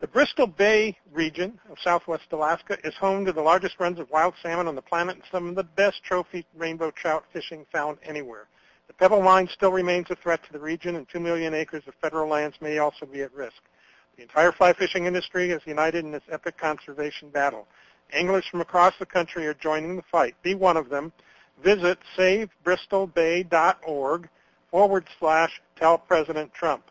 The 0.00 0.08
Bristol 0.08 0.48
Bay 0.48 0.98
region 1.12 1.60
of 1.70 1.78
southwest 1.78 2.24
Alaska 2.32 2.78
is 2.82 2.94
home 2.94 3.24
to 3.26 3.32
the 3.32 3.40
largest 3.40 3.78
runs 3.78 4.00
of 4.00 4.10
wild 4.10 4.34
salmon 4.42 4.66
on 4.66 4.74
the 4.74 4.82
planet 4.82 5.14
and 5.14 5.24
some 5.30 5.48
of 5.48 5.54
the 5.54 5.62
best 5.62 6.02
trophy 6.02 6.44
rainbow 6.56 6.90
trout 6.90 7.24
fishing 7.32 7.64
found 7.70 7.98
anywhere. 8.02 8.48
The 8.88 8.94
pebble 8.94 9.22
mine 9.22 9.48
still 9.52 9.70
remains 9.70 10.10
a 10.10 10.16
threat 10.16 10.42
to 10.46 10.52
the 10.52 10.58
region, 10.58 10.96
and 10.96 11.08
2 11.08 11.20
million 11.20 11.54
acres 11.54 11.84
of 11.86 11.94
federal 12.02 12.28
lands 12.28 12.56
may 12.60 12.78
also 12.78 13.06
be 13.06 13.22
at 13.22 13.32
risk. 13.32 13.62
The 14.16 14.22
entire 14.22 14.52
fly 14.52 14.72
fishing 14.72 15.06
industry 15.06 15.50
is 15.50 15.62
united 15.64 16.04
in 16.04 16.10
this 16.10 16.22
epic 16.30 16.58
conservation 16.58 17.30
battle. 17.30 17.68
Anglers 18.14 18.46
from 18.46 18.60
across 18.60 18.94
the 18.98 19.06
country 19.06 19.46
are 19.46 19.54
joining 19.54 19.96
the 19.96 20.02
fight. 20.02 20.36
Be 20.42 20.54
one 20.54 20.76
of 20.76 20.88
them. 20.88 21.12
Visit 21.62 21.98
savebristolbay.org 22.16 24.28
forward 24.70 25.06
slash 25.18 25.60
tell 25.76 25.98
President 25.98 26.54
Trump. 26.54 26.90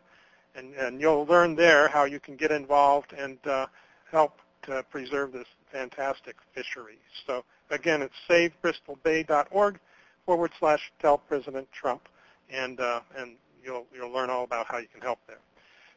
And, 0.55 0.75
and 0.75 1.01
you'll 1.01 1.25
learn 1.25 1.55
there 1.55 1.87
how 1.87 2.03
you 2.05 2.19
can 2.19 2.35
get 2.35 2.51
involved 2.51 3.13
and 3.13 3.39
uh, 3.47 3.65
help 4.11 4.37
to 4.63 4.83
preserve 4.89 5.31
this 5.31 5.47
fantastic 5.71 6.35
fishery. 6.53 6.97
So 7.25 7.43
again, 7.69 8.01
it's 8.01 8.13
savebristolbay.org 8.29 9.79
forward 10.25 10.51
slash 10.59 10.91
tell 11.01 11.17
President 11.17 11.71
Trump. 11.71 12.09
And, 12.49 12.79
uh, 12.79 13.01
and 13.17 13.35
you'll, 13.63 13.85
you'll 13.95 14.11
learn 14.11 14.29
all 14.29 14.43
about 14.43 14.67
how 14.67 14.77
you 14.77 14.87
can 14.91 15.01
help 15.01 15.19
there. 15.27 15.39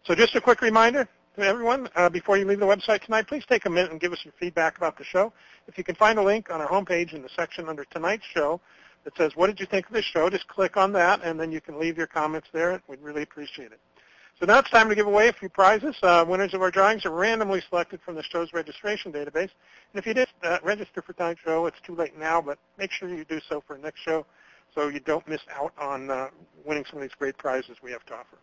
So 0.04 0.14
just 0.14 0.36
a 0.36 0.40
quick 0.40 0.62
reminder 0.62 1.08
everyone, 1.44 1.88
uh, 1.96 2.08
before 2.08 2.38
you 2.38 2.46
leave 2.46 2.60
the 2.60 2.66
website 2.66 3.02
tonight, 3.02 3.26
please 3.26 3.44
take 3.46 3.66
a 3.66 3.70
minute 3.70 3.90
and 3.90 4.00
give 4.00 4.12
us 4.12 4.24
your 4.24 4.32
feedback 4.40 4.78
about 4.78 4.96
the 4.96 5.04
show. 5.04 5.32
If 5.68 5.76
you 5.76 5.84
can 5.84 5.94
find 5.94 6.18
a 6.18 6.22
link 6.22 6.50
on 6.50 6.60
our 6.62 6.68
homepage 6.68 7.12
in 7.12 7.20
the 7.20 7.28
section 7.28 7.68
under 7.68 7.84
tonight's 7.84 8.24
show 8.24 8.60
that 9.04 9.16
says, 9.16 9.32
what 9.34 9.48
did 9.48 9.60
you 9.60 9.66
think 9.66 9.86
of 9.86 9.92
this 9.92 10.04
show, 10.04 10.30
just 10.30 10.48
click 10.48 10.76
on 10.76 10.92
that, 10.92 11.22
and 11.22 11.38
then 11.38 11.52
you 11.52 11.60
can 11.60 11.78
leave 11.78 11.98
your 11.98 12.06
comments 12.06 12.48
there. 12.52 12.80
We'd 12.88 13.00
really 13.00 13.22
appreciate 13.22 13.70
it. 13.70 13.80
So 14.40 14.46
now 14.46 14.58
it's 14.58 14.70
time 14.70 14.88
to 14.88 14.94
give 14.94 15.06
away 15.06 15.28
a 15.28 15.32
few 15.32 15.48
prizes. 15.48 15.96
Uh, 16.02 16.24
winners 16.26 16.54
of 16.54 16.62
our 16.62 16.70
drawings 16.70 17.04
are 17.04 17.10
randomly 17.10 17.62
selected 17.68 18.00
from 18.02 18.14
the 18.14 18.22
show's 18.22 18.52
registration 18.52 19.12
database. 19.12 19.50
And 19.92 19.94
if 19.94 20.06
you 20.06 20.14
did 20.14 20.28
uh, 20.42 20.58
register 20.62 21.02
for 21.02 21.12
tonight's 21.12 21.40
show, 21.40 21.66
it's 21.66 21.80
too 21.86 21.94
late 21.94 22.18
now, 22.18 22.40
but 22.40 22.58
make 22.78 22.90
sure 22.92 23.08
you 23.08 23.24
do 23.24 23.40
so 23.48 23.62
for 23.66 23.78
next 23.78 24.00
show 24.00 24.26
so 24.74 24.88
you 24.88 25.00
don't 25.00 25.26
miss 25.28 25.40
out 25.54 25.72
on 25.78 26.10
uh, 26.10 26.28
winning 26.64 26.84
some 26.88 26.98
of 26.98 27.02
these 27.02 27.14
great 27.18 27.36
prizes 27.38 27.76
we 27.82 27.90
have 27.92 28.04
to 28.06 28.14
offer. 28.14 28.36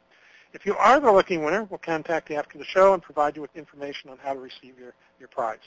If 0.54 0.66
you 0.68 0.76
are 0.78 1.00
the 1.00 1.12
lucky 1.12 1.38
winner, 1.38 1.64
we'll 1.64 1.80
contact 1.80 2.30
you 2.30 2.36
after 2.36 2.60
the 2.60 2.64
show 2.64 2.94
and 2.94 3.02
provide 3.02 3.36
you 3.36 3.42
with 3.42 3.56
information 3.56 4.12
on 4.12 4.20
how 4.20 4.34
to 4.34 4.40
receive 4.40 4.78
your, 4.80 4.94
your 5.20 5.28
prize. 5.30 5.58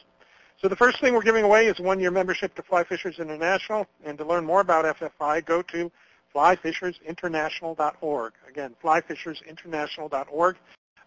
So 0.63 0.69
the 0.69 0.77
first 0.77 1.01
thing 1.01 1.13
we're 1.13 1.23
giving 1.23 1.45
away 1.45 1.67
is 1.67 1.79
one-year 1.81 2.13
membership 2.13 2.55
to 2.55 2.63
Fly 2.63 2.85
Fishers 2.85 3.19
International. 3.19 3.87
And 4.05 4.17
to 4.19 4.25
learn 4.25 4.45
more 4.45 4.61
about 4.61 4.85
FFI, 4.97 5.45
go 5.45 5.61
to 5.63 5.91
flyfishersinternational.org. 6.35 8.33
Again, 8.49 8.75
flyfishersinternational.org. 8.83 10.57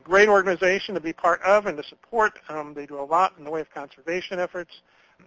Great 0.04 0.30
organization 0.30 0.94
to 0.96 1.02
be 1.02 1.14
part 1.14 1.42
of 1.44 1.66
and 1.66 1.78
to 1.78 1.84
support. 1.84 2.34
Um, 2.50 2.74
they 2.74 2.86
do 2.86 3.00
a 3.00 3.04
lot 3.04 3.34
in 3.38 3.44
the 3.44 3.52
way 3.52 3.62
of 3.62 3.72
conservation 3.74 4.40
efforts, 4.40 4.82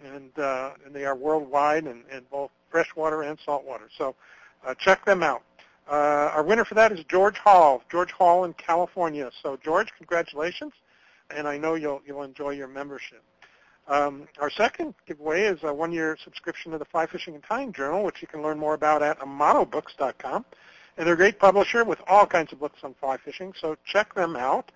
and, 0.05 0.37
uh, 0.37 0.71
and 0.85 0.93
they 0.95 1.05
are 1.05 1.15
worldwide 1.15 1.85
in, 1.85 2.03
in 2.11 2.21
both 2.31 2.51
freshwater 2.69 3.23
and 3.23 3.39
saltwater. 3.45 3.89
So 3.97 4.15
uh, 4.65 4.73
check 4.75 5.05
them 5.05 5.23
out. 5.23 5.43
Uh, 5.89 6.31
our 6.33 6.43
winner 6.43 6.63
for 6.63 6.75
that 6.75 6.91
is 6.91 7.03
George 7.05 7.37
Hall, 7.37 7.83
George 7.89 8.11
Hall 8.11 8.45
in 8.45 8.53
California. 8.53 9.29
So 9.41 9.57
George, 9.63 9.89
congratulations, 9.97 10.73
and 11.29 11.47
I 11.47 11.57
know 11.57 11.75
you'll 11.75 12.01
you'll 12.05 12.23
enjoy 12.23 12.51
your 12.51 12.67
membership. 12.67 13.21
Um, 13.87 14.27
our 14.39 14.49
second 14.49 14.95
giveaway 15.05 15.43
is 15.43 15.59
a 15.63 15.73
one-year 15.73 16.17
subscription 16.23 16.71
to 16.71 16.77
the 16.77 16.85
Fly 16.85 17.05
Fishing 17.05 17.35
and 17.35 17.43
Tying 17.43 17.73
Journal, 17.73 18.03
which 18.03 18.21
you 18.21 18.27
can 18.29 18.41
learn 18.41 18.57
more 18.57 18.75
about 18.75 19.01
at 19.01 19.19
amatobooks.com. 19.19 20.45
And 20.97 21.07
they're 21.07 21.15
a 21.15 21.17
great 21.17 21.39
publisher 21.39 21.83
with 21.83 21.99
all 22.07 22.25
kinds 22.25 22.53
of 22.53 22.59
books 22.59 22.79
on 22.83 22.93
fly 22.93 23.17
fishing, 23.17 23.53
so 23.59 23.75
check 23.83 24.13
them 24.13 24.35
out. 24.35 24.71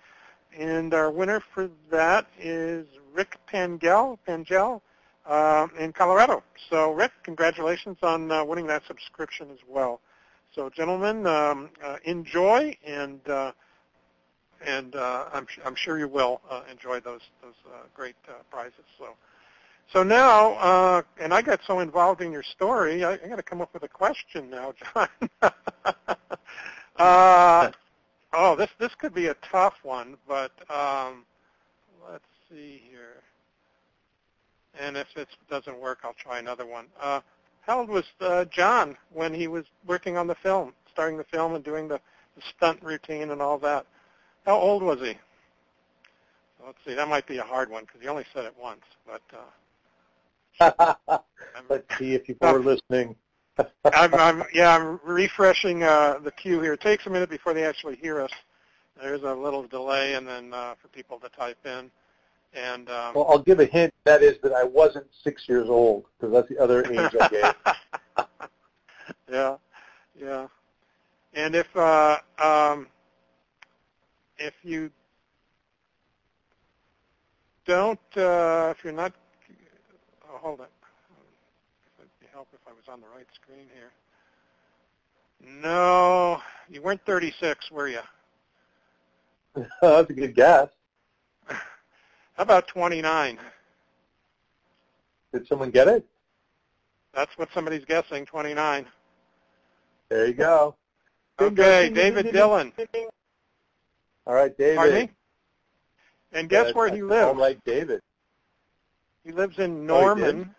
And 0.56 0.92
our 0.92 1.10
winner 1.10 1.40
for 1.54 1.70
that 1.90 2.26
is 2.38 2.86
Rick 3.14 3.38
Pangel, 3.50 4.18
Pangel 4.26 4.82
uh, 5.26 5.68
in 5.78 5.92
Colorado. 5.92 6.42
So 6.68 6.90
Rick, 6.92 7.12
congratulations 7.22 7.98
on 8.02 8.32
uh, 8.32 8.44
winning 8.44 8.66
that 8.66 8.82
subscription 8.86 9.48
as 9.52 9.58
well. 9.68 10.00
So 10.58 10.68
gentlemen, 10.68 11.24
um, 11.24 11.70
uh, 11.84 11.98
enjoy, 12.02 12.76
and 12.84 13.20
uh, 13.28 13.52
and 14.66 14.96
uh, 14.96 15.26
I'm, 15.32 15.46
I'm 15.64 15.76
sure 15.76 16.00
you 16.00 16.08
will 16.08 16.40
enjoy 16.68 16.98
those 16.98 17.20
those 17.40 17.54
great 17.94 18.16
prizes. 18.50 18.82
So 18.98 19.10
so 19.92 20.02
now, 20.02 20.54
uh, 20.54 21.02
and 21.20 21.32
I 21.32 21.42
got 21.42 21.60
so 21.64 21.78
involved 21.78 22.22
in 22.22 22.32
your 22.32 22.42
story, 22.42 23.04
I, 23.04 23.12
I 23.12 23.28
got 23.28 23.36
to 23.36 23.42
come 23.44 23.60
up 23.60 23.72
with 23.72 23.84
a 23.84 23.88
question 23.88 24.50
now, 24.50 24.74
John. 24.94 25.52
uh, 26.96 27.70
oh, 28.32 28.56
this 28.56 28.70
this 28.80 28.92
could 28.96 29.14
be 29.14 29.26
a 29.26 29.36
tough 29.52 29.74
one, 29.84 30.16
but 30.26 30.50
um, 30.68 31.24
let's 32.10 32.24
see 32.50 32.82
here. 32.90 33.22
And 34.80 34.96
if 34.96 35.06
it 35.14 35.28
doesn't 35.48 35.78
work, 35.78 36.00
I'll 36.02 36.14
try 36.14 36.40
another 36.40 36.66
one. 36.66 36.86
Uh, 37.00 37.20
how 37.68 37.80
old 37.80 37.90
was 37.90 38.04
uh, 38.20 38.46
John 38.46 38.96
when 39.12 39.34
he 39.34 39.46
was 39.46 39.66
working 39.86 40.16
on 40.16 40.26
the 40.26 40.34
film, 40.34 40.72
starting 40.90 41.18
the 41.18 41.24
film 41.24 41.54
and 41.54 41.62
doing 41.62 41.86
the, 41.86 42.00
the 42.34 42.42
stunt 42.56 42.82
routine 42.82 43.30
and 43.30 43.42
all 43.42 43.58
that? 43.58 43.86
How 44.46 44.56
old 44.56 44.82
was 44.82 44.98
he? 45.00 45.14
Let's 46.64 46.78
see. 46.86 46.94
That 46.94 47.08
might 47.08 47.26
be 47.26 47.36
a 47.36 47.42
hard 47.42 47.70
one 47.70 47.84
because 47.84 48.00
he 48.00 48.08
only 48.08 48.24
said 48.32 48.46
it 48.46 48.54
once. 48.60 48.80
But 49.06 49.22
uh, 50.60 51.18
Let's 51.68 51.98
see 51.98 52.14
if 52.14 52.24
people 52.24 52.48
are 52.48 52.58
listening. 52.64 53.14
I'm, 53.92 54.14
I'm, 54.14 54.44
yeah, 54.54 54.74
I'm 54.74 54.98
refreshing 55.04 55.82
uh, 55.82 56.20
the 56.24 56.32
queue 56.32 56.60
here. 56.60 56.72
It 56.72 56.80
takes 56.80 57.06
a 57.06 57.10
minute 57.10 57.28
before 57.28 57.52
they 57.52 57.64
actually 57.64 57.96
hear 57.96 58.20
us. 58.20 58.32
There's 59.00 59.22
a 59.22 59.34
little 59.34 59.66
delay, 59.66 60.14
and 60.14 60.26
then 60.26 60.54
uh, 60.54 60.74
for 60.80 60.88
people 60.88 61.18
to 61.20 61.28
type 61.28 61.58
in. 61.66 61.90
And 62.54 62.88
um, 62.88 63.14
Well, 63.14 63.26
I'll 63.28 63.42
give 63.42 63.60
a 63.60 63.66
hint. 63.66 63.92
That 64.04 64.22
is 64.22 64.38
that 64.42 64.52
I 64.52 64.64
wasn't 64.64 65.06
six 65.22 65.48
years 65.48 65.68
old 65.68 66.04
because 66.18 66.32
that's 66.32 66.48
the 66.48 66.58
other 66.58 66.84
age 66.90 67.14
I 67.14 67.28
gave. 67.28 67.54
yeah, 69.30 69.56
yeah. 70.18 70.46
And 71.34 71.54
if 71.54 71.66
uh, 71.76 72.16
um, 72.42 72.88
if 74.38 74.54
you 74.62 74.90
don't, 77.66 77.98
uh, 78.16 78.72
if 78.76 78.82
you're 78.82 78.92
not, 78.92 79.12
oh, 80.24 80.38
hold 80.38 80.60
on. 80.60 80.66
It'd 81.98 82.10
help 82.32 82.48
if 82.54 82.60
I 82.66 82.70
was 82.70 82.84
on 82.90 83.00
the 83.00 83.06
right 83.14 83.26
screen 83.34 83.66
here. 83.74 83.90
No, 85.62 86.40
you 86.68 86.82
weren't 86.82 87.04
36, 87.04 87.70
were 87.70 87.88
you? 87.88 88.00
that's 89.82 90.10
a 90.10 90.12
good 90.12 90.34
guess. 90.34 90.68
How 92.38 92.44
about 92.44 92.68
29? 92.68 93.36
Did 95.34 95.46
someone 95.48 95.72
get 95.72 95.88
it? 95.88 96.06
That's 97.12 97.36
what 97.36 97.48
somebody's 97.52 97.84
guessing, 97.84 98.24
29. 98.26 98.86
There 100.08 100.26
you 100.28 100.34
go. 100.34 100.76
Okay, 101.40 101.90
David 101.90 102.32
Dillon. 102.32 102.72
All 104.24 104.34
right, 104.34 104.56
David. 104.56 104.76
Pardon 104.76 104.94
me? 105.00 105.10
And 106.32 106.48
guess 106.48 106.58
That's- 106.66 106.76
where 106.76 106.88
he 106.94 107.00
that's 107.00 107.10
lives? 107.10 107.26
All 107.26 107.34
right, 107.34 107.58
David. 107.64 108.00
He 109.24 109.32
lives 109.32 109.58
in 109.58 109.72
Oh, 109.90 110.00
Norman, 110.00 110.54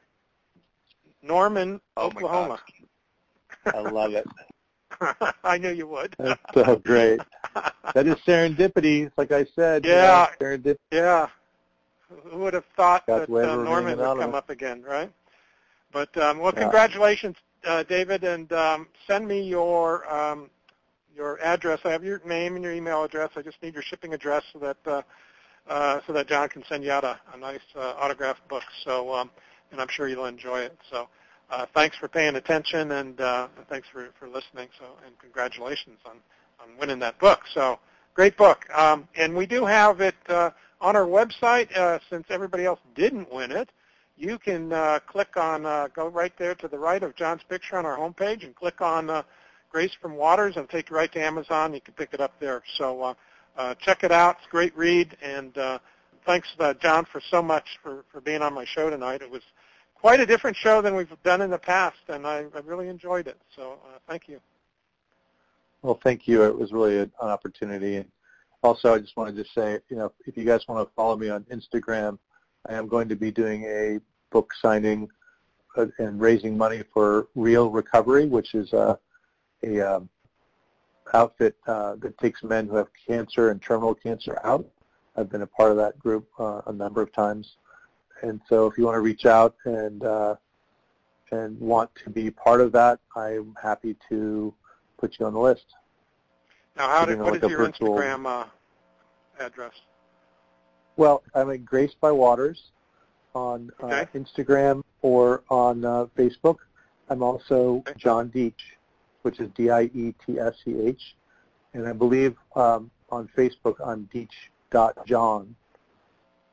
Norman, 1.21 1.79
Oh, 1.95 2.07
Oklahoma. 2.07 2.59
I 3.65 3.79
love 3.79 4.13
it. 4.13 4.27
I 5.45 5.57
knew 5.57 5.71
you 5.71 5.87
would. 5.87 6.13
That's 6.19 6.41
so 6.53 6.75
great. 6.75 7.21
That 7.95 8.05
is 8.05 8.15
serendipity, 8.17 9.09
like 9.17 9.31
I 9.31 9.43
said. 9.55 9.83
you 9.85 9.91
Yeah. 9.91 10.27
know, 10.39 10.45
serendipity. 10.47 10.77
yeah. 10.91 11.27
Who 12.09 12.39
would 12.39 12.53
have 12.53 12.65
thought 12.75 13.05
That's 13.07 13.27
that 13.31 13.43
uh, 13.43 13.63
Norman 13.63 13.97
would 13.97 14.17
come 14.17 14.33
up 14.35 14.49
again, 14.49 14.81
right? 14.81 15.11
But 15.91 16.15
um, 16.17 16.39
well, 16.39 16.51
Yeah. 16.53 16.61
congratulations, 16.61 17.35
uh, 17.65 17.83
David, 17.83 18.23
and 18.23 18.51
um, 18.53 18.87
send 19.07 19.27
me 19.27 19.41
your 19.41 20.11
um, 20.11 20.49
your 21.15 21.39
address. 21.41 21.79
I 21.83 21.91
have 21.91 22.03
your 22.03 22.21
name 22.25 22.55
and 22.55 22.63
your 22.63 22.73
email 22.73 23.03
address. 23.03 23.31
I 23.35 23.41
just 23.41 23.61
need 23.61 23.73
your 23.73 23.83
shipping 23.83 24.13
address 24.13 24.43
so 24.53 24.59
that 24.59 24.77
uh, 24.85 25.01
uh, 25.67 26.01
so 26.07 26.13
that 26.13 26.27
John 26.27 26.49
can 26.49 26.63
send 26.67 26.83
you 26.83 26.91
out 26.91 27.03
a, 27.03 27.19
a 27.33 27.37
nice 27.37 27.59
uh, 27.75 27.93
autographed 27.97 28.47
book. 28.47 28.63
So 28.83 29.13
um, 29.13 29.29
and 29.71 29.79
I'm 29.79 29.87
sure 29.89 30.07
you'll 30.07 30.25
enjoy 30.25 30.61
it. 30.61 30.77
So 30.89 31.07
uh, 31.51 31.65
thanks 31.73 31.97
for 31.97 32.07
paying 32.07 32.35
attention, 32.35 32.91
and 32.93 33.19
uh, 33.21 33.47
thanks 33.69 33.87
for, 33.91 34.09
for 34.19 34.27
listening. 34.27 34.69
So 34.79 34.85
and 35.05 35.17
congratulations 35.19 35.99
on, 36.05 36.17
on 36.59 36.77
winning 36.79 36.99
that 36.99 37.19
book. 37.19 37.41
So 37.53 37.79
great 38.13 38.37
book. 38.37 38.65
Um, 38.73 39.07
and 39.15 39.35
we 39.35 39.45
do 39.45 39.65
have 39.65 40.01
it 40.01 40.15
uh, 40.27 40.51
on 40.81 40.95
our 40.95 41.05
website 41.05 41.75
uh, 41.75 41.99
since 42.09 42.25
everybody 42.29 42.65
else 42.65 42.79
didn't 42.95 43.31
win 43.31 43.51
it. 43.51 43.69
You 44.17 44.37
can 44.37 44.73
uh, 44.73 44.99
click 45.07 45.37
on, 45.37 45.65
uh, 45.65 45.87
go 45.93 46.07
right 46.07 46.33
there 46.37 46.55
to 46.55 46.67
the 46.67 46.77
right 46.77 47.01
of 47.01 47.15
John's 47.15 47.43
picture 47.47 47.77
on 47.77 47.85
our 47.85 47.97
homepage 47.97 48.43
and 48.43 48.53
click 48.53 48.81
on 48.81 49.09
uh, 49.09 49.23
Grace 49.71 49.93
from 50.01 50.15
Waters 50.15 50.57
and 50.57 50.69
take 50.69 50.89
you 50.89 50.95
right 50.95 51.11
to 51.13 51.21
Amazon. 51.21 51.73
You 51.73 51.81
can 51.81 51.93
pick 51.93 52.13
it 52.13 52.19
up 52.19 52.33
there. 52.39 52.61
So 52.77 53.01
uh, 53.01 53.13
uh, 53.57 53.75
check 53.75 54.03
it 54.03 54.11
out. 54.11 54.37
It's 54.39 54.47
a 54.47 54.51
great 54.51 54.75
read. 54.75 55.15
And 55.21 55.57
uh, 55.57 55.79
thanks, 56.25 56.49
uh, 56.59 56.73
John, 56.73 57.05
for 57.05 57.21
so 57.29 57.41
much 57.41 57.79
for, 57.81 58.03
for 58.11 58.19
being 58.19 58.41
on 58.41 58.53
my 58.53 58.65
show 58.65 58.89
tonight. 58.89 59.21
It 59.21 59.29
was 59.29 59.43
quite 59.95 60.19
a 60.19 60.25
different 60.25 60.57
show 60.57 60.81
than 60.81 60.95
we've 60.95 61.09
done 61.23 61.41
in 61.41 61.49
the 61.49 61.57
past, 61.57 61.97
and 62.07 62.25
I, 62.25 62.45
I 62.55 62.59
really 62.65 62.87
enjoyed 62.87 63.27
it. 63.27 63.37
So 63.55 63.79
uh, 63.85 63.99
thank 64.07 64.27
you. 64.27 64.39
Well, 65.81 65.99
thank 66.03 66.27
you. 66.27 66.43
It 66.43 66.57
was 66.57 66.73
really 66.73 66.99
an 66.99 67.11
opportunity. 67.21 68.03
Also, 68.61 68.93
I 68.93 68.99
just 68.99 69.15
wanted 69.15 69.35
to 69.37 69.45
say, 69.55 69.79
you 69.89 69.95
know, 69.95 70.11
if 70.25 70.35
you 70.35 70.43
guys 70.43 70.67
want 70.67 70.87
to 70.87 70.93
follow 70.93 71.15
me 71.15 71.29
on 71.29 71.45
Instagram, 71.45 72.17
I 72.67 72.73
am 72.73 72.87
going 72.87 73.07
to 73.07 73.15
be 73.15 73.31
doing 73.31 73.63
a 73.63 73.99
book 74.31 74.51
signing 74.61 75.07
uh, 75.77 75.85
and 75.97 76.19
raising 76.19 76.57
money 76.57 76.83
for 76.93 77.27
Reel 77.35 77.69
Recovery, 77.69 78.25
which 78.25 78.53
is 78.55 78.73
a, 78.73 78.99
a 79.63 79.79
um, 79.79 80.09
outfit 81.13 81.55
uh, 81.67 81.95
that 82.01 82.17
takes 82.17 82.43
men 82.43 82.67
who 82.67 82.75
have 82.75 82.87
cancer 83.07 83.51
and 83.51 83.61
terminal 83.61 83.95
cancer 83.95 84.37
out. 84.43 84.67
I've 85.15 85.29
been 85.29 85.41
a 85.41 85.47
part 85.47 85.71
of 85.71 85.77
that 85.77 85.97
group 85.97 86.27
uh, 86.37 86.61
a 86.67 86.73
number 86.73 87.01
of 87.01 87.13
times, 87.13 87.55
and 88.21 88.41
so 88.49 88.67
if 88.67 88.77
you 88.77 88.85
want 88.85 88.95
to 88.95 89.01
reach 89.01 89.25
out 89.25 89.55
and 89.65 90.03
uh, 90.03 90.35
and 91.31 91.59
want 91.59 91.89
to 92.03 92.09
be 92.09 92.29
part 92.29 92.61
of 92.61 92.71
that, 92.73 92.99
I'm 93.15 93.55
happy 93.61 93.95
to 94.09 94.53
put 94.97 95.19
you 95.19 95.25
on 95.25 95.33
the 95.33 95.39
list. 95.39 95.65
Now, 96.79 96.87
how 96.87 97.03
did, 97.03 97.19
what 97.19 97.33
like 97.33 97.43
is 97.43 97.49
your 97.49 97.59
virtual... 97.59 97.89
Instagram 97.89 98.25
uh, 98.25 98.45
address? 99.37 99.73
Well, 100.95 101.23
I'm 101.35 101.51
at 101.51 101.65
Graced 101.65 101.99
by 101.99 102.11
Waters 102.11 102.71
on 103.35 103.69
uh, 103.83 103.87
okay. 103.87 104.07
Instagram 104.15 104.83
or 105.01 105.43
on 105.49 105.83
uh, 105.83 106.05
Facebook. 106.17 106.55
I'm 107.09 107.21
also 107.21 107.83
okay. 107.87 107.93
John 107.97 108.29
Dietsch, 108.29 108.77
which 109.23 109.41
is 109.41 109.49
D-I-E-T-S-C-H. 109.55 111.15
And 111.73 111.85
I 111.85 111.91
believe 111.91 112.37
um, 112.55 112.89
on 113.09 113.29
Facebook 113.37 113.75
I'm 113.85 114.07
Dietsch.John. 114.13 115.55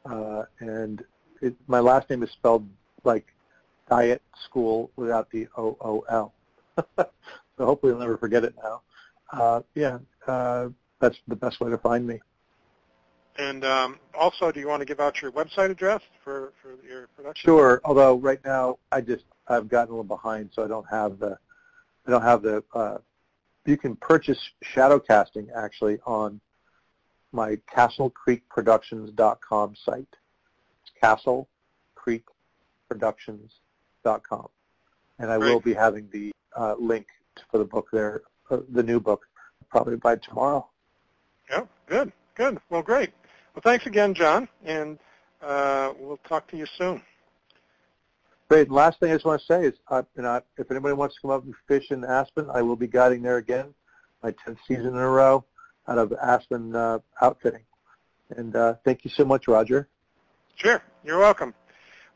Uh, 0.05 0.43
and 0.59 1.05
it, 1.41 1.55
my 1.69 1.79
last 1.79 2.11
name 2.11 2.25
is 2.25 2.31
spelled 2.31 2.69
like 3.05 3.27
diet 3.89 4.23
school 4.45 4.91
without 4.97 5.31
the 5.31 5.47
O-O-L. 5.57 6.35
so 6.97 7.07
hopefully 7.61 7.93
I'll 7.93 8.01
never 8.01 8.19
forget 8.19 8.43
it 8.43 8.55
now. 8.61 8.83
Uh, 9.33 9.61
yeah, 9.75 9.99
uh, 10.27 10.69
that's 11.01 11.19
the 11.29 11.37
best 11.37 11.61
way 11.61 11.71
to 11.71 11.79
find 11.79 12.07
me. 12.07 12.21
And 13.39 13.65
um, 13.65 13.99
also, 14.19 14.51
do 14.51 14.61
you 14.61 14.69
want 14.69 14.81
to 14.81 14.87
give 14.87 15.01
out 15.01 15.21
your 15.21 15.31
website 15.31 15.71
address 15.71 16.01
for, 16.25 16.55
for 16.63 16.77
your 16.87 17.09
production? 17.09 17.49
Sure. 17.49 17.83
Although 17.85 18.17
right 18.17 18.41
now 18.45 18.79
I 18.91 19.03
just 19.03 19.25
I've 19.47 19.69
gotten 19.69 19.89
a 19.89 19.93
little 19.93 20.05
behind, 20.05 20.51
so 20.53 20.65
I 20.65 20.69
don't 20.69 20.89
have 20.89 21.19
the 21.19 21.39
I 22.07 22.11
don't 22.11 22.23
have 22.23 22.43
the. 22.43 22.63
Uh, 22.75 22.99
you 23.65 23.77
can 23.77 23.97
purchase 23.97 24.39
shadow 24.63 25.01
casting 25.01 25.49
actually 25.55 25.99
on 26.07 26.41
my 27.33 27.57
CastleCreekProductions.com 27.75 29.75
site. 29.85 30.07
It's 30.83 30.93
CastleCreekProductions.com, 32.07 34.49
and 35.19 35.31
I 35.31 35.39
will 35.39 35.61
be 35.61 35.75
having 35.75 36.09
the 36.13 36.33
uh, 36.57 36.77
link 36.79 37.09
for 37.51 37.59
the 37.59 37.65
book 37.65 37.89
there, 37.93 38.23
the 38.51 38.83
new 38.83 39.01
book, 39.01 39.27
probably 39.71 39.97
by 39.97 40.17
tomorrow. 40.17 40.69
Yeah, 41.51 41.63
good, 41.87 42.13
good. 42.35 42.59
Well, 42.71 42.83
great. 42.83 43.11
Well, 43.55 43.63
thanks 43.63 43.87
again, 43.87 44.15
John, 44.15 44.49
and 44.65 44.99
uh, 45.43 45.93
we'll 45.99 46.21
talk 46.29 46.49
to 46.49 46.57
you 46.57 46.67
soon. 46.77 47.03
Great. 48.49 48.69
And 48.69 48.77
last 48.77 49.01
thing 49.01 49.11
I 49.11 49.15
just 49.15 49.25
want 49.25 49.41
to 49.41 49.47
say 49.47 49.65
is, 49.65 49.75
uh, 49.89 50.03
you 50.17 50.23
know, 50.23 50.41
if 50.57 50.71
anybody 50.71 50.95
wants 50.95 51.17
to 51.17 51.21
come 51.23 51.31
up 51.33 51.45
and 51.45 51.55
fish 51.67 51.91
in 51.91 52.05
Aspen, 52.05 52.49
I 52.53 52.63
will 52.63 52.77
be 52.77 52.87
guiding 52.87 53.23
there 53.23 53.39
again, 53.39 53.75
my 54.23 54.33
10th 54.33 54.59
season 54.69 54.89
in 54.89 54.97
a 54.97 55.09
row 55.09 55.45
out 55.89 55.99
of 55.99 56.13
Aspen 56.13 56.75
uh, 56.75 56.99
Outfitting. 57.21 57.65
And 58.31 58.55
uh, 58.55 58.75
thank 58.85 59.05
you 59.05 59.11
so 59.11 59.25
much, 59.25 59.49
Roger. 59.49 59.89
Sure. 60.57 60.83
You're 61.05 61.19
welcome. 61.19 61.55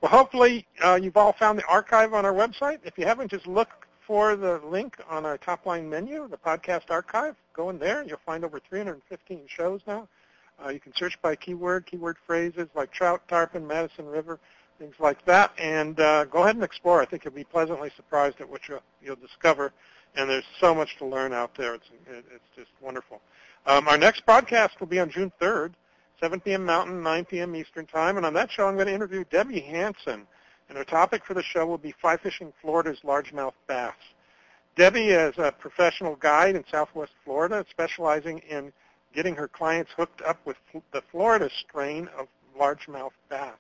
Well, 0.01 0.11
hopefully 0.11 0.67
uh, 0.83 0.99
you've 1.01 1.17
all 1.17 1.33
found 1.33 1.59
the 1.59 1.67
archive 1.67 2.15
on 2.15 2.25
our 2.25 2.33
website. 2.33 2.79
If 2.85 2.97
you 2.97 3.07
haven't, 3.07 3.31
just 3.31 3.47
look 3.47 3.69
for 4.11 4.35
the 4.35 4.61
link 4.65 4.97
on 5.09 5.25
our 5.25 5.39
top 5.39 5.67
line 5.67 5.89
menu, 5.89 6.27
the 6.27 6.37
podcast 6.37 6.91
archive. 6.91 7.37
Go 7.53 7.71
in 7.71 7.79
there. 7.79 8.01
And 8.01 8.11
you'll 8.11 8.19
find 8.27 8.45
over 8.45 8.59
315 8.59 9.43
shows 9.47 9.83
now. 9.87 10.09
Uh, 10.61 10.71
you 10.71 10.81
can 10.81 10.93
search 10.97 11.17
by 11.23 11.37
keyword, 11.37 11.87
keyword 11.87 12.17
phrases 12.27 12.67
like 12.75 12.91
trout, 12.91 13.23
tarpon, 13.29 13.65
Madison 13.65 14.07
River, 14.07 14.41
things 14.81 14.97
like 14.99 15.25
that, 15.27 15.53
and 15.59 16.01
uh, 16.01 16.25
go 16.25 16.43
ahead 16.43 16.57
and 16.57 16.65
explore. 16.65 17.01
I 17.01 17.05
think 17.05 17.25
you'll 17.25 17.35
be 17.35 17.45
pleasantly 17.45 17.89
surprised 17.95 18.41
at 18.41 18.51
what 18.51 18.63
you'll, 18.69 18.83
you'll 19.01 19.15
discover, 19.15 19.73
and 20.17 20.29
there's 20.29 20.43
so 20.59 20.75
much 20.75 20.99
to 20.99 21.07
learn 21.07 21.33
out 21.33 21.55
there. 21.55 21.77
It's, 21.77 21.87
it, 22.09 22.25
it's 22.35 22.57
just 22.57 22.71
wonderful. 22.81 23.21
Um, 23.65 23.87
our 23.87 23.97
next 23.97 24.27
broadcast 24.27 24.81
will 24.81 24.89
be 24.89 24.99
on 24.99 25.09
June 25.09 25.31
3rd, 25.41 25.75
7 26.19 26.41
p.m. 26.41 26.65
Mountain, 26.65 27.01
9 27.01 27.27
p.m. 27.27 27.55
Eastern 27.55 27.87
Time, 27.87 28.17
and 28.17 28.27
on 28.27 28.35
that 28.35 28.51
show 28.51 28.67
I'm 28.67 28.75
going 28.75 28.89
to 28.89 28.95
interview 28.95 29.23
Debbie 29.31 29.61
Hanson, 29.61 30.27
and 30.71 30.79
our 30.79 30.85
topic 30.85 31.25
for 31.27 31.35
the 31.35 31.43
show 31.43 31.67
will 31.67 31.79
be 31.79 31.93
fly 32.01 32.17
fishing 32.17 32.53
Florida's 32.63 33.01
largemouth 33.05 33.55
bass. 33.67 33.93
Debbie 34.77 35.09
is 35.09 35.37
a 35.37 35.53
professional 35.53 36.15
guide 36.15 36.55
in 36.55 36.65
Southwest 36.71 37.13
Florida, 37.25 37.67
specializing 37.69 38.39
in 38.49 38.73
getting 39.13 39.35
her 39.35 39.49
clients 39.49 39.91
hooked 39.97 40.23
up 40.23 40.39
with 40.47 40.57
the 40.93 41.03
Florida 41.11 41.51
strain 41.51 42.09
of 42.17 42.29
largemouth 42.57 43.11
bass. 43.29 43.59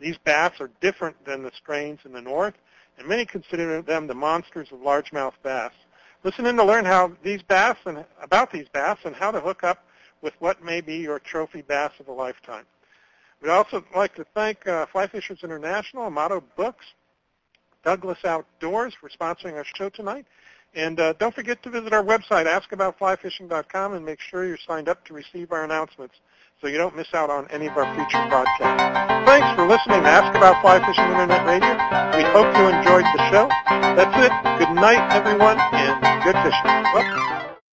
These 0.00 0.18
bass 0.18 0.60
are 0.60 0.70
different 0.80 1.24
than 1.24 1.44
the 1.44 1.52
strains 1.56 2.00
in 2.04 2.12
the 2.12 2.20
north, 2.20 2.54
and 2.98 3.06
many 3.06 3.24
consider 3.24 3.80
them 3.80 4.08
the 4.08 4.14
monsters 4.14 4.72
of 4.72 4.80
largemouth 4.80 5.34
bass. 5.44 5.72
Listen 6.24 6.46
in 6.46 6.56
to 6.56 6.64
learn 6.64 6.84
how 6.84 7.12
these 7.22 7.42
bass 7.42 7.76
and 7.86 8.04
about 8.20 8.50
these 8.50 8.68
bass 8.72 8.98
and 9.04 9.14
how 9.14 9.30
to 9.30 9.40
hook 9.40 9.62
up 9.62 9.84
with 10.22 10.34
what 10.40 10.62
may 10.62 10.80
be 10.80 10.96
your 10.96 11.20
trophy 11.20 11.62
bass 11.62 11.92
of 12.00 12.08
a 12.08 12.12
lifetime. 12.12 12.64
We'd 13.42 13.50
also 13.50 13.84
like 13.94 14.14
to 14.14 14.24
thank 14.34 14.66
uh, 14.68 14.86
Fly 14.86 15.08
Fishers 15.08 15.40
International, 15.42 16.04
Amato 16.04 16.42
Books, 16.56 16.86
Douglas 17.84 18.18
Outdoors 18.24 18.94
for 18.94 19.10
sponsoring 19.10 19.54
our 19.54 19.64
show 19.64 19.88
tonight, 19.88 20.26
and 20.74 21.00
uh, 21.00 21.12
don't 21.14 21.34
forget 21.34 21.60
to 21.64 21.70
visit 21.70 21.92
our 21.92 22.04
website, 22.04 22.46
askaboutflyfishing.com, 22.46 23.94
and 23.94 24.06
make 24.06 24.20
sure 24.20 24.46
you're 24.46 24.58
signed 24.64 24.88
up 24.88 25.04
to 25.06 25.14
receive 25.14 25.50
our 25.50 25.64
announcements 25.64 26.14
so 26.60 26.68
you 26.68 26.78
don't 26.78 26.96
miss 26.96 27.12
out 27.12 27.28
on 27.28 27.48
any 27.50 27.66
of 27.66 27.76
our 27.76 27.84
future 27.96 28.24
broadcasts. 28.30 29.26
Thanks 29.26 29.48
for 29.56 29.66
listening 29.66 30.02
to 30.02 30.08
Ask 30.08 30.36
About 30.36 30.62
Fly 30.62 30.78
Fishing 30.86 31.04
Internet 31.04 31.44
Radio. 31.44 31.74
We 32.16 32.22
hope 32.30 32.46
you 32.56 32.70
enjoyed 32.70 33.04
the 33.04 33.30
show. 33.34 33.48
That's 33.98 34.14
it. 34.22 34.32
Good 34.62 34.74
night, 34.76 35.02
everyone, 35.10 35.58
and 35.58 36.22
good 36.22 36.38
fishing. 36.46 36.82
Well, 36.94 37.31